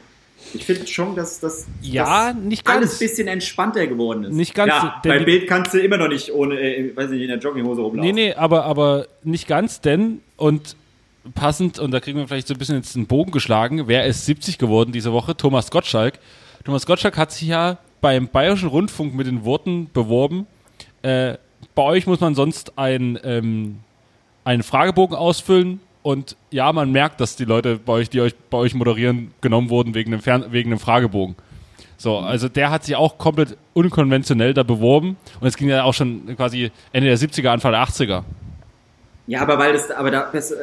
Ich 0.54 0.64
finde 0.64 0.86
schon, 0.86 1.14
dass 1.16 1.40
das 1.40 1.66
Ja, 1.82 2.32
dass 2.32 2.42
nicht 2.42 2.64
ganz. 2.64 2.76
alles 2.78 2.94
ein 2.94 2.98
bisschen 3.06 3.28
entspannter 3.28 3.86
geworden 3.86 4.24
ist. 4.24 4.32
Nicht 4.34 4.54
ganz, 4.54 4.70
Ja, 4.72 5.00
denn 5.04 5.12
bei 5.12 5.18
die- 5.18 5.24
Bild 5.24 5.46
kannst 5.48 5.74
du 5.74 5.78
immer 5.78 5.96
noch 5.98 6.08
nicht 6.08 6.32
ohne, 6.32 6.58
äh, 6.60 6.96
weiß 6.96 7.10
nicht, 7.10 7.22
in 7.22 7.28
der 7.28 7.38
Jogginghose 7.38 7.80
rumlaufen. 7.82 8.00
Nee, 8.14 8.28
nee, 8.28 8.34
aber, 8.34 8.64
aber 8.64 9.06
nicht 9.24 9.46
ganz, 9.48 9.80
denn 9.80 10.20
und 10.36 10.76
passend, 11.34 11.78
und 11.78 11.90
da 11.90 12.00
kriegen 12.00 12.18
wir 12.18 12.28
vielleicht 12.28 12.46
so 12.48 12.54
ein 12.54 12.58
bisschen 12.58 12.76
jetzt 12.76 12.94
einen 12.96 13.06
Bogen 13.06 13.32
geschlagen, 13.32 13.88
wer 13.88 14.06
ist 14.06 14.24
70 14.26 14.58
geworden 14.58 14.92
diese 14.92 15.12
Woche? 15.12 15.36
Thomas 15.36 15.70
Gottschalk. 15.70 16.18
Thomas 16.64 16.86
Gottschalk 16.86 17.16
hat 17.18 17.32
sich 17.32 17.48
ja 17.48 17.78
beim 18.00 18.28
Bayerischen 18.28 18.68
Rundfunk 18.68 19.14
mit 19.14 19.26
den 19.26 19.44
Worten 19.44 19.90
beworben, 19.92 20.46
äh, 21.02 21.34
bei 21.74 21.82
euch 21.82 22.06
muss 22.06 22.20
man 22.20 22.34
sonst 22.34 22.78
ein, 22.78 23.18
ähm, 23.24 23.78
einen 24.44 24.62
Fragebogen 24.62 25.16
ausfüllen 25.16 25.80
und 26.06 26.36
ja, 26.52 26.72
man 26.72 26.92
merkt, 26.92 27.20
dass 27.20 27.34
die 27.34 27.44
Leute 27.44 27.80
bei 27.84 27.94
euch, 27.94 28.08
die 28.08 28.20
euch 28.20 28.32
bei 28.48 28.58
euch 28.58 28.74
moderieren, 28.74 29.32
genommen 29.40 29.70
wurden 29.70 29.92
wegen 29.96 30.12
einem, 30.12 30.22
Fern 30.22 30.44
wegen 30.50 30.70
einem 30.70 30.78
Fragebogen. 30.78 31.34
So, 31.96 32.18
also 32.18 32.48
der 32.48 32.70
hat 32.70 32.84
sich 32.84 32.94
auch 32.94 33.18
komplett 33.18 33.56
unkonventionell 33.74 34.54
da 34.54 34.62
beworben 34.62 35.16
und 35.40 35.48
es 35.48 35.56
ging 35.56 35.68
ja 35.68 35.82
auch 35.82 35.94
schon 35.94 36.36
quasi 36.36 36.70
Ende 36.92 37.08
der 37.08 37.18
70er, 37.18 37.48
Anfang 37.48 37.72
der 37.72 37.82
80er. 37.82 38.22
Ja, 39.26 39.42
aber 39.42 39.58
weil 39.58 39.72
das, 39.72 39.90
aber 39.90 40.12
da 40.12 40.30
das, 40.32 40.52
äh, 40.52 40.56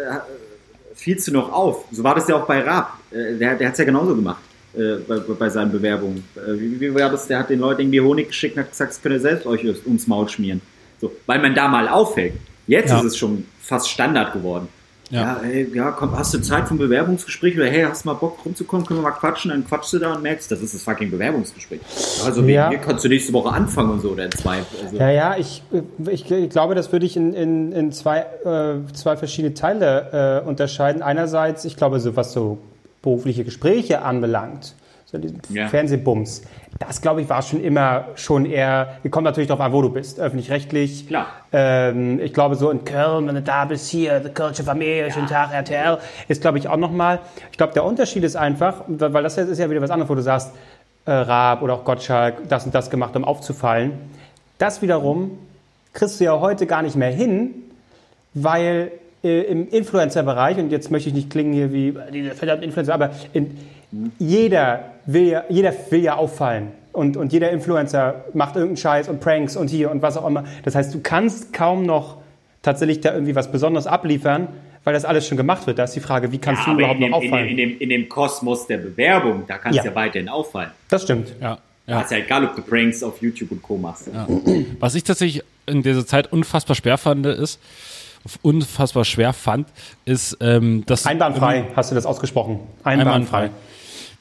fielst 0.96 1.28
du 1.28 1.34
noch 1.34 1.52
auf. 1.52 1.84
So 1.92 2.06
war 2.06 2.16
das 2.16 2.30
ja 2.30 2.38
auch 2.38 2.48
bei 2.48 2.62
Raab. 2.62 2.98
Äh, 3.12 3.38
der 3.38 3.56
der 3.56 3.68
hat 3.68 3.74
es 3.74 3.80
ja 3.80 3.84
genauso 3.84 4.16
gemacht 4.16 4.42
äh, 4.78 4.96
bei, 5.06 5.18
bei 5.18 5.50
seinen 5.50 5.74
Bewerbungen. 5.74 6.24
Äh, 6.38 6.58
wie, 6.58 6.80
wie 6.80 6.96
war 6.96 7.10
das? 7.10 7.28
Der 7.28 7.40
hat 7.40 7.50
den 7.50 7.60
Leuten 7.60 7.82
irgendwie 7.82 8.00
Honig 8.00 8.30
geschickt 8.30 8.56
und 8.56 8.64
hat 8.64 8.70
gesagt, 8.70 8.92
das 8.92 9.02
könnt 9.02 9.16
ihr 9.16 9.20
selbst 9.20 9.46
euch 9.46 9.66
ums 9.86 10.08
Maul 10.08 10.30
schmieren. 10.30 10.62
So, 11.02 11.12
weil 11.26 11.42
man 11.42 11.54
da 11.54 11.68
mal 11.68 11.90
auffällt. 11.90 12.36
Jetzt 12.66 12.92
Ja. 12.92 13.00
ist 13.00 13.06
es 13.08 13.18
schon 13.18 13.46
fast 13.60 13.90
Standard 13.90 14.32
geworden. 14.32 14.70
Ja. 15.14 15.22
Ja, 15.22 15.42
ey, 15.48 15.68
ja, 15.76 15.92
komm, 15.92 16.18
hast 16.18 16.34
du 16.34 16.40
Zeit 16.42 16.68
für 16.68 16.74
ein 16.74 16.80
Bewerbungsgespräch 16.80 17.56
oder 17.56 17.68
hey, 17.68 17.84
hast 17.84 18.04
du 18.04 18.10
mal 18.10 18.16
Bock 18.16 18.40
rumzukommen, 18.44 18.84
können 18.84 19.00
wir 19.00 19.04
mal 19.04 19.12
quatschen, 19.12 19.52
dann 19.52 19.64
quatschst 19.68 19.94
du 19.94 20.00
da 20.00 20.14
und 20.14 20.24
merkst, 20.24 20.50
das 20.52 20.60
ist 20.62 20.74
das 20.74 20.82
fucking 20.82 21.12
Bewerbungsgespräch. 21.12 21.82
Also 22.26 22.46
wie 22.48 22.54
Ja. 22.54 22.70
hier 22.70 22.80
kannst 22.80 23.06
du 23.06 23.10
nächste 23.10 23.32
Woche 23.32 23.50
anfangen 23.54 23.92
und 23.92 24.02
so 24.02 24.10
oder 24.10 24.26
in 24.26 24.32
zwei. 24.32 24.64
Also, 24.84 24.98
Ja, 24.98 25.12
ja, 25.12 25.36
ich, 25.38 25.62
ich, 26.10 26.32
ich 26.32 26.50
glaube, 26.50 26.74
das 26.74 26.92
würde 26.92 27.06
ich 27.06 27.16
in, 27.16 27.34
in, 27.34 27.72
in 27.74 27.92
zwei, 27.92 28.22
äh, 28.44 28.92
zwei 28.94 29.16
verschiedene 29.16 29.54
Teile 29.54 30.42
äh, 30.44 30.48
unterscheiden. 30.48 31.04
Einerseits, 31.04 31.64
ich 31.64 31.76
glaube, 31.78 32.00
so 32.00 32.16
was 32.16 32.34
so 32.34 32.58
berufliche 33.04 33.44
Gespräche 33.44 34.02
anbelangt, 34.02 34.74
so 35.14 35.20
diesen 35.20 35.40
Ja. 35.50 35.68
Fernsehbums, 35.68 36.42
das 36.80 37.02
glaube 37.02 37.22
ich 37.22 37.30
war 37.30 37.42
schon 37.44 37.64
immer 37.64 38.06
schon 38.16 38.46
eher, 38.46 38.98
kommt 39.12 39.26
natürlich 39.26 39.48
darauf 39.48 39.64
an, 39.64 39.72
wo 39.72 39.82
du 39.82 39.90
bist, 39.90 40.20
öffentlich-rechtlich. 40.20 41.08
Klar. 41.08 41.28
Ähm, 41.54 42.20
ich 42.20 42.34
glaube, 42.34 42.56
so 42.56 42.72
in 42.72 42.84
Köln, 42.84 43.28
wenn 43.28 43.36
du 43.36 43.42
da 43.42 43.66
bist, 43.66 43.90
hier, 43.90 44.20
die 44.20 44.30
Kölsche 44.30 44.64
Familie, 44.64 45.12
schönen 45.12 45.28
Tag, 45.28 45.54
RTL, 45.54 46.00
ist, 46.28 46.42
glaube 46.42 46.58
ich, 46.58 46.68
auch 46.68 46.78
nochmal. 46.78 47.20
Ich 47.52 47.58
glaube, 47.58 47.74
der 47.74 47.86
Unterschied 47.86 48.24
ist 48.24 48.36
einfach, 48.36 48.82
weil 48.88 49.14
weil 49.14 49.24
das 49.24 49.38
ist 49.38 49.60
ja 49.60 49.70
wieder 49.70 49.82
was 49.82 49.92
anderes, 49.92 50.10
wo 50.10 50.16
du 50.16 50.24
sagst, 50.24 50.52
äh, 51.06 51.12
Raab 51.12 51.62
oder 51.62 51.76
auch 51.76 51.86
Gottschalk, 51.86 52.50
das 52.50 52.66
und 52.66 52.74
das 52.74 52.90
gemacht, 52.90 53.16
um 53.16 53.24
aufzufallen. 53.24 53.92
Das 54.58 54.82
wiederum 54.82 55.38
kriegst 55.94 56.20
du 56.20 56.24
ja 56.24 56.40
heute 56.40 56.66
gar 56.66 56.82
nicht 56.82 56.96
mehr 56.96 57.12
hin, 57.12 57.52
weil 58.34 58.92
äh, 59.24 59.42
im 59.44 59.70
Influencer-Bereich, 59.70 60.58
und 60.58 60.72
jetzt 60.72 60.90
möchte 60.92 61.10
ich 61.10 61.16
nicht 61.16 61.30
klingen 61.30 61.54
hier 61.54 61.72
wie 61.72 61.90
äh, 61.90 62.12
diese 62.12 62.32
verdammten 62.32 62.66
Influencer, 62.66 62.94
aber 62.94 63.12
in, 63.32 63.58
jeder, 64.20 64.92
will 65.06 65.24
ja, 65.28 65.44
jeder 65.50 65.74
will 65.90 66.02
ja 66.04 66.16
auffallen. 66.16 66.70
Und, 66.92 67.18
und 67.18 67.34
jeder 67.34 67.50
Influencer 67.52 68.26
macht 68.34 68.56
irgendeinen 68.56 68.78
Scheiß 68.78 69.10
und 69.10 69.20
Pranks 69.20 69.56
und 69.56 69.70
hier 69.70 69.90
und 69.90 70.02
was 70.02 70.16
auch 70.18 70.28
immer. 70.28 70.44
Das 70.64 70.76
heißt, 70.76 70.94
du 70.94 71.00
kannst 71.02 71.52
kaum 71.54 71.86
noch 71.86 72.18
tatsächlich 72.62 73.02
da 73.02 73.14
irgendwie 73.14 73.36
was 73.36 73.52
Besonderes 73.52 73.88
abliefern, 73.88 74.48
weil 74.84 74.94
das 74.94 75.04
alles 75.06 75.28
schon 75.28 75.38
gemacht 75.38 75.66
wird. 75.66 75.80
Da 75.80 75.86
ist 75.86 75.96
die 75.96 76.00
Frage, 76.02 76.32
wie 76.32 76.38
kannst 76.38 76.62
Ja, 76.62 76.66
du 76.66 76.72
aber 76.72 76.80
überhaupt 76.82 77.00
in 77.02 77.10
noch 77.12 77.20
dem, 77.20 77.28
in, 77.28 77.34
auffallen? 77.34 77.48
dem, 77.48 77.60
in, 77.60 77.70
dem, 77.72 77.80
in 77.80 77.90
dem 77.90 78.10
Kosmos 78.10 78.68
der 78.68 78.78
Bewerbung, 78.78 79.44
da 79.48 79.58
kannst 79.58 79.80
du 79.80 79.84
Ja. 79.84 79.90
ja 79.90 79.96
weiterhin 79.96 80.30
auffallen. 80.30 80.70
das 80.90 81.04
stimmt. 81.04 81.34
Ja. 81.42 81.58
Ja. 81.88 82.00
ist 82.02 82.12
ja 82.12 82.18
egal, 82.20 82.46
ob 82.46 82.56
du 82.56 82.62
Pranks 82.62 83.04
auf 83.04 83.22
YouTube 83.22 83.52
und 83.52 83.62
Co. 83.62 83.76
machst. 83.78 84.10
Was 84.80 84.96
ich 84.96 85.04
tatsächlich 85.04 85.44
in 85.66 85.82
dieser 85.84 86.06
Zeit 86.06 86.32
unfassbar 86.32 86.76
schwer 86.76 86.98
fand, 86.98 87.26
ist, 87.26 87.60
unfassbar 88.42 89.04
schwer 89.04 89.34
fand, 89.34 89.68
ist, 90.06 90.38
ähm, 90.40 90.84
dass 90.86 91.06
Einwandfrei, 91.06 91.66
hast 91.76 91.92
du 91.92 91.96
das 91.96 92.06
ausgesprochen. 92.06 92.60
einwandfrei. 92.84 93.50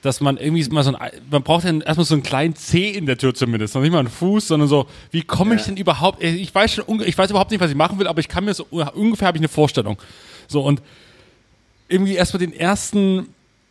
Dass 0.02 0.20
man 0.20 0.36
irgendwie 0.36 0.68
mal 0.70 0.82
so 0.82 0.94
ein, 0.94 1.10
man 1.30 1.42
braucht 1.42 1.64
dann 1.64 1.80
erstmal 1.80 2.04
so 2.04 2.14
einen 2.14 2.22
kleinen 2.22 2.56
C 2.56 2.90
in 2.90 3.06
der 3.06 3.16
Tür 3.16 3.34
zumindest, 3.34 3.74
noch 3.74 3.82
nicht 3.82 3.92
mal 3.92 4.00
einen 4.00 4.08
Fuß, 4.08 4.48
sondern 4.48 4.68
so, 4.68 4.86
wie 5.12 5.22
komme 5.22 5.54
ich 5.54 5.62
denn 5.62 5.76
überhaupt, 5.76 6.22
ich 6.22 6.52
weiß 6.52 6.74
schon, 6.74 7.00
ich 7.02 7.16
weiß 7.16 7.30
überhaupt 7.30 7.52
nicht, 7.52 7.60
was 7.60 7.70
ich 7.70 7.76
machen 7.76 7.98
will, 7.98 8.08
aber 8.08 8.18
ich 8.18 8.28
kann 8.28 8.44
mir 8.44 8.52
so, 8.52 8.66
ungefähr 8.94 9.28
habe 9.28 9.38
ich 9.38 9.40
eine 9.40 9.48
Vorstellung. 9.48 9.96
So 10.48 10.62
und 10.62 10.82
irgendwie 11.88 12.14
erstmal 12.14 12.40
den 12.40 12.52
ersten, 12.52 13.28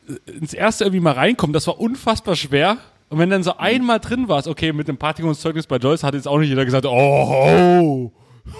äh, 0.08 0.32
ins 0.32 0.54
erste 0.54 0.86
irgendwie 0.86 1.02
mal 1.02 1.14
reinkommen, 1.14 1.54
das 1.54 1.68
war 1.68 1.80
unfassbar 1.80 2.36
schwer. 2.36 2.78
Und 3.10 3.20
wenn 3.20 3.30
dann 3.30 3.44
so 3.44 3.58
einmal 3.58 4.00
drin 4.00 4.30
warst, 4.30 4.48
okay, 4.48 4.72
mit 4.72 4.88
dem 4.88 4.98
Praktikumszeugnis 4.98 5.68
bei 5.68 5.76
Joyce 5.76 6.04
hat 6.04 6.14
jetzt 6.14 6.30
auch 6.30 6.38
nicht 6.38 6.48
jeder 6.48 6.64
gesagt, 6.64 6.86
oh, 6.86 6.90
oh. 6.90 8.12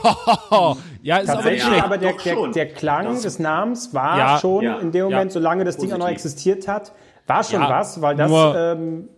ja, 1.02 1.18
ist 1.18 1.30
aber 1.30 1.52
nicht 1.52 1.64
schlecht. 1.64 1.84
aber 1.84 1.98
der, 1.98 2.14
der, 2.14 2.48
der 2.50 2.68
Klang 2.68 3.22
des 3.22 3.40
Namens 3.40 3.94
war 3.94 4.18
Ja, 4.18 4.40
schon 4.40 4.64
ja, 4.64 4.78
in 4.80 4.92
dem 4.92 5.06
Moment, 5.06 5.32
ja. 5.32 5.34
solange 5.34 5.64
das 5.64 5.78
Ding 5.78 5.92
auch 5.92 5.98
noch 5.98 6.08
Positiv. 6.08 6.26
existiert 6.26 6.68
hat, 6.68 6.92
war 7.36 7.44
schon 7.44 7.62
Ja, 7.62 7.70
was, 7.70 8.02
weil 8.02 8.16
das 8.16 8.30
nur- 8.30 8.56
ähm, 8.58 9.10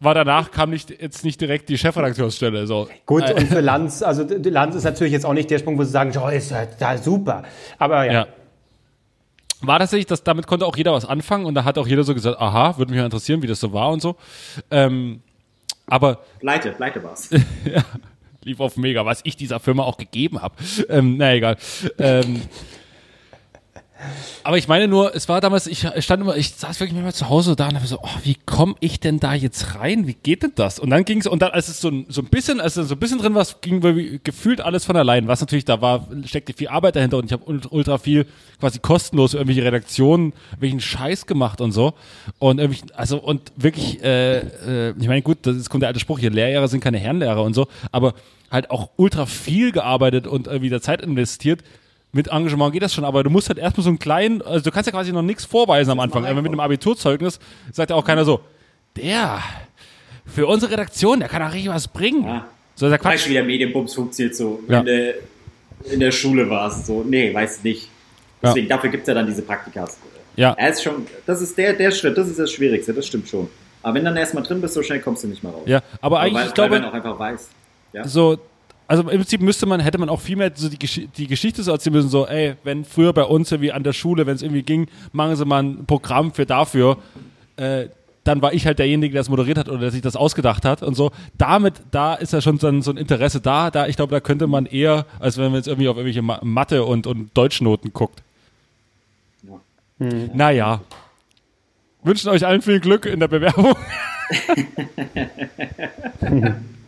War 0.00 0.14
danach 0.14 0.50
kam 0.50 0.70
nicht, 0.70 0.90
jetzt 0.90 1.24
nicht 1.24 1.40
direkt 1.40 1.68
die 1.68 1.78
Chefredakteursstelle. 1.78 2.66
So. 2.66 2.88
gut 3.06 3.22
Äh, 3.22 3.34
und 3.34 3.46
für 3.46 3.60
Lanz, 3.72 4.02
also 4.02 4.24
Lanz 4.28 4.74
ist 4.74 4.84
natürlich 4.84 5.12
jetzt 5.12 5.24
auch 5.24 5.32
nicht 5.32 5.48
der 5.50 5.58
Sprung, 5.60 5.78
wo 5.78 5.84
sie 5.84 5.90
sagen, 5.90 6.10
Joyce, 6.10 6.50
ja, 6.50 6.66
da 6.78 6.98
super. 6.98 7.44
Aber 7.78 8.04
ja, 8.04 8.12
Ja. 8.12 8.26
War 9.64 9.78
tatsächlich, 9.78 10.06
dass 10.06 10.24
damit 10.24 10.48
konnte 10.48 10.66
auch 10.66 10.76
jeder 10.76 10.92
was 10.92 11.04
anfangen 11.04 11.46
und 11.46 11.54
da 11.54 11.62
hat 11.64 11.78
auch 11.78 11.86
jeder 11.86 12.02
so 12.02 12.14
gesagt, 12.14 12.40
aha, 12.40 12.76
würde 12.78 12.90
mich 12.90 12.98
mal 12.98 13.04
interessieren, 13.04 13.42
wie 13.42 13.46
das 13.46 13.60
so 13.60 13.72
war 13.72 13.90
und 13.90 14.02
so. 14.02 14.16
Ähm, 14.72 15.22
aber 15.86 16.18
Pleite, 16.40 16.72
pleite 16.72 17.00
war's. 17.04 17.30
lief 18.44 18.58
auf 18.58 18.76
mega, 18.76 19.06
was 19.06 19.20
ich 19.22 19.36
dieser 19.36 19.60
Firma 19.60 19.84
auch 19.84 19.98
gegeben 19.98 20.42
habe. 20.42 20.56
Ähm, 20.88 21.16
na 21.16 21.32
egal. 21.34 21.56
Ähm, 21.98 22.42
Aber 24.44 24.58
ich 24.58 24.68
meine 24.68 24.88
nur, 24.88 25.14
es 25.14 25.28
war 25.28 25.40
damals, 25.40 25.66
ich 25.66 25.86
stand 25.98 26.22
immer, 26.22 26.36
ich 26.36 26.54
saß 26.54 26.80
wirklich 26.80 26.94
manchmal 26.94 27.14
zu 27.14 27.28
Hause 27.28 27.56
da 27.56 27.68
und 27.68 27.76
habe 27.76 27.86
so, 27.86 27.98
oh, 28.02 28.18
wie 28.24 28.36
komme 28.46 28.74
ich 28.80 29.00
denn 29.00 29.20
da 29.20 29.34
jetzt 29.34 29.76
rein? 29.76 30.06
Wie 30.06 30.14
geht 30.14 30.42
denn 30.42 30.52
das? 30.54 30.78
Und 30.78 30.90
dann 30.90 31.04
ging 31.04 31.20
es, 31.20 31.26
und 31.26 31.42
dann, 31.42 31.52
als 31.52 31.68
es 31.68 31.80
so 31.80 31.88
ein, 31.88 32.06
so 32.08 32.22
ein 32.22 32.26
bisschen, 32.26 32.60
als 32.60 32.76
es 32.76 32.88
so 32.88 32.94
ein 32.94 32.98
bisschen 32.98 33.18
drin 33.18 33.34
war, 33.34 33.46
ging 33.60 34.20
gefühlt 34.24 34.60
alles 34.60 34.84
von 34.84 34.96
allein. 34.96 35.28
Was 35.28 35.40
natürlich 35.40 35.64
da 35.64 35.80
war, 35.80 36.08
steckte 36.24 36.52
viel 36.52 36.68
Arbeit 36.68 36.96
dahinter 36.96 37.18
und 37.18 37.26
ich 37.26 37.32
habe 37.32 37.44
ultra 37.44 37.98
viel 37.98 38.26
quasi 38.58 38.78
kostenlos 38.78 39.34
irgendwelche 39.34 39.64
Redaktionen, 39.64 40.32
welchen 40.58 40.80
Scheiß 40.80 41.26
gemacht 41.26 41.60
und 41.60 41.72
so. 41.72 41.94
Und 42.38 42.58
irgendwie, 42.58 42.80
also, 42.94 43.18
und 43.18 43.52
wirklich, 43.56 44.02
äh, 44.02 44.38
äh, 44.38 44.94
ich 44.98 45.08
meine, 45.08 45.22
gut, 45.22 45.38
das 45.42 45.70
kommt 45.70 45.82
der 45.82 45.88
alte 45.88 46.00
Spruch 46.00 46.18
hier, 46.18 46.30
Lehrjahre 46.30 46.68
sind 46.68 46.82
keine 46.82 46.98
Herrenlehrer 46.98 47.42
und 47.42 47.54
so, 47.54 47.68
aber 47.92 48.14
halt 48.50 48.70
auch 48.70 48.90
ultra 48.96 49.26
viel 49.26 49.72
gearbeitet 49.72 50.26
und 50.26 50.46
irgendwie 50.46 50.68
da 50.68 50.80
Zeit 50.80 51.00
investiert 51.00 51.62
mit 52.12 52.28
Engagement 52.28 52.72
geht 52.72 52.82
das 52.82 52.92
schon, 52.92 53.04
aber 53.04 53.24
du 53.24 53.30
musst 53.30 53.48
halt 53.48 53.58
erstmal 53.58 53.84
so 53.84 53.90
einen 53.90 53.98
kleinen, 53.98 54.42
also 54.42 54.62
du 54.64 54.70
kannst 54.70 54.86
ja 54.86 54.92
quasi 54.92 55.12
noch 55.12 55.22
nichts 55.22 55.46
vorweisen 55.46 55.90
am 55.90 56.00
Anfang. 56.00 56.26
Aber 56.26 56.42
mit 56.42 56.50
einem 56.50 56.60
Abiturzeugnis 56.60 57.40
sagt 57.72 57.90
ja 57.90 57.96
auch 57.96 58.04
keiner 58.04 58.24
so, 58.24 58.40
der, 58.96 59.42
für 60.26 60.46
unsere 60.46 60.72
Redaktion, 60.72 61.20
der 61.20 61.28
kann 61.28 61.42
auch 61.42 61.52
richtig 61.52 61.70
was 61.70 61.88
bringen. 61.88 62.24
Ja. 62.24 62.46
So, 62.74 62.88
der 62.88 62.98
Quatsch. 62.98 63.14
Weißt 63.14 63.26
du, 63.26 63.30
wie 63.30 63.34
der 63.34 63.44
Medienbums 63.44 63.94
funktioniert 63.94 64.36
so, 64.36 64.60
wenn 64.66 64.86
ja. 64.86 64.92
du 64.92 65.14
in 65.90 66.00
der 66.00 66.12
Schule 66.12 66.48
warst, 66.48 66.86
so, 66.86 67.02
nee, 67.02 67.32
weiß 67.32 67.64
nicht. 67.64 67.88
Deswegen, 68.42 68.68
ja. 68.68 68.76
dafür 68.76 68.90
gibt 68.90 69.02
es 69.02 69.08
ja 69.08 69.14
dann 69.14 69.26
diese 69.26 69.42
Praktikas. 69.42 69.98
Ja. 70.36 70.52
Er 70.52 70.70
ist 70.70 70.82
schon, 70.82 71.06
das 71.26 71.40
ist 71.40 71.56
der, 71.56 71.72
der 71.72 71.90
Schritt, 71.90 72.16
das 72.16 72.28
ist 72.28 72.38
das 72.38 72.50
Schwierigste, 72.50 72.92
das 72.92 73.06
stimmt 73.06 73.28
schon. 73.28 73.48
Aber 73.82 73.94
wenn 73.94 74.04
dann 74.04 74.16
erstmal 74.16 74.42
drin 74.42 74.60
bist, 74.60 74.74
so 74.74 74.82
schnell 74.82 75.00
kommst 75.00 75.24
du 75.24 75.28
nicht 75.28 75.42
mehr 75.42 75.52
raus. 75.52 75.62
Ja, 75.66 75.78
aber, 76.00 76.16
aber 76.16 76.20
eigentlich, 76.20 76.34
weil, 76.34 76.48
ich 76.48 76.54
glaube, 76.54 76.70
weil 76.72 76.80
man 76.80 76.90
auch 76.90 76.94
einfach 76.94 77.18
weiß. 77.18 77.48
Ja? 77.92 78.06
So, 78.06 78.38
also 78.88 79.02
im 79.02 79.18
Prinzip 79.18 79.40
müsste 79.40 79.66
man, 79.66 79.80
hätte 79.80 79.98
man 79.98 80.08
auch 80.08 80.20
viel 80.20 80.36
mehr 80.36 80.52
so 80.54 80.68
die, 80.68 80.78
Gesch 80.78 81.00
die 81.16 81.26
Geschichte 81.26 81.62
so 81.62 81.72
erzählen 81.72 81.94
müssen, 81.94 82.08
so, 82.08 82.26
ey, 82.26 82.56
wenn 82.64 82.84
früher 82.84 83.12
bei 83.12 83.24
uns 83.24 83.50
irgendwie 83.50 83.72
an 83.72 83.82
der 83.82 83.92
Schule, 83.92 84.26
wenn 84.26 84.34
es 84.34 84.42
irgendwie 84.42 84.62
ging, 84.62 84.88
machen 85.12 85.36
sie 85.36 85.44
mal 85.44 85.62
ein 85.62 85.86
Programm 85.86 86.32
für 86.32 86.46
dafür, 86.46 86.98
äh, 87.56 87.88
dann 88.24 88.40
war 88.40 88.52
ich 88.52 88.66
halt 88.66 88.78
derjenige, 88.78 89.12
der 89.12 89.22
es 89.22 89.28
moderiert 89.28 89.58
hat 89.58 89.68
oder 89.68 89.78
der 89.78 89.90
sich 89.90 90.02
das 90.02 90.14
ausgedacht 90.14 90.64
hat 90.64 90.82
und 90.82 90.94
so. 90.94 91.10
Damit, 91.38 91.74
da 91.90 92.14
ist 92.14 92.32
ja 92.32 92.40
schon 92.40 92.58
so 92.58 92.68
ein, 92.68 92.82
so 92.82 92.90
ein 92.92 92.96
Interesse 92.96 93.40
da, 93.40 93.70
da, 93.70 93.86
ich 93.86 93.96
glaube, 93.96 94.12
da 94.12 94.20
könnte 94.20 94.46
man 94.46 94.66
eher, 94.66 95.06
als 95.18 95.38
wenn 95.38 95.46
man 95.46 95.54
jetzt 95.54 95.66
irgendwie 95.66 95.88
auf 95.88 95.96
irgendwelche 95.96 96.22
Mathe- 96.22 96.84
und, 96.84 97.06
und 97.06 97.36
Deutschnoten 97.36 97.92
guckt. 97.92 98.22
Ja. 99.42 99.60
Hm. 99.98 100.30
Naja. 100.34 100.80
Wünschen 102.04 102.30
euch 102.30 102.46
allen 102.46 102.62
viel 102.62 102.80
Glück 102.80 103.06
in 103.06 103.20
der 103.20 103.28
Bewerbung. 103.28 103.74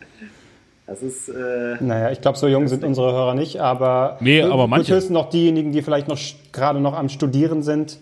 Das 0.86 1.02
ist. 1.02 1.28
Äh 1.28 1.76
naja, 1.80 2.10
ich 2.10 2.20
glaube, 2.20 2.36
so 2.38 2.46
jung 2.46 2.68
sind 2.68 2.84
unsere 2.84 3.12
Hörer 3.12 3.34
nicht, 3.34 3.60
aber. 3.60 4.18
Nee, 4.20 4.42
aber 4.42 4.66
manche. 4.66 4.94
höchstens 4.94 5.12
noch 5.12 5.30
diejenigen, 5.30 5.72
die 5.72 5.82
vielleicht 5.82 6.08
noch 6.08 6.18
gerade 6.52 6.80
noch 6.80 6.94
am 6.94 7.08
Studieren 7.08 7.62
sind 7.62 7.98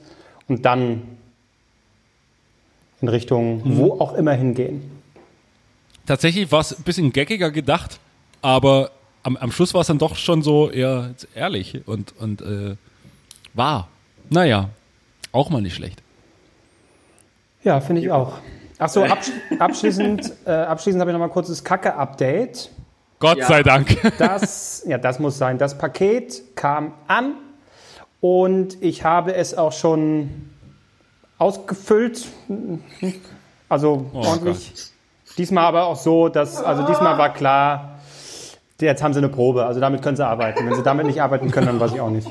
und 0.49 0.65
dann 0.65 1.03
in 3.01 3.09
Richtung 3.09 3.57
mhm. 3.59 3.77
wo 3.77 3.93
auch 4.01 4.15
immer 4.15 4.33
hingehen. 4.33 4.91
Tatsächlich 6.07 6.51
war 6.51 6.61
es 6.61 6.77
ein 6.77 6.83
bisschen 6.83 7.13
geckiger 7.13 7.51
gedacht, 7.51 8.01
aber 8.41 8.91
am, 9.23 9.37
am 9.37 9.53
Schluss 9.53 9.75
war 9.75 9.83
es 9.83 9.87
dann 9.87 9.99
doch 9.99 10.17
schon 10.17 10.43
so 10.43 10.71
eher 10.71 11.15
ehrlich 11.35 11.87
und, 11.87 12.15
und 12.19 12.43
äh, 12.43 12.77
wahr. 13.55 13.89
Naja, 14.31 14.71
auch 15.31 15.51
mal 15.51 15.63
nicht 15.63 15.75
schlecht. 15.75 16.03
Ja, 17.63 17.81
finde 17.81 18.03
ich 18.03 18.11
auch. 18.11 18.39
Achso, 18.83 19.05
absch 19.05 19.31
abschließend, 19.61 20.33
äh, 20.45 20.51
abschließend 20.51 21.01
habe 21.01 21.11
ich 21.11 21.13
noch 21.13 21.21
mal 21.21 21.27
ein 21.27 21.33
kurzes 21.33 21.63
Kacke-Update. 21.63 22.69
Gott 23.21 23.39
ja. 23.39 23.47
sei 23.47 23.63
Dank. 23.63 23.97
Das, 24.19 24.83
ja, 24.87 24.99
das 24.99 25.21
muss 25.21 25.39
sein. 25.39 25.57
Das 25.59 25.79
Paket 25.79 26.57
kam 26.57 26.93
an 27.07 27.35
und 28.21 28.83
ich 28.83 29.05
habe 29.05 29.35
es 29.35 29.57
auch 29.57 29.71
schon 29.71 30.51
ausgefüllt. 31.39 32.27
Also 33.69 34.11
oh 34.13 34.19
ordentlich. 34.19 34.73
Gott. 34.75 35.39
Diesmal 35.39 35.65
aber 35.65 35.87
auch 35.87 35.97
so, 35.97 36.29
dass, 36.29 36.63
also 36.63 36.85
diesmal 36.85 37.17
war 37.17 37.33
klar, 37.33 38.01
jetzt 38.81 39.03
haben 39.03 39.15
sie 39.15 39.19
eine 39.19 39.29
Probe, 39.29 39.65
also 39.65 39.79
damit 39.79 40.03
können 40.03 40.17
sie 40.17 40.27
arbeiten. 40.27 40.67
Wenn 40.67 40.75
sie 40.75 40.83
damit 40.83 41.07
nicht 41.07 41.23
arbeiten 41.23 41.51
können, 41.53 41.69
dann 41.69 41.81
weiß 41.81 41.95
ich 41.95 42.01
auch 42.01 42.11
nicht. 42.11 42.29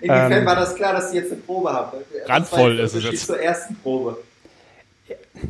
Inwiefern 0.00 0.32
ähm, 0.32 0.46
war 0.46 0.56
das 0.56 0.74
klar, 0.74 0.92
dass 0.92 1.12
sie 1.12 1.18
jetzt 1.18 1.32
eine 1.32 1.40
Probe 1.40 1.72
haben? 1.72 1.96
Randvoll 2.26 2.80
ist 2.80 2.94
es 2.94 3.04
jetzt. 3.04 3.26
zur 3.26 3.40
ersten 3.40 3.76
Probe. 3.76 4.18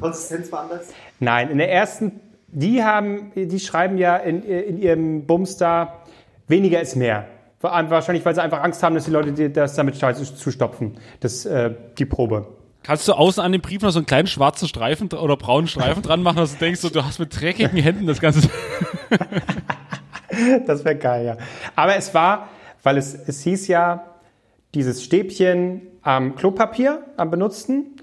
Konsistenz 0.01 0.51
war 0.53 0.63
anders? 0.63 0.89
Nein, 1.21 1.51
in 1.51 1.59
der 1.59 1.73
ersten, 1.73 2.21
die 2.49 2.83
haben, 2.83 3.33
die 3.35 3.61
schreiben 3.61 3.99
ja 3.99 4.17
in, 4.17 4.43
in 4.43 4.79
ihrem 4.79 5.27
Bums 5.27 5.57
da, 5.57 6.03
weniger 6.49 6.81
ist 6.81 6.97
mehr. 6.97 7.27
Wahrscheinlich, 7.61 8.25
weil 8.25 8.35
sie 8.35 8.43
einfach 8.43 8.63
Angst 8.63 8.83
haben, 8.83 8.95
dass 8.95 9.07
die 9.07 9.11
Leute 9.11 9.51
das 9.51 9.75
damit 9.75 9.97
zustopfen, 9.97 10.99
das, 11.21 11.47
äh, 11.47 11.73
die 11.99 12.05
Probe. 12.05 12.47
Kannst 12.87 13.09
du 13.09 13.15
außen 13.15 13.43
an 13.43 13.51
dem 13.51 13.63
Brief 13.63 13.83
noch 13.83 13.91
so 13.91 13.99
einen 13.99 14.07
kleinen 14.07 14.29
schwarzen 14.29 14.69
Streifen 14.69 15.13
oder 15.13 15.37
braunen 15.37 15.67
Streifen 15.67 16.03
dran 16.03 16.23
machen, 16.23 16.37
dass 16.37 16.53
du 16.53 16.59
denkst, 16.59 16.83
du 16.83 17.05
hast 17.05 17.19
mit 17.19 17.41
dreckigen 17.41 17.79
Händen 17.79 18.07
das 18.07 18.21
Ganze. 18.21 18.49
das 20.67 20.85
wäre 20.85 20.95
geil, 20.95 21.27
ja. 21.27 21.37
Aber 21.75 21.97
es 21.97 22.15
war, 22.15 22.49
weil 22.85 22.97
es, 22.97 23.15
es 23.27 23.43
hieß 23.43 23.67
ja, 23.67 24.05
dieses 24.75 25.03
Stäbchen 25.03 25.83
am 26.03 26.37
Klopapier, 26.37 27.03
am 27.17 27.33
benutzten, 27.33 27.97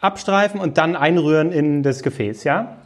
abstreifen 0.00 0.60
und 0.60 0.78
dann 0.78 0.96
einrühren 0.96 1.52
in 1.52 1.82
das 1.82 2.02
Gefäß, 2.02 2.44
ja. 2.44 2.78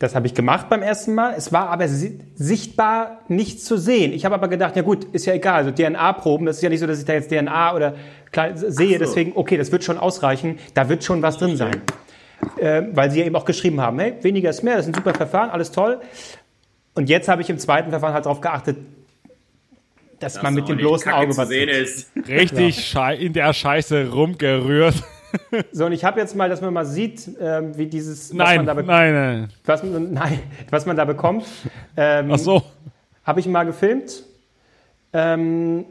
Das 0.00 0.14
habe 0.14 0.26
ich 0.26 0.34
gemacht 0.34 0.68
beim 0.68 0.82
ersten 0.82 1.14
Mal. 1.14 1.34
Es 1.36 1.52
war 1.52 1.70
aber 1.70 1.86
sichtbar 1.88 3.20
nicht 3.28 3.64
zu 3.64 3.78
sehen. 3.78 4.12
Ich 4.12 4.24
habe 4.24 4.34
aber 4.34 4.48
gedacht, 4.48 4.74
ja 4.76 4.82
gut, 4.82 5.04
ist 5.12 5.24
ja 5.24 5.34
egal. 5.34 5.64
Also 5.64 5.70
DNA-Proben, 5.70 6.46
das 6.46 6.56
ist 6.56 6.62
ja 6.62 6.68
nicht 6.68 6.80
so, 6.80 6.86
dass 6.86 6.98
ich 6.98 7.04
da 7.04 7.12
jetzt 7.14 7.30
DNA 7.30 7.74
oder 7.74 7.94
sehe. 8.54 8.92
So. 8.92 8.98
Deswegen, 8.98 9.32
okay, 9.34 9.56
das 9.56 9.70
wird 9.70 9.84
schon 9.84 9.96
ausreichen. 9.96 10.58
Da 10.74 10.88
wird 10.88 11.04
schon 11.04 11.22
was 11.22 11.38
drin 11.38 11.56
sein. 11.56 11.80
Äh, 12.58 12.82
weil 12.92 13.10
sie 13.10 13.20
ja 13.20 13.26
eben 13.26 13.36
auch 13.36 13.44
geschrieben 13.44 13.80
haben, 13.80 13.98
hey, 13.98 14.14
weniger 14.22 14.50
ist 14.50 14.62
mehr, 14.62 14.76
das 14.76 14.86
ist 14.86 14.92
ein 14.92 14.94
super 14.94 15.14
Verfahren, 15.14 15.50
alles 15.50 15.70
toll. 15.70 16.00
Und 16.94 17.08
jetzt 17.08 17.28
habe 17.28 17.42
ich 17.42 17.48
im 17.48 17.58
zweiten 17.58 17.90
Verfahren 17.90 18.12
halt 18.12 18.26
darauf 18.26 18.40
geachtet, 18.40 18.76
dass 20.20 20.34
das 20.34 20.42
man 20.42 20.54
mit 20.54 20.68
dem 20.68 20.76
bloßen 20.76 21.10
Auge 21.12 21.36
was 21.36 21.48
sehen 21.48 21.68
ist. 21.68 22.10
Richtig 22.28 22.92
ja. 22.92 23.10
in 23.10 23.32
der 23.32 23.52
Scheiße 23.52 24.10
rumgerührt. 24.10 25.02
So, 25.72 25.86
und 25.86 25.92
ich 25.92 26.04
habe 26.04 26.20
jetzt 26.20 26.36
mal, 26.36 26.48
dass 26.48 26.60
man 26.60 26.72
mal 26.72 26.84
sieht, 26.84 27.28
ähm, 27.40 27.76
wie 27.76 27.86
dieses. 27.86 28.32
Nein, 28.32 28.64
nein, 28.64 28.86
nein. 28.86 29.48
Was, 29.64 29.82
nein, 29.82 30.40
was 30.70 30.86
man 30.86 30.96
da 30.96 31.04
bekommt. 31.04 31.44
Ähm, 31.96 32.30
Ach 32.32 32.38
so. 32.38 32.62
Habe 33.24 33.40
ich 33.40 33.46
mal 33.46 33.64
gefilmt. 33.64 34.24
Ähm, 35.12 35.84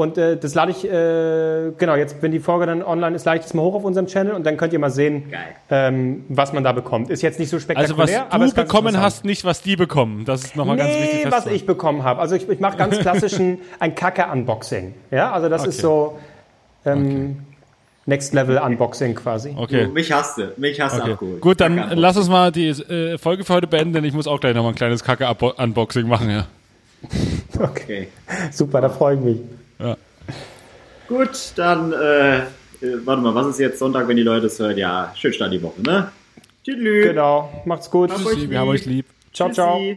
und 0.00 0.16
äh, 0.16 0.36
das 0.36 0.54
lade 0.54 0.70
ich, 0.70 0.84
äh, 0.84 1.72
genau, 1.76 1.94
jetzt, 1.94 2.22
wenn 2.22 2.32
die 2.32 2.38
Folge 2.38 2.64
dann 2.64 2.82
online 2.82 3.14
ist, 3.14 3.26
lade 3.26 3.38
ich 3.38 3.42
das 3.42 3.54
mal 3.54 3.62
hoch 3.62 3.74
auf 3.74 3.84
unserem 3.84 4.06
Channel 4.06 4.32
und 4.32 4.46
dann 4.46 4.56
könnt 4.56 4.72
ihr 4.72 4.78
mal 4.78 4.90
sehen, 4.90 5.32
ähm, 5.68 6.24
was 6.28 6.52
man 6.52 6.64
da 6.64 6.72
bekommt. 6.72 7.10
Ist 7.10 7.22
jetzt 7.22 7.38
nicht 7.38 7.50
so 7.50 7.58
spektakulär. 7.58 8.26
Also 8.30 8.44
was 8.44 8.54
du 8.54 8.62
bekommen 8.62 8.98
hast, 8.98 9.24
nicht 9.24 9.44
was 9.44 9.60
die 9.62 9.76
bekommen. 9.76 10.24
Das 10.24 10.44
ist 10.44 10.56
nochmal 10.56 10.76
nee, 10.76 10.82
ganz 10.82 10.94
wichtig. 10.94 11.32
was 11.32 11.46
ich 11.46 11.66
bekommen 11.66 12.02
habe. 12.02 12.20
Also 12.20 12.34
ich, 12.34 12.48
ich 12.48 12.60
mache 12.60 12.78
ganz 12.78 12.98
klassischen 13.00 13.58
ein 13.78 13.94
Kacke-Unboxing. 13.94 14.94
Ja, 15.10 15.32
also 15.32 15.48
das 15.48 15.62
okay. 15.62 15.70
ist 15.70 15.80
so. 15.80 16.18
Ähm, 16.86 17.36
okay. 17.36 17.49
Next 18.06 18.32
Level 18.34 18.58
Unboxing 18.58 19.14
quasi. 19.14 19.54
Okay. 19.56 19.84
Du, 19.84 19.92
mich 19.92 20.10
hast 20.10 20.38
du, 20.38 20.52
mich 20.56 20.80
hast 20.80 21.00
okay. 21.00 21.12
abgeholt. 21.12 21.40
Gut, 21.40 21.60
dann 21.60 21.92
lass 21.96 22.16
uns 22.16 22.28
mal 22.28 22.50
die 22.50 22.68
äh, 22.68 23.18
Folge 23.18 23.44
für 23.44 23.54
heute 23.54 23.66
beenden, 23.66 23.92
denn 23.92 24.04
ich 24.04 24.14
muss 24.14 24.26
auch 24.26 24.40
gleich 24.40 24.54
nochmal 24.54 24.72
ein 24.72 24.76
kleines 24.76 25.04
Kacke-Unboxing 25.04 26.08
machen, 26.08 26.30
ja. 26.30 26.46
okay. 27.58 28.08
Super, 28.50 28.80
da 28.80 28.88
freue 28.88 29.16
ich 29.16 29.20
mich. 29.20 29.38
Ja. 29.78 29.96
Gut, 31.08 31.52
dann, 31.56 31.92
äh, 31.92 32.38
äh, 32.38 32.42
warte 33.04 33.22
mal, 33.22 33.34
was 33.34 33.48
ist 33.48 33.60
jetzt 33.60 33.78
Sonntag, 33.78 34.08
wenn 34.08 34.16
die 34.16 34.22
Leute 34.22 34.46
es 34.46 34.58
hören? 34.58 34.78
Ja, 34.78 35.12
schön 35.16 35.32
Start 35.32 35.52
die 35.52 35.62
Woche, 35.62 35.82
ne? 35.82 36.10
Tschüss. 36.64 36.76
Genau, 37.06 37.62
macht's 37.64 37.90
gut. 37.90 38.10
Tschüssi, 38.10 38.48
wir 38.48 38.58
haben 38.58 38.68
euch 38.68 38.86
lieb. 38.86 39.06
Ciao, 39.32 39.48
Tschüssi. 39.48 39.60
ciao. 39.60 39.80